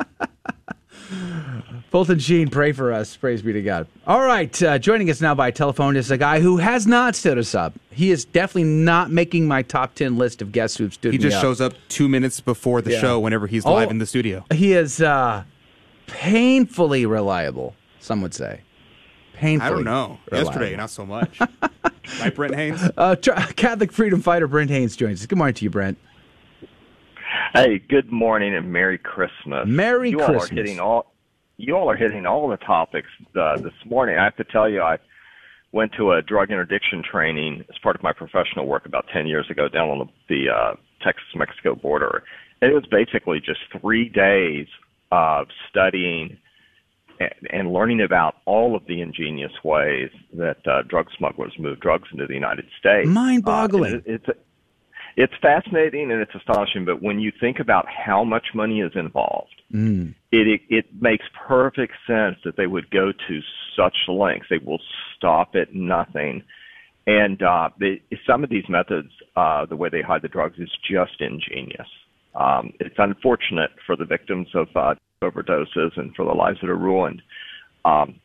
Fulton 1.90 2.18
Sheen, 2.18 2.48
pray 2.48 2.72
for 2.72 2.92
us. 2.92 3.16
Praise 3.16 3.42
be 3.42 3.52
to 3.52 3.62
God. 3.62 3.86
All 4.07 4.24
right, 4.24 4.62
uh, 4.62 4.78
joining 4.78 5.11
us 5.11 5.20
now 5.20 5.34
by 5.34 5.50
telephone 5.50 5.96
is 5.96 6.11
a 6.11 6.18
guy 6.18 6.40
who 6.40 6.57
has 6.59 6.86
not 6.86 7.14
stood 7.14 7.38
us 7.38 7.54
up. 7.54 7.74
He 7.90 8.11
is 8.11 8.24
definitely 8.24 8.64
not 8.64 9.11
making 9.11 9.46
my 9.48 9.62
top 9.62 9.94
ten 9.94 10.16
list 10.18 10.42
of 10.42 10.52
guests 10.52 10.76
who've 10.76 10.92
stood 10.94 11.12
He 11.12 11.18
me 11.18 11.22
just 11.22 11.36
up. 11.36 11.42
shows 11.42 11.61
up 11.61 11.74
two 11.88 12.09
minutes 12.09 12.40
before 12.40 12.82
the 12.82 12.92
Yeah. 12.92 13.00
show 13.00 13.18
whenever 13.20 13.46
he's 13.46 13.64
Oh, 13.66 13.74
live 13.74 13.90
in 13.90 13.98
the 13.98 14.07
studio. 14.07 14.44
He 14.52 14.72
is 14.72 15.00
uh, 15.00 15.44
painfully 16.07 17.07
reliable. 17.07 17.74
Some 18.00 18.22
would 18.22 18.34
say. 18.34 18.61
Painfully. 19.34 19.66
I 19.66 19.70
don't 19.70 19.84
know. 19.84 20.18
reliable. 20.30 20.52
Yesterday, 20.52 20.76
not 20.76 20.90
so 20.90 21.04
much. 21.04 21.38
right, 22.20 22.34
Brent 22.34 22.54
Haynes? 22.54 22.80
Uh, 22.96 23.16
tr- 23.16 23.30
Catholic 23.57 23.92
freedom 23.92 24.22
fighter 24.22 24.46
Brent 24.46 24.70
Haynes 24.70 24.96
joins 24.96 25.20
us. 25.20 25.26
Good 25.26 25.36
morning 25.38 25.54
to 25.54 25.64
you, 25.64 25.70
Brent. 25.70 25.98
Hey, 27.52 27.78
good 27.78 28.11
morning 28.12 28.54
and 28.54 28.70
Merry 28.72 28.98
Christmas. 28.98 29.66
Merry 29.66 30.11
you 30.11 30.18
Christmas. 30.18 30.42
all 30.44 30.52
are 30.52 30.54
hitting 30.54 30.80
all 30.80 31.12
you 31.57 31.74
all 31.76 31.90
are 31.90 31.96
hitting 31.96 32.26
all 32.26 32.48
the 32.48 32.57
topics 32.59 33.09
uh, 33.40 33.57
this 33.59 33.72
morning. 33.84 34.18
I 34.18 34.24
have 34.24 34.36
to 34.36 34.44
tell 34.44 34.68
you, 34.68 34.82
I 34.82 34.98
went 35.72 35.92
to 35.94 36.12
a 36.12 36.22
drug 36.22 36.50
interdiction 36.50 37.02
training 37.02 37.64
as 37.68 37.78
part 37.82 37.96
of 37.96 38.02
my 38.02 38.12
professional 38.12 38.66
work 38.66 38.86
about 38.86 39.07
ten 39.12 39.26
years 39.26 39.50
ago 39.50 39.68
down 39.68 39.88
on 39.88 39.98
the, 40.28 40.34
the 40.46 40.50
uh, 40.52 40.74
Texas-Mexico 41.02 41.74
border, 41.74 42.22
and 42.61 42.70
it 42.70 42.74
was 42.74 42.86
basically 42.86 43.40
just 43.40 43.61
three 43.80 44.09
days 44.09 44.66
of 45.12 45.46
studying 45.70 46.36
and, 47.20 47.30
and 47.50 47.72
learning 47.72 48.00
about 48.02 48.36
all 48.44 48.76
of 48.76 48.86
the 48.86 49.00
ingenious 49.00 49.52
ways 49.64 50.11
that 50.34 50.59
uh, 50.66 50.82
drug 50.82 51.07
smugglers 51.16 51.52
move 51.59 51.80
drugs 51.80 52.09
into 52.12 52.26
the 52.26 52.34
United 52.34 52.66
States. 52.78 53.09
Mind-boggling. 53.09 53.94
Uh, 53.94 53.96
it- 53.98 54.22
it's 54.26 54.38
it's 55.17 55.33
fascinating 55.41 56.12
and 56.12 56.21
it's 56.21 56.35
astonishing, 56.35 56.85
but 56.85 57.03
when 57.03 57.19
you 57.19 57.33
think 57.41 57.59
about 57.59 57.87
how 57.89 58.23
much 58.23 58.49
money 58.55 58.81
is 58.81 58.93
involved, 58.95 59.53
Mm. 59.75 60.14
it, 60.31 60.47
it 60.47 60.61
it 60.69 60.87
makes 61.01 61.25
perfect 61.35 61.95
sense 62.07 62.37
that 62.45 62.57
they 62.57 62.69
would 62.69 62.89
go 62.91 63.11
to 63.11 63.41
such 63.75 63.97
lengths. 64.07 64.47
They 64.49 64.59
will 64.59 64.81
stop 65.17 65.57
at 65.57 65.75
nothing, 65.75 66.45
and 67.07 67.43
uh, 67.43 67.71
they, 67.81 68.01
some 68.25 68.45
of 68.45 68.51
these 68.51 68.69
methods, 68.69 69.11
uh, 69.35 69.67
the 69.67 69.75
way 69.75 69.89
they 69.89 70.03
hide 70.03 70.23
the 70.23 70.29
drugs, 70.29 70.59
is 70.59 70.71
just 70.89 71.21
ingenious. 71.21 71.89
Um, 72.37 72.75
it's 72.79 72.95
unfortunate 72.99 73.71
for 73.85 73.97
the 73.97 74.05
victims 74.05 74.49
of 74.55 74.69
uh, 74.77 74.95
overdoses 75.21 75.97
and 75.97 76.14
for 76.14 76.25
the 76.25 76.33
lives 76.33 76.59
that 76.61 76.71
are 76.71 76.77
ruined. 76.77 77.23
Um, 77.85 78.21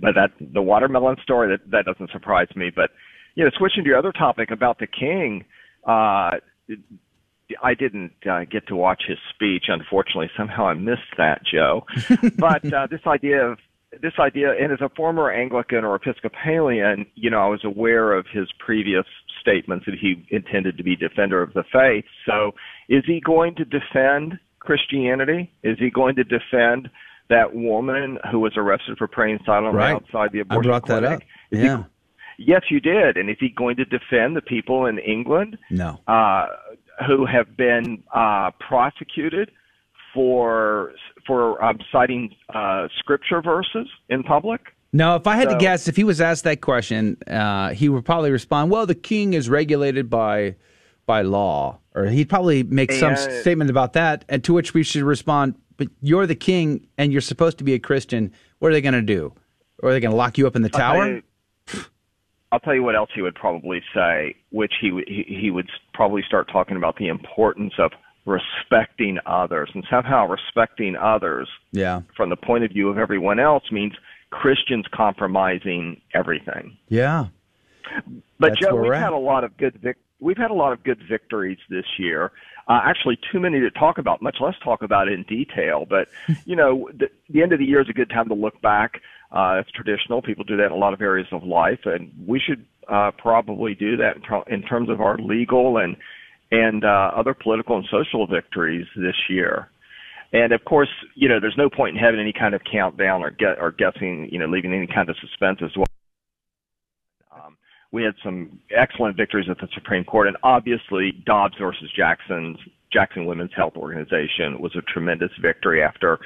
but 0.00 0.14
that 0.16 0.32
the 0.38 0.62
watermelon 0.62 1.16
story 1.22 1.48
that 1.48 1.70
that 1.70 1.86
doesn't 1.86 2.10
surprise 2.10 2.48
me. 2.56 2.70
But 2.74 2.90
you 3.36 3.44
know, 3.44 3.50
switching 3.56 3.84
to 3.84 3.88
your 3.88 3.98
other 3.98 4.12
topic 4.12 4.50
about 4.50 4.80
the 4.80 4.86
king, 4.86 5.44
uh, 5.86 6.38
I 7.62 7.74
didn't 7.78 8.12
uh, 8.30 8.44
get 8.44 8.66
to 8.68 8.76
watch 8.76 9.04
his 9.08 9.18
speech. 9.34 9.64
Unfortunately, 9.68 10.30
somehow 10.36 10.66
I 10.68 10.74
missed 10.74 11.16
that, 11.16 11.42
Joe. 11.50 11.86
but 12.38 12.70
uh, 12.72 12.86
this 12.90 13.00
idea 13.06 13.44
of 13.46 13.58
this 14.02 14.12
idea, 14.18 14.52
and 14.52 14.70
as 14.70 14.80
a 14.82 14.90
former 14.90 15.30
Anglican 15.30 15.82
or 15.82 15.94
Episcopalian, 15.94 17.06
you 17.14 17.30
know, 17.30 17.38
I 17.40 17.46
was 17.48 17.64
aware 17.64 18.12
of 18.12 18.26
his 18.30 18.48
previous 18.58 19.06
statements 19.40 19.86
that 19.86 19.94
he 19.98 20.26
intended 20.30 20.76
to 20.76 20.82
be 20.82 20.94
defender 20.94 21.40
of 21.42 21.54
the 21.54 21.64
faith. 21.72 22.04
So, 22.26 22.52
is 22.90 23.04
he 23.06 23.20
going 23.20 23.54
to 23.54 23.64
defend 23.64 24.38
Christianity? 24.58 25.50
Is 25.62 25.78
he 25.78 25.88
going 25.88 26.16
to 26.16 26.24
defend 26.24 26.90
that 27.30 27.54
woman 27.54 28.18
who 28.30 28.40
was 28.40 28.52
arrested 28.56 28.98
for 28.98 29.06
praying 29.06 29.38
silently 29.46 29.78
Right. 29.78 29.94
outside 29.94 30.32
the 30.32 30.40
abortion 30.40 30.70
I 30.70 30.78
brought 30.80 30.86
that 30.88 31.00
clinic? 31.02 31.16
up. 31.16 31.22
Is 31.50 31.58
he- 31.60 31.64
Yeah. 31.64 31.84
Yes, 32.38 32.62
you 32.70 32.78
did. 32.80 33.16
And 33.16 33.28
is 33.28 33.36
he 33.40 33.48
going 33.48 33.76
to 33.76 33.84
defend 33.84 34.36
the 34.36 34.40
people 34.40 34.86
in 34.86 34.98
England 34.98 35.58
No. 35.70 35.98
uh, 36.06 36.46
who 37.06 37.26
have 37.26 37.56
been 37.56 38.02
uh, 38.14 38.52
prosecuted 38.60 39.50
for 40.14 40.92
for 41.26 41.62
um, 41.62 41.78
citing 41.92 42.34
uh, 42.54 42.88
scripture 42.98 43.42
verses 43.42 43.88
in 44.08 44.22
public? 44.22 44.60
No, 44.92 45.16
if 45.16 45.26
I 45.26 45.36
had 45.36 45.50
to 45.50 45.56
guess, 45.58 45.86
if 45.86 45.96
he 45.96 46.04
was 46.04 46.18
asked 46.20 46.44
that 46.44 46.62
question, 46.62 47.18
uh, 47.26 47.70
he 47.74 47.88
would 47.90 48.04
probably 48.06 48.30
respond, 48.30 48.70
"Well, 48.70 48.86
the 48.86 48.94
king 48.94 49.34
is 49.34 49.48
regulated 49.50 50.08
by 50.08 50.54
by 51.06 51.22
law," 51.22 51.78
or 51.94 52.06
he'd 52.06 52.28
probably 52.28 52.62
make 52.62 52.92
some 52.92 53.10
And- 53.10 53.18
statement 53.18 53.68
about 53.68 53.92
that. 53.94 54.24
And 54.28 54.42
to 54.44 54.54
which 54.54 54.72
we 54.74 54.82
should 54.82 55.02
respond, 55.02 55.56
"But 55.76 55.88
you're 56.00 56.26
the 56.26 56.34
king, 56.34 56.86
and 56.96 57.12
you're 57.12 57.20
supposed 57.20 57.58
to 57.58 57.64
be 57.64 57.74
a 57.74 57.78
Christian. 57.78 58.32
What 58.60 58.70
are 58.70 58.72
they 58.74 58.80
going 58.80 58.94
to 58.94 59.02
do? 59.02 59.34
Or 59.82 59.90
are 59.90 59.92
they 59.92 60.00
going 60.00 60.12
to 60.12 60.16
lock 60.16 60.38
you 60.38 60.46
up 60.46 60.56
in 60.56 60.62
the 60.62 60.68
tower?" 60.70 61.06
you- 61.16 61.22
I'll 62.50 62.60
tell 62.60 62.74
you 62.74 62.82
what 62.82 62.96
else 62.96 63.10
he 63.14 63.20
would 63.22 63.34
probably 63.34 63.82
say, 63.94 64.34
which 64.50 64.72
he 64.80 64.90
would- 64.90 65.08
he, 65.08 65.50
would 65.50 65.68
probably 65.92 66.22
start 66.22 66.48
talking 66.50 66.76
about 66.76 66.96
the 66.96 67.08
importance 67.08 67.74
of 67.78 67.92
respecting 68.24 69.18
others, 69.26 69.70
and 69.74 69.84
somehow 69.90 70.26
respecting 70.26 70.96
others 70.96 71.48
Yeah, 71.72 72.02
from 72.16 72.30
the 72.30 72.36
point 72.36 72.64
of 72.64 72.70
view 72.70 72.88
of 72.88 72.98
everyone 72.98 73.38
else 73.38 73.70
means 73.72 73.94
Christians 74.30 74.86
compromising 74.92 76.00
everything. 76.14 76.76
yeah. 76.88 77.26
But 78.38 78.50
That's 78.50 78.58
Joe, 78.60 78.74
we've 78.76 78.84
we're 78.90 78.94
had 78.94 79.12
a 79.14 79.16
lot 79.16 79.44
of 79.44 79.56
good 79.56 79.74
vic- 79.80 79.96
we've 80.20 80.36
had 80.36 80.50
a 80.50 80.54
lot 80.54 80.72
of 80.74 80.84
good 80.84 81.00
victories 81.08 81.58
this 81.70 81.86
year. 81.98 82.32
Uh, 82.66 82.80
actually, 82.84 83.18
too 83.32 83.40
many 83.40 83.60
to 83.60 83.70
talk 83.70 83.96
about, 83.96 84.20
much 84.20 84.36
less 84.40 84.54
talk 84.62 84.82
about 84.82 85.08
in 85.08 85.22
detail. 85.22 85.86
But 85.88 86.08
you 86.44 86.54
know, 86.54 86.90
the, 86.92 87.08
the 87.30 87.42
end 87.42 87.52
of 87.54 87.58
the 87.60 87.64
year 87.64 87.80
is 87.80 87.88
a 87.88 87.94
good 87.94 88.10
time 88.10 88.28
to 88.28 88.34
look 88.34 88.60
back. 88.60 89.00
Uh, 89.30 89.60
it's 89.60 89.70
traditional; 89.72 90.22
people 90.22 90.44
do 90.44 90.56
that 90.56 90.66
in 90.66 90.72
a 90.72 90.76
lot 90.76 90.94
of 90.94 91.00
areas 91.00 91.28
of 91.32 91.42
life, 91.42 91.80
and 91.84 92.10
we 92.26 92.40
should 92.40 92.64
uh, 92.90 93.10
probably 93.18 93.74
do 93.74 93.96
that 93.96 94.16
in, 94.16 94.22
ter- 94.22 94.44
in 94.50 94.62
terms 94.62 94.88
of 94.88 95.00
our 95.00 95.18
legal 95.18 95.78
and 95.78 95.96
and 96.50 96.84
uh, 96.84 97.10
other 97.14 97.34
political 97.34 97.76
and 97.76 97.86
social 97.90 98.26
victories 98.26 98.86
this 98.96 99.16
year. 99.28 99.68
And 100.32 100.52
of 100.52 100.64
course, 100.64 100.88
you 101.14 101.28
know, 101.28 101.40
there's 101.40 101.56
no 101.58 101.68
point 101.68 101.96
in 101.96 102.02
having 102.02 102.20
any 102.20 102.32
kind 102.32 102.54
of 102.54 102.62
countdown 102.70 103.22
or 103.22 103.30
get 103.30 103.58
or 103.60 103.70
guessing, 103.70 104.28
you 104.32 104.38
know, 104.38 104.46
leaving 104.46 104.72
any 104.72 104.86
kind 104.86 105.10
of 105.10 105.16
suspense 105.20 105.58
as 105.62 105.76
well 105.76 105.86
we 107.90 108.02
had 108.02 108.14
some 108.22 108.58
excellent 108.76 109.16
victories 109.16 109.46
at 109.50 109.58
the 109.58 109.68
Supreme 109.74 110.04
Court, 110.04 110.28
and 110.28 110.36
obviously 110.42 111.12
Dobbs 111.24 111.54
versus 111.58 111.90
Jackson's 111.96 112.58
Jackson 112.92 113.26
Women's 113.26 113.50
Health 113.54 113.74
Organization 113.76 114.60
was 114.60 114.74
a 114.76 114.82
tremendous 114.92 115.30
victory 115.40 115.82
after 115.82 116.18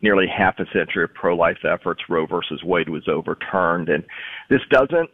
nearly 0.00 0.26
half 0.26 0.58
a 0.58 0.64
century 0.72 1.04
of 1.04 1.14
pro-life 1.14 1.58
efforts. 1.64 2.02
Roe 2.08 2.26
versus 2.26 2.62
Wade 2.64 2.88
was 2.88 3.08
overturned, 3.08 3.88
and 3.88 4.04
this 4.48 4.60
doesn't 4.70 5.10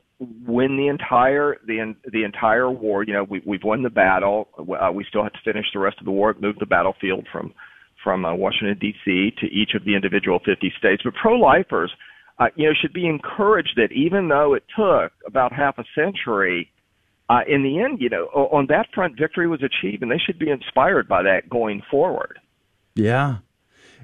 win 0.47 0.77
the 0.77 0.89
entire 0.89 1.57
the 1.67 1.95
the 2.13 2.25
entire 2.25 2.71
war. 2.71 3.03
You 3.05 3.15
know, 3.15 3.25
we, 3.25 3.43
we've 3.47 3.65
won 3.65 3.83
the 3.83 3.91
battle. 3.91 4.49
Uh, 4.59 4.93
we 4.93 5.05
still 5.09 5.23
have 5.23 5.33
to 5.33 5.39
finish 5.45 5.67
the 5.73 5.81
rest 5.81 5.99
of 5.99 6.05
the 6.05 6.11
war. 6.11 6.35
Move 6.39 6.57
the 6.59 6.67
battlefield 6.67 7.27
from 7.33 7.53
from 8.03 8.25
uh, 8.25 8.35
Washington 8.35 8.79
D.C. 8.79 9.33
to 9.41 9.47
each 9.47 9.71
of 9.75 9.85
the 9.85 9.95
individual 9.95 10.39
50 10.45 10.73
states. 10.79 11.03
But 11.03 11.15
pro-lifers 11.15 11.91
uh, 12.39 12.47
you 12.57 12.67
know, 12.67 12.75
should 12.81 12.93
be 12.93 13.07
encouraged 13.07 13.73
that 13.77 13.93
even 13.93 14.29
though 14.29 14.55
it 14.55 14.65
took 14.77 15.13
about 15.27 15.53
half 15.53 15.79
a 15.79 15.85
century, 15.95 16.71
uh, 17.29 17.41
in 17.49 17.63
the 17.63 17.81
end, 17.81 18.01
you 18.01 18.09
know, 18.09 18.25
on 18.27 18.67
that 18.69 18.87
front, 18.95 19.19
victory 19.19 19.49
was 19.49 19.63
achieved, 19.63 20.03
and 20.03 20.11
they 20.11 20.19
should 20.19 20.39
be 20.39 20.51
inspired 20.51 21.09
by 21.09 21.23
that 21.23 21.49
going 21.49 21.81
forward. 21.91 22.39
Yeah. 22.95 23.37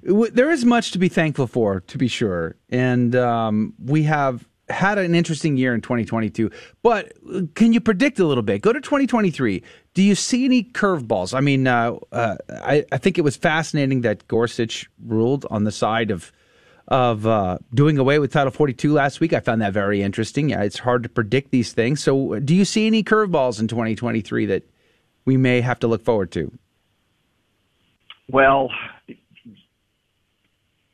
There 0.02 0.50
is 0.50 0.64
much 0.64 0.92
to 0.92 0.98
be 0.98 1.08
thankful 1.08 1.46
for, 1.46 1.80
to 1.80 1.98
be 1.98 2.08
sure. 2.08 2.56
And 2.70 3.14
um, 3.14 3.74
we 3.84 4.04
have 4.04 4.46
had 4.70 4.98
an 4.98 5.14
interesting 5.14 5.56
year 5.56 5.74
in 5.74 5.80
2022. 5.80 6.50
But 6.82 7.12
can 7.54 7.72
you 7.72 7.80
predict 7.80 8.18
a 8.18 8.26
little 8.26 8.42
bit? 8.42 8.62
Go 8.62 8.72
to 8.72 8.80
2023. 8.80 9.62
Do 9.94 10.02
you 10.02 10.14
see 10.14 10.44
any 10.44 10.64
curveballs? 10.64 11.34
I 11.34 11.40
mean, 11.40 11.66
uh, 11.66 11.96
uh, 12.12 12.36
I, 12.50 12.84
I 12.92 12.98
think 12.98 13.18
it 13.18 13.22
was 13.22 13.36
fascinating 13.36 14.02
that 14.02 14.26
Gorsuch 14.28 14.88
ruled 15.04 15.46
on 15.50 15.64
the 15.64 15.72
side 15.72 16.10
of 16.10 16.32
of 16.88 17.24
uh, 17.24 17.56
doing 17.72 17.98
away 17.98 18.18
with 18.18 18.32
Title 18.32 18.50
42 18.50 18.92
last 18.92 19.20
week. 19.20 19.32
I 19.32 19.38
found 19.38 19.62
that 19.62 19.72
very 19.72 20.02
interesting. 20.02 20.50
It's 20.50 20.80
hard 20.80 21.04
to 21.04 21.08
predict 21.08 21.52
these 21.52 21.72
things. 21.72 22.02
So, 22.02 22.40
do 22.40 22.52
you 22.52 22.64
see 22.64 22.88
any 22.88 23.04
curveballs 23.04 23.60
in 23.60 23.68
2023 23.68 24.46
that 24.46 24.68
we 25.24 25.36
may 25.36 25.60
have 25.60 25.78
to 25.80 25.86
look 25.86 26.04
forward 26.04 26.32
to? 26.32 26.50
Well, 28.28 28.70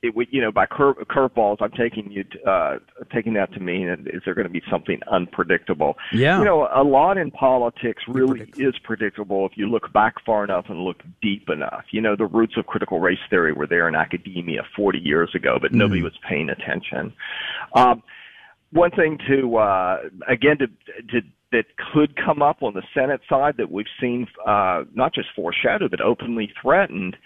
it 0.02 0.14
would, 0.14 0.28
you 0.31 0.40
know, 0.40 0.52
by 0.52 0.66
curve 0.66 0.97
curveballs, 1.09 1.56
I'm 1.60 1.70
taking 1.73 2.10
you 2.10 2.24
to, 2.24 2.43
uh, 2.44 2.78
taking 3.12 3.35
that 3.35 3.52
to 3.55 3.60
mean 3.60 3.89
is 4.06 4.23
there 4.24 4.35
going 4.35 4.47
to 4.47 4.52
be 4.52 4.62
something 4.70 5.01
unpredictable? 5.10 5.97
Yeah. 6.12 6.39
You 6.39 6.44
know, 6.44 6.68
a 6.74 6.85
lot 6.85 7.16
in 7.18 7.31
politics 7.31 8.02
really 8.06 8.52
is 8.56 8.74
predictable 8.85 9.47
if 9.47 9.52
you 9.56 9.68
look 9.68 9.93
back 9.93 10.14
far 10.24 10.44
enough 10.44 10.66
and 10.68 10.81
look 10.81 11.02
deep 11.23 11.48
enough. 11.48 11.85
You 11.90 12.02
know, 12.02 12.14
the 12.14 12.27
roots 12.27 12.55
of 12.56 12.66
critical 12.66 13.01
race 13.01 13.18
theory 13.31 13.52
were 13.52 13.66
there 13.66 13.89
in 13.89 13.94
academia 13.94 14.62
40 14.77 14.98
years 14.98 15.35
ago, 15.35 15.59
but 15.60 15.73
nobody 15.73 16.02
was 16.02 16.16
paying 16.28 16.51
attention. 16.51 17.12
Um, 17.74 18.02
one 18.73 18.90
thing 18.90 19.18
to 19.28 19.56
uh, 19.56 19.98
again 20.28 20.59
to, 20.59 20.66
to 20.66 21.27
that 21.52 21.64
could 21.93 22.16
come 22.16 22.43
up 22.43 22.62
on 22.62 22.74
the 22.74 22.82
Senate 22.93 23.20
side 23.28 23.55
that 23.56 23.70
we've 23.70 23.86
seen 24.01 24.27
uh, 24.47 24.85
not 24.94 25.14
just 25.14 25.28
foreshadowed 25.35 25.90
but 25.90 26.01
openly 26.01 26.52
threatened 26.60 27.16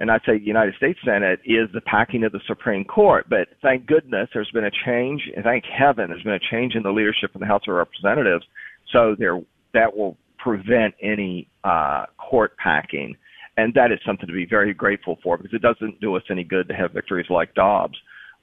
and 0.00 0.10
I'd 0.10 0.22
say 0.24 0.38
the 0.38 0.44
United 0.44 0.74
States 0.76 0.98
Senate 1.04 1.40
is 1.44 1.68
the 1.74 1.82
packing 1.82 2.24
of 2.24 2.32
the 2.32 2.40
Supreme 2.46 2.84
Court. 2.84 3.26
But 3.28 3.48
thank 3.62 3.86
goodness 3.86 4.30
there's 4.32 4.50
been 4.50 4.64
a 4.64 4.70
change, 4.86 5.22
and 5.36 5.44
thank 5.44 5.64
heaven 5.64 6.08
there's 6.08 6.22
been 6.22 6.32
a 6.32 6.50
change 6.50 6.74
in 6.74 6.82
the 6.82 6.90
leadership 6.90 7.30
in 7.34 7.40
the 7.40 7.46
House 7.46 7.62
of 7.68 7.74
Representatives, 7.74 8.44
so 8.92 9.14
there 9.18 9.40
that 9.74 9.96
will 9.96 10.16
prevent 10.38 10.94
any 11.02 11.46
uh, 11.64 12.06
court 12.16 12.56
packing, 12.56 13.14
and 13.56 13.74
that 13.74 13.92
is 13.92 13.98
something 14.04 14.26
to 14.26 14.32
be 14.32 14.46
very 14.46 14.72
grateful 14.72 15.18
for 15.22 15.36
because 15.36 15.52
it 15.52 15.62
doesn't 15.62 16.00
do 16.00 16.16
us 16.16 16.22
any 16.30 16.44
good 16.44 16.66
to 16.68 16.74
have 16.74 16.92
victories 16.92 17.26
like 17.28 17.54
Dobbs 17.54 17.98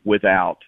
without 0.06 0.60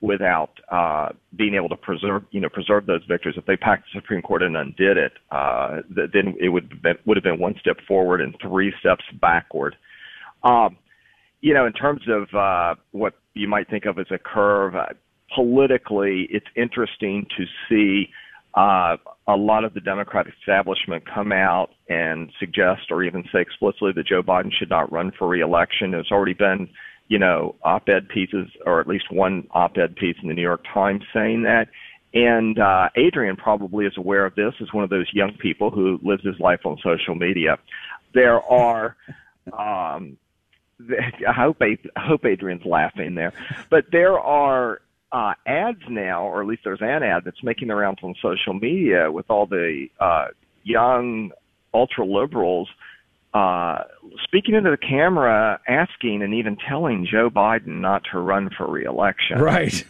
without 0.00 0.50
uh, 0.70 1.08
being 1.36 1.54
able 1.54 1.68
to 1.68 1.76
preserve, 1.76 2.22
you 2.30 2.40
know, 2.40 2.48
preserve 2.48 2.86
those 2.86 3.02
victories. 3.08 3.34
If 3.36 3.46
they 3.46 3.56
packed 3.56 3.84
the 3.92 4.00
Supreme 4.00 4.22
Court 4.22 4.44
and 4.44 4.56
undid 4.56 4.96
it, 4.96 5.12
uh, 5.30 5.82
then 5.90 6.36
it 6.40 6.48
would 6.48 6.86
would 7.04 7.16
have 7.16 7.24
been 7.24 7.38
one 7.38 7.54
step 7.60 7.76
forward 7.86 8.20
and 8.20 8.34
three 8.40 8.72
steps 8.80 9.04
backward. 9.20 9.76
Um, 10.48 10.78
you 11.40 11.54
know, 11.54 11.66
in 11.66 11.72
terms 11.72 12.02
of 12.08 12.34
uh, 12.34 12.74
what 12.92 13.14
you 13.34 13.48
might 13.48 13.68
think 13.68 13.84
of 13.84 13.98
as 13.98 14.06
a 14.10 14.18
curve, 14.18 14.74
uh, 14.74 14.86
politically, 15.34 16.26
it's 16.30 16.46
interesting 16.56 17.26
to 17.36 17.44
see 17.68 18.08
uh, 18.54 18.96
a 19.28 19.36
lot 19.36 19.64
of 19.64 19.74
the 19.74 19.80
Democratic 19.80 20.32
establishment 20.40 21.04
come 21.12 21.32
out 21.32 21.68
and 21.88 22.32
suggest 22.40 22.90
or 22.90 23.04
even 23.04 23.22
say 23.32 23.40
explicitly 23.40 23.92
that 23.94 24.06
Joe 24.06 24.22
Biden 24.22 24.50
should 24.58 24.70
not 24.70 24.90
run 24.90 25.12
for 25.18 25.28
reelection. 25.28 25.90
There's 25.90 26.10
already 26.10 26.32
been, 26.32 26.68
you 27.08 27.18
know, 27.18 27.54
op-ed 27.62 28.08
pieces 28.08 28.48
or 28.64 28.80
at 28.80 28.88
least 28.88 29.12
one 29.12 29.46
op-ed 29.52 29.96
piece 29.96 30.16
in 30.22 30.28
the 30.28 30.34
New 30.34 30.42
York 30.42 30.64
Times 30.72 31.04
saying 31.12 31.42
that. 31.42 31.68
And 32.14 32.58
uh, 32.58 32.88
Adrian 32.96 33.36
probably 33.36 33.84
is 33.84 33.92
aware 33.98 34.24
of 34.24 34.34
this 34.34 34.54
as 34.62 34.72
one 34.72 34.82
of 34.82 34.88
those 34.88 35.10
young 35.12 35.36
people 35.38 35.70
who 35.70 36.00
lives 36.02 36.24
his 36.24 36.40
life 36.40 36.60
on 36.64 36.78
social 36.82 37.14
media. 37.14 37.58
There 38.14 38.40
are 38.40 38.96
um, 39.52 40.16
I 41.28 41.32
hope 41.32 41.58
I 41.60 41.76
hope 41.96 42.24
Adrian's 42.24 42.64
laughing 42.64 43.14
there, 43.14 43.32
but 43.70 43.86
there 43.90 44.18
are 44.18 44.80
uh, 45.12 45.34
ads 45.46 45.82
now, 45.88 46.24
or 46.24 46.40
at 46.42 46.46
least 46.46 46.62
there's 46.64 46.82
an 46.82 47.02
ad 47.02 47.24
that's 47.24 47.42
making 47.42 47.68
the 47.68 47.74
rounds 47.74 48.00
on 48.02 48.14
social 48.20 48.54
media 48.54 49.10
with 49.10 49.26
all 49.30 49.46
the 49.46 49.88
uh, 50.00 50.26
young 50.64 51.32
ultra 51.74 52.04
liberals 52.04 52.68
uh, 53.34 53.84
speaking 54.24 54.54
into 54.54 54.70
the 54.70 54.76
camera, 54.76 55.60
asking 55.68 56.22
and 56.22 56.34
even 56.34 56.56
telling 56.56 57.06
Joe 57.10 57.30
Biden 57.30 57.80
not 57.80 58.02
to 58.12 58.18
run 58.18 58.50
for 58.56 58.70
reelection. 58.70 59.38
Right. 59.38 59.84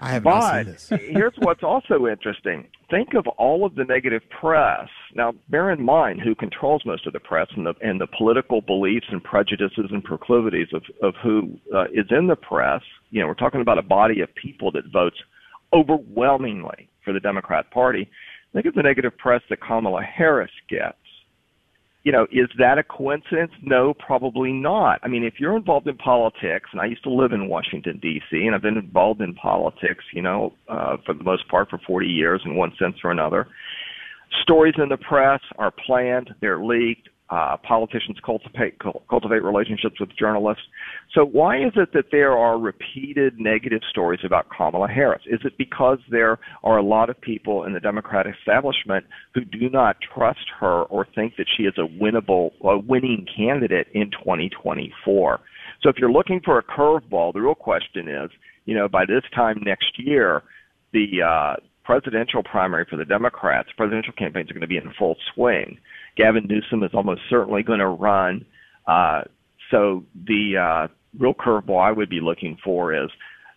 I 0.00 0.12
have 0.12 0.22
but 0.22 0.64
seen 0.64 0.72
this. 0.72 0.88
here's 1.08 1.34
what's 1.38 1.62
also 1.62 2.06
interesting. 2.06 2.66
Think 2.90 3.14
of 3.14 3.26
all 3.38 3.64
of 3.64 3.74
the 3.74 3.84
negative 3.84 4.22
press. 4.30 4.88
Now, 5.14 5.34
bear 5.48 5.70
in 5.70 5.82
mind 5.82 6.20
who 6.20 6.34
controls 6.34 6.82
most 6.84 7.06
of 7.06 7.12
the 7.12 7.20
press 7.20 7.48
and 7.56 7.66
the 7.66 7.74
and 7.80 8.00
the 8.00 8.06
political 8.06 8.60
beliefs 8.60 9.06
and 9.10 9.22
prejudices 9.22 9.86
and 9.90 10.02
proclivities 10.04 10.68
of 10.72 10.82
of 11.02 11.14
who 11.22 11.58
uh, 11.74 11.84
is 11.92 12.06
in 12.10 12.26
the 12.26 12.36
press. 12.36 12.82
You 13.10 13.22
know, 13.22 13.28
we're 13.28 13.34
talking 13.34 13.60
about 13.60 13.78
a 13.78 13.82
body 13.82 14.20
of 14.20 14.28
people 14.34 14.70
that 14.72 14.84
votes 14.92 15.16
overwhelmingly 15.72 16.88
for 17.04 17.12
the 17.12 17.20
Democrat 17.20 17.70
Party. 17.70 18.08
Think 18.52 18.66
of 18.66 18.74
the 18.74 18.82
negative 18.82 19.16
press 19.18 19.42
that 19.50 19.60
Kamala 19.60 20.02
Harris 20.02 20.52
gets 20.68 20.96
you 22.04 22.12
know, 22.12 22.26
is 22.30 22.48
that 22.58 22.76
a 22.76 22.82
coincidence? 22.82 23.50
No, 23.62 23.94
probably 23.94 24.52
not. 24.52 25.00
I 25.02 25.08
mean, 25.08 25.24
if 25.24 25.34
you're 25.38 25.56
involved 25.56 25.88
in 25.88 25.96
politics, 25.96 26.68
and 26.72 26.80
I 26.80 26.84
used 26.84 27.02
to 27.04 27.10
live 27.10 27.32
in 27.32 27.48
Washington 27.48 27.98
D.C. 28.00 28.44
and 28.44 28.54
I've 28.54 28.62
been 28.62 28.76
involved 28.76 29.22
in 29.22 29.34
politics, 29.34 30.04
you 30.12 30.20
know, 30.20 30.52
uh, 30.68 30.98
for 31.06 31.14
the 31.14 31.24
most 31.24 31.48
part 31.48 31.70
for 31.70 31.80
40 31.86 32.06
years 32.06 32.42
in 32.44 32.56
one 32.56 32.72
sense 32.78 32.96
or 33.02 33.10
another. 33.10 33.48
Stories 34.42 34.74
in 34.76 34.90
the 34.90 34.98
press 34.98 35.40
are 35.56 35.72
planned, 35.86 36.30
they're 36.40 36.62
leaked, 36.62 37.08
uh, 37.34 37.56
politicians 37.66 38.16
cultivate 38.24 38.78
cultivate 39.10 39.42
relationships 39.42 39.98
with 39.98 40.08
journalists. 40.16 40.62
So 41.12 41.24
why 41.24 41.56
is 41.56 41.72
it 41.74 41.92
that 41.92 42.06
there 42.12 42.30
are 42.30 42.56
repeated 42.56 43.40
negative 43.40 43.80
stories 43.90 44.20
about 44.24 44.46
Kamala 44.56 44.86
Harris? 44.86 45.22
Is 45.26 45.40
it 45.44 45.58
because 45.58 45.98
there 46.12 46.38
are 46.62 46.78
a 46.78 46.82
lot 46.82 47.10
of 47.10 47.20
people 47.20 47.64
in 47.64 47.72
the 47.72 47.80
Democratic 47.80 48.36
establishment 48.38 49.04
who 49.34 49.44
do 49.44 49.68
not 49.68 49.96
trust 50.14 50.46
her 50.60 50.82
or 50.84 51.08
think 51.12 51.34
that 51.36 51.46
she 51.56 51.64
is 51.64 51.74
a 51.76 51.88
winnable, 52.00 52.50
a 52.62 52.78
winning 52.78 53.26
candidate 53.36 53.88
in 53.94 54.12
2024? 54.12 55.40
So 55.82 55.88
if 55.88 55.96
you're 55.98 56.12
looking 56.12 56.40
for 56.44 56.58
a 56.58 56.62
curveball, 56.62 57.32
the 57.32 57.40
real 57.40 57.56
question 57.56 58.08
is, 58.08 58.30
you 58.64 58.76
know, 58.76 58.88
by 58.88 59.06
this 59.06 59.24
time 59.34 59.60
next 59.64 59.98
year, 59.98 60.42
the 60.92 61.20
uh, 61.26 61.56
presidential 61.84 62.42
primary 62.42 62.86
for 62.88 62.96
the 62.96 63.04
Democrats, 63.04 63.68
presidential 63.76 64.12
campaigns 64.12 64.50
are 64.50 64.54
going 64.54 64.62
to 64.62 64.66
be 64.66 64.76
in 64.76 64.92
full 64.98 65.16
swing. 65.34 65.78
Gavin 66.16 66.46
Newsom 66.48 66.82
is 66.82 66.90
almost 66.94 67.22
certainly 67.28 67.62
going 67.62 67.80
to 67.80 67.88
run. 67.88 68.44
Uh, 68.86 69.22
so 69.70 70.04
the 70.26 70.56
uh, 70.56 70.88
real 71.18 71.34
curveball 71.34 71.80
I 71.80 71.92
would 71.92 72.10
be 72.10 72.20
looking 72.20 72.56
for 72.62 72.94
is 72.94 73.10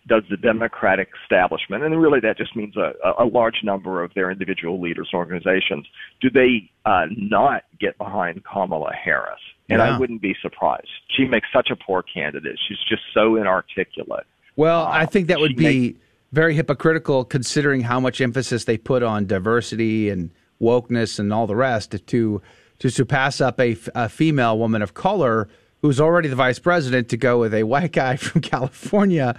does 0.08 0.22
the 0.30 0.36
Democratic 0.38 1.10
establishment, 1.22 1.84
and 1.84 2.00
really 2.00 2.18
that 2.20 2.38
just 2.38 2.56
means 2.56 2.74
a, 2.76 2.92
a 3.18 3.26
large 3.26 3.62
number 3.62 4.02
of 4.02 4.12
their 4.14 4.30
individual 4.30 4.80
leaders 4.80 5.10
and 5.12 5.18
organizations, 5.18 5.86
do 6.20 6.30
they 6.30 6.70
uh, 6.86 7.04
not 7.14 7.64
get 7.78 7.98
behind 7.98 8.42
Kamala 8.44 8.92
Harris? 8.94 9.38
And 9.68 9.80
Yeah. 9.80 9.94
I 9.94 9.98
wouldn't 9.98 10.22
be 10.22 10.34
surprised. 10.40 10.88
She 11.14 11.26
makes 11.26 11.46
such 11.52 11.68
a 11.70 11.76
poor 11.76 12.02
candidate. 12.02 12.58
She's 12.66 12.78
just 12.88 13.02
so 13.12 13.36
inarticulate. 13.36 14.24
Well, 14.56 14.86
I 14.86 15.04
think 15.04 15.28
that 15.28 15.40
would 15.40 15.56
be 15.56 15.96
very 16.32 16.54
hypocritical 16.54 17.24
considering 17.24 17.82
how 17.82 18.00
much 18.00 18.20
emphasis 18.20 18.64
they 18.64 18.78
put 18.78 19.02
on 19.02 19.26
diversity 19.26 20.08
and 20.08 20.30
wokeness 20.60 21.18
and 21.18 21.32
all 21.32 21.46
the 21.46 21.56
rest 21.56 21.90
to 22.06 22.42
to, 22.78 22.90
to 22.90 23.04
pass 23.04 23.40
up 23.40 23.60
a 23.60 23.74
female 24.08 24.58
woman 24.58 24.82
of 24.82 24.94
color 24.94 25.48
who's 25.80 26.00
already 26.00 26.28
the 26.28 26.36
vice 26.36 26.58
president 26.58 27.08
to 27.08 27.16
go 27.16 27.38
with 27.38 27.54
a 27.54 27.62
white 27.62 27.92
guy 27.92 28.16
from 28.16 28.40
California 28.40 29.38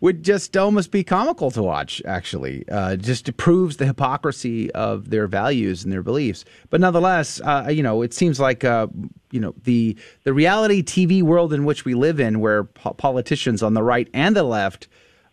would 0.00 0.22
just 0.22 0.56
almost 0.56 0.90
be 0.90 1.02
comical 1.02 1.50
to 1.50 1.62
watch, 1.62 2.00
actually. 2.06 2.64
Uh, 2.68 2.96
just 2.96 3.36
proves 3.36 3.76
the 3.76 3.86
hypocrisy 3.86 4.70
of 4.72 5.10
their 5.10 5.26
values 5.26 5.82
and 5.82 5.92
their 5.92 6.02
beliefs. 6.02 6.44
But 6.70 6.80
nonetheless, 6.80 7.40
uh, 7.40 7.68
you 7.70 7.82
know, 7.82 8.02
it 8.02 8.14
seems 8.14 8.38
like, 8.38 8.62
uh, 8.64 8.86
you 9.30 9.40
know, 9.40 9.54
the, 9.64 9.96
the 10.22 10.32
reality 10.32 10.82
TV 10.82 11.22
world 11.22 11.52
in 11.52 11.64
which 11.64 11.84
we 11.84 11.94
live 11.94 12.20
in, 12.20 12.40
where 12.40 12.64
po- 12.64 12.94
politicians 12.94 13.62
on 13.62 13.74
the 13.74 13.82
right 13.82 14.08
and 14.14 14.36
the 14.36 14.44
left 14.44 14.86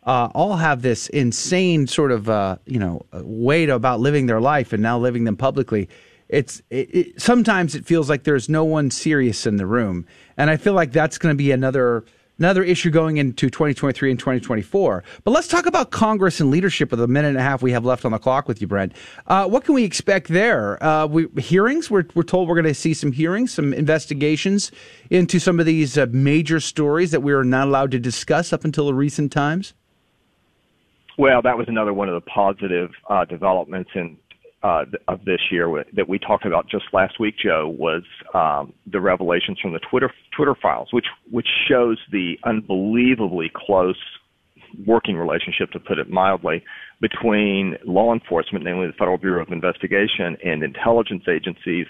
uh, 0.08 0.30
all 0.34 0.56
have 0.56 0.82
this 0.82 1.10
insane 1.10 1.86
sort 1.86 2.12
of 2.12 2.30
uh, 2.30 2.58
you 2.66 2.80
know 2.80 3.06
way 3.12 3.66
to, 3.66 3.76
about 3.76 4.00
living 4.00 4.26
their 4.26 4.42
life 4.42 4.74
and 4.74 4.82
now 4.82 4.98
living 4.98 5.26
them 5.26 5.36
publicly. 5.36 5.90
It's 6.30 6.62
it, 6.70 6.96
it, 6.96 7.22
sometimes 7.22 7.76
it 7.76 7.86
feels 7.86 8.10
like 8.10 8.24
there's 8.24 8.50
no 8.50 8.64
one 8.64 8.90
serious 8.90 9.46
in 9.46 9.58
the 9.58 9.66
room, 9.66 10.08
and 10.38 10.50
I 10.50 10.58
feel 10.58 10.74
like 10.74 10.94
that's 10.94 11.18
going 11.18 11.34
to 11.34 11.38
be 11.38 11.52
another 11.52 12.06
another 12.40 12.64
issue 12.64 12.90
going 12.90 13.18
into 13.18 13.50
2023 13.50 14.12
and 14.12 14.20
2024. 14.20 15.04
But 15.24 15.32
let's 15.32 15.48
talk 15.48 15.66
about 15.66 15.92
Congress 15.92 16.40
and 16.40 16.52
leadership 16.52 16.92
with 16.92 17.00
the 17.00 17.08
minute 17.08 17.30
and 17.30 17.38
a 17.38 17.42
half 17.42 17.62
we 17.62 17.72
have 17.72 17.84
left 17.84 18.06
on 18.06 18.12
the 18.12 18.20
clock 18.20 18.48
with 18.48 18.62
you, 18.62 18.68
Brent. 18.68 18.94
Uh, 19.26 19.48
what 19.48 19.66
can 19.66 19.74
we 19.74 19.84
expect 19.84 20.28
there? 20.28 20.82
Uh, 20.84 21.08
we, 21.08 21.28
hearings? 21.42 21.90
We're, 21.90 22.06
we're 22.14 22.24
told 22.24 22.48
we're 22.48 22.56
going 22.56 22.66
to 22.66 22.76
see 22.76 22.94
some 22.94 23.12
hearings, 23.12 23.54
some 23.54 23.74
investigations 23.74 24.72
into 25.10 25.40
some 25.40 25.60
of 25.60 25.66
these 25.66 25.98
uh, 25.98 26.06
major 26.12 26.60
stories 26.60 27.12
that 27.12 27.24
we 27.24 27.34
are 27.34 27.44
not 27.44 27.68
allowed 27.68 27.92
to 27.92 28.00
discuss 28.00 28.54
up 28.54 28.64
until 28.64 28.94
recent 28.94 29.32
times. 29.32 29.74
Well, 31.18 31.42
that 31.42 31.58
was 31.58 31.66
another 31.68 31.94
one 31.94 32.10
of 32.10 32.16
the 32.16 32.30
positive 32.30 32.92
uh, 33.10 33.26
developments 33.26 33.90
in 33.96 34.18
uh, 34.64 34.86
of 35.08 35.24
this 35.26 35.40
year 35.52 35.84
that 35.96 36.10
we 36.10 36.18
talked 36.20 36.46
about 36.46 36.68
just 36.70 36.86
last 36.92 37.20
week, 37.20 37.36
Joe, 37.44 37.68
was 37.68 38.04
um, 38.34 38.74
the 38.92 39.00
revelations 39.00 39.60
from 39.60 39.74
the 39.74 39.80
Twitter 39.80 40.12
Twitter 40.36 40.56
files, 40.62 40.90
which 40.92 41.06
which 41.30 41.48
shows 41.68 41.98
the 42.12 42.36
unbelievably 42.44 43.52
close 43.56 44.00
working 44.86 45.16
relationship, 45.16 45.72
to 45.72 45.80
put 45.80 45.98
it 45.98 46.10
mildly, 46.10 46.64
between 47.02 47.78
law 47.86 48.14
enforcement, 48.14 48.66
namely 48.66 48.88
the 48.88 48.94
Federal 48.94 49.18
Bureau 49.18 49.42
of 49.42 49.52
Investigation, 49.52 50.38
and 50.44 50.62
intelligence 50.62 51.24
agencies, 51.28 51.88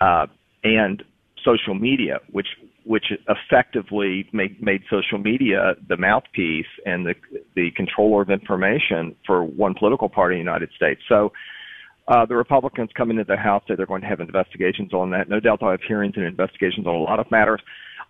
uh, 0.00 0.26
and 0.62 1.02
social 1.44 1.74
media, 1.74 2.20
which 2.30 2.46
which 2.84 3.06
effectively 3.28 4.28
made, 4.32 4.62
made 4.62 4.82
social 4.90 5.18
media 5.18 5.74
the 5.88 5.96
mouthpiece 5.96 6.72
and 6.86 7.06
the 7.06 7.14
the 7.56 7.70
controller 7.76 8.22
of 8.22 8.30
information 8.30 9.14
for 9.26 9.44
one 9.44 9.74
political 9.74 10.08
party 10.08 10.34
in 10.34 10.38
the 10.38 10.44
United 10.50 10.70
States. 10.76 11.00
So 11.08 11.32
Uh, 12.06 12.26
the 12.26 12.36
Republicans 12.36 12.90
come 12.94 13.10
into 13.10 13.24
the 13.24 13.36
House 13.36 13.62
say 13.66 13.74
they're 13.74 13.86
going 13.86 14.02
to 14.02 14.06
have 14.06 14.20
investigations 14.20 14.92
on 14.92 15.10
that. 15.10 15.26
No 15.34 15.40
doubt 15.40 15.60
they'll 15.60 15.70
have 15.70 15.80
hearings 15.88 16.14
and 16.16 16.26
investigations 16.26 16.86
on 16.86 16.94
a 16.94 16.98
lot 16.98 17.18
of 17.18 17.30
matters. 17.30 17.62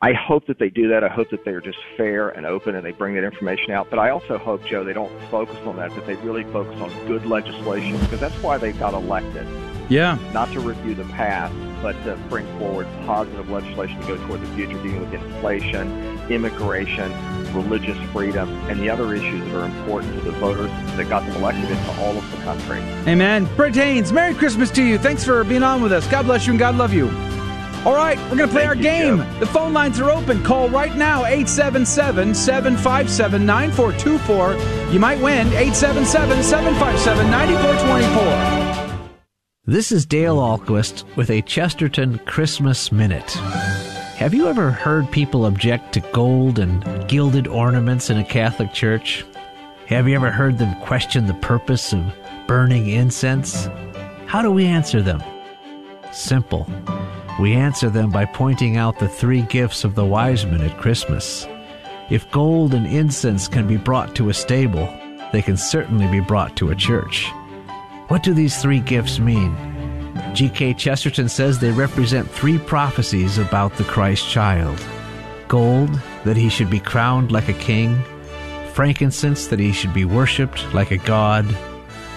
I 0.03 0.13
hope 0.13 0.47
that 0.49 0.59
they 0.59 0.71
do 0.71 0.89
that. 0.89 1.03
I 1.03 1.09
hope 1.09 1.31
that 1.31 1.45
they're 1.45 1.61
just 1.61 1.79
fair 1.97 2.29
and 2.29 2.45
open 2.45 2.75
and 2.75 2.85
they 2.85 2.93
bring 2.93 3.15
that 3.15 3.25
information 3.25 3.71
out. 3.71 3.89
But 3.91 3.99
I 3.99 4.11
also 4.11 4.37
hope, 4.39 4.65
Joe, 4.67 4.85
they 4.85 4.93
don't 4.93 5.13
focus 5.31 5.57
on 5.65 5.77
that, 5.77 5.95
but 5.95 6.07
they 6.07 6.15
really 6.17 6.45
focus 6.45 6.79
on 6.81 6.91
good 7.07 7.27
legislation 7.27 7.99
because 8.01 8.21
that's 8.21 8.37
why 8.43 8.59
they 8.59 8.73
got 8.73 8.95
elected. 8.95 9.47
Yeah. 9.89 10.19
Not 10.33 10.51
to 10.53 10.61
review 10.61 10.95
the 10.95 11.05
past, 11.05 11.55
but 11.83 11.93
to 12.05 12.17
bring 12.29 12.47
forward 12.59 12.87
positive 13.07 13.51
legislation 13.51 14.01
to 14.01 14.07
go 14.07 14.27
toward 14.27 14.41
the 14.41 14.47
future, 14.49 14.83
dealing 14.83 15.01
with 15.01 15.15
inflation, 15.15 16.19
immigration, 16.31 17.13
religious 17.55 17.99
freedom, 18.11 18.49
and 18.69 18.81
the 18.81 18.89
other 18.89 19.15
issues 19.15 19.45
that 19.45 19.55
are 19.55 19.67
important 19.67 20.15
to 20.15 20.21
the 20.21 20.33
voters 20.33 20.71
that 20.97 21.09
got 21.09 21.27
them 21.27 21.37
elected 21.37 21.71
into 21.71 21.91
all 22.01 22.17
of 22.17 22.31
the 22.31 22.37
country. 22.39 22.81
Amen. 23.07 23.49
Brent 23.57 23.77
Haynes, 23.77 24.13
Merry 24.13 24.35
Christmas 24.35 24.71
to 24.73 24.83
you. 24.83 24.99
Thanks 24.99 25.25
for 25.25 25.45
being 25.45 25.63
on 25.63 25.83
with 25.83 25.93
us. 25.93 26.07
God 26.09 26.25
bless 26.25 26.47
you 26.47 26.53
and 26.53 26.59
God 26.59 26.77
love 26.77 26.93
you. 26.95 27.09
All 27.85 27.95
right, 27.95 28.19
we're 28.31 28.37
going 28.37 28.49
to 28.49 28.49
play 28.49 28.63
Thank 28.63 28.69
our 28.69 28.77
you, 28.77 28.83
game. 28.83 29.19
Joe. 29.19 29.41
The 29.41 29.47
phone 29.47 29.75
lines 29.75 30.01
are 30.01 30.11
open. 30.11 30.43
Call 30.43 30.71
right 30.71 30.97
now 30.97 31.27
877 31.27 32.35
757 32.35 33.45
9424. 33.45 34.91
You 34.91 34.99
might 34.99 35.21
win 35.21 35.49
877 35.49 36.43
757 36.43 37.31
9424. 37.31 39.11
This 39.67 39.93
is 39.93 40.07
Dale 40.07 40.37
Ahlquist 40.37 41.05
with 41.15 41.29
a 41.29 41.43
Chesterton 41.43 42.19
Christmas 42.21 42.91
Minute. 42.91 43.31
Have 44.17 44.33
you 44.33 44.49
ever 44.49 44.71
heard 44.71 45.11
people 45.11 45.45
object 45.45 45.93
to 45.93 46.01
gold 46.13 46.59
and 46.59 47.07
gilded 47.07 47.47
ornaments 47.47 48.09
in 48.09 48.17
a 48.17 48.25
Catholic 48.25 48.73
church? 48.73 49.27
Have 49.89 50.09
you 50.09 50.15
ever 50.15 50.31
heard 50.31 50.57
them 50.57 50.75
question 50.81 51.27
the 51.27 51.35
purpose 51.35 51.93
of 51.93 52.03
burning 52.47 52.89
incense? 52.89 53.69
How 54.25 54.41
do 54.41 54.51
we 54.51 54.65
answer 54.65 55.03
them? 55.03 55.23
Simple. 56.13 56.67
We 57.41 57.55
answer 57.55 57.91
them 57.91 58.11
by 58.11 58.27
pointing 58.27 58.77
out 58.77 58.99
the 58.99 59.09
three 59.09 59.43
gifts 59.43 59.83
of 59.83 59.95
the 59.95 60.05
wise 60.05 60.47
men 60.47 60.61
at 60.61 60.79
Christmas. 60.79 61.47
If 62.11 62.31
gold 62.31 62.75
and 62.75 62.87
incense 62.87 63.49
can 63.49 63.67
be 63.67 63.77
brought 63.77 64.15
to 64.17 64.29
a 64.29 64.35
stable, 64.35 64.87
they 65.33 65.43
can 65.43 65.57
certainly 65.57 66.07
be 66.07 66.21
brought 66.21 66.57
to 66.57 66.71
a 66.71 66.77
church. 66.77 67.27
What 68.09 68.23
do 68.23 68.35
these 68.35 68.63
three 68.63 68.79
gifts 68.79 69.19
mean? 69.19 69.57
G.K. 70.33 70.75
Chesterton 70.75 71.29
says 71.29 71.59
they 71.59 71.73
represent 71.73 72.31
three 72.31 72.59
prophecies 72.59 73.39
about 73.39 73.75
the 73.77 73.85
Christ 73.85 74.29
child 74.29 74.81
gold, 75.49 75.91
that 76.25 76.37
he 76.37 76.49
should 76.49 76.71
be 76.71 76.81
crowned 76.81 77.31
like 77.31 77.49
a 77.49 77.53
king, 77.53 78.03
frankincense, 78.73 79.47
that 79.49 79.59
he 79.59 79.73
should 79.73 79.93
be 79.93 80.05
worshipped 80.05 80.73
like 80.75 80.91
a 80.91 80.97
god, 80.97 81.47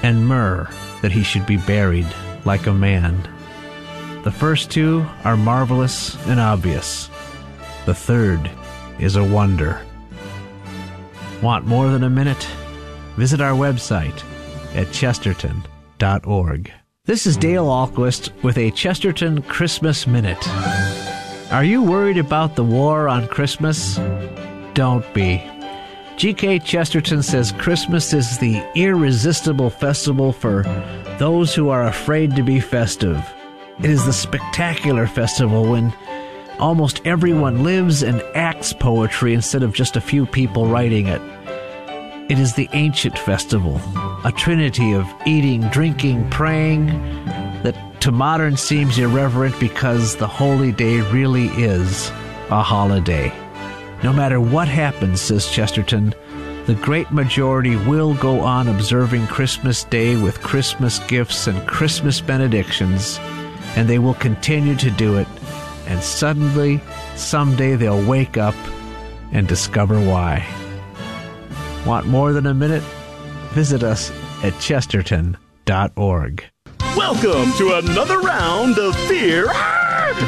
and 0.02 0.27
myrrh, 0.27 0.68
that 1.02 1.11
he 1.11 1.23
should 1.23 1.45
be 1.45 1.57
buried 1.57 2.07
like 2.45 2.65
a 2.68 2.73
man. 2.73 3.27
The 4.27 4.33
first 4.33 4.69
two 4.69 5.07
are 5.23 5.37
marvelous 5.37 6.17
and 6.27 6.37
obvious. 6.37 7.09
The 7.85 7.93
third 7.93 8.51
is 8.99 9.15
a 9.15 9.23
wonder. 9.23 9.81
Want 11.41 11.65
more 11.65 11.89
than 11.89 12.03
a 12.03 12.09
minute? 12.09 12.45
Visit 13.15 13.39
our 13.39 13.53
website 13.53 14.21
at 14.75 14.91
chesterton.org. 14.91 16.71
This 17.05 17.25
is 17.25 17.37
Dale 17.37 17.67
Ahlquist 17.67 18.31
with 18.43 18.57
a 18.57 18.71
Chesterton 18.71 19.43
Christmas 19.43 20.05
Minute. 20.05 20.45
Are 21.49 21.63
you 21.63 21.81
worried 21.81 22.17
about 22.17 22.57
the 22.57 22.65
war 22.65 23.07
on 23.07 23.29
Christmas? 23.29 23.95
Don't 24.73 25.05
be. 25.13 25.41
G.K. 26.17 26.59
Chesterton 26.59 27.23
says 27.23 27.53
Christmas 27.53 28.11
is 28.11 28.37
the 28.39 28.61
irresistible 28.75 29.69
festival 29.69 30.33
for 30.33 30.63
those 31.17 31.55
who 31.55 31.69
are 31.69 31.87
afraid 31.87 32.35
to 32.35 32.43
be 32.43 32.59
festive. 32.59 33.23
It 33.79 33.91
is 33.91 34.05
the 34.05 34.13
spectacular 34.13 35.05
festival 35.05 35.69
when 35.69 35.93
almost 36.57 37.05
everyone 37.05 37.63
lives 37.63 38.01
and 38.01 38.23
acts 38.33 38.73
poetry 38.73 39.35
instead 39.35 39.61
of 39.61 39.71
just 39.71 39.95
a 39.95 40.01
few 40.01 40.25
people 40.25 40.65
writing 40.65 41.05
it. 41.05 41.21
It 42.27 42.39
is 42.39 42.55
the 42.55 42.67
ancient 42.73 43.19
festival, 43.19 43.79
a 44.25 44.33
trinity 44.35 44.93
of 44.93 45.05
eating, 45.27 45.61
drinking, 45.69 46.27
praying, 46.31 46.87
that 47.61 47.75
to 48.01 48.11
modern 48.11 48.57
seems 48.57 48.97
irreverent 48.97 49.59
because 49.59 50.15
the 50.15 50.27
holy 50.27 50.71
day 50.71 50.99
really 51.11 51.47
is 51.49 52.09
a 52.49 52.63
holiday. 52.63 53.31
No 54.03 54.11
matter 54.11 54.41
what 54.41 54.67
happens, 54.67 55.21
says 55.21 55.51
Chesterton, 55.51 56.15
the 56.65 56.75
great 56.81 57.11
majority 57.11 57.75
will 57.75 58.15
go 58.15 58.39
on 58.39 58.67
observing 58.67 59.27
Christmas 59.27 59.83
Day 59.83 60.15
with 60.15 60.41
Christmas 60.41 60.97
gifts 61.07 61.45
and 61.45 61.65
Christmas 61.67 62.19
benedictions, 62.19 63.19
and 63.77 63.87
they 63.87 63.99
will 63.99 64.15
continue 64.15 64.75
to 64.75 64.89
do 64.89 65.17
it. 65.17 65.27
And 65.85 66.01
suddenly, 66.01 66.81
someday 67.15 67.75
they'll 67.75 68.03
wake 68.03 68.35
up 68.35 68.55
and 69.31 69.47
discover 69.47 69.99
why. 70.01 70.43
Want 71.85 72.07
more 72.07 72.33
than 72.33 72.47
a 72.47 72.55
minute? 72.55 72.81
Visit 73.51 73.83
us 73.83 74.11
at 74.43 74.59
chesterton.org. 74.59 76.43
Welcome 76.95 77.53
to 77.59 77.73
another 77.75 78.19
round 78.19 78.79
of 78.79 78.95
fear 79.07 79.45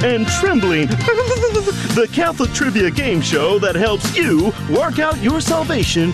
and 0.03 0.27
trembling. 0.27 0.87
the 0.87 2.07
Catholic 2.13 2.51
Trivia 2.51 2.91
Game 2.91 3.19
Show 3.19 3.57
that 3.59 3.75
helps 3.75 4.15
you 4.15 4.53
work 4.69 4.99
out 4.99 5.17
your 5.23 5.41
salvation 5.41 6.13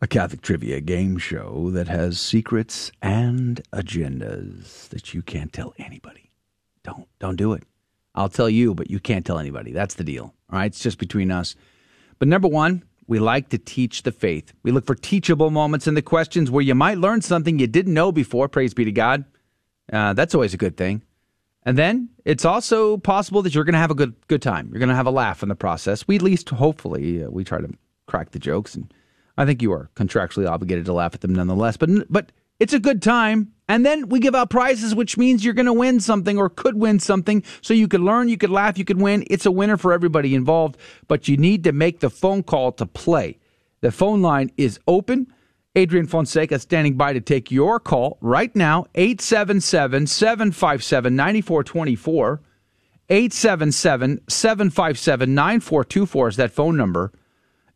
a 0.00 0.06
Catholic 0.06 0.40
trivia 0.42 0.80
game 0.80 1.18
show 1.18 1.70
that 1.72 1.88
has 1.88 2.18
secrets 2.18 2.90
and 3.02 3.62
agendas 3.72 4.88
that 4.88 5.12
you 5.12 5.22
can't 5.22 5.52
tell 5.52 5.74
anybody. 5.78 6.30
Don't 6.82 7.06
don't 7.18 7.36
do 7.36 7.52
it. 7.52 7.64
I'll 8.14 8.28
tell 8.28 8.50
you, 8.50 8.74
but 8.74 8.90
you 8.90 8.98
can't 8.98 9.24
tell 9.24 9.38
anybody. 9.38 9.72
That's 9.72 9.94
the 9.94 10.04
deal. 10.04 10.34
All 10.50 10.58
right, 10.58 10.66
it's 10.66 10.80
just 10.80 10.98
between 10.98 11.30
us. 11.30 11.54
But 12.18 12.28
number 12.28 12.48
one, 12.48 12.82
we 13.06 13.18
like 13.18 13.50
to 13.50 13.58
teach 13.58 14.02
the 14.02 14.12
faith. 14.12 14.52
We 14.62 14.72
look 14.72 14.86
for 14.86 14.94
teachable 14.94 15.50
moments 15.50 15.86
in 15.86 15.94
the 15.94 16.02
questions 16.02 16.50
where 16.50 16.62
you 16.62 16.74
might 16.74 16.98
learn 16.98 17.20
something 17.22 17.58
you 17.58 17.66
didn't 17.66 17.94
know 17.94 18.10
before. 18.10 18.48
Praise 18.48 18.74
be 18.74 18.84
to 18.84 18.92
God. 18.92 19.24
Uh, 19.92 20.12
that's 20.14 20.34
always 20.34 20.54
a 20.54 20.58
good 20.58 20.76
thing. 20.76 21.02
And 21.64 21.76
then 21.76 22.08
it's 22.24 22.44
also 22.44 22.96
possible 22.96 23.42
that 23.42 23.54
you're 23.54 23.64
going 23.64 23.74
to 23.74 23.80
have 23.80 23.90
a 23.90 23.94
good 23.94 24.14
good 24.28 24.42
time. 24.42 24.70
You're 24.72 24.78
going 24.78 24.88
to 24.88 24.94
have 24.94 25.06
a 25.06 25.10
laugh 25.10 25.42
in 25.42 25.50
the 25.50 25.54
process. 25.54 26.08
We 26.08 26.16
at 26.16 26.22
least, 26.22 26.48
hopefully, 26.48 27.22
uh, 27.22 27.30
we 27.30 27.44
try 27.44 27.60
to 27.60 27.68
crack 28.06 28.30
the 28.30 28.38
jokes, 28.38 28.74
and 28.74 28.92
I 29.40 29.46
think 29.46 29.62
you 29.62 29.72
are 29.72 29.88
contractually 29.94 30.46
obligated 30.46 30.84
to 30.84 30.92
laugh 30.92 31.14
at 31.14 31.22
them 31.22 31.34
nonetheless. 31.34 31.78
But 31.78 32.12
but 32.12 32.30
it's 32.58 32.74
a 32.74 32.78
good 32.78 33.00
time. 33.00 33.52
And 33.70 33.86
then 33.86 34.10
we 34.10 34.20
give 34.20 34.34
out 34.34 34.50
prizes, 34.50 34.94
which 34.94 35.16
means 35.16 35.42
you're 35.44 35.54
going 35.54 35.64
to 35.64 35.72
win 35.72 35.98
something 36.00 36.36
or 36.36 36.50
could 36.50 36.74
win 36.74 37.00
something. 37.00 37.42
So 37.62 37.72
you 37.72 37.88
could 37.88 38.02
learn, 38.02 38.28
you 38.28 38.36
could 38.36 38.50
laugh, 38.50 38.76
you 38.76 38.84
could 38.84 39.00
win. 39.00 39.24
It's 39.30 39.46
a 39.46 39.50
winner 39.50 39.78
for 39.78 39.94
everybody 39.94 40.34
involved. 40.34 40.76
But 41.08 41.26
you 41.26 41.38
need 41.38 41.64
to 41.64 41.72
make 41.72 42.00
the 42.00 42.10
phone 42.10 42.42
call 42.42 42.72
to 42.72 42.84
play. 42.84 43.38
The 43.80 43.90
phone 43.90 44.20
line 44.20 44.50
is 44.58 44.78
open. 44.86 45.32
Adrian 45.74 46.06
Fonseca 46.06 46.58
standing 46.58 46.98
by 46.98 47.14
to 47.14 47.20
take 47.20 47.50
your 47.50 47.80
call 47.80 48.18
right 48.20 48.54
now, 48.54 48.86
877 48.94 50.06
757 50.06 51.16
9424. 51.16 52.42
877 53.08 54.20
757 54.28 55.34
9424 55.34 56.28
is 56.28 56.36
that 56.36 56.52
phone 56.52 56.76
number. 56.76 57.12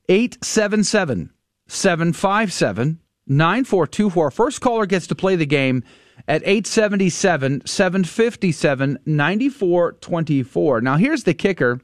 877 0.08 1.30
757 1.66 3.00
9424. 3.26 4.30
First 4.30 4.60
caller 4.60 4.86
gets 4.86 5.06
to 5.06 5.14
play 5.14 5.36
the 5.36 5.46
game 5.46 5.82
at 6.28 6.42
877 6.42 7.66
757 7.66 8.98
9424. 9.04 10.80
Now, 10.80 10.96
here's 10.96 11.24
the 11.24 11.34
kicker 11.34 11.80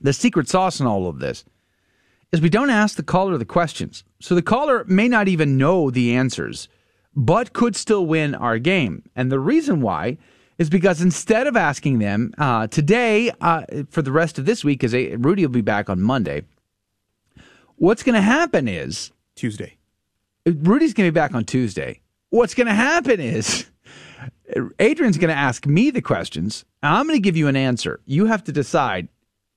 the 0.00 0.12
secret 0.12 0.48
sauce 0.48 0.80
in 0.80 0.86
all 0.86 1.08
of 1.08 1.18
this 1.18 1.44
is 2.30 2.40
we 2.40 2.50
don't 2.50 2.70
ask 2.70 2.96
the 2.96 3.02
caller 3.02 3.36
the 3.38 3.44
questions. 3.44 4.04
So 4.20 4.34
the 4.34 4.42
caller 4.42 4.84
may 4.84 5.08
not 5.08 5.28
even 5.28 5.56
know 5.56 5.90
the 5.90 6.14
answers, 6.14 6.68
but 7.16 7.52
could 7.52 7.74
still 7.74 8.06
win 8.06 8.34
our 8.34 8.58
game. 8.58 9.02
And 9.16 9.32
the 9.32 9.40
reason 9.40 9.80
why 9.80 10.18
is 10.58 10.68
because 10.68 11.00
instead 11.00 11.46
of 11.46 11.56
asking 11.56 11.98
them 12.00 12.32
uh, 12.36 12.66
today, 12.66 13.30
uh, 13.40 13.62
for 13.90 14.02
the 14.02 14.12
rest 14.12 14.38
of 14.38 14.44
this 14.44 14.64
week, 14.64 14.80
because 14.80 14.92
Rudy 14.92 15.46
will 15.46 15.52
be 15.52 15.60
back 15.62 15.88
on 15.88 16.02
Monday, 16.02 16.42
what's 17.78 18.02
going 18.02 18.14
to 18.14 18.20
happen 18.20 18.68
is 18.68 19.10
Tuesday. 19.34 19.76
Rudy's 20.46 20.94
going 20.94 21.06
to 21.06 21.12
be 21.12 21.14
back 21.14 21.34
on 21.34 21.44
Tuesday. 21.44 22.00
What's 22.30 22.54
going 22.54 22.66
to 22.66 22.74
happen 22.74 23.20
is 23.20 23.66
Adrian's 24.78 25.18
going 25.18 25.28
to 25.28 25.38
ask 25.38 25.66
me 25.66 25.90
the 25.90 26.02
questions. 26.02 26.64
I'm 26.82 27.06
going 27.06 27.16
to 27.16 27.22
give 27.22 27.36
you 27.36 27.48
an 27.48 27.56
answer. 27.56 28.00
You 28.04 28.26
have 28.26 28.44
to 28.44 28.52
decide 28.52 29.08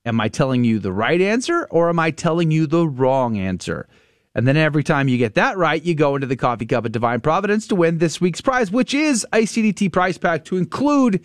Am 0.04 0.20
I 0.20 0.28
telling 0.28 0.64
you 0.64 0.80
the 0.80 0.92
right 0.92 1.20
answer 1.20 1.68
or 1.70 1.88
am 1.88 1.98
I 1.98 2.10
telling 2.10 2.50
you 2.50 2.66
the 2.66 2.88
wrong 2.88 3.38
answer? 3.38 3.88
And 4.34 4.48
then 4.48 4.56
every 4.56 4.82
time 4.82 5.08
you 5.08 5.18
get 5.18 5.34
that 5.34 5.56
right, 5.56 5.82
you 5.82 5.94
go 5.94 6.14
into 6.16 6.26
the 6.26 6.36
coffee 6.36 6.66
cup 6.66 6.86
at 6.86 6.92
Divine 6.92 7.20
Providence 7.20 7.68
to 7.68 7.76
win 7.76 7.98
this 7.98 8.20
week's 8.20 8.40
prize, 8.40 8.70
which 8.70 8.94
is 8.94 9.26
a 9.32 9.42
CDT 9.42 9.92
prize 9.92 10.18
pack 10.18 10.44
to 10.46 10.56
include 10.56 11.24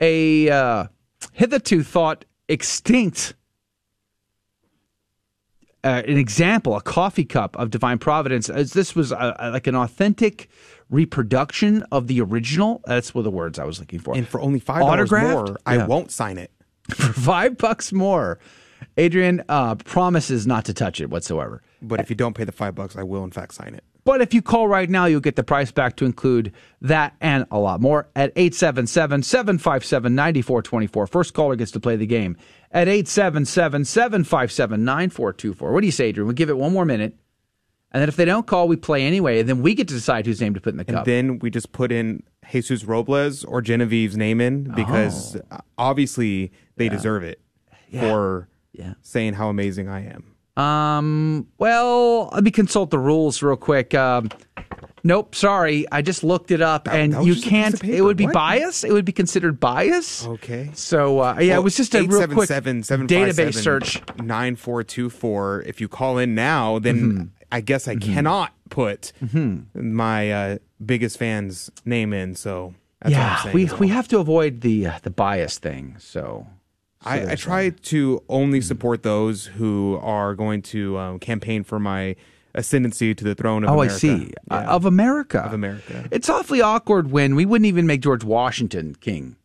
a 0.00 0.50
uh, 0.50 0.86
hitherto 1.32 1.82
thought 1.82 2.24
extinct 2.48 3.34
uh, 5.84 6.02
an 6.06 6.16
example, 6.16 6.76
a 6.76 6.80
coffee 6.80 7.24
cup 7.24 7.56
of 7.56 7.70
Divine 7.70 7.98
Providence. 7.98 8.48
As 8.48 8.72
this 8.72 8.94
was 8.94 9.12
a, 9.12 9.36
a- 9.38 9.50
like 9.50 9.66
an 9.66 9.74
authentic 9.74 10.48
reproduction 10.90 11.82
of 11.90 12.06
the 12.06 12.20
original. 12.20 12.82
That's 12.86 13.14
what 13.14 13.22
the 13.22 13.30
words 13.30 13.58
I 13.58 13.64
was 13.64 13.80
looking 13.80 13.98
for. 13.98 14.14
And 14.14 14.28
for 14.28 14.40
only 14.40 14.60
five 14.60 14.80
dollars 14.80 15.10
more, 15.10 15.56
I 15.66 15.84
won't 15.86 16.10
sign 16.12 16.38
it. 16.38 16.50
for 16.94 17.12
five 17.12 17.56
bucks 17.58 17.92
more. 17.92 18.38
Adrian 18.96 19.42
uh, 19.48 19.76
promises 19.76 20.46
not 20.46 20.64
to 20.66 20.74
touch 20.74 21.00
it 21.00 21.08
whatsoever. 21.08 21.62
But 21.80 22.00
if 22.00 22.10
you 22.10 22.16
don't 22.16 22.34
pay 22.34 22.44
the 22.44 22.52
five 22.52 22.74
bucks, 22.74 22.96
I 22.96 23.02
will 23.02 23.24
in 23.24 23.30
fact 23.30 23.54
sign 23.54 23.74
it. 23.74 23.84
But 24.04 24.20
if 24.20 24.34
you 24.34 24.42
call 24.42 24.66
right 24.66 24.90
now, 24.90 25.06
you'll 25.06 25.20
get 25.20 25.36
the 25.36 25.44
price 25.44 25.70
back 25.70 25.94
to 25.96 26.04
include 26.04 26.52
that 26.80 27.14
and 27.20 27.46
a 27.52 27.58
lot 27.58 27.80
more 27.80 28.08
at 28.16 28.32
877 28.34 29.22
757 29.22 30.14
9424. 30.14 31.06
First 31.06 31.34
caller 31.34 31.54
gets 31.54 31.70
to 31.70 31.80
play 31.80 31.94
the 31.94 32.06
game 32.06 32.36
at 32.72 32.88
877 32.88 33.84
757 33.84 34.84
9424. 34.84 35.72
What 35.72 35.80
do 35.80 35.86
you 35.86 35.92
say, 35.92 36.06
Adrian? 36.06 36.26
We'll 36.26 36.34
give 36.34 36.50
it 36.50 36.56
one 36.56 36.72
more 36.72 36.84
minute. 36.84 37.16
And 37.94 38.00
then 38.00 38.08
if 38.08 38.16
they 38.16 38.24
don't 38.24 38.46
call, 38.46 38.68
we 38.68 38.76
play 38.76 39.04
anyway. 39.04 39.40
And 39.40 39.48
then 39.48 39.60
we 39.60 39.74
get 39.74 39.86
to 39.88 39.94
decide 39.94 40.24
whose 40.24 40.40
name 40.40 40.54
to 40.54 40.60
put 40.60 40.70
in 40.72 40.78
the 40.78 40.84
And 40.88 40.96
cup. 40.96 41.04
then 41.04 41.38
we 41.40 41.50
just 41.50 41.72
put 41.72 41.92
in 41.92 42.22
Jesus 42.50 42.84
Robles 42.84 43.44
or 43.44 43.60
Genevieve's 43.60 44.16
name 44.16 44.40
in 44.40 44.64
because 44.74 45.36
uh, 45.50 45.58
obviously 45.76 46.52
they 46.76 46.88
deserve 46.88 47.22
it 47.22 47.40
for 48.00 48.48
Yeah. 48.72 48.94
saying 49.02 49.34
how 49.34 49.48
amazing 49.50 49.88
I 49.90 50.06
am. 50.06 50.24
Um. 50.62 51.46
Well, 51.58 52.28
let 52.32 52.44
me 52.44 52.50
consult 52.50 52.90
the 52.90 52.98
rules 52.98 53.42
real 53.42 53.56
quick. 53.56 53.94
Um, 53.94 54.28
nope. 55.02 55.34
Sorry, 55.34 55.86
I 55.90 56.02
just 56.02 56.22
looked 56.24 56.50
it 56.50 56.60
up, 56.60 56.88
and 56.88 57.12
that 57.12 57.24
you 57.24 57.34
just 57.34 57.46
a 57.46 57.50
piece 57.50 57.80
can't. 57.80 57.84
It 57.84 58.02
would 58.02 58.16
be 58.16 58.24
What? 58.24 58.34
bias. 58.34 58.84
It 58.84 58.92
would 58.92 59.04
be 59.04 59.12
considered 59.12 59.60
bias. 59.60 60.26
Okay. 60.26 60.70
So 60.74 61.20
uh, 61.20 61.38
yeah, 61.40 61.56
it 61.56 61.62
was 61.62 61.76
just 61.76 61.94
a 61.94 62.02
real 62.02 62.26
quick 62.28 62.48
database 62.48 63.54
search. 63.62 64.02
Nine 64.22 64.56
four 64.56 64.82
two 64.82 65.10
four. 65.10 65.62
If 65.66 65.80
you 65.80 65.88
call 65.88 66.18
in 66.18 66.34
now, 66.34 66.78
then 66.78 66.92
Mm-hmm. 67.02 67.24
I 67.50 67.60
guess 67.60 67.86
I 67.86 67.96
cannot 67.96 68.52
put 68.70 69.12
my 69.74 70.32
uh, 70.32 70.58
biggest 70.84 71.18
fan's 71.18 71.70
name 71.84 72.12
in. 72.14 72.34
So 72.34 72.74
that's 73.02 73.12
yeah, 73.12 73.52
we 73.52 73.66
well. 73.66 73.76
we 73.76 73.88
have 73.88 74.08
to 74.08 74.18
avoid 74.18 74.62
the 74.62 74.86
uh, 74.86 74.98
the 75.02 75.10
bias 75.10 75.58
thing. 75.58 75.96
So. 75.98 76.46
so 77.02 77.10
I, 77.10 77.32
I 77.32 77.34
try 77.34 77.68
to 77.70 78.22
only 78.30 78.60
support 78.62 79.02
those 79.02 79.46
who 79.46 79.98
are 80.00 80.34
going 80.34 80.62
to 80.62 80.96
um, 80.96 81.18
campaign 81.18 81.62
for 81.62 81.78
my 81.78 82.16
ascendancy 82.54 83.14
to 83.14 83.24
the 83.24 83.34
throne 83.34 83.64
of 83.64 83.70
Oh, 83.70 83.74
America. 83.82 83.94
I 83.94 83.98
see. 83.98 84.32
Uh, 84.50 84.54
of 84.68 84.84
America. 84.84 85.40
Of 85.40 85.52
America. 85.52 86.08
It's 86.10 86.28
awfully 86.28 86.60
awkward 86.60 87.10
when 87.10 87.34
we 87.34 87.44
wouldn't 87.46 87.66
even 87.66 87.86
make 87.86 88.00
George 88.00 88.24
Washington 88.24 88.94
king. 89.00 89.36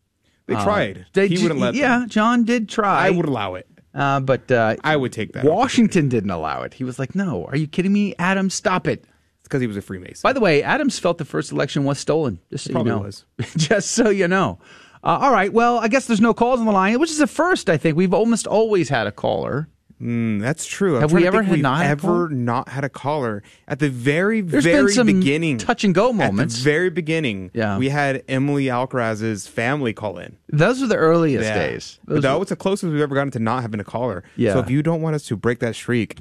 They 0.46 0.54
Uh, 0.54 0.64
tried. 0.64 1.06
they 1.12 1.28
he 1.28 1.42
wouldn't 1.42 1.60
let 1.60 1.72
them. 1.74 1.80
Yeah, 1.80 2.04
John 2.08 2.44
did 2.44 2.68
try. 2.68 3.06
I 3.06 3.10
would 3.10 3.26
allow 3.26 3.54
it. 3.54 3.66
Uh, 3.94 4.20
but 4.20 4.50
uh, 4.50 4.76
I 4.84 4.96
would 4.96 5.12
take 5.12 5.32
that. 5.32 5.44
Washington 5.44 6.08
didn't 6.08 6.30
allow 6.30 6.62
it. 6.62 6.74
He 6.74 6.84
was 6.84 6.98
like, 6.98 7.14
"No, 7.14 7.46
are 7.46 7.56
you 7.56 7.66
kidding 7.66 7.92
me, 7.92 8.14
Adam? 8.18 8.48
Stop 8.50 8.86
it." 8.86 9.04
It's 9.38 9.44
because 9.48 9.60
he 9.60 9.66
was 9.66 9.76
a 9.76 9.82
Freemason. 9.82 10.20
By 10.22 10.32
the 10.32 10.40
way, 10.40 10.62
Adams 10.62 10.98
felt 10.98 11.18
the 11.18 11.24
first 11.24 11.50
election 11.52 11.84
was 11.84 11.98
stolen. 11.98 12.38
Just 12.50 12.64
so 12.66 12.72
Probably 12.72 12.92
you 12.92 12.96
know. 12.98 13.02
was. 13.02 13.24
just 13.56 13.90
so 13.92 14.08
you 14.10 14.28
know. 14.28 14.58
Uh, 15.02 15.18
all 15.22 15.32
right. 15.32 15.52
Well, 15.52 15.78
I 15.78 15.88
guess 15.88 16.06
there's 16.06 16.20
no 16.20 16.34
calls 16.34 16.60
on 16.60 16.66
the 16.66 16.72
line, 16.72 16.98
which 17.00 17.10
is 17.10 17.20
a 17.20 17.26
first. 17.26 17.68
I 17.70 17.76
think 17.76 17.96
we've 17.96 18.14
almost 18.14 18.46
always 18.46 18.88
had 18.88 19.06
a 19.06 19.12
caller. 19.12 19.68
Mm, 20.00 20.40
that's 20.40 20.64
true. 20.64 20.94
I'm 20.96 21.00
Have 21.02 21.12
we 21.12 21.26
ever 21.26 21.42
had 21.42 21.58
not 21.60 21.78
had 21.78 21.86
a 21.86 21.90
ever 21.90 22.02
caller? 22.02 22.28
not 22.28 22.68
had 22.68 22.84
a 22.84 22.88
caller 22.88 23.42
at 23.66 23.80
the 23.80 23.88
very 23.90 24.40
There's 24.42 24.62
very 24.64 24.94
beginning 25.04 25.58
touch 25.58 25.82
and 25.82 25.92
go 25.92 26.10
At 26.10 26.14
moments. 26.14 26.58
the 26.58 26.62
very 26.64 26.88
beginning, 26.88 27.50
Yeah. 27.52 27.78
we 27.78 27.88
had 27.88 28.22
Emily 28.28 28.66
Alcaraz's 28.66 29.48
family 29.48 29.92
call 29.92 30.18
in. 30.18 30.36
Those 30.50 30.80
were 30.80 30.86
the 30.86 30.94
earliest 30.96 31.44
Yeah. 31.48 31.54
days. 31.58 31.98
Those 32.06 32.22
that 32.22 32.32
were- 32.34 32.38
was 32.38 32.48
the 32.50 32.56
closest 32.56 32.92
we've 32.92 33.00
ever 33.02 33.14
gotten 33.16 33.32
to 33.32 33.40
not 33.40 33.62
having 33.62 33.80
a 33.80 33.84
caller. 33.84 34.22
Yeah. 34.36 34.52
So 34.52 34.60
if 34.60 34.70
you 34.70 34.82
don't 34.84 35.02
want 35.02 35.16
us 35.16 35.24
to 35.26 35.36
break 35.36 35.58
that 35.58 35.74
streak, 35.74 36.18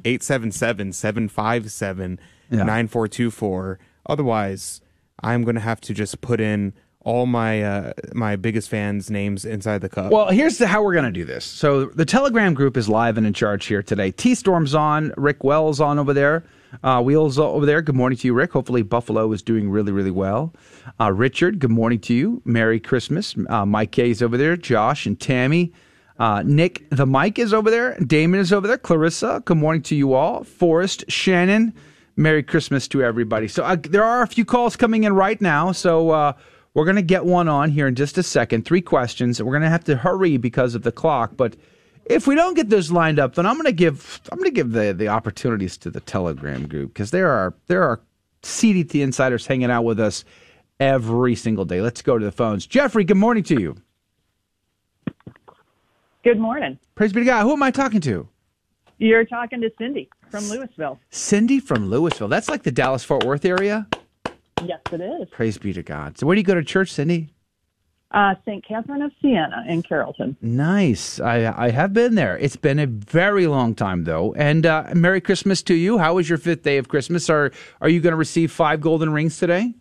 877-757-9424. 2.51 3.77
Otherwise, 4.09 4.81
I'm 5.21 5.43
going 5.43 5.55
to 5.55 5.61
have 5.61 5.81
to 5.81 5.93
just 5.93 6.21
put 6.21 6.39
in 6.39 6.73
all 7.07 7.25
my 7.25 7.63
uh, 7.63 7.93
my 8.13 8.35
biggest 8.35 8.67
fans' 8.67 9.09
names 9.09 9.45
inside 9.45 9.79
the 9.79 9.87
cup. 9.87 10.11
Well, 10.11 10.27
here's 10.27 10.57
the, 10.57 10.67
how 10.67 10.83
we're 10.83 10.93
to 11.05 11.11
do 11.11 11.23
this. 11.23 11.45
So 11.45 11.85
the 11.85 12.03
Telegram 12.03 12.53
group 12.53 12.75
is 12.75 12.89
live 12.89 13.17
and 13.17 13.25
in 13.25 13.33
charge 13.33 13.65
here 13.65 13.81
today. 13.81 14.11
T 14.11 14.35
Storm's 14.35 14.75
on, 14.75 15.13
Rick 15.15 15.45
Wells 15.45 15.79
on 15.79 15.99
over 15.99 16.13
there, 16.13 16.43
uh, 16.83 17.01
Wheels 17.01 17.39
over 17.39 17.65
there. 17.65 17.81
Good 17.81 17.95
morning 17.95 18.17
to 18.17 18.27
you, 18.27 18.33
Rick. 18.33 18.51
Hopefully 18.51 18.81
Buffalo 18.81 19.31
is 19.31 19.41
doing 19.41 19.69
really, 19.69 19.93
really 19.93 20.11
well. 20.11 20.53
Uh, 20.99 21.13
Richard, 21.13 21.59
good 21.59 21.71
morning 21.71 21.99
to 22.01 22.13
you. 22.13 22.41
Merry 22.43 22.77
Christmas. 22.77 23.35
Uh, 23.47 23.65
Mike 23.65 23.93
K's 23.93 24.21
over 24.21 24.35
there. 24.35 24.57
Josh 24.57 25.05
and 25.05 25.17
Tammy. 25.17 25.71
Uh, 26.19 26.43
Nick, 26.45 26.89
the 26.89 27.05
Mike 27.05 27.39
is 27.39 27.53
over 27.53 27.71
there. 27.71 27.97
Damon 28.01 28.41
is 28.41 28.51
over 28.51 28.67
there. 28.67 28.77
Clarissa, 28.77 29.41
good 29.45 29.57
morning 29.57 29.81
to 29.83 29.95
you 29.95 30.13
all. 30.13 30.43
Forrest, 30.43 31.05
Shannon, 31.07 31.73
Merry 32.17 32.43
Christmas 32.43 32.85
to 32.89 33.01
everybody. 33.01 33.47
So 33.47 33.63
uh, 33.63 33.77
there 33.81 34.03
are 34.03 34.23
a 34.23 34.27
few 34.27 34.43
calls 34.43 34.75
coming 34.75 35.05
in 35.05 35.13
right 35.13 35.39
now. 35.39 35.71
So 35.71 36.35
we're 36.77 36.85
going 36.85 36.95
to 36.95 37.01
get 37.01 37.25
one 37.25 37.47
on 37.47 37.71
here 37.71 37.87
in 37.87 37.95
just 37.95 38.19
a 38.19 38.23
second. 38.23 38.63
Three 38.63 38.81
questions. 38.81 39.41
We're 39.41 39.51
going 39.51 39.63
to 39.63 39.69
have 39.69 39.85
to 39.85 39.95
hurry 39.95 40.37
because 40.37 40.75
of 40.75 40.83
the 40.83 40.91
clock. 40.91 41.31
But 41.35 41.55
if 42.05 42.27
we 42.27 42.35
don't 42.35 42.53
get 42.53 42.69
those 42.69 42.91
lined 42.91 43.17
up, 43.17 43.33
then 43.33 43.47
I'm 43.47 43.55
going 43.55 43.65
to 43.65 43.71
give 43.71 44.21
I'm 44.31 44.37
going 44.37 44.51
to 44.51 44.53
give 44.53 44.73
the 44.73 44.93
the 44.93 45.07
opportunities 45.07 45.75
to 45.77 45.89
the 45.89 46.01
Telegram 46.01 46.67
group 46.67 46.93
because 46.93 47.09
there 47.09 47.31
are 47.31 47.55
there 47.65 47.81
are 47.81 47.99
CDT 48.43 49.01
insiders 49.01 49.47
hanging 49.47 49.71
out 49.71 49.85
with 49.85 49.99
us 49.99 50.23
every 50.79 51.33
single 51.33 51.65
day. 51.65 51.81
Let's 51.81 52.03
go 52.03 52.19
to 52.19 52.23
the 52.23 52.31
phones. 52.31 52.67
Jeffrey, 52.67 53.03
good 53.03 53.17
morning 53.17 53.43
to 53.45 53.59
you. 53.59 53.75
Good 56.23 56.39
morning. 56.39 56.77
Praise 56.93 57.11
be 57.11 57.21
to 57.21 57.25
God. 57.25 57.41
Who 57.41 57.53
am 57.53 57.63
I 57.63 57.71
talking 57.71 58.01
to? 58.01 58.29
You're 58.99 59.25
talking 59.25 59.61
to 59.61 59.71
Cindy 59.79 60.09
from 60.29 60.43
Lewisville. 60.43 60.99
Cindy 61.09 61.59
from 61.59 61.89
Lewisville. 61.89 62.29
That's 62.29 62.49
like 62.49 62.61
the 62.61 62.71
Dallas 62.71 63.03
Fort 63.03 63.23
Worth 63.23 63.45
area. 63.45 63.87
Yes, 64.65 64.79
it 64.91 65.01
is. 65.01 65.29
Praise 65.29 65.57
be 65.57 65.73
to 65.73 65.83
God. 65.83 66.17
So 66.17 66.25
where 66.25 66.35
do 66.35 66.39
you 66.41 66.45
go 66.45 66.55
to 66.55 66.63
church, 66.63 66.91
Cindy? 66.91 67.29
Uh, 68.11 68.35
St. 68.45 68.65
Catherine 68.65 69.01
of 69.01 69.11
Siena 69.21 69.65
in 69.67 69.83
Carrollton. 69.83 70.37
Nice. 70.41 71.19
I 71.19 71.53
I 71.65 71.71
have 71.71 71.91
been 71.91 72.15
there. 72.15 72.37
It's 72.37 72.55
been 72.55 72.79
a 72.79 72.87
very 72.87 73.47
long 73.47 73.75
time 73.75 74.05
though. 74.05 74.33
And 74.35 74.65
uh, 74.65 74.85
Merry 74.93 75.19
Christmas 75.19 75.61
to 75.63 75.73
you. 75.73 75.97
How 75.97 76.15
was 76.15 76.29
your 76.29 76.37
fifth 76.37 76.63
day 76.63 76.77
of 76.77 76.87
Christmas? 76.87 77.29
Are 77.29 77.51
are 77.81 77.89
you 77.89 77.99
going 77.99 78.13
to 78.13 78.17
receive 78.17 78.51
five 78.51 78.79
golden 78.79 79.11
rings 79.11 79.37
today? 79.37 79.73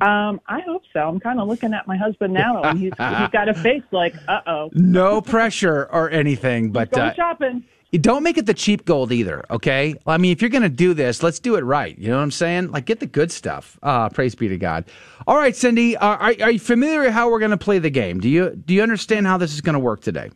Um, 0.00 0.40
I 0.46 0.60
hope 0.64 0.82
so. 0.92 1.00
I'm 1.00 1.18
kind 1.18 1.40
of 1.40 1.48
looking 1.48 1.74
at 1.74 1.86
my 1.88 1.96
husband 1.96 2.32
now, 2.32 2.62
and 2.62 2.78
he's 2.78 2.92
he's 2.92 3.28
got 3.30 3.48
a 3.48 3.54
face 3.54 3.82
like, 3.90 4.14
uh 4.28 4.40
oh. 4.46 4.70
No 4.74 5.20
pressure 5.20 5.88
or 5.90 6.08
anything, 6.10 6.70
but 6.70 6.92
Go 6.92 7.02
uh, 7.02 7.14
shopping. 7.14 7.64
You 7.90 7.98
don't 7.98 8.22
make 8.22 8.36
it 8.36 8.46
the 8.46 8.54
cheap 8.54 8.84
gold 8.84 9.12
either. 9.12 9.44
Okay. 9.50 9.94
I 10.06 10.18
mean, 10.18 10.32
if 10.32 10.42
you're 10.42 10.50
going 10.50 10.62
to 10.62 10.68
do 10.68 10.92
this, 10.94 11.22
let's 11.22 11.38
do 11.38 11.56
it 11.56 11.62
right. 11.62 11.96
You 11.98 12.08
know 12.08 12.16
what 12.16 12.22
I'm 12.22 12.30
saying? 12.30 12.70
Like, 12.70 12.84
get 12.84 13.00
the 13.00 13.06
good 13.06 13.32
stuff. 13.32 13.78
Uh, 13.82 14.08
praise 14.10 14.34
be 14.34 14.48
to 14.48 14.58
God. 14.58 14.84
All 15.26 15.36
right, 15.36 15.56
Cindy. 15.56 15.96
Uh, 15.96 16.06
are 16.06 16.34
are 16.42 16.50
you 16.50 16.58
familiar 16.58 17.00
with 17.02 17.12
how 17.12 17.30
we're 17.30 17.38
going 17.38 17.50
to 17.50 17.56
play 17.56 17.78
the 17.78 17.90
game? 17.90 18.20
Do 18.20 18.28
you 18.28 18.50
do 18.50 18.74
you 18.74 18.82
understand 18.82 19.26
how 19.26 19.38
this 19.38 19.54
is 19.54 19.60
going 19.60 19.74
to 19.74 19.78
work 19.80 20.00
today? 20.00 20.30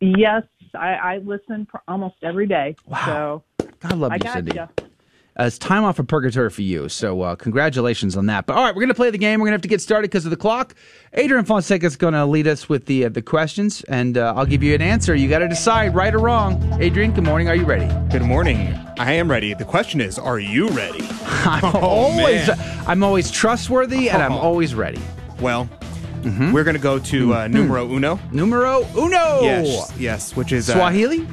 Yes, 0.00 0.42
I, 0.74 0.94
I 0.94 1.18
listen 1.18 1.66
pr- 1.66 1.78
almost 1.88 2.16
every 2.22 2.46
day. 2.46 2.76
Wow. 2.86 3.42
So 3.58 3.66
God 3.80 3.98
love 3.98 4.12
I 4.12 4.16
you, 4.16 4.30
Cindy. 4.30 4.56
ya. 4.56 4.66
Uh, 5.38 5.44
it's 5.44 5.58
time 5.58 5.84
off 5.84 5.98
of 5.98 6.06
purgatory 6.06 6.48
for 6.48 6.62
you. 6.62 6.88
So 6.88 7.20
uh, 7.20 7.36
congratulations 7.36 8.16
on 8.16 8.24
that. 8.26 8.46
But 8.46 8.56
all 8.56 8.64
right, 8.64 8.74
we're 8.74 8.80
going 8.80 8.88
to 8.88 8.94
play 8.94 9.10
the 9.10 9.18
game. 9.18 9.38
We're 9.38 9.44
going 9.46 9.52
to 9.52 9.56
have 9.56 9.62
to 9.62 9.68
get 9.68 9.82
started 9.82 10.10
because 10.10 10.24
of 10.24 10.30
the 10.30 10.36
clock. 10.36 10.74
Adrian 11.12 11.44
Fonseca 11.44 11.84
is 11.84 11.96
going 11.96 12.14
to 12.14 12.24
lead 12.24 12.46
us 12.46 12.68
with 12.70 12.86
the 12.86 13.04
uh, 13.04 13.08
the 13.10 13.20
questions, 13.20 13.82
and 13.84 14.16
uh, 14.16 14.32
I'll 14.34 14.46
give 14.46 14.62
you 14.62 14.74
an 14.74 14.80
answer. 14.80 15.14
You 15.14 15.28
got 15.28 15.40
to 15.40 15.48
decide 15.48 15.94
right 15.94 16.14
or 16.14 16.20
wrong. 16.20 16.62
Adrian, 16.80 17.12
good 17.12 17.24
morning. 17.24 17.48
Are 17.48 17.54
you 17.54 17.64
ready? 17.66 17.86
Good 18.10 18.22
morning. 18.22 18.74
I 18.98 19.12
am 19.12 19.30
ready. 19.30 19.52
The 19.52 19.64
question 19.66 20.00
is, 20.00 20.18
are 20.18 20.38
you 20.38 20.68
ready? 20.68 21.06
I'm 21.26 21.64
Oh, 21.64 21.80
always 21.80 22.48
man. 22.48 22.84
I'm 22.86 23.02
always 23.02 23.30
trustworthy, 23.30 24.08
and 24.08 24.22
I'm 24.22 24.32
Oh. 24.32 24.38
always 24.38 24.74
ready. 24.74 25.00
Well, 25.40 25.68
we're 26.24 26.64
going 26.64 26.76
to 26.76 26.82
go 26.82 26.98
to 26.98 27.34
uh, 27.34 27.46
numero 27.46 27.86
uno. 27.88 28.18
Numero 28.32 28.84
uno. 28.96 29.40
Yes, 29.42 29.92
yes, 29.98 30.34
which 30.34 30.50
is 30.52 30.68
uh, 30.70 30.74
Swahili. 30.74 31.26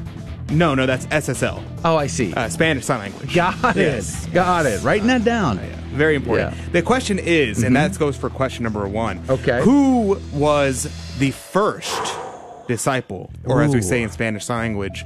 No, 0.54 0.76
no, 0.76 0.86
that's 0.86 1.06
SSL. 1.08 1.64
Oh, 1.84 1.98
I 1.98 2.08
see. 2.08 2.34
Uh, 2.34 2.48
Spanish 2.50 2.86
Sign 2.86 3.00
Language. 3.00 3.34
Got 3.34 3.76
Yes. 3.76 4.26
it. 4.28 4.34
Got 4.34 4.66
it. 4.66 4.82
Writing 4.84 5.08
that 5.08 5.24
down. 5.24 5.58
Very 5.94 6.16
important. 6.16 6.56
Yeah. 6.56 6.64
The 6.72 6.82
question 6.82 7.20
is, 7.20 7.60
Mhm. 7.60 7.68
and 7.68 7.76
that 7.76 7.98
goes 8.00 8.16
for 8.18 8.30
question 8.30 8.64
number 8.64 8.88
one. 8.88 9.20
Okay. 9.30 9.62
Who 9.64 10.20
was 10.34 10.88
the 11.20 11.32
first 11.32 12.16
disciple, 12.68 13.30
or 13.46 13.62
as 13.64 13.74
we 13.74 13.82
say 13.82 14.02
in 14.04 14.10
Spanish 14.10 14.46
Sign 14.46 14.60
Language, 14.60 15.06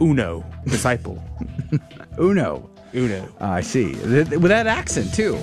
uno 0.00 0.44
disciple? 0.66 1.22
Uno. 2.18 2.68
Uno. 2.94 3.28
I 3.40 3.60
see. 3.60 3.94
Th- 3.94 4.28
With 4.28 4.48
that 4.50 4.66
accent 4.68 5.12
too. 5.14 5.36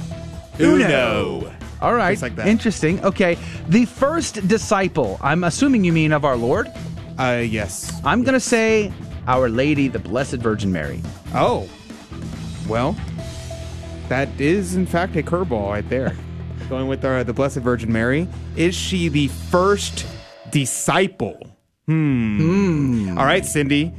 Uno. 0.59 1.51
All 1.81 1.93
right. 1.93 2.11
Just 2.13 2.21
like 2.23 2.35
that. 2.37 2.47
Interesting. 2.47 3.03
Okay. 3.03 3.37
The 3.67 3.85
first 3.85 4.47
disciple. 4.47 5.19
I'm 5.21 5.43
assuming 5.43 5.83
you 5.83 5.91
mean 5.91 6.11
of 6.13 6.23
our 6.23 6.35
Lord. 6.37 6.71
Uh, 7.19 7.43
yes. 7.45 7.91
I'm 8.05 8.23
going 8.23 8.35
to 8.35 8.39
say 8.39 8.91
Our 9.27 9.49
Lady, 9.49 9.87
the 9.87 9.99
Blessed 9.99 10.35
Virgin 10.35 10.71
Mary. 10.71 11.01
Oh, 11.33 11.69
well, 12.67 12.95
that 14.09 14.29
is 14.39 14.75
in 14.75 14.85
fact 14.85 15.15
a 15.15 15.23
curveball 15.23 15.69
right 15.69 15.89
there. 15.89 16.15
Going 16.69 16.87
with 16.87 17.03
our, 17.03 17.23
the 17.23 17.33
Blessed 17.33 17.57
Virgin 17.57 17.91
Mary. 17.91 18.27
Is 18.55 18.75
she 18.75 19.09
the 19.09 19.27
first 19.27 20.05
disciple? 20.51 21.55
Hmm. 21.87 23.17
All 23.17 23.25
right, 23.25 23.45
Cindy. 23.45 23.93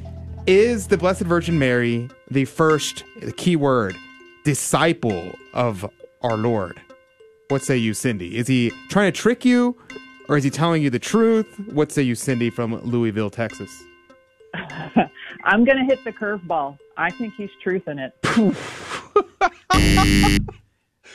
Is 0.47 0.89
the 0.89 0.97
Blessed 0.97 1.23
Virgin 1.23 1.59
Mary 1.59 2.09
the 2.31 2.47
first, 2.47 3.05
the 3.20 3.32
key 3.32 3.57
word, 3.57 3.97
disciple 4.44 5.32
of 5.55 5.89
our 6.23 6.36
Lord? 6.36 6.81
What 7.49 7.62
say 7.62 7.77
you, 7.77 7.94
Cindy? 7.94 8.36
Is 8.36 8.49
he 8.49 8.73
trying 8.89 9.12
to 9.12 9.16
trick 9.16 9.44
you 9.44 9.77
or 10.28 10.36
is 10.36 10.44
he 10.44 10.51
telling 10.51 10.82
you 10.82 10.90
the 10.90 10.99
truth? 10.99 11.47
What 11.70 11.93
say 11.93 12.03
you, 12.03 12.15
Cindy 12.15 12.49
from 12.49 12.81
Lewisville, 12.81 13.31
Texas? 13.31 13.85
I'm 14.54 15.64
going 15.64 15.78
to 15.78 15.84
hit 15.84 16.04
the 16.04 16.12
curveball. 16.12 16.78
I 16.96 17.10
think 17.10 17.34
he's 17.34 17.50
truthing 17.64 17.98
it. 17.98 18.14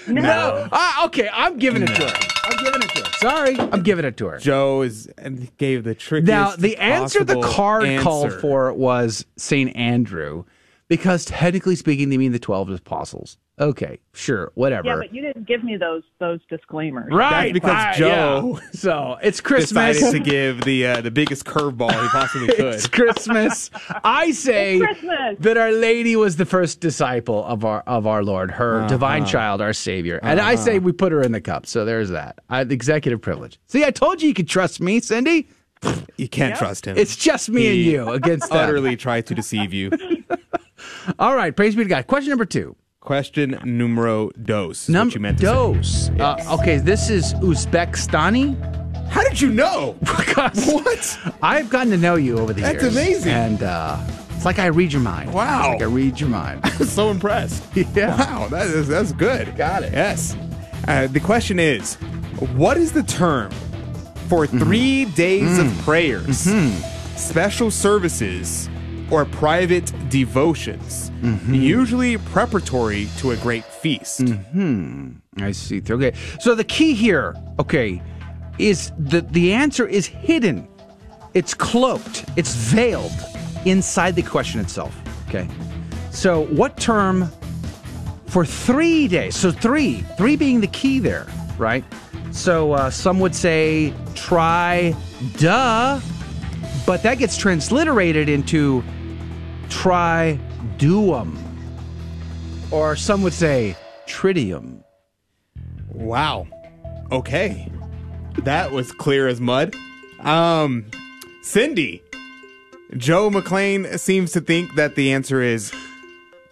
No. 0.08 0.70
Ah, 0.72 1.06
okay, 1.06 1.30
I'm 1.34 1.58
giving 1.58 1.84
it 1.84 1.88
to 1.88 2.08
her. 2.08 2.18
I'm 2.44 2.64
giving 2.64 2.82
it 2.82 2.90
to 2.90 3.04
her. 3.04 3.12
Sorry, 3.18 3.60
I'm 3.60 3.84
giving 3.84 4.06
it 4.06 4.16
to 4.18 4.28
her. 4.28 4.38
Joe 4.38 4.82
is 4.84 5.08
and 5.18 5.56
gave 5.58 5.84
the 5.84 5.96
trickiest 5.96 6.30
Now, 6.30 6.56
the 6.56 6.78
answer 6.78 7.24
the 7.24 7.36
possible 7.36 7.54
card 7.54 8.00
called 8.00 8.34
for 8.34 8.72
was 8.74 9.26
St. 9.36 9.76
Andrew, 9.76 10.46
because 10.90 11.26
technically 11.26 11.76
speaking, 11.76 12.10
they 12.10 12.18
mean 12.18 12.32
the 12.32 12.40
12 12.40 12.70
apostles. 12.70 13.38
Okay, 13.60 13.98
sure, 14.14 14.52
whatever. 14.54 14.88
Yeah, 14.88 14.96
but 14.98 15.12
you 15.12 15.20
didn't 15.24 15.48
give 15.48 15.64
me 15.64 15.78
those 15.78 16.04
those 16.20 16.40
disclaimers. 16.48 17.12
Right, 17.12 17.46
That's 17.46 17.54
because 17.54 17.98
Joe 17.98 18.60
yeah. 18.62 18.70
So 18.74 19.18
it's 19.24 19.42
Christmas. 19.42 19.98
decided 19.98 20.24
to 20.24 20.30
give 20.30 20.62
the 20.62 20.86
uh, 20.86 21.02
the 21.02 21.10
biggest 21.10 21.44
curveball 21.46 21.90
he 21.92 22.08
possibly 22.10 22.48
could. 22.56 22.76
It's 22.76 22.86
Christmas. 22.86 23.72
I 24.04 24.30
say 24.30 24.78
Christmas. 24.78 25.38
that 25.40 25.58
Our 25.58 25.72
Lady 25.72 26.16
was 26.16 26.36
the 26.36 26.46
first 26.46 26.82
disciple 26.82 27.44
of 27.46 27.66
our 27.66 27.82
of 27.88 28.06
our 28.06 28.24
Lord, 28.24 28.52
her 28.52 28.82
Uh-huh. 28.82 28.88
divine 28.90 29.26
child, 29.26 29.60
our 29.60 29.74
Savior, 29.74 30.20
and 30.22 30.40
I 30.40 30.54
say 30.54 30.78
we 30.78 30.92
put 30.92 31.12
her 31.12 31.24
in 31.24 31.32
the 31.32 31.42
cup. 31.42 31.66
So 31.66 31.84
there's 31.84 32.10
that. 32.12 32.38
I, 32.52 32.64
the 32.64 32.76
executive 32.76 33.22
privilege. 33.22 33.60
See, 33.66 33.84
I 33.84 33.90
told 33.90 34.22
you 34.22 34.28
you 34.28 34.36
could 34.36 34.48
trust 34.48 34.80
me, 34.80 35.00
Cindy. 35.00 35.48
You 36.18 36.28
can't 36.30 36.56
trust 36.56 36.86
him. 36.86 36.96
It's 36.96 37.16
just 37.16 37.50
me 37.50 37.68
and 37.70 37.78
you 37.78 38.10
against 38.10 38.50
them. 38.50 38.58
utterly 38.60 38.96
tried 38.96 39.26
to 39.28 39.36
deceive 39.36 39.74
you. 39.74 39.90
All 41.20 41.36
right, 41.36 41.56
praise 41.56 41.76
be 41.76 41.84
to 41.84 41.90
God. 41.90 42.08
Question 42.08 42.30
number 42.30 42.46
two. 42.46 42.76
Question 43.00 43.58
numero 43.64 44.30
dos. 44.42 44.84
is 44.84 44.90
Num- 44.90 45.08
what 45.08 45.16
you 45.16 45.22
meant 45.22 45.38
to 45.40 45.44
dos. 45.46 46.10
Yes. 46.16 46.48
Uh, 46.50 46.58
okay, 46.60 46.78
this 46.78 47.10
is 47.10 47.34
Uzbekistani. 47.36 48.56
How 49.10 49.24
did 49.24 49.40
you 49.40 49.50
know? 49.50 49.96
Because 50.18 50.66
what? 50.72 51.34
I've 51.42 51.70
gotten 51.70 51.92
to 51.92 51.98
know 51.98 52.16
you 52.16 52.38
over 52.38 52.52
the 52.54 52.62
That's 52.62 52.82
years. 52.84 52.94
That's 52.94 53.06
amazing. 53.06 53.32
And 53.32 53.64
uh, 53.64 53.98
it's 54.36 54.44
like 54.46 54.60
I 54.60 54.66
read 54.68 54.92
your 54.92 55.02
mind. 55.02 55.34
Wow. 55.34 55.72
It's 55.72 55.82
like 55.82 55.90
I 55.90 55.92
read 55.94 56.20
your 56.20 56.30
mind. 56.30 56.60
I'm 56.64 56.86
so 56.86 57.10
impressed. 57.10 57.64
Yeah. 57.96 58.18
Wow, 58.18 58.48
that 58.50 58.68
is 58.68 58.88
that's 58.88 59.14
good. 59.14 59.56
Got 59.56 59.84
it. 59.84 59.94
Yes. 59.94 60.36
Uh, 60.88 61.08
the 61.08 61.20
question 61.22 61.60
is, 61.60 61.96
what 62.56 62.78
is 62.78 62.92
the 62.92 63.04
term 63.04 63.52
for 64.28 64.46
Mm-hmm. 64.46 64.60
three 64.60 65.06
days 65.06 65.58
Mm. 65.58 65.66
of 65.72 65.78
prayers, 65.86 66.50
special 67.16 67.72
services, 67.72 68.70
or 69.12 69.26
private 69.26 69.92
devotions, 70.10 71.12
Mm-hmm. 71.22 71.54
usually 71.56 72.18
preparatory 72.18 73.08
to 73.18 73.32
a 73.32 73.38
great 73.38 73.64
feast? 73.66 74.22
Hmm. 74.30 75.14
I 75.42 75.52
see. 75.52 75.82
Okay. 75.90 76.14
So 76.40 76.54
the 76.54 76.64
key 76.64 76.94
here, 76.94 77.36
okay, 77.60 78.02
is 78.60 78.92
that 79.00 79.34
the 79.34 79.52
answer 79.54 79.88
is 79.88 80.06
hidden. 80.06 80.68
It's 81.34 81.54
cloaked. 81.56 82.26
It's 82.36 82.54
veiled 82.56 83.12
inside 83.66 84.16
the 84.16 84.22
question 84.22 84.60
itself. 84.60 84.96
Okay. 85.28 85.48
So 86.12 86.46
what 86.46 86.78
term 86.78 87.30
for 88.28 88.46
three 88.46 89.08
days? 89.08 89.36
So 89.36 89.52
three, 89.52 90.02
three 90.18 90.36
being 90.36 90.62
the 90.62 90.68
key 90.68 91.00
there, 91.00 91.28
right? 91.58 91.84
So 92.32 92.74
uh, 92.74 92.90
some 92.92 93.20
would 93.20 93.34
say 93.36 93.94
try 94.16 94.96
duh, 95.38 96.00
but 96.86 97.02
that 97.04 97.18
gets 97.18 97.38
transliterated 97.38 98.30
into 98.30 98.84
try 99.88 100.38
duum, 100.76 101.34
or 102.72 102.94
some 102.98 103.22
would 103.22 103.32
say 103.32 103.74
tridium. 104.06 104.84
Wow. 105.94 106.46
Okay. 107.10 107.72
That 108.40 108.74
was 108.74 108.92
clear 108.92 109.30
as 109.30 109.40
mud. 109.40 109.78
Um, 110.20 110.88
Cindy, 111.42 112.04
Joe 112.98 113.30
McClain 113.30 113.98
seems 113.98 114.34
to 114.34 114.42
think 114.42 114.76
that 114.76 114.96
the 114.96 115.14
answer 115.14 115.42
is 115.42 115.72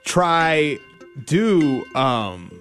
try 0.05 0.79
do 1.25 1.83
um 1.93 2.57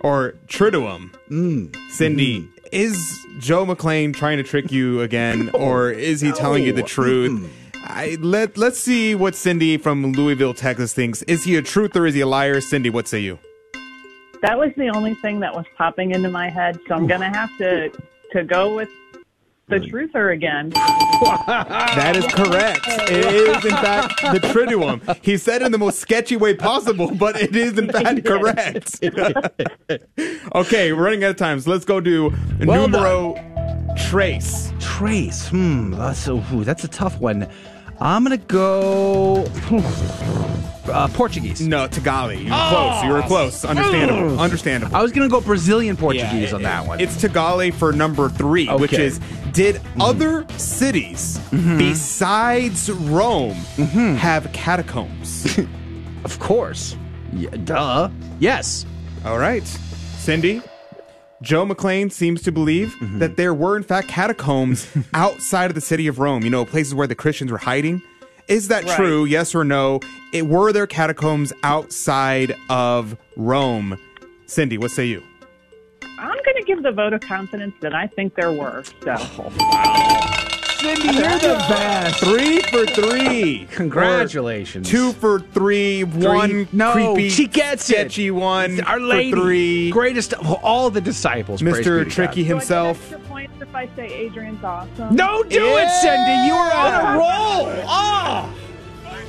or 0.00 0.34
triduum. 0.48 1.14
Mm. 1.30 1.74
Cindy, 1.90 2.46
is 2.72 3.18
Joe 3.38 3.64
McClain 3.64 4.14
trying 4.14 4.36
to 4.36 4.42
trick 4.42 4.70
you 4.70 5.00
again, 5.00 5.48
or 5.54 5.90
is 5.90 6.20
he 6.20 6.30
telling 6.32 6.62
you 6.62 6.74
the 6.74 6.82
truth? 6.82 7.50
I, 7.88 8.18
let 8.20 8.58
Let's 8.58 8.78
see 8.78 9.14
what 9.14 9.34
Cindy 9.34 9.78
from 9.78 10.12
Lewisville, 10.14 10.54
Texas 10.54 10.92
thinks. 10.92 11.22
Is 11.22 11.44
he 11.44 11.56
a 11.56 11.62
truth 11.62 11.96
or 11.96 12.06
is 12.06 12.14
he 12.14 12.20
a 12.20 12.26
liar? 12.26 12.60
Cindy, 12.60 12.90
what 12.90 13.08
say 13.08 13.20
you? 13.20 13.38
That 14.42 14.58
was 14.58 14.70
the 14.76 14.88
only 14.90 15.14
thing 15.14 15.40
that 15.40 15.54
was 15.54 15.64
popping 15.76 16.12
into 16.12 16.28
my 16.28 16.50
head, 16.50 16.78
so 16.86 16.94
I'm 16.94 17.06
going 17.06 17.22
to 17.22 17.28
have 17.28 17.50
to 17.58 17.90
to 18.32 18.44
go 18.44 18.76
with 18.76 18.90
the 19.68 19.76
truther 19.76 20.34
again. 20.34 20.70
That 20.70 22.14
is 22.14 22.26
correct. 22.26 22.80
It 23.10 23.34
is, 23.34 23.64
in 23.64 23.70
fact, 23.70 24.20
the 24.20 24.38
Triduum. 24.38 25.18
He 25.24 25.36
said 25.36 25.62
it 25.62 25.66
in 25.66 25.72
the 25.72 25.78
most 25.78 25.98
sketchy 25.98 26.36
way 26.36 26.54
possible, 26.54 27.12
but 27.14 27.40
it 27.40 27.56
is, 27.56 27.76
in 27.76 27.90
fact, 27.90 28.24
correct. 28.24 29.02
okay, 30.54 30.92
we're 30.92 31.04
running 31.04 31.24
out 31.24 31.30
of 31.30 31.36
time, 31.36 31.58
so 31.58 31.70
let's 31.70 31.84
go 31.84 32.00
to 32.00 32.32
Well 32.64 32.86
numero 32.86 33.34
trace. 33.96 34.72
Trace. 34.78 35.48
Hmm. 35.48 35.92
That's 35.92 36.28
a, 36.28 36.34
ooh, 36.34 36.64
that's 36.64 36.84
a 36.84 36.88
tough 36.88 37.18
one. 37.18 37.48
I'm 38.00 38.22
gonna 38.22 38.36
go 38.36 39.44
uh, 40.90 41.08
Portuguese. 41.08 41.60
No, 41.60 41.86
Tagalog. 41.88 42.38
You 42.38 42.44
were 42.50 42.50
Oh! 42.52 42.68
close. 42.70 43.04
You 43.04 43.10
were 43.12 43.22
close. 43.22 43.64
Understandable. 43.64 44.40
Understandable. 44.40 44.96
I 44.96 45.02
was 45.02 45.12
gonna 45.12 45.28
go 45.28 45.40
Brazilian 45.40 45.96
Portuguese 45.96 46.50
Yeah, 46.50 46.54
on 46.54 46.62
that 46.62 46.86
one. 46.86 47.00
It's 47.00 47.20
Tagalog 47.20 47.74
for 47.74 47.92
number 47.92 48.28
three, 48.28 48.66
which 48.68 48.92
is 48.92 49.20
did 49.52 49.80
other 50.00 50.46
cities 50.56 51.38
Mm-hmm. 51.50 51.78
besides 51.78 52.90
Rome 52.90 53.54
have 54.18 54.52
catacombs? 54.52 55.58
of 56.24 56.38
course. 56.38 56.96
Yeah, 57.32 57.50
duh. 57.64 58.10
Yes. 58.38 58.86
All 59.24 59.38
right. 59.38 59.66
Cindy, 60.18 60.62
Joe 61.42 61.64
McClain 61.64 62.10
seems 62.10 62.42
to 62.42 62.52
believe 62.52 62.94
Mm-hmm. 63.00 63.18
that 63.20 63.36
there 63.36 63.54
were, 63.54 63.76
in 63.76 63.82
fact, 63.84 64.08
catacombs 64.08 64.88
outside 65.14 65.70
of 65.70 65.74
the 65.74 65.80
city 65.80 66.06
of 66.08 66.18
Rome, 66.18 66.42
you 66.42 66.50
know, 66.50 66.64
places 66.64 66.94
where 66.94 67.06
the 67.06 67.14
Christians 67.14 67.52
were 67.52 67.58
hiding. 67.58 68.02
Is 68.48 68.68
that 68.68 68.84
Right. 68.84 68.96
true? 68.96 69.24
Yes 69.24 69.54
or 69.54 69.62
no? 69.62 70.00
It, 70.32 70.46
were 70.46 70.72
there 70.72 70.86
catacombs 70.86 71.52
outside 71.62 72.54
of 72.70 73.16
Rome? 73.36 73.98
Cindy, 74.46 74.78
what 74.78 74.90
say 74.90 75.06
you? 75.06 75.22
I'm 76.18 76.28
going 76.44 76.56
to 76.56 76.64
give 76.66 76.82
the 76.82 76.90
vote 76.92 77.12
of 77.12 77.20
confidence 77.20 77.74
that 77.82 77.94
I 77.94 78.06
think 78.08 78.34
there 78.34 78.50
were. 78.52 78.82
So. 79.04 79.14
Cindy, 80.80 81.08
you're 81.18 81.38
the 81.38 81.64
best. 81.68 82.20
Three 82.22 82.60
for 82.62 82.86
three. 82.86 83.66
Congratulations. 83.72 84.88
Or 84.88 84.90
two 84.90 85.12
for 85.12 85.40
three. 85.40 86.04
One 86.04 86.68
No, 86.72 86.92
creepy, 86.92 87.30
she 87.30 87.46
gets 87.48 87.88
it. 87.90 87.94
sketchy 87.94 88.30
one. 88.30 88.80
Our 88.82 88.98
for 89.00 89.04
lady, 89.06 89.32
three. 89.32 89.90
greatest 89.90 90.34
of 90.34 90.46
all 90.62 90.90
the 90.90 91.00
disciples, 91.00 91.62
Mr. 91.62 92.08
Tricky 92.10 92.42
God. 92.42 92.48
himself. 92.48 93.00
Extra 93.12 93.18
points 93.28 93.52
if 93.60 93.74
I 93.74 93.88
say 93.96 94.06
Adrian's 94.06 94.62
awesome. 94.62 95.14
No, 95.14 95.42
do 95.42 95.76
it, 95.78 95.88
Cindy. 96.00 96.46
You 96.46 96.54
are 96.54 96.72
on 96.72 97.14
a 97.16 97.18
roll. 97.18 97.84
Oh. 97.88 98.54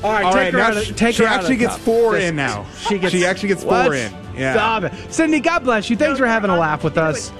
All 0.01 0.13
right, 0.13 0.23
All 0.23 0.31
take 0.31 0.35
right, 0.41 0.53
her 0.53 0.59
now 0.59 0.67
out 0.67 0.77
of, 0.77 0.83
she- 0.83 0.93
take 0.93 1.15
she 1.15 1.23
her 1.23 1.27
out 1.27 1.35
of 1.35 1.39
actually 1.41 1.57
gets 1.57 1.73
cup. 1.73 1.81
four 1.81 2.11
This- 2.13 2.29
in 2.29 2.35
now. 2.35 2.65
She 2.87 2.99
gets 2.99 3.11
She 3.11 3.25
actually 3.25 3.49
gets 3.49 3.63
four 3.63 3.93
in. 3.95 4.13
Yeah. 4.37 4.53
Stop 4.53 4.83
it, 4.83 4.93
Cindy. 5.13 5.39
God 5.41 5.63
bless 5.65 5.89
you. 5.89 5.97
Thanks 5.97 6.17
for 6.19 6.25
having 6.27 6.49
a 6.51 6.57
laugh 6.57 6.83
with 6.85 6.97
us. 6.97 7.31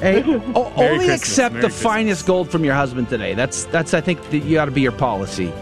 Hey, 0.00 0.22
o- 0.54 0.72
only 0.76 1.06
Christmas, 1.06 1.20
accept 1.20 1.52
Merry 1.54 1.62
the 1.62 1.68
Christmas. 1.68 1.82
finest 1.82 2.26
gold 2.26 2.50
from 2.50 2.64
your 2.64 2.74
husband 2.74 3.08
today. 3.08 3.34
That's 3.34 3.64
that's 3.64 3.92
I 3.94 4.00
think 4.00 4.22
that 4.30 4.38
you 4.38 4.58
ought 4.58 4.64
to 4.66 4.70
be 4.70 4.80
your 4.80 4.92
policy. 4.92 5.52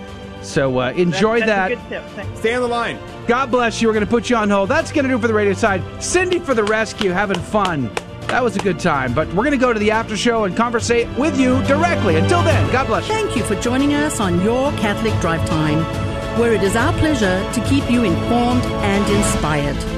So 0.42 0.78
uh, 0.80 0.90
enjoy 0.92 1.40
That's 1.40 1.50
that. 1.50 1.72
a 1.72 1.74
good 1.76 1.88
tip. 2.24 2.36
Stay 2.36 2.54
on 2.54 2.62
the 2.62 2.68
line. 2.68 2.98
God 3.26 3.50
bless 3.50 3.82
you. 3.82 3.88
We're 3.88 3.94
going 3.94 4.04
to 4.06 4.10
put 4.10 4.30
you 4.30 4.36
on 4.36 4.48
hold. 4.48 4.68
That's 4.70 4.92
going 4.92 5.04
to 5.04 5.10
do 5.10 5.16
it 5.16 5.20
for 5.20 5.26
the 5.26 5.34
radio 5.34 5.52
side. 5.52 5.82
Cindy 6.02 6.38
for 6.38 6.54
the 6.54 6.62
rescue, 6.64 7.10
having 7.10 7.38
fun. 7.38 7.90
That 8.28 8.42
was 8.44 8.54
a 8.56 8.60
good 8.60 8.78
time. 8.78 9.12
But 9.14 9.26
we're 9.28 9.42
going 9.44 9.50
to 9.50 9.56
go 9.58 9.72
to 9.72 9.78
the 9.80 9.90
after 9.90 10.16
show 10.16 10.44
and 10.44 10.56
conversate 10.56 11.08
with 11.18 11.38
you 11.40 11.60
directly. 11.64 12.16
Until 12.16 12.42
then, 12.44 12.70
God 12.70 12.86
bless 12.86 13.08
you. 13.08 13.14
Thank 13.14 13.36
you 13.36 13.42
for 13.42 13.56
joining 13.56 13.94
us 13.94 14.20
on 14.20 14.40
Your 14.42 14.70
Catholic 14.72 15.18
Drive 15.20 15.44
Time, 15.48 15.82
where 16.38 16.52
it 16.52 16.62
is 16.62 16.76
our 16.76 16.92
pleasure 16.94 17.42
to 17.52 17.64
keep 17.68 17.90
you 17.90 18.04
informed 18.04 18.64
and 18.64 19.16
inspired. 19.16 19.97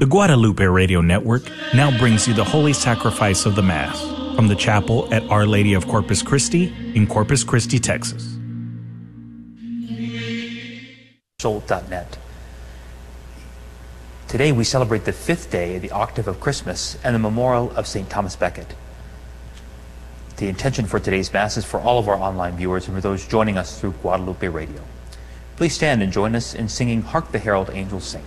The 0.00 0.06
Guadalupe 0.06 0.64
Radio 0.64 1.02
Network 1.02 1.42
now 1.74 1.94
brings 1.98 2.26
you 2.26 2.32
the 2.32 2.42
Holy 2.42 2.72
Sacrifice 2.72 3.44
of 3.44 3.54
the 3.54 3.60
Mass 3.60 4.00
from 4.34 4.48
the 4.48 4.56
chapel 4.56 5.06
at 5.12 5.22
Our 5.24 5.44
Lady 5.44 5.74
of 5.74 5.86
Corpus 5.86 6.22
Christi 6.22 6.72
in 6.94 7.06
Corpus 7.06 7.44
Christi, 7.44 7.78
Texas. 7.78 8.38
Soul.net. 11.38 12.16
Today 14.26 14.52
we 14.52 14.64
celebrate 14.64 15.04
the 15.04 15.12
fifth 15.12 15.50
day 15.50 15.76
of 15.76 15.82
the 15.82 15.90
octave 15.90 16.28
of 16.28 16.40
Christmas 16.40 16.96
and 17.04 17.14
the 17.14 17.18
memorial 17.18 17.70
of 17.72 17.86
St. 17.86 18.08
Thomas 18.08 18.36
Becket. 18.36 18.74
The 20.38 20.48
intention 20.48 20.86
for 20.86 20.98
today's 20.98 21.30
Mass 21.30 21.58
is 21.58 21.66
for 21.66 21.78
all 21.78 21.98
of 21.98 22.08
our 22.08 22.16
online 22.16 22.56
viewers 22.56 22.88
and 22.88 22.96
for 22.96 23.02
those 23.02 23.28
joining 23.28 23.58
us 23.58 23.78
through 23.78 23.92
Guadalupe 24.00 24.48
Radio. 24.48 24.80
Please 25.56 25.74
stand 25.74 26.02
and 26.02 26.10
join 26.10 26.34
us 26.34 26.54
in 26.54 26.70
singing 26.70 27.02
Hark 27.02 27.32
the 27.32 27.38
Herald 27.38 27.68
Angels 27.74 28.04
Sing. 28.04 28.24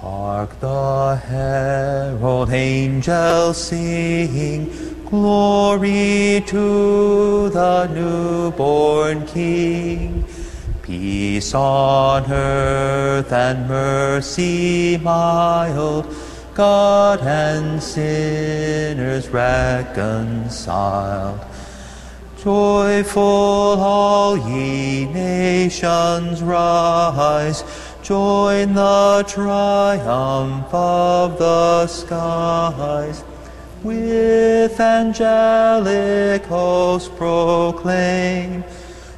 Hark 0.00 0.58
the 0.60 1.16
herald 1.28 2.50
angels 2.50 3.62
sing, 3.62 4.70
glory 5.04 6.42
to 6.46 7.50
the 7.50 7.86
newborn 7.88 9.26
King. 9.26 10.24
Peace 10.80 11.52
on 11.54 12.32
earth 12.32 13.30
and 13.30 13.68
mercy 13.68 14.96
mild, 14.96 16.06
God 16.54 17.20
and 17.20 17.82
sinners 17.82 19.28
reconciled. 19.28 20.60
Joyful 22.42 23.22
all 23.22 24.38
ye 24.48 25.04
nations 25.04 26.42
rise, 26.42 27.62
join 28.10 28.74
the 28.74 29.24
triumph 29.28 30.74
of 30.74 31.38
the 31.38 31.86
skies. 31.86 33.22
With 33.84 34.80
angelic 34.80 36.44
hosts 36.46 37.08
proclaim, 37.16 38.64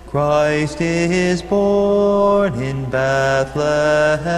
Christ 0.07 0.83
is 0.83 1.41
born 1.41 2.53
in 2.63 2.85
Bethlehem. 2.91 4.29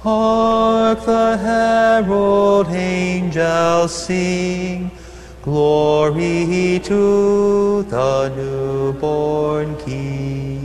Hark 0.00 1.00
the 1.06 1.38
herald 1.38 2.68
angels 2.68 3.94
sing, 3.94 4.90
Glory 5.42 6.80
to 6.84 7.82
the 7.84 8.28
newborn 8.36 9.74
King. 9.78 10.55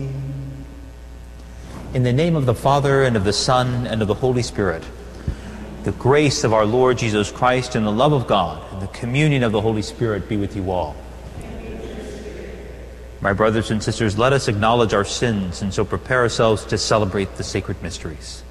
In 1.94 2.04
the 2.04 2.14
name 2.14 2.38
of 2.38 2.46
the 2.46 2.56
Father, 2.56 3.04
and 3.04 3.18
of 3.18 3.26
the 3.26 3.34
Son, 3.34 3.86
and 3.86 4.02
of 4.02 4.08
the 4.08 4.14
Holy 4.14 4.44
Spirit, 4.44 4.82
the 5.84 5.92
grace 5.92 6.46
of 6.46 6.54
our 6.54 6.66
Lord 6.66 6.98
Jesus 6.98 7.30
Christ, 7.30 7.76
and 7.76 7.86
the 7.86 7.92
love 7.92 8.14
of 8.14 8.28
God, 8.28 8.64
and 8.72 8.82
the 8.82 8.88
communion 8.88 9.44
of 9.44 9.52
the 9.52 9.60
Holy 9.60 9.82
Spirit 9.82 10.30
be 10.30 10.38
with 10.38 10.56
you 10.56 10.72
all. 10.72 10.96
My 13.20 13.34
brothers 13.34 13.72
and 13.72 13.84
sisters, 13.84 14.18
let 14.18 14.32
us 14.32 14.48
acknowledge 14.48 14.94
our 14.94 15.04
sins 15.04 15.62
and 15.62 15.74
so 15.74 15.84
prepare 15.84 16.20
ourselves 16.20 16.64
to 16.68 16.78
celebrate 16.78 17.36
the 17.36 17.44
sacred 17.44 17.84
mysteries. 17.84 18.42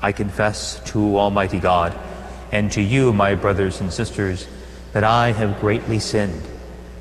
I 0.00 0.12
confess 0.12 0.78
to 0.92 1.18
Almighty 1.18 1.58
God 1.58 1.92
and 2.52 2.70
to 2.70 2.80
you, 2.80 3.12
my 3.12 3.34
brothers 3.34 3.80
and 3.80 3.92
sisters, 3.92 4.46
that 4.92 5.02
I 5.02 5.32
have 5.32 5.60
greatly 5.60 5.98
sinned 5.98 6.40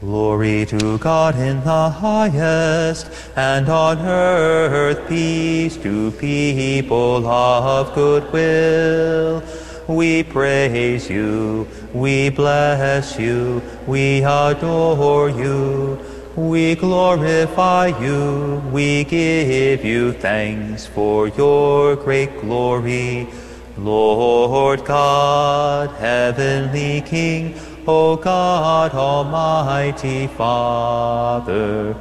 Glory 0.00 0.64
to 0.64 0.96
God 0.96 1.36
in 1.36 1.62
the 1.62 1.90
highest, 1.90 3.10
and 3.36 3.68
on 3.68 3.98
earth 3.98 5.06
peace 5.06 5.76
to 5.76 6.10
people 6.12 7.26
of 7.26 7.94
good 7.94 8.32
will. 8.32 9.42
We 9.88 10.22
praise 10.22 11.10
you, 11.10 11.68
we 11.92 12.30
bless 12.30 13.18
you, 13.18 13.60
we 13.86 14.22
adore 14.24 15.28
you, 15.28 15.98
we 16.34 16.76
glorify 16.76 17.88
you, 18.00 18.62
we 18.72 19.04
give 19.04 19.84
you 19.84 20.14
thanks 20.14 20.86
for 20.86 21.28
your 21.28 21.94
great 21.96 22.40
glory. 22.40 23.28
Lord 23.76 24.84
God, 24.84 25.90
heavenly 25.98 27.00
King, 27.02 27.54
O 27.86 28.16
God, 28.16 28.92
Almighty 28.94 30.26
Father, 30.26 31.96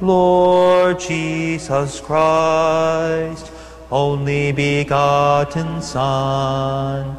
Lord 0.00 0.98
Jesus 0.98 2.00
Christ, 2.00 3.52
only 3.90 4.52
begotten 4.52 5.82
Son, 5.82 7.18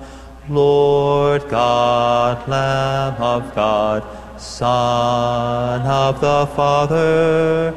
Lord 0.50 1.48
God, 1.48 2.48
Lamb 2.48 3.22
of 3.22 3.54
God, 3.54 4.04
Son 4.40 5.82
of 5.82 6.20
the 6.22 6.48
Father, 6.56 7.76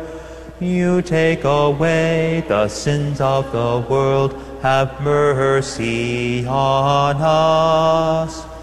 you 0.59 1.03
take 1.03 1.45
away 1.45 2.43
the 2.49 2.69
sins 2.69 3.21
of 3.21 3.53
the 3.53 3.85
world, 3.91 4.33
have 4.63 4.99
mercy 5.03 6.47
on 6.47 7.17
us. 7.17 8.54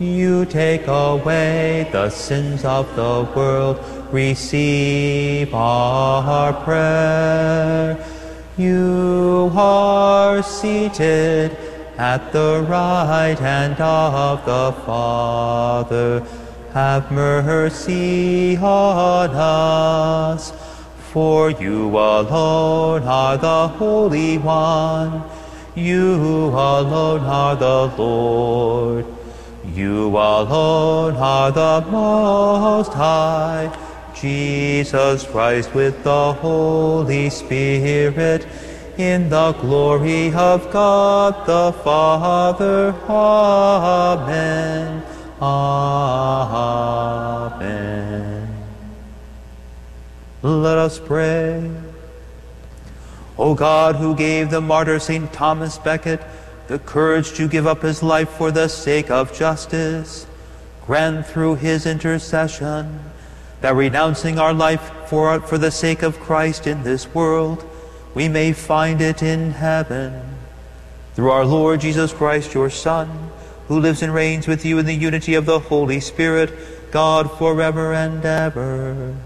You 0.00 0.44
take 0.44 0.86
away 0.86 1.88
the 1.90 2.08
sins 2.08 2.64
of 2.64 2.94
the 2.94 3.28
world, 3.34 3.84
receive 4.12 5.52
our 5.52 6.52
prayer. 6.62 7.98
You 8.56 9.50
are 9.56 10.40
seated 10.44 11.50
at 11.96 12.30
the 12.32 12.64
right 12.68 13.36
hand 13.40 13.80
of 13.80 14.44
the 14.46 14.72
Father. 14.86 16.24
Have 16.74 17.10
mercy 17.10 18.56
on 18.56 19.30
us, 19.30 20.52
for 21.10 21.50
you 21.50 21.88
alone 21.88 23.02
are 23.02 23.36
the 23.36 23.66
Holy 23.66 24.38
One. 24.38 25.24
You 25.74 26.50
alone 26.50 27.22
are 27.22 27.56
the 27.56 27.92
Lord. 28.00 29.17
You 29.74 30.08
alone 30.08 31.16
are 31.16 31.52
the 31.52 31.84
Most 31.90 32.92
High, 32.92 33.70
Jesus 34.14 35.24
Christ 35.26 35.74
with 35.74 36.02
the 36.04 36.32
Holy 36.32 37.28
Spirit, 37.30 38.46
in 38.96 39.28
the 39.28 39.52
glory 39.52 40.32
of 40.32 40.70
God 40.72 41.46
the 41.46 41.72
Father. 41.84 42.94
Amen. 43.08 45.02
Amen. 45.40 46.18
Let 50.42 50.78
us 50.78 50.98
pray. 50.98 51.70
O 53.36 53.54
God, 53.54 53.96
who 53.96 54.16
gave 54.16 54.50
the 54.50 54.60
martyr 54.60 54.98
St. 54.98 55.32
Thomas 55.32 55.78
Becket 55.78 56.20
the 56.68 56.78
courage 56.78 57.32
to 57.32 57.48
give 57.48 57.66
up 57.66 57.82
his 57.82 58.02
life 58.02 58.28
for 58.28 58.50
the 58.50 58.68
sake 58.68 59.10
of 59.10 59.32
justice, 59.32 60.26
grant 60.86 61.26
through 61.26 61.56
his 61.56 61.86
intercession 61.86 63.00
that 63.60 63.74
renouncing 63.74 64.38
our 64.38 64.52
life 64.52 64.92
for, 65.06 65.40
for 65.40 65.58
the 65.58 65.70
sake 65.70 66.02
of 66.02 66.20
Christ 66.20 66.66
in 66.66 66.82
this 66.82 67.12
world, 67.14 67.68
we 68.14 68.28
may 68.28 68.52
find 68.52 69.00
it 69.00 69.22
in 69.22 69.50
heaven. 69.50 70.22
Through 71.14 71.30
our 71.30 71.44
Lord 71.44 71.80
Jesus 71.80 72.12
Christ, 72.12 72.54
your 72.54 72.70
Son, 72.70 73.30
who 73.66 73.80
lives 73.80 74.02
and 74.02 74.14
reigns 74.14 74.46
with 74.46 74.64
you 74.64 74.78
in 74.78 74.86
the 74.86 74.94
unity 74.94 75.34
of 75.34 75.46
the 75.46 75.58
Holy 75.58 76.00
Spirit, 76.00 76.52
God 76.90 77.36
forever 77.38 77.92
and 77.92 78.24
ever. 78.24 79.16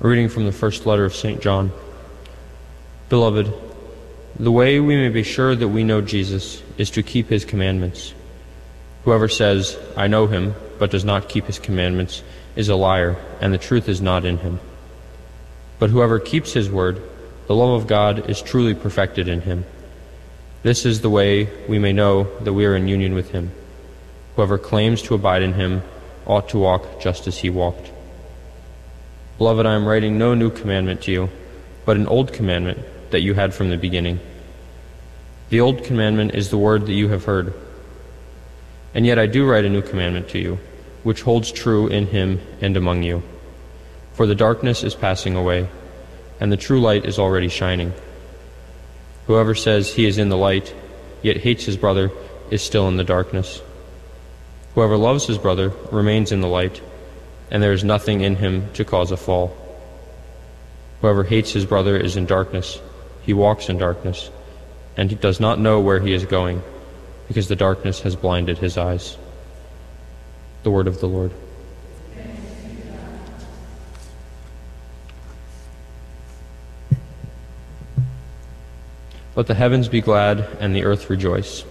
Reading 0.00 0.28
from 0.28 0.44
the 0.44 0.52
first 0.52 0.86
letter 0.86 1.04
of 1.04 1.14
St. 1.14 1.40
John. 1.40 1.72
Beloved, 3.08 3.52
the 4.38 4.52
way 4.52 4.78
we 4.78 4.96
may 4.96 5.08
be 5.08 5.24
sure 5.24 5.56
that 5.56 5.68
we 5.68 5.82
know 5.82 6.00
Jesus 6.00 6.62
is 6.76 6.90
to 6.90 7.02
keep 7.02 7.28
his 7.28 7.44
commandments. 7.44 8.14
Whoever 9.04 9.26
says, 9.26 9.76
I 9.96 10.06
know 10.06 10.28
him, 10.28 10.54
but 10.78 10.92
does 10.92 11.04
not 11.04 11.28
keep 11.28 11.46
his 11.46 11.58
commandments, 11.58 12.22
is 12.54 12.68
a 12.68 12.76
liar, 12.76 13.16
and 13.40 13.52
the 13.52 13.58
truth 13.58 13.88
is 13.88 14.00
not 14.00 14.24
in 14.24 14.38
him. 14.38 14.60
But 15.80 15.90
whoever 15.90 16.20
keeps 16.20 16.52
his 16.52 16.70
word, 16.70 17.02
the 17.48 17.56
love 17.56 17.80
of 17.80 17.88
God 17.88 18.30
is 18.30 18.40
truly 18.40 18.74
perfected 18.74 19.26
in 19.26 19.40
him. 19.40 19.64
This 20.62 20.86
is 20.86 21.00
the 21.00 21.10
way 21.10 21.48
we 21.66 21.80
may 21.80 21.92
know 21.92 22.24
that 22.42 22.52
we 22.52 22.66
are 22.66 22.76
in 22.76 22.86
union 22.86 23.14
with 23.14 23.32
him. 23.32 23.50
Whoever 24.36 24.58
claims 24.58 25.02
to 25.02 25.14
abide 25.16 25.42
in 25.42 25.54
him 25.54 25.82
ought 26.24 26.50
to 26.50 26.58
walk 26.58 27.00
just 27.00 27.26
as 27.26 27.38
he 27.38 27.50
walked. 27.50 27.90
Beloved, 29.38 29.66
I 29.66 29.74
am 29.74 29.86
writing 29.86 30.18
no 30.18 30.34
new 30.34 30.50
commandment 30.50 31.02
to 31.02 31.12
you, 31.12 31.30
but 31.84 31.96
an 31.96 32.08
old 32.08 32.32
commandment 32.32 32.80
that 33.10 33.20
you 33.20 33.34
had 33.34 33.54
from 33.54 33.70
the 33.70 33.76
beginning. 33.76 34.18
The 35.50 35.60
old 35.60 35.84
commandment 35.84 36.34
is 36.34 36.50
the 36.50 36.58
word 36.58 36.86
that 36.86 36.92
you 36.92 37.08
have 37.10 37.24
heard. 37.24 37.54
And 38.94 39.06
yet 39.06 39.16
I 39.16 39.26
do 39.26 39.48
write 39.48 39.64
a 39.64 39.68
new 39.68 39.80
commandment 39.80 40.28
to 40.30 40.40
you, 40.40 40.58
which 41.04 41.22
holds 41.22 41.52
true 41.52 41.86
in 41.86 42.08
him 42.08 42.40
and 42.60 42.76
among 42.76 43.04
you. 43.04 43.22
For 44.14 44.26
the 44.26 44.34
darkness 44.34 44.82
is 44.82 44.96
passing 44.96 45.36
away, 45.36 45.68
and 46.40 46.50
the 46.50 46.56
true 46.56 46.80
light 46.80 47.04
is 47.04 47.20
already 47.20 47.48
shining. 47.48 47.92
Whoever 49.28 49.54
says 49.54 49.94
he 49.94 50.06
is 50.06 50.18
in 50.18 50.30
the 50.30 50.36
light, 50.36 50.74
yet 51.22 51.36
hates 51.36 51.64
his 51.64 51.76
brother, 51.76 52.10
is 52.50 52.60
still 52.60 52.88
in 52.88 52.96
the 52.96 53.04
darkness. 53.04 53.62
Whoever 54.74 54.96
loves 54.96 55.26
his 55.26 55.38
brother 55.38 55.72
remains 55.92 56.32
in 56.32 56.40
the 56.40 56.48
light 56.48 56.82
and 57.50 57.62
there 57.62 57.72
is 57.72 57.84
nothing 57.84 58.20
in 58.20 58.36
him 58.36 58.72
to 58.74 58.84
cause 58.84 59.10
a 59.10 59.16
fall. 59.16 59.56
Whoever 61.00 61.24
hates 61.24 61.52
his 61.52 61.64
brother 61.64 61.96
is 61.96 62.16
in 62.16 62.26
darkness. 62.26 62.80
He 63.22 63.32
walks 63.32 63.68
in 63.68 63.78
darkness, 63.78 64.30
and 64.96 65.10
he 65.10 65.16
does 65.16 65.40
not 65.40 65.58
know 65.58 65.80
where 65.80 66.00
he 66.00 66.12
is 66.12 66.24
going, 66.24 66.62
because 67.28 67.48
the 67.48 67.56
darkness 67.56 68.00
has 68.00 68.16
blinded 68.16 68.58
his 68.58 68.76
eyes. 68.76 69.16
The 70.62 70.70
word 70.70 70.86
of 70.88 71.00
the 71.00 71.08
Lord. 71.08 71.32
Let 79.36 79.46
the 79.46 79.54
heavens 79.54 79.86
be 79.86 80.00
glad 80.00 80.40
and 80.58 80.74
the 80.74 80.82
earth 80.82 81.08
rejoice. 81.08 81.64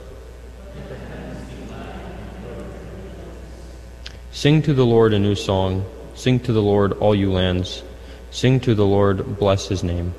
Sing 4.38 4.62
to 4.62 4.74
the 4.76 4.86
Lord 4.86 5.16
a 5.16 5.20
new 5.20 5.34
song. 5.34 5.84
Sing 6.14 6.40
to 6.42 6.54
the 6.54 6.62
Lord, 6.62 6.94
all 7.00 7.16
you 7.16 7.32
lands. 7.32 7.82
Sing 8.30 8.60
to 8.60 8.76
the 8.76 8.86
Lord, 8.86 9.40
bless 9.40 9.68
his 9.68 9.84
name. 9.84 10.14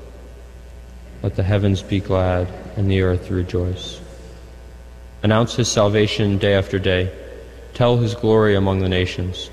Let 1.23 1.37
the 1.37 1.43
heavens 1.43 1.81
be 1.81 2.01
glad 2.01 2.49
and 2.75 2.91
the 2.91 3.03
earth 3.03 3.31
rejoice. 3.31 4.01
Announce 5.23 5.55
his 5.55 5.71
salvation 5.71 6.37
day 6.37 6.55
after 6.55 6.79
day. 6.79 7.09
Tell 7.73 7.95
his 7.95 8.13
glory 8.13 8.57
among 8.57 8.79
the 8.79 8.89
nations, 8.89 9.49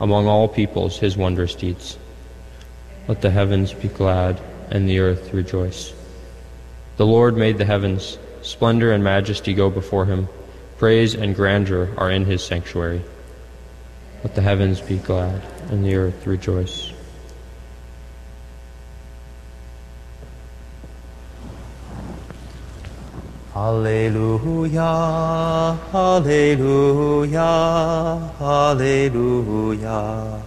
among 0.00 0.28
all 0.28 0.46
peoples 0.46 0.96
his 0.96 1.16
wondrous 1.16 1.56
deeds. 1.56 1.98
Let 3.08 3.20
the 3.20 3.32
heavens 3.32 3.72
be 3.72 3.88
glad 3.88 4.40
and 4.70 4.88
the 4.88 5.00
earth 5.00 5.34
rejoice. 5.34 5.92
The 6.98 7.06
Lord 7.06 7.36
made 7.36 7.58
the 7.58 7.64
heavens. 7.64 8.16
Splendor 8.42 8.92
and 8.92 9.02
majesty 9.02 9.54
go 9.54 9.70
before 9.70 10.06
him. 10.06 10.28
Praise 10.78 11.16
and 11.16 11.34
grandeur 11.34 11.92
are 11.96 12.12
in 12.12 12.26
his 12.26 12.44
sanctuary. 12.44 13.02
Let 14.24 14.34
the 14.34 14.40
heavens 14.40 14.80
be 14.80 14.96
glad 14.96 15.42
and 15.68 15.84
the 15.84 15.96
earth 15.96 16.26
rejoice. 16.26 16.92
Alleluia, 23.54 24.80
Alleluia, 25.92 27.42
Alleluia. 28.40 30.42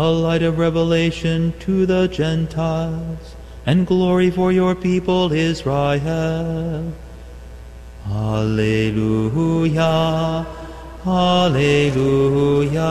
A 0.00 0.08
light 0.10 0.42
of 0.42 0.56
revelation 0.56 1.52
to 1.58 1.84
the 1.84 2.08
Gentiles, 2.08 3.36
and 3.66 3.86
glory 3.86 4.30
for 4.30 4.50
your 4.50 4.74
people 4.74 5.30
Israel. 5.30 6.90
Alleluia, 8.08 9.26
Alleluia, 11.04 12.90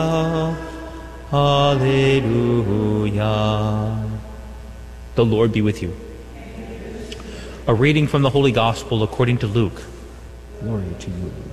Alleluia. 1.32 2.14
The 5.16 5.24
Lord 5.24 5.50
be 5.50 5.62
with 5.62 5.82
you. 5.82 5.96
A 7.66 7.74
reading 7.74 8.06
from 8.06 8.22
the 8.22 8.30
Holy 8.30 8.52
Gospel 8.52 9.02
according 9.02 9.38
to 9.38 9.48
Luke. 9.48 9.82
Glory 10.60 10.94
to 11.00 11.10
you. 11.10 11.49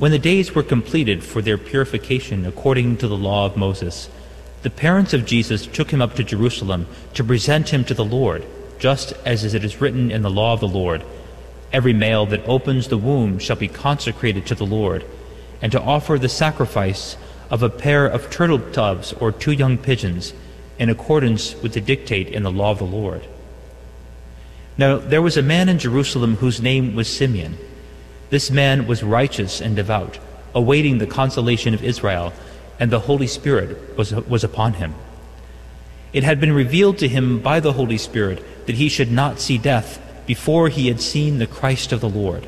When 0.00 0.12
the 0.12 0.18
days 0.18 0.54
were 0.54 0.62
completed 0.62 1.22
for 1.22 1.42
their 1.42 1.58
purification 1.58 2.46
according 2.46 2.96
to 2.96 3.06
the 3.06 3.18
law 3.18 3.44
of 3.44 3.58
Moses, 3.58 4.08
the 4.62 4.70
parents 4.70 5.12
of 5.12 5.26
Jesus 5.26 5.66
took 5.66 5.90
him 5.90 6.00
up 6.00 6.14
to 6.14 6.24
Jerusalem 6.24 6.86
to 7.12 7.22
present 7.22 7.68
him 7.68 7.84
to 7.84 7.92
the 7.92 8.02
Lord, 8.02 8.46
just 8.78 9.12
as 9.26 9.52
it 9.52 9.62
is 9.62 9.82
written 9.82 10.10
in 10.10 10.22
the 10.22 10.30
law 10.30 10.54
of 10.54 10.60
the 10.60 10.66
Lord 10.66 11.04
Every 11.70 11.92
male 11.92 12.24
that 12.24 12.48
opens 12.48 12.88
the 12.88 12.96
womb 12.96 13.38
shall 13.38 13.56
be 13.56 13.68
consecrated 13.68 14.46
to 14.46 14.54
the 14.54 14.64
Lord, 14.64 15.04
and 15.60 15.70
to 15.70 15.82
offer 15.82 16.18
the 16.18 16.30
sacrifice 16.30 17.18
of 17.50 17.62
a 17.62 17.68
pair 17.68 18.06
of 18.06 18.30
turtle 18.30 18.56
doves 18.56 19.12
or 19.12 19.30
two 19.30 19.52
young 19.52 19.76
pigeons, 19.76 20.32
in 20.78 20.88
accordance 20.88 21.54
with 21.56 21.74
the 21.74 21.80
dictate 21.82 22.28
in 22.28 22.42
the 22.42 22.50
law 22.50 22.70
of 22.70 22.78
the 22.78 22.84
Lord. 22.84 23.26
Now 24.78 24.96
there 24.96 25.20
was 25.20 25.36
a 25.36 25.42
man 25.42 25.68
in 25.68 25.78
Jerusalem 25.78 26.36
whose 26.36 26.62
name 26.62 26.94
was 26.94 27.14
Simeon. 27.14 27.58
This 28.30 28.50
man 28.50 28.86
was 28.86 29.02
righteous 29.02 29.60
and 29.60 29.76
devout, 29.76 30.18
awaiting 30.54 30.98
the 30.98 31.06
consolation 31.06 31.74
of 31.74 31.84
Israel, 31.84 32.32
and 32.78 32.90
the 32.90 33.00
Holy 33.00 33.26
Spirit 33.26 33.96
was, 33.96 34.12
was 34.14 34.42
upon 34.42 34.74
him. 34.74 34.94
It 36.12 36.24
had 36.24 36.40
been 36.40 36.52
revealed 36.52 36.98
to 36.98 37.08
him 37.08 37.40
by 37.40 37.60
the 37.60 37.74
Holy 37.74 37.98
Spirit 37.98 38.66
that 38.66 38.76
he 38.76 38.88
should 38.88 39.10
not 39.10 39.40
see 39.40 39.58
death 39.58 40.00
before 40.26 40.68
he 40.68 40.88
had 40.88 41.00
seen 41.00 41.38
the 41.38 41.46
Christ 41.46 41.92
of 41.92 42.00
the 42.00 42.08
Lord. 42.08 42.46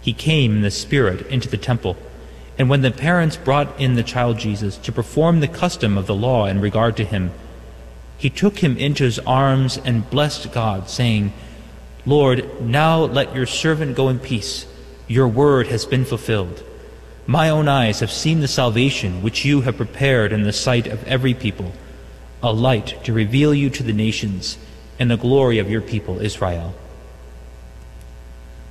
He 0.00 0.12
came 0.12 0.56
in 0.56 0.62
the 0.62 0.70
Spirit 0.70 1.26
into 1.28 1.48
the 1.48 1.56
temple, 1.56 1.96
and 2.58 2.68
when 2.68 2.82
the 2.82 2.90
parents 2.90 3.36
brought 3.36 3.80
in 3.80 3.94
the 3.94 4.02
child 4.02 4.38
Jesus 4.38 4.76
to 4.78 4.92
perform 4.92 5.40
the 5.40 5.48
custom 5.48 5.96
of 5.96 6.06
the 6.06 6.14
law 6.14 6.46
in 6.46 6.60
regard 6.60 6.96
to 6.98 7.04
him, 7.04 7.32
he 8.16 8.28
took 8.28 8.58
him 8.58 8.76
into 8.76 9.04
his 9.04 9.18
arms 9.20 9.78
and 9.78 10.08
blessed 10.10 10.52
God, 10.52 10.90
saying, 10.90 11.32
Lord, 12.06 12.62
now 12.62 13.00
let 13.04 13.34
your 13.34 13.46
servant 13.46 13.96
go 13.96 14.08
in 14.08 14.18
peace. 14.18 14.66
Your 15.06 15.28
word 15.28 15.66
has 15.68 15.84
been 15.84 16.04
fulfilled. 16.04 16.62
My 17.26 17.50
own 17.50 17.68
eyes 17.68 18.00
have 18.00 18.10
seen 18.10 18.40
the 18.40 18.48
salvation 18.48 19.22
which 19.22 19.44
you 19.44 19.60
have 19.62 19.76
prepared 19.76 20.32
in 20.32 20.42
the 20.42 20.52
sight 20.52 20.86
of 20.86 21.04
every 21.04 21.34
people, 21.34 21.72
a 22.42 22.52
light 22.52 23.02
to 23.04 23.12
reveal 23.12 23.54
you 23.54 23.70
to 23.70 23.82
the 23.82 23.92
nations 23.92 24.58
and 24.98 25.10
the 25.10 25.16
glory 25.16 25.58
of 25.58 25.70
your 25.70 25.80
people 25.80 26.20
Israel. 26.20 26.74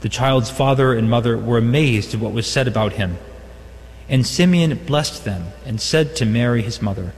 The 0.02 0.10
child's 0.10 0.50
father 0.50 0.94
and 0.94 1.10
mother 1.10 1.38
were 1.38 1.58
amazed 1.58 2.14
at 2.14 2.20
what 2.20 2.32
was 2.32 2.48
said 2.48 2.68
about 2.68 2.94
him. 2.94 3.18
And 4.08 4.26
Simeon 4.26 4.76
blessed 4.86 5.26
them 5.26 5.48
and 5.66 5.80
said 5.80 6.16
to 6.16 6.26
Mary 6.26 6.62
his 6.62 6.82
mother, 6.82 7.14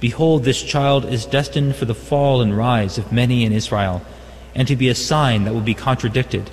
Behold, 0.00 0.44
this 0.44 0.62
child 0.62 1.04
is 1.04 1.24
destined 1.24 1.76
for 1.76 1.84
the 1.84 1.94
fall 1.94 2.40
and 2.40 2.56
rise 2.56 2.98
of 2.98 3.12
many 3.12 3.44
in 3.44 3.52
Israel, 3.52 4.02
and 4.56 4.66
to 4.66 4.74
be 4.74 4.88
a 4.88 4.94
sign 4.94 5.44
that 5.44 5.52
will 5.52 5.60
be 5.60 5.74
contradicted, 5.74 6.50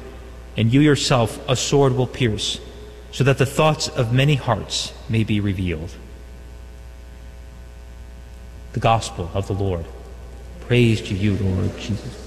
and 0.58 0.72
you 0.74 0.82
yourself 0.82 1.40
a 1.50 1.56
sword 1.56 1.94
will 1.94 2.06
pierce, 2.06 2.60
so 3.12 3.24
that 3.24 3.38
the 3.38 3.46
thoughts 3.46 3.88
of 3.88 4.14
many 4.14 4.36
hearts 4.36 4.92
may 5.08 5.24
be 5.24 5.40
revealed. 5.40 5.90
The 8.74 8.82
Gospel 8.82 9.32
of 9.34 9.48
the 9.48 9.54
Lord. 9.54 9.86
Praise 10.62 11.02
to 11.04 11.16
you, 11.16 11.38
Lord 11.38 11.78
Jesus. 11.80 12.20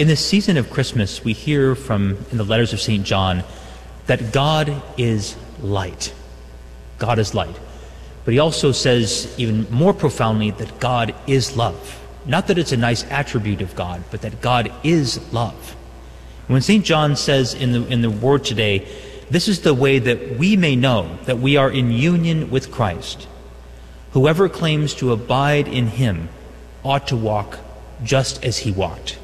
In 0.00 0.08
this 0.08 0.26
season 0.26 0.56
of 0.56 0.68
Christmas, 0.68 1.22
we 1.22 1.32
hear 1.32 1.76
from 1.76 2.16
in 2.32 2.38
the 2.38 2.44
letters 2.44 2.72
of 2.72 2.80
St. 2.80 3.04
John 3.04 3.44
that 4.06 4.32
God 4.32 4.82
is 4.98 5.36
light. 5.60 6.12
God 6.98 7.20
is 7.20 7.34
light. 7.34 7.54
But 8.24 8.32
he 8.32 8.40
also 8.40 8.72
says, 8.72 9.34
even 9.38 9.70
more 9.70 9.92
profoundly, 9.92 10.50
that 10.52 10.80
God 10.80 11.14
is 11.26 11.56
love. 11.56 12.00
Not 12.26 12.46
that 12.46 12.58
it's 12.58 12.72
a 12.72 12.76
nice 12.76 13.04
attribute 13.10 13.60
of 13.60 13.76
God, 13.76 14.02
but 14.10 14.22
that 14.22 14.40
God 14.40 14.72
is 14.82 15.20
love. 15.32 15.76
When 16.46 16.62
St. 16.62 16.84
John 16.84 17.16
says 17.16 17.54
in 17.54 17.72
the, 17.72 17.86
in 17.86 18.02
the 18.02 18.10
Word 18.10 18.44
today, 18.44 18.86
this 19.30 19.48
is 19.48 19.60
the 19.60 19.74
way 19.74 19.98
that 19.98 20.38
we 20.38 20.56
may 20.56 20.76
know 20.76 21.18
that 21.24 21.38
we 21.38 21.56
are 21.56 21.70
in 21.70 21.90
union 21.90 22.50
with 22.50 22.70
Christ. 22.70 23.26
Whoever 24.12 24.48
claims 24.48 24.94
to 24.94 25.12
abide 25.12 25.68
in 25.68 25.88
him 25.88 26.28
ought 26.82 27.08
to 27.08 27.16
walk 27.16 27.58
just 28.02 28.44
as 28.44 28.58
he 28.58 28.70
walked. 28.70 29.18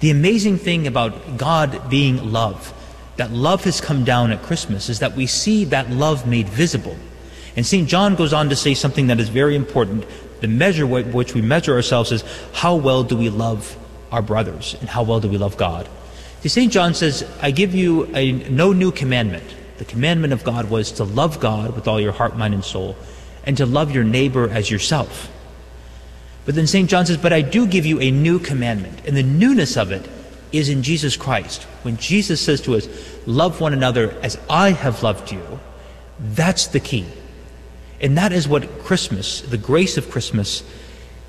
The 0.00 0.10
amazing 0.10 0.58
thing 0.58 0.86
about 0.86 1.36
God 1.36 1.88
being 1.90 2.32
love, 2.32 2.72
that 3.16 3.32
love 3.32 3.64
has 3.64 3.80
come 3.80 4.04
down 4.04 4.30
at 4.30 4.42
Christmas, 4.42 4.88
is 4.88 5.00
that 5.00 5.16
we 5.16 5.26
see 5.26 5.64
that 5.66 5.90
love 5.90 6.26
made 6.26 6.48
visible. 6.48 6.96
And 7.56 7.66
St. 7.66 7.88
John 7.88 8.14
goes 8.14 8.32
on 8.32 8.50
to 8.50 8.56
say 8.56 8.74
something 8.74 9.06
that 9.06 9.18
is 9.18 9.30
very 9.30 9.56
important. 9.56 10.04
The 10.40 10.48
measure 10.48 10.86
by 10.86 11.02
which 11.02 11.34
we 11.34 11.40
measure 11.40 11.74
ourselves 11.74 12.12
is 12.12 12.22
how 12.52 12.76
well 12.76 13.02
do 13.02 13.16
we 13.16 13.30
love 13.30 13.76
our 14.12 14.22
brothers 14.22 14.76
and 14.80 14.88
how 14.88 15.02
well 15.02 15.20
do 15.20 15.28
we 15.28 15.38
love 15.38 15.56
God. 15.56 15.88
See, 16.42 16.48
St. 16.50 16.72
John 16.72 16.94
says, 16.94 17.28
I 17.40 17.50
give 17.50 17.74
you 17.74 18.14
a, 18.14 18.32
no 18.32 18.72
new 18.72 18.92
commandment. 18.92 19.44
The 19.78 19.84
commandment 19.84 20.32
of 20.32 20.44
God 20.44 20.70
was 20.70 20.92
to 20.92 21.04
love 21.04 21.40
God 21.40 21.74
with 21.74 21.88
all 21.88 22.00
your 22.00 22.12
heart, 22.12 22.36
mind, 22.36 22.54
and 22.54 22.64
soul, 22.64 22.96
and 23.44 23.56
to 23.56 23.66
love 23.66 23.90
your 23.90 24.04
neighbor 24.04 24.48
as 24.50 24.70
yourself. 24.70 25.30
But 26.44 26.54
then 26.54 26.66
St. 26.66 26.88
John 26.88 27.06
says, 27.06 27.16
But 27.16 27.32
I 27.32 27.42
do 27.42 27.66
give 27.66 27.86
you 27.86 28.00
a 28.00 28.10
new 28.10 28.38
commandment. 28.38 29.02
And 29.06 29.16
the 29.16 29.22
newness 29.22 29.76
of 29.76 29.90
it 29.90 30.08
is 30.52 30.68
in 30.68 30.82
Jesus 30.82 31.16
Christ. 31.16 31.64
When 31.82 31.96
Jesus 31.96 32.40
says 32.40 32.60
to 32.62 32.76
us, 32.76 32.88
Love 33.26 33.60
one 33.60 33.72
another 33.72 34.12
as 34.22 34.38
I 34.48 34.70
have 34.70 35.02
loved 35.02 35.32
you, 35.32 35.58
that's 36.20 36.68
the 36.68 36.80
key. 36.80 37.06
And 38.00 38.18
that 38.18 38.32
is 38.32 38.46
what 38.46 38.78
Christmas, 38.80 39.40
the 39.40 39.58
grace 39.58 39.96
of 39.96 40.10
Christmas, 40.10 40.62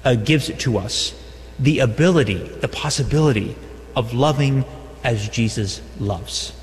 uh, 0.03 0.15
gives 0.15 0.49
to 0.49 0.77
us 0.77 1.13
the 1.59 1.79
ability, 1.79 2.37
the 2.37 2.67
possibility 2.67 3.55
of 3.95 4.13
loving 4.13 4.65
as 5.03 5.29
Jesus 5.29 5.81
loves. 5.99 6.53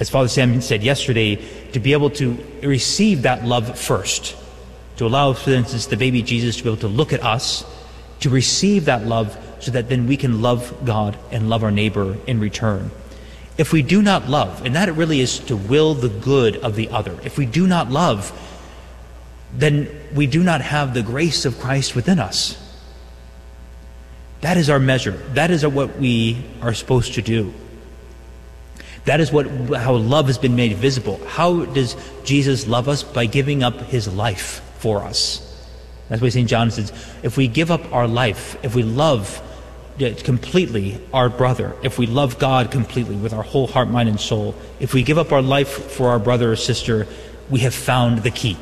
As 0.00 0.08
Father 0.08 0.28
Sam 0.28 0.60
said 0.60 0.82
yesterday, 0.82 1.36
to 1.72 1.80
be 1.80 1.92
able 1.92 2.10
to 2.10 2.38
receive 2.62 3.22
that 3.22 3.44
love 3.44 3.78
first 3.78 4.36
to 4.96 5.06
allow, 5.06 5.32
for 5.32 5.50
instance, 5.50 5.86
the 5.86 5.96
baby 5.96 6.22
Jesus 6.22 6.56
to 6.56 6.62
be 6.62 6.68
able 6.70 6.80
to 6.80 6.88
look 6.88 7.12
at 7.12 7.24
us, 7.24 7.64
to 8.20 8.30
receive 8.30 8.84
that 8.86 9.06
love, 9.06 9.36
so 9.58 9.70
that 9.72 9.88
then 9.88 10.06
we 10.06 10.16
can 10.16 10.42
love 10.42 10.74
God 10.84 11.18
and 11.30 11.48
love 11.48 11.64
our 11.64 11.70
neighbor 11.70 12.16
in 12.26 12.40
return. 12.40 12.90
If 13.58 13.72
we 13.72 13.82
do 13.82 14.02
not 14.02 14.28
love, 14.28 14.64
and 14.64 14.74
that 14.74 14.94
really 14.94 15.20
is 15.20 15.38
to 15.40 15.56
will 15.56 15.94
the 15.94 16.08
good 16.08 16.56
of 16.58 16.76
the 16.76 16.88
other, 16.90 17.18
if 17.24 17.36
we 17.36 17.46
do 17.46 17.66
not 17.66 17.90
love, 17.90 18.30
then 19.52 19.88
we 20.14 20.26
do 20.26 20.42
not 20.42 20.60
have 20.60 20.94
the 20.94 21.02
grace 21.02 21.44
of 21.44 21.58
Christ 21.58 21.94
within 21.94 22.18
us. 22.18 22.58
That 24.40 24.56
is 24.56 24.70
our 24.70 24.80
measure. 24.80 25.12
That 25.34 25.50
is 25.50 25.64
what 25.66 25.98
we 25.98 26.44
are 26.60 26.74
supposed 26.74 27.14
to 27.14 27.22
do. 27.22 27.52
That 29.04 29.20
is 29.20 29.32
what 29.32 29.46
how 29.74 29.94
love 29.94 30.26
has 30.26 30.38
been 30.38 30.56
made 30.56 30.76
visible. 30.76 31.20
How 31.26 31.64
does 31.64 31.96
Jesus 32.24 32.66
love 32.66 32.88
us? 32.88 33.02
By 33.02 33.26
giving 33.26 33.62
up 33.62 33.80
his 33.82 34.12
life 34.12 34.60
for 34.78 35.02
us. 35.02 35.48
That's 36.08 36.20
why 36.20 36.28
St. 36.28 36.48
John 36.48 36.70
says, 36.70 36.92
if 37.22 37.36
we 37.36 37.48
give 37.48 37.70
up 37.70 37.92
our 37.92 38.06
life, 38.06 38.56
if 38.62 38.74
we 38.74 38.82
love 38.82 39.40
uh, 40.00 40.10
completely 40.24 41.00
our 41.12 41.28
brother, 41.28 41.74
if 41.82 41.98
we 41.98 42.06
love 42.06 42.38
God 42.38 42.70
completely 42.70 43.16
with 43.16 43.32
our 43.32 43.42
whole 43.42 43.66
heart, 43.66 43.88
mind, 43.88 44.08
and 44.08 44.20
soul, 44.20 44.54
if 44.78 44.92
we 44.92 45.02
give 45.02 45.18
up 45.18 45.32
our 45.32 45.42
life 45.42 45.68
for 45.68 46.10
our 46.10 46.18
brother 46.18 46.52
or 46.52 46.56
sister, 46.56 47.06
we 47.48 47.60
have 47.60 47.74
found 47.74 48.18
the 48.18 48.30
key. 48.30 48.56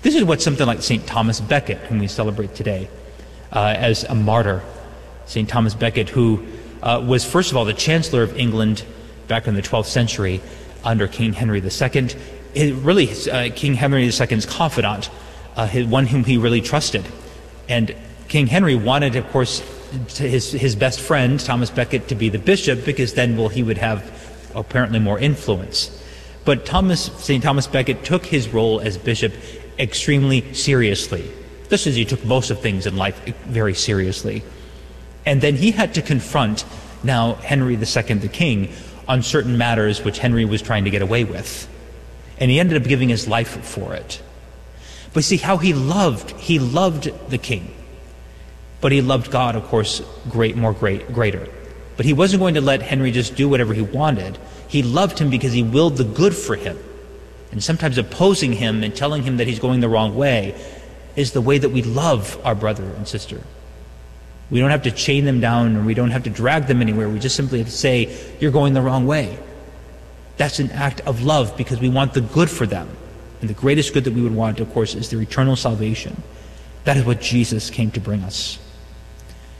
This 0.00 0.14
is 0.14 0.22
what 0.22 0.40
something 0.40 0.66
like 0.66 0.80
St. 0.80 1.04
Thomas 1.06 1.40
Becket, 1.40 1.78
whom 1.78 1.98
we 1.98 2.06
celebrate 2.06 2.54
today 2.54 2.88
uh, 3.52 3.74
as 3.76 4.04
a 4.04 4.14
martyr, 4.14 4.62
St. 5.26 5.48
Thomas 5.48 5.74
Becket, 5.74 6.08
who 6.08 6.46
uh, 6.84 7.04
was, 7.04 7.24
first 7.24 7.50
of 7.50 7.56
all, 7.56 7.64
the 7.64 7.74
Chancellor 7.74 8.22
of 8.22 8.36
England 8.36 8.84
back 9.26 9.48
in 9.48 9.54
the 9.54 9.62
12th 9.62 9.86
century 9.86 10.40
under 10.84 11.08
King 11.08 11.32
Henry 11.32 11.60
II. 11.60 12.08
It 12.54 12.74
really, 12.76 13.10
uh, 13.28 13.50
King 13.54 13.74
Henry 13.74 14.04
II's 14.04 14.46
confidant 14.46 15.10
uh, 15.56 15.66
his, 15.66 15.84
one 15.86 16.06
whom 16.06 16.22
he 16.22 16.38
really 16.38 16.60
trusted. 16.60 17.04
And 17.68 17.94
King 18.28 18.46
Henry 18.46 18.76
wanted, 18.76 19.16
of 19.16 19.28
course, 19.30 19.60
his, 20.16 20.52
his 20.52 20.76
best 20.76 21.00
friend, 21.00 21.40
Thomas 21.40 21.70
Becket, 21.70 22.06
to 22.08 22.14
be 22.14 22.28
the 22.28 22.38
bishop 22.38 22.84
because 22.84 23.14
then, 23.14 23.36
well, 23.36 23.48
he 23.48 23.64
would 23.64 23.78
have 23.78 24.08
apparently 24.54 25.00
more 25.00 25.18
influence. 25.18 25.94
But 26.44 26.64
Thomas, 26.64 27.10
St. 27.18 27.42
Thomas 27.42 27.66
Becket 27.66 28.04
took 28.04 28.24
his 28.24 28.48
role 28.48 28.80
as 28.80 28.96
bishop 28.96 29.34
extremely 29.78 30.52
seriously, 30.54 31.30
just 31.70 31.86
as 31.86 31.94
he 31.94 32.04
took 32.04 32.24
most 32.24 32.50
of 32.50 32.60
things 32.60 32.86
in 32.86 32.96
life 32.96 33.24
very 33.44 33.74
seriously. 33.74 34.42
And 35.24 35.40
then 35.40 35.54
he 35.54 35.70
had 35.70 35.94
to 35.94 36.02
confront 36.02 36.64
now 37.02 37.34
Henry 37.34 37.74
II, 37.74 37.78
the 37.78 38.30
king, 38.32 38.72
on 39.06 39.22
certain 39.22 39.56
matters 39.56 40.02
which 40.02 40.18
Henry 40.18 40.44
was 40.44 40.62
trying 40.62 40.84
to 40.84 40.90
get 40.90 41.02
away 41.02 41.24
with. 41.24 41.68
And 42.38 42.50
he 42.50 42.60
ended 42.60 42.80
up 42.80 42.88
giving 42.88 43.08
his 43.08 43.26
life 43.26 43.64
for 43.64 43.94
it. 43.94 44.22
But 45.12 45.24
see 45.24 45.38
how 45.38 45.56
he 45.56 45.72
loved, 45.72 46.30
he 46.32 46.58
loved 46.58 47.10
the 47.30 47.38
king. 47.38 47.74
But 48.80 48.92
he 48.92 49.02
loved 49.02 49.30
God, 49.30 49.56
of 49.56 49.64
course, 49.64 50.02
great, 50.28 50.56
more 50.56 50.72
great, 50.72 51.12
greater. 51.12 51.48
But 51.96 52.06
he 52.06 52.12
wasn't 52.12 52.40
going 52.40 52.54
to 52.54 52.60
let 52.60 52.80
Henry 52.80 53.10
just 53.10 53.34
do 53.34 53.48
whatever 53.48 53.74
he 53.74 53.82
wanted. 53.82 54.38
He 54.68 54.82
loved 54.82 55.18
him 55.18 55.30
because 55.30 55.52
he 55.52 55.62
willed 55.62 55.96
the 55.96 56.04
good 56.04 56.36
for 56.36 56.54
him. 56.54 56.78
And 57.50 57.62
sometimes 57.62 57.98
opposing 57.98 58.52
him 58.52 58.82
and 58.82 58.94
telling 58.94 59.22
him 59.22 59.38
that 59.38 59.46
he's 59.46 59.58
going 59.58 59.80
the 59.80 59.88
wrong 59.88 60.14
way 60.14 60.54
is 61.16 61.32
the 61.32 61.40
way 61.40 61.58
that 61.58 61.70
we 61.70 61.82
love 61.82 62.40
our 62.44 62.54
brother 62.54 62.84
and 62.84 63.08
sister. 63.08 63.40
We 64.50 64.60
don't 64.60 64.70
have 64.70 64.82
to 64.82 64.90
chain 64.90 65.24
them 65.24 65.40
down 65.40 65.76
or 65.76 65.82
we 65.82 65.94
don't 65.94 66.10
have 66.10 66.24
to 66.24 66.30
drag 66.30 66.66
them 66.66 66.80
anywhere. 66.80 67.08
We 67.08 67.18
just 67.18 67.36
simply 67.36 67.58
have 67.58 67.68
to 67.68 67.72
say, 67.72 68.16
You're 68.40 68.50
going 68.50 68.74
the 68.74 68.82
wrong 68.82 69.06
way. 69.06 69.38
That's 70.36 70.58
an 70.58 70.70
act 70.70 71.00
of 71.02 71.22
love 71.22 71.56
because 71.56 71.80
we 71.80 71.88
want 71.88 72.14
the 72.14 72.20
good 72.20 72.48
for 72.48 72.66
them. 72.66 72.88
And 73.40 73.50
the 73.50 73.54
greatest 73.54 73.92
good 73.92 74.04
that 74.04 74.14
we 74.14 74.22
would 74.22 74.34
want, 74.34 74.60
of 74.60 74.72
course, 74.72 74.94
is 74.94 75.10
their 75.10 75.20
eternal 75.20 75.56
salvation. 75.56 76.22
That 76.84 76.96
is 76.96 77.04
what 77.04 77.20
Jesus 77.20 77.70
came 77.70 77.90
to 77.92 78.00
bring 78.00 78.22
us. 78.22 78.58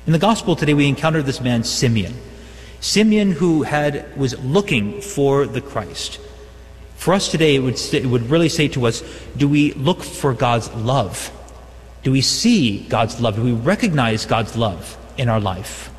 In 0.07 0.13
the 0.13 0.19
gospel 0.19 0.57
today, 0.57 0.75
we 0.75 0.89
encounter 0.89 1.23
this 1.23 1.41
man, 1.41 1.65
Simeon. 1.65 2.15
Simeon, 2.81 3.33
who 3.33 3.63
had, 3.65 4.17
was 4.17 4.39
looking 4.43 5.01
for 5.01 5.47
the 5.47 5.61
Christ. 5.61 6.21
For 6.99 7.15
us 7.15 7.31
today, 7.31 7.57
it 7.57 7.61
would, 7.61 7.81
it 7.95 8.07
would 8.07 8.29
really 8.29 8.51
say 8.51 8.69
to 8.69 8.87
us 8.87 9.03
do 9.37 9.49
we 9.49 9.73
look 9.73 10.03
for 10.03 10.35
God's 10.35 10.71
love? 10.75 11.33
Do 12.03 12.13
we 12.13 12.21
see 12.21 12.87
God's 12.89 13.21
love? 13.21 13.37
Do 13.37 13.43
we 13.43 13.53
recognize 13.53 14.27
God's 14.27 14.57
love 14.57 14.97
in 15.17 15.29
our 15.29 15.41
life? 15.41 15.91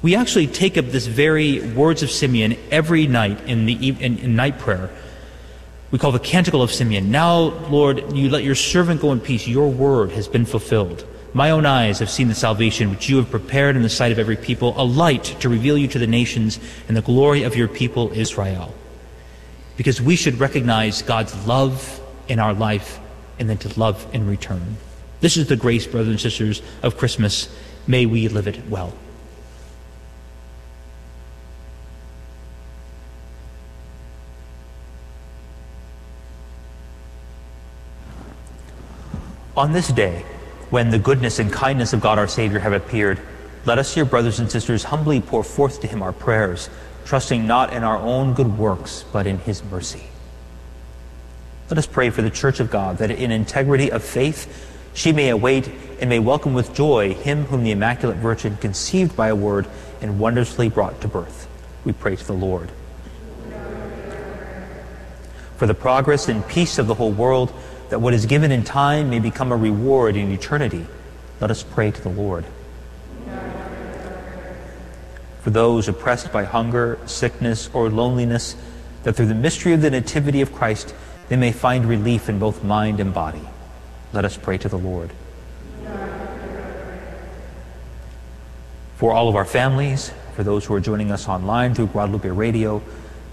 We 0.00 0.16
actually 0.16 0.46
take 0.46 0.78
up 0.78 0.86
this 0.86 1.06
very 1.06 1.60
words 1.72 2.02
of 2.02 2.10
Simeon 2.10 2.56
every 2.70 3.06
night 3.06 3.40
in 3.42 3.66
the 3.66 3.74
in, 3.74 4.18
in 4.18 4.36
night 4.36 4.58
prayer 4.58 4.90
we 5.94 5.98
call 6.00 6.10
the 6.10 6.18
Canticle 6.18 6.60
of 6.60 6.72
Simeon. 6.72 7.12
Now, 7.12 7.38
Lord, 7.70 8.16
you 8.16 8.28
let 8.28 8.42
your 8.42 8.56
servant 8.56 9.00
go 9.00 9.12
in 9.12 9.20
peace. 9.20 9.46
Your 9.46 9.70
word 9.70 10.10
has 10.10 10.26
been 10.26 10.44
fulfilled. 10.44 11.06
My 11.34 11.52
own 11.52 11.66
eyes 11.66 12.00
have 12.00 12.10
seen 12.10 12.26
the 12.26 12.34
salvation 12.34 12.90
which 12.90 13.08
you 13.08 13.16
have 13.18 13.30
prepared 13.30 13.76
in 13.76 13.82
the 13.82 13.88
sight 13.88 14.10
of 14.10 14.18
every 14.18 14.36
people, 14.36 14.74
a 14.76 14.82
light 14.82 15.22
to 15.38 15.48
reveal 15.48 15.78
you 15.78 15.86
to 15.86 16.00
the 16.00 16.08
nations 16.08 16.58
and 16.88 16.96
the 16.96 17.00
glory 17.00 17.44
of 17.44 17.54
your 17.54 17.68
people 17.68 18.10
Israel. 18.12 18.74
Because 19.76 20.00
we 20.00 20.16
should 20.16 20.38
recognize 20.38 21.02
God's 21.02 21.46
love 21.46 22.00
in 22.28 22.38
our 22.38 22.54
life 22.54 23.00
and 23.38 23.48
then 23.48 23.58
to 23.58 23.80
love 23.80 24.06
in 24.12 24.26
return. 24.26 24.76
This 25.20 25.36
is 25.36 25.48
the 25.48 25.56
grace, 25.56 25.86
brothers 25.86 26.08
and 26.08 26.20
sisters, 26.20 26.62
of 26.82 26.96
Christmas. 26.96 27.48
May 27.86 28.06
we 28.06 28.28
live 28.28 28.46
it 28.46 28.66
well. 28.68 28.92
On 39.56 39.72
this 39.72 39.88
day, 39.88 40.24
when 40.70 40.90
the 40.90 40.98
goodness 40.98 41.38
and 41.38 41.52
kindness 41.52 41.92
of 41.92 42.00
God 42.00 42.18
our 42.18 42.26
Savior 42.26 42.58
have 42.58 42.72
appeared, 42.72 43.20
let 43.64 43.78
us, 43.78 43.96
your 43.96 44.04
brothers 44.04 44.40
and 44.40 44.50
sisters, 44.50 44.82
humbly 44.82 45.20
pour 45.20 45.44
forth 45.44 45.80
to 45.82 45.86
him 45.86 46.02
our 46.02 46.12
prayers, 46.12 46.68
trusting 47.04 47.46
not 47.46 47.72
in 47.72 47.84
our 47.84 47.98
own 47.98 48.34
good 48.34 48.58
works, 48.58 49.04
but 49.12 49.26
in 49.26 49.38
his 49.38 49.62
mercy. 49.64 50.04
Let 51.70 51.78
us 51.78 51.86
pray 51.86 52.10
for 52.10 52.22
the 52.22 52.30
Church 52.30 52.60
of 52.60 52.70
God, 52.70 52.98
that 52.98 53.10
in 53.10 53.30
integrity 53.30 53.90
of 53.90 54.02
faith 54.02 54.70
she 54.94 55.12
may 55.12 55.30
await 55.30 55.70
and 56.00 56.08
may 56.08 56.18
welcome 56.18 56.54
with 56.54 56.74
joy 56.74 57.14
him 57.14 57.44
whom 57.44 57.64
the 57.64 57.70
Immaculate 57.70 58.18
Virgin 58.18 58.56
conceived 58.58 59.16
by 59.16 59.28
a 59.28 59.34
word 59.34 59.66
and 60.00 60.18
wondrously 60.18 60.68
brought 60.68 61.00
to 61.00 61.08
birth. 61.08 61.48
We 61.84 61.92
pray 61.92 62.16
to 62.16 62.26
the 62.26 62.32
Lord. 62.32 62.70
For 65.56 65.66
the 65.66 65.74
progress 65.74 66.28
and 66.28 66.46
peace 66.46 66.78
of 66.78 66.86
the 66.86 66.94
whole 66.94 67.12
world, 67.12 67.52
that 67.90 68.00
what 68.00 68.14
is 68.14 68.26
given 68.26 68.50
in 68.50 68.64
time 68.64 69.10
may 69.10 69.18
become 69.18 69.52
a 69.52 69.56
reward 69.56 70.16
in 70.16 70.32
eternity, 70.32 70.86
let 71.40 71.50
us 71.50 71.62
pray 71.62 71.90
to 71.90 72.02
the 72.02 72.08
Lord. 72.08 72.44
For 75.44 75.50
those 75.50 75.88
oppressed 75.88 76.32
by 76.32 76.44
hunger, 76.44 76.98
sickness, 77.04 77.68
or 77.74 77.90
loneliness, 77.90 78.56
that 79.02 79.12
through 79.12 79.26
the 79.26 79.34
mystery 79.34 79.74
of 79.74 79.82
the 79.82 79.90
Nativity 79.90 80.40
of 80.40 80.54
Christ 80.54 80.94
they 81.28 81.36
may 81.36 81.52
find 81.52 81.84
relief 81.84 82.30
in 82.30 82.38
both 82.38 82.64
mind 82.64 82.98
and 82.98 83.12
body. 83.12 83.42
Let 84.14 84.24
us 84.24 84.38
pray 84.38 84.56
to 84.56 84.70
the 84.70 84.78
Lord. 84.78 85.10
For 88.96 89.12
all 89.12 89.28
of 89.28 89.36
our 89.36 89.44
families, 89.44 90.12
for 90.34 90.44
those 90.44 90.64
who 90.64 90.72
are 90.72 90.80
joining 90.80 91.10
us 91.10 91.28
online 91.28 91.74
through 91.74 91.88
Guadalupe 91.88 92.30
Radio, 92.30 92.82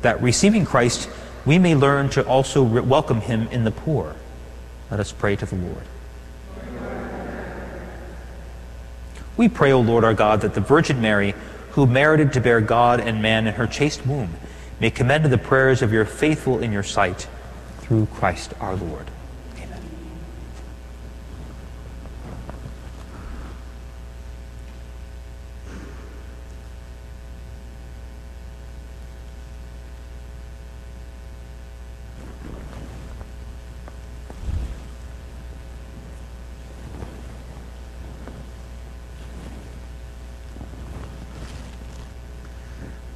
that 0.01 0.21
receiving 0.21 0.65
Christ, 0.65 1.09
we 1.45 1.59
may 1.59 1.75
learn 1.75 2.09
to 2.09 2.27
also 2.27 2.63
re- 2.63 2.81
welcome 2.81 3.21
him 3.21 3.47
in 3.51 3.63
the 3.63 3.71
poor. 3.71 4.17
Let 4.89 4.99
us 4.99 5.13
pray 5.13 5.38
to 5.38 5.45
the 5.45 5.55
Lord. 5.55 5.83
We 9.38 9.47
pray, 9.47 9.71
O 9.71 9.79
Lord 9.79 10.03
our 10.03 10.13
God, 10.13 10.41
that 10.41 10.55
the 10.55 10.61
Virgin 10.61 10.99
Mary, 10.99 11.33
who 11.72 11.85
merited 11.85 12.34
to 12.34 12.41
bear 12.41 12.61
God 12.61 12.99
and 12.99 13.22
man 13.22 13.48
in 13.48 13.53
her 13.53 13.68
chaste 13.68 14.06
womb, 14.06 14.34
may 14.80 14.89
commend 14.89 15.26
the 15.26 15.38
prayers 15.38 15.81
of 15.81 15.93
your 15.93 16.06
faithful 16.06 16.60
in 16.60 16.72
your 16.72 16.84
sight 16.84 17.27
through 17.80 18.07
Christ 18.07 18.53
our 18.60 18.76
Lord. 18.76 19.10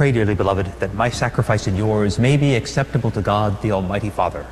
Pray, 0.00 0.12
dearly 0.12 0.34
beloved, 0.34 0.64
that 0.80 0.94
my 0.94 1.10
sacrifice 1.10 1.66
and 1.66 1.76
yours 1.76 2.18
may 2.18 2.38
be 2.38 2.54
acceptable 2.54 3.10
to 3.10 3.20
God, 3.20 3.60
the 3.60 3.72
Almighty 3.72 4.08
Father. 4.08 4.46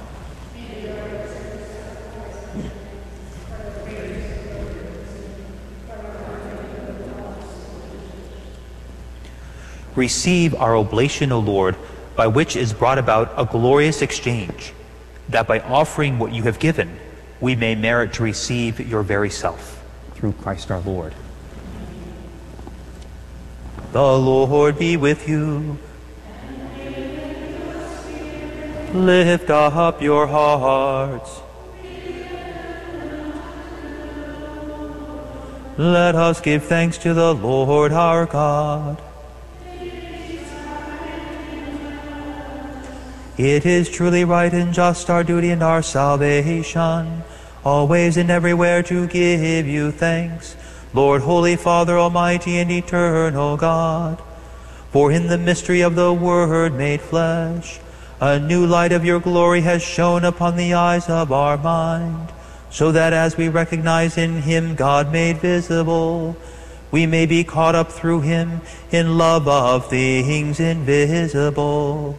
Receive 9.97 10.55
our 10.55 10.77
oblation, 10.77 11.33
O 11.33 11.39
Lord, 11.39 11.77
by 12.15 12.27
which 12.27 12.55
is 12.55 12.75
brought 12.75 12.99
about 12.99 13.33
a 13.39 13.47
glorious 13.47 14.03
exchange, 14.03 14.75
that 15.31 15.49
by 15.49 15.61
offering 15.61 16.19
what 16.19 16.35
you 16.35 16.43
have 16.43 16.59
given, 16.59 17.01
we 17.41 17.57
may 17.57 17.75
merit 17.75 18.13
to 18.13 18.23
receive 18.23 18.87
your 18.87 19.03
very 19.03 19.31
self, 19.31 19.83
through 20.13 20.33
Christ 20.33 20.71
our 20.71 20.81
Lord. 20.81 21.15
The 23.93 24.19
Lord 24.19 24.79
be 24.79 24.97
with 24.97 25.29
you. 25.29 25.79
Lift 28.93 29.51
up 29.51 30.03
your 30.03 30.27
hearts. 30.27 31.41
Let 35.79 36.17
us 36.17 36.41
give 36.41 36.65
thanks 36.65 36.99
to 36.99 37.15
the 37.15 37.35
Lord 37.35 37.93
our 37.93 38.27
God. 38.27 39.01
It 43.39 43.65
is 43.65 43.89
truly 43.89 44.25
right 44.25 44.53
and 44.53 44.75
just 44.75 45.09
our 45.09 45.23
duty 45.23 45.51
and 45.51 45.63
our 45.63 45.81
salvation, 45.81 47.23
always 47.65 48.17
and 48.17 48.29
everywhere 48.31 48.83
to 48.83 49.07
give 49.07 49.69
you 49.69 49.93
thanks, 49.93 50.57
Lord, 50.95 51.23
Holy 51.23 51.57
Father, 51.57 51.99
Almighty 51.99 52.59
and 52.59 52.71
Eternal 52.71 53.57
God. 53.57 54.23
For 54.91 55.13
in 55.13 55.27
the 55.27 55.37
mystery 55.37 55.83
of 55.83 55.95
the 55.95 56.13
Word 56.13 56.75
made 56.75 57.03
flesh, 57.03 57.79
a 58.21 58.39
new 58.39 58.67
light 58.67 58.93
of 58.93 59.05
your 59.05 59.21
glory 59.21 59.61
has 59.61 59.83
shone 59.83 60.25
upon 60.25 60.57
the 60.57 60.75
eyes 60.75 61.09
of 61.09 61.31
our 61.31 61.59
mind, 61.59 62.33
so 62.71 62.91
that 62.93 63.13
as 63.13 63.37
we 63.37 63.49
recognize 63.49 64.17
in 64.17 64.43
him 64.43 64.75
God 64.75 65.13
made 65.13 65.39
visible, 65.39 66.37
we 66.91 67.07
may 67.07 67.27
be 67.27 67.45
caught 67.45 67.75
up 67.75 67.93
through 67.93 68.23
him 68.23 68.63
in 68.91 69.19
love 69.19 69.47
of 69.47 69.91
things 69.91 70.59
invisible. 70.59 72.19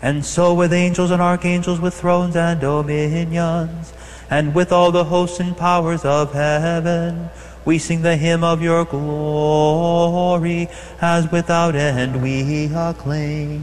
And 0.00 0.24
so 0.24 0.54
with 0.54 0.72
angels 0.72 1.10
and 1.10 1.20
archangels, 1.20 1.80
with 1.80 1.94
thrones 1.94 2.36
and 2.36 2.60
dominions, 2.60 3.92
and 4.30 4.54
with 4.54 4.70
all 4.70 4.92
the 4.92 5.04
hosts 5.04 5.40
and 5.40 5.56
powers 5.56 6.04
of 6.04 6.32
heaven, 6.32 7.30
we 7.68 7.76
sing 7.78 8.00
the 8.00 8.16
hymn 8.16 8.42
of 8.42 8.62
your 8.62 8.86
glory, 8.86 10.70
as 11.02 11.30
without 11.30 11.76
end 11.76 12.22
we 12.22 12.64
acclaim. 12.74 13.62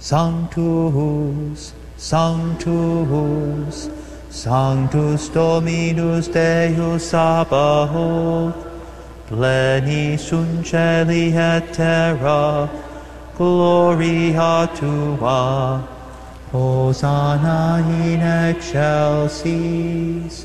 Sanctus, 0.00 1.72
Sanctus, 1.96 3.88
Sanctus 4.28 5.28
Dominus 5.28 6.26
Deus 6.26 7.04
Sabaoth, 7.12 8.56
pleni 9.28 10.18
sunt 10.18 10.66
celi 10.66 11.32
et 11.32 11.72
terra, 11.72 12.68
gloria 13.36 14.68
tua, 14.74 15.86
Hosanna 16.50 17.84
in 18.02 18.20
excelsis, 18.50 20.44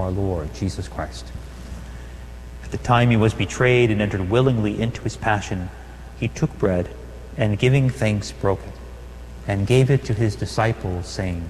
our 0.00 0.10
Lord 0.10 0.52
Jesus 0.54 0.88
Christ. 0.88 1.26
At 2.64 2.70
the 2.70 2.78
time 2.78 3.10
he 3.10 3.16
was 3.16 3.34
betrayed 3.34 3.90
and 3.90 4.00
entered 4.00 4.30
willingly 4.30 4.80
into 4.80 5.02
his 5.02 5.16
passion, 5.16 5.70
he 6.18 6.28
took 6.28 6.56
bread, 6.58 6.88
and 7.36 7.58
giving 7.58 7.88
thanks 7.90 8.32
broke 8.32 8.60
it, 8.60 8.74
and 9.46 9.66
gave 9.66 9.90
it 9.90 10.04
to 10.04 10.14
his 10.14 10.36
disciples, 10.36 11.08
saying, 11.08 11.48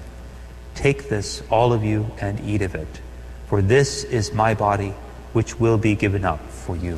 Take 0.75 1.09
this, 1.09 1.43
all 1.49 1.73
of 1.73 1.83
you, 1.83 2.11
and 2.19 2.39
eat 2.39 2.61
of 2.61 2.75
it, 2.75 3.01
for 3.47 3.61
this 3.61 4.03
is 4.03 4.33
my 4.33 4.53
body, 4.53 4.93
which 5.33 5.59
will 5.59 5.77
be 5.77 5.95
given 5.95 6.25
up 6.25 6.39
for 6.49 6.75
you. 6.75 6.97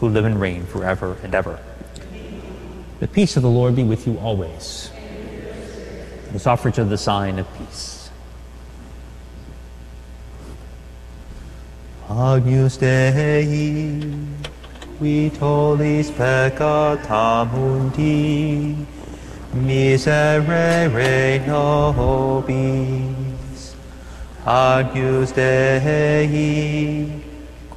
who 0.00 0.08
live 0.08 0.24
and 0.24 0.40
reign 0.40 0.64
forever 0.66 1.16
and 1.22 1.34
ever. 1.34 1.58
The 3.00 3.08
peace 3.08 3.36
of 3.36 3.42
the 3.42 3.50
Lord 3.50 3.76
be 3.76 3.84
with 3.84 4.06
you 4.06 4.18
always. 4.18 4.90
Let's 6.32 6.46
of 6.78 6.90
the 6.90 6.98
sign 6.98 7.38
of 7.38 7.46
peace. 7.56 8.10
Agnus 12.10 12.76
Dei, 12.76 14.10
qui 14.98 15.30
tollis 15.30 16.10
peccata 16.10 17.44
mundi, 17.52 18.76
miserere 19.54 21.38
nobis. 21.46 22.66
Agnus 24.46 25.32
Dei, 25.32 27.27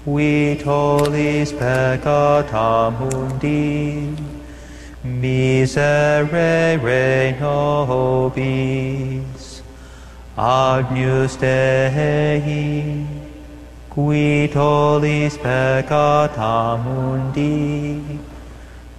qui 0.04 0.58
tollis 0.64 1.52
peccata 1.54 2.90
mundi, 2.90 4.16
miserere 5.04 6.16
nobis. 7.40 8.82
Agnus 10.36 11.36
Dei, 11.38 13.06
qui 13.90 14.50
tollis 14.52 15.38
peccata 15.38 16.78
mundi, 16.84 18.02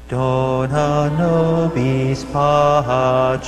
dona 0.08 1.08
nobis 1.18 2.24
pacem. 2.32 3.42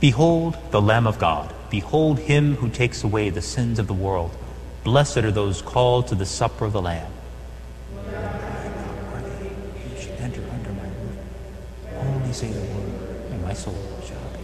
Behold 0.00 0.56
the 0.70 0.80
Lamb 0.80 1.06
of 1.06 1.18
God. 1.18 1.54
Behold 1.68 2.18
him 2.18 2.56
who 2.56 2.70
takes 2.70 3.04
away 3.04 3.28
the 3.28 3.42
sins 3.42 3.78
of 3.78 3.86
the 3.86 3.92
world. 3.92 4.34
Blessed 4.82 5.18
are 5.18 5.30
those 5.30 5.60
called 5.60 6.08
to 6.08 6.14
the 6.14 6.24
supper 6.24 6.64
of 6.64 6.72
the 6.72 6.80
Lamb. 6.80 7.12
You 8.06 10.00
should 10.00 10.12
enter 10.12 10.42
under 10.50 10.72
my 10.72 10.84
roof. 10.84 11.18
Only 11.98 12.32
say 12.32 12.50
the 12.50 12.60
word, 12.60 13.30
and 13.30 13.42
my 13.42 13.52
soul 13.52 13.76
shall 14.06 14.16
be. 14.32 14.40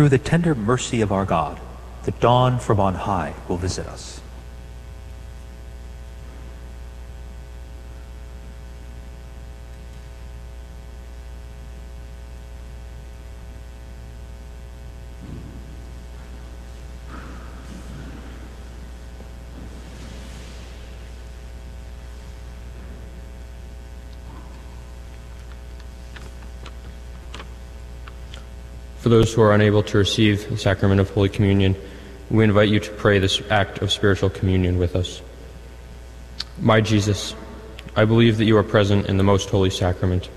Through 0.00 0.08
the 0.08 0.16
tender 0.16 0.54
mercy 0.54 1.02
of 1.02 1.12
our 1.12 1.26
God, 1.26 1.60
the 2.04 2.10
dawn 2.12 2.58
from 2.58 2.80
on 2.80 2.94
high 2.94 3.34
will 3.48 3.58
visit 3.58 3.86
us. 3.86 4.19
Those 29.10 29.34
who 29.34 29.42
are 29.42 29.52
unable 29.52 29.82
to 29.82 29.98
receive 29.98 30.48
the 30.48 30.56
sacrament 30.56 31.00
of 31.00 31.10
Holy 31.10 31.28
Communion, 31.28 31.76
we 32.30 32.44
invite 32.44 32.68
you 32.68 32.80
to 32.80 32.90
pray 32.92 33.18
this 33.18 33.42
act 33.50 33.82
of 33.82 33.92
spiritual 33.92 34.30
communion 34.30 34.78
with 34.78 34.96
us. 34.96 35.20
My 36.58 36.80
Jesus, 36.80 37.34
I 37.96 38.04
believe 38.04 38.38
that 38.38 38.44
you 38.44 38.56
are 38.56 38.62
present 38.62 39.06
in 39.06 39.16
the 39.16 39.24
most 39.24 39.50
holy 39.50 39.70
sacrament. 39.70 40.28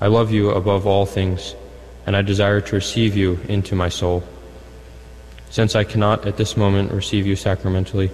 I 0.00 0.08
love 0.08 0.32
you 0.32 0.50
above 0.50 0.86
all 0.86 1.06
things, 1.06 1.54
and 2.04 2.16
I 2.16 2.22
desire 2.22 2.60
to 2.60 2.74
receive 2.74 3.16
you 3.16 3.38
into 3.48 3.74
my 3.74 3.88
soul. 3.88 4.24
Since 5.50 5.76
I 5.76 5.84
cannot 5.84 6.26
at 6.26 6.36
this 6.36 6.56
moment 6.56 6.90
receive 6.90 7.26
you 7.26 7.36
sacramentally, 7.36 8.10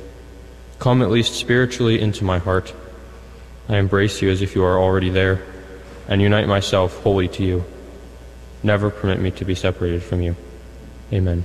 come 0.78 1.01
at 1.01 1.11
least 1.11 1.35
spiritually 1.35 2.01
into 2.01 2.23
my 2.23 2.39
heart. 2.39 2.74
I 3.69 3.78
embrace 3.78 4.20
you 4.20 4.31
as 4.31 4.43
if 4.43 4.55
you 4.55 4.62
are 4.62 4.78
already 4.78 5.09
there, 5.11 5.43
and 6.07 6.20
unite 6.20 6.48
myself 6.48 7.02
wholly 7.02 7.28
to 7.28 7.43
you. 7.43 7.65
Never 8.62 8.91
permit 8.91 9.20
me 9.20 9.31
to 9.32 9.45
be 9.45 9.55
separated 9.55 10.03
from 10.03 10.20
you. 10.20 10.37
Amen. 11.12 11.45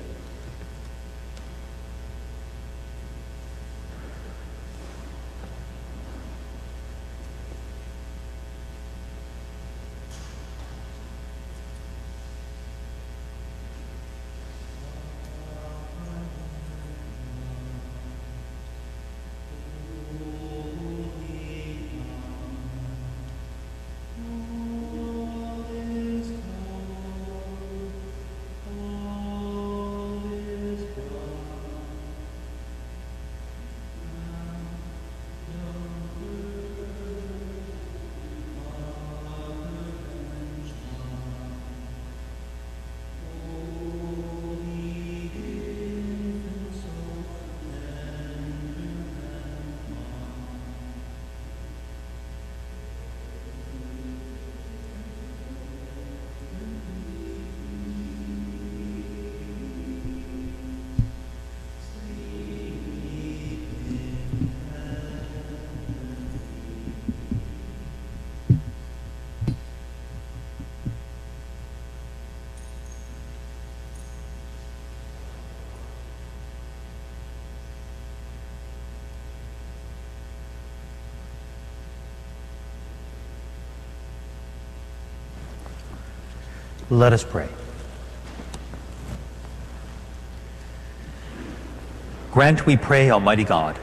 Let 86.90 87.14
us 87.14 87.24
pray. 87.24 87.50
Grant, 92.32 92.66
we 92.66 92.78
pray, 92.78 93.10
Almighty 93.10 93.44
God, 93.44 93.80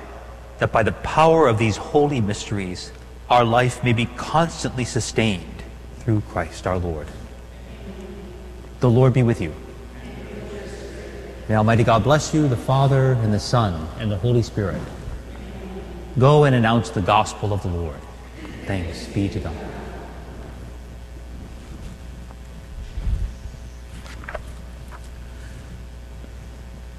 that 0.58 0.72
by 0.72 0.82
the 0.82 0.92
power 0.92 1.48
of 1.48 1.58
these 1.58 1.76
holy 1.76 2.20
mysteries, 2.20 2.92
our 3.30 3.44
life 3.44 3.82
may 3.82 3.92
be 3.92 4.06
constantly 4.06 4.84
sustained 4.84 5.62
through 6.00 6.20
Christ 6.28 6.66
our 6.66 6.78
Lord. 6.78 7.08
The 8.80 8.90
Lord 8.90 9.14
be 9.14 9.22
with 9.22 9.40
you. 9.40 9.54
May 11.48 11.56
Almighty 11.56 11.82
God 11.82 12.04
bless 12.04 12.32
you, 12.32 12.46
the 12.46 12.56
Father, 12.56 13.12
and 13.14 13.32
the 13.32 13.40
Son, 13.40 13.88
and 13.98 14.10
the 14.10 14.18
Holy 14.18 14.42
Spirit. 14.42 14.80
Go 16.18 16.44
and 16.44 16.54
announce 16.54 16.90
the 16.90 17.00
gospel 17.00 17.52
of 17.52 17.62
the 17.62 17.68
Lord. 17.68 17.98
Thanks 18.66 19.06
be 19.06 19.28
to 19.30 19.40
God. 19.40 19.71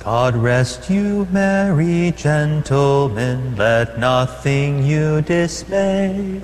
God 0.04 0.36
rest 0.36 0.90
you, 0.90 1.26
merry 1.32 2.12
gentlemen, 2.18 3.56
let 3.56 3.98
nothing 3.98 4.86
you 4.86 5.22
dismay. 5.22 6.42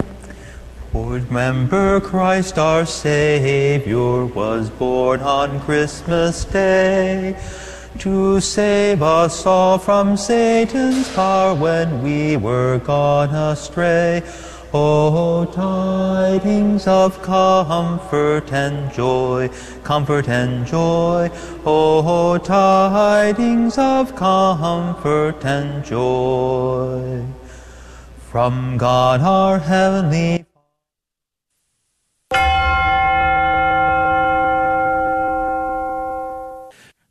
For 0.93 1.15
remember 1.15 1.99
Christ 1.99 2.57
our 2.57 2.85
Savior 2.85 4.23
was 4.27 4.69
born 4.69 5.19
on 5.19 5.59
Christmas 5.59 6.45
Day 6.45 7.37
to 7.97 8.39
save 8.39 9.01
us 9.01 9.45
all 9.45 9.77
from 9.77 10.15
Satan's 10.15 11.13
power 11.13 11.53
when 11.53 12.01
we 12.01 12.37
were 12.37 12.79
gone 12.79 13.35
astray. 13.35 14.23
O 14.71 15.45
tidings 15.45 16.85
of 16.85 17.19
comfort 17.23 18.53
and 18.53 18.93
joy, 18.93 19.49
comfort 19.83 20.29
and 20.29 20.67
joy. 20.67 21.31
O 21.65 22.37
tidings 22.37 23.79
of 23.79 24.15
comfort 24.15 25.43
and 25.43 25.83
joy. 25.83 27.25
From 28.29 28.77
God 28.77 29.21
our 29.21 29.57
heavenly 29.57 30.45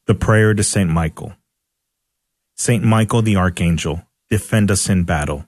The 0.06 0.14
Prayer 0.14 0.54
to 0.54 0.62
St. 0.62 0.88
Michael. 0.88 1.34
St. 2.54 2.84
Michael 2.84 3.20
the 3.20 3.34
Archangel, 3.34 4.02
defend 4.30 4.70
us 4.70 4.88
in 4.88 5.02
battle. 5.02 5.47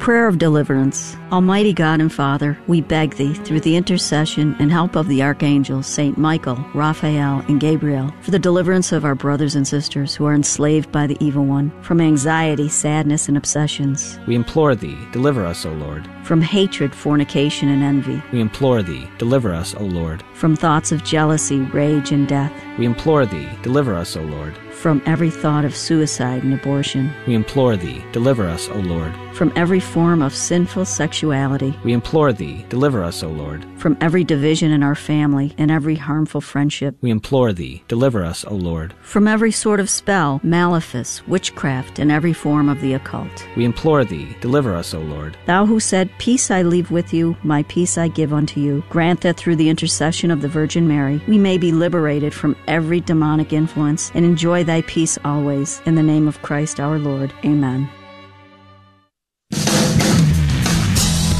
Prayer 0.00 0.26
of 0.26 0.38
Deliverance. 0.38 1.14
Almighty 1.30 1.74
God 1.74 2.00
and 2.00 2.10
Father, 2.10 2.58
we 2.66 2.80
beg 2.80 3.16
thee, 3.16 3.34
through 3.34 3.60
the 3.60 3.76
intercession 3.76 4.56
and 4.58 4.72
help 4.72 4.96
of 4.96 5.08
the 5.08 5.22
archangels, 5.22 5.86
Saint 5.86 6.16
Michael, 6.16 6.56
Raphael, 6.74 7.44
and 7.48 7.60
Gabriel, 7.60 8.10
for 8.22 8.30
the 8.30 8.38
deliverance 8.38 8.92
of 8.92 9.04
our 9.04 9.14
brothers 9.14 9.56
and 9.56 9.68
sisters 9.68 10.14
who 10.14 10.24
are 10.24 10.34
enslaved 10.34 10.90
by 10.90 11.06
the 11.06 11.18
evil 11.20 11.44
one, 11.44 11.70
from 11.82 12.00
anxiety, 12.00 12.66
sadness, 12.66 13.28
and 13.28 13.36
obsessions. 13.36 14.18
We 14.26 14.36
implore 14.36 14.74
thee, 14.74 14.96
deliver 15.12 15.44
us, 15.44 15.66
O 15.66 15.72
Lord. 15.72 16.08
From 16.30 16.42
hatred, 16.42 16.94
fornication, 16.94 17.70
and 17.70 17.82
envy. 17.82 18.22
We 18.30 18.38
implore 18.40 18.84
thee, 18.84 19.10
deliver 19.18 19.52
us, 19.52 19.74
O 19.74 19.82
Lord. 19.82 20.22
From 20.34 20.54
thoughts 20.54 20.92
of 20.92 21.02
jealousy, 21.02 21.58
rage, 21.58 22.12
and 22.12 22.28
death. 22.28 22.52
We 22.78 22.86
implore 22.86 23.26
thee, 23.26 23.48
deliver 23.64 23.96
us, 23.96 24.16
O 24.16 24.22
Lord 24.22 24.54
from 24.80 25.02
every 25.04 25.28
thought 25.30 25.66
of 25.66 25.76
suicide 25.76 26.42
and 26.42 26.54
abortion, 26.54 27.12
We 27.26 27.34
implore 27.34 27.76
thee, 27.76 28.02
deliver 28.12 28.46
us, 28.48 28.66
O 28.70 28.76
Lord. 28.78 29.12
from 29.34 29.52
every 29.54 29.78
form 29.80 30.20
of 30.22 30.34
sinful 30.34 30.84
sexuality, 30.86 31.78
We 31.84 31.92
implore 31.92 32.32
thee, 32.32 32.64
deliver 32.70 33.02
us, 33.04 33.22
O 33.22 33.28
Lord. 33.28 33.64
from 33.76 33.96
every 34.00 34.24
division 34.24 34.72
in 34.72 34.82
our 34.82 34.94
family 34.94 35.54
and 35.58 35.70
every 35.70 35.96
harmful 35.96 36.40
friendship, 36.40 36.96
We 37.02 37.10
implore 37.10 37.52
thee, 37.52 37.82
deliver 37.88 38.24
us, 38.24 38.44
O 38.48 38.54
Lord. 38.54 38.94
from 39.02 39.28
every 39.28 39.52
sort 39.52 39.80
of 39.80 39.90
spell, 39.90 40.40
malefice, 40.42 41.20
witchcraft, 41.28 41.98
and 41.98 42.10
every 42.10 42.32
form 42.32 42.68
of 42.70 42.80
the 42.80 42.94
occult. 42.94 43.46
We 43.56 43.64
implore 43.66 44.04
thee, 44.06 44.34
deliver 44.40 44.74
us, 44.74 44.94
O 44.94 45.00
Lord. 45.00 45.36
Thou 45.44 45.66
who 45.66 45.78
said, 45.78 46.08
Peace 46.20 46.50
I 46.50 46.60
leave 46.60 46.90
with 46.90 47.14
you, 47.14 47.34
my 47.42 47.62
peace 47.62 47.96
I 47.96 48.08
give 48.08 48.34
unto 48.34 48.60
you, 48.60 48.84
grant 48.90 49.22
that 49.22 49.38
through 49.38 49.56
the 49.56 49.70
intercession 49.70 50.30
of 50.30 50.42
the 50.42 50.48
Virgin 50.48 50.86
Mary, 50.86 51.18
we 51.26 51.38
may 51.38 51.56
be 51.56 51.72
liberated 51.72 52.34
from 52.34 52.54
every 52.68 53.00
demonic 53.00 53.54
influence 53.54 54.12
and 54.14 54.22
enjoy 54.22 54.62
thy 54.62 54.82
peace 54.82 55.18
always. 55.24 55.80
In 55.86 55.94
the 55.94 56.02
name 56.02 56.28
of 56.28 56.42
Christ 56.42 56.78
our 56.78 56.98
Lord. 56.98 57.32
Amen. 57.42 57.88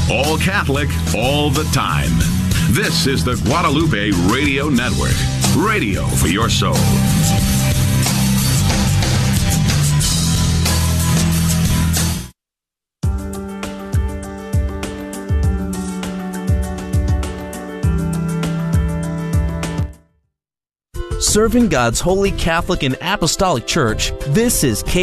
All 0.09 0.39
Catholic, 0.39 0.89
all 1.15 1.51
the 1.51 1.69
time. 1.71 2.17
This 2.71 3.05
is 3.05 3.23
the 3.23 3.35
Guadalupe 3.45 4.09
Radio 4.33 4.67
Network. 4.67 5.13
Radio 5.55 6.07
for 6.07 6.27
your 6.27 6.49
soul. 6.49 7.20
Serving 21.31 21.69
God's 21.69 22.01
holy 22.01 22.31
Catholic 22.31 22.83
and 22.83 22.97
Apostolic 22.99 23.65
Church, 23.65 24.11
this 24.27 24.65
is 24.65 24.83
KS. 24.83 25.01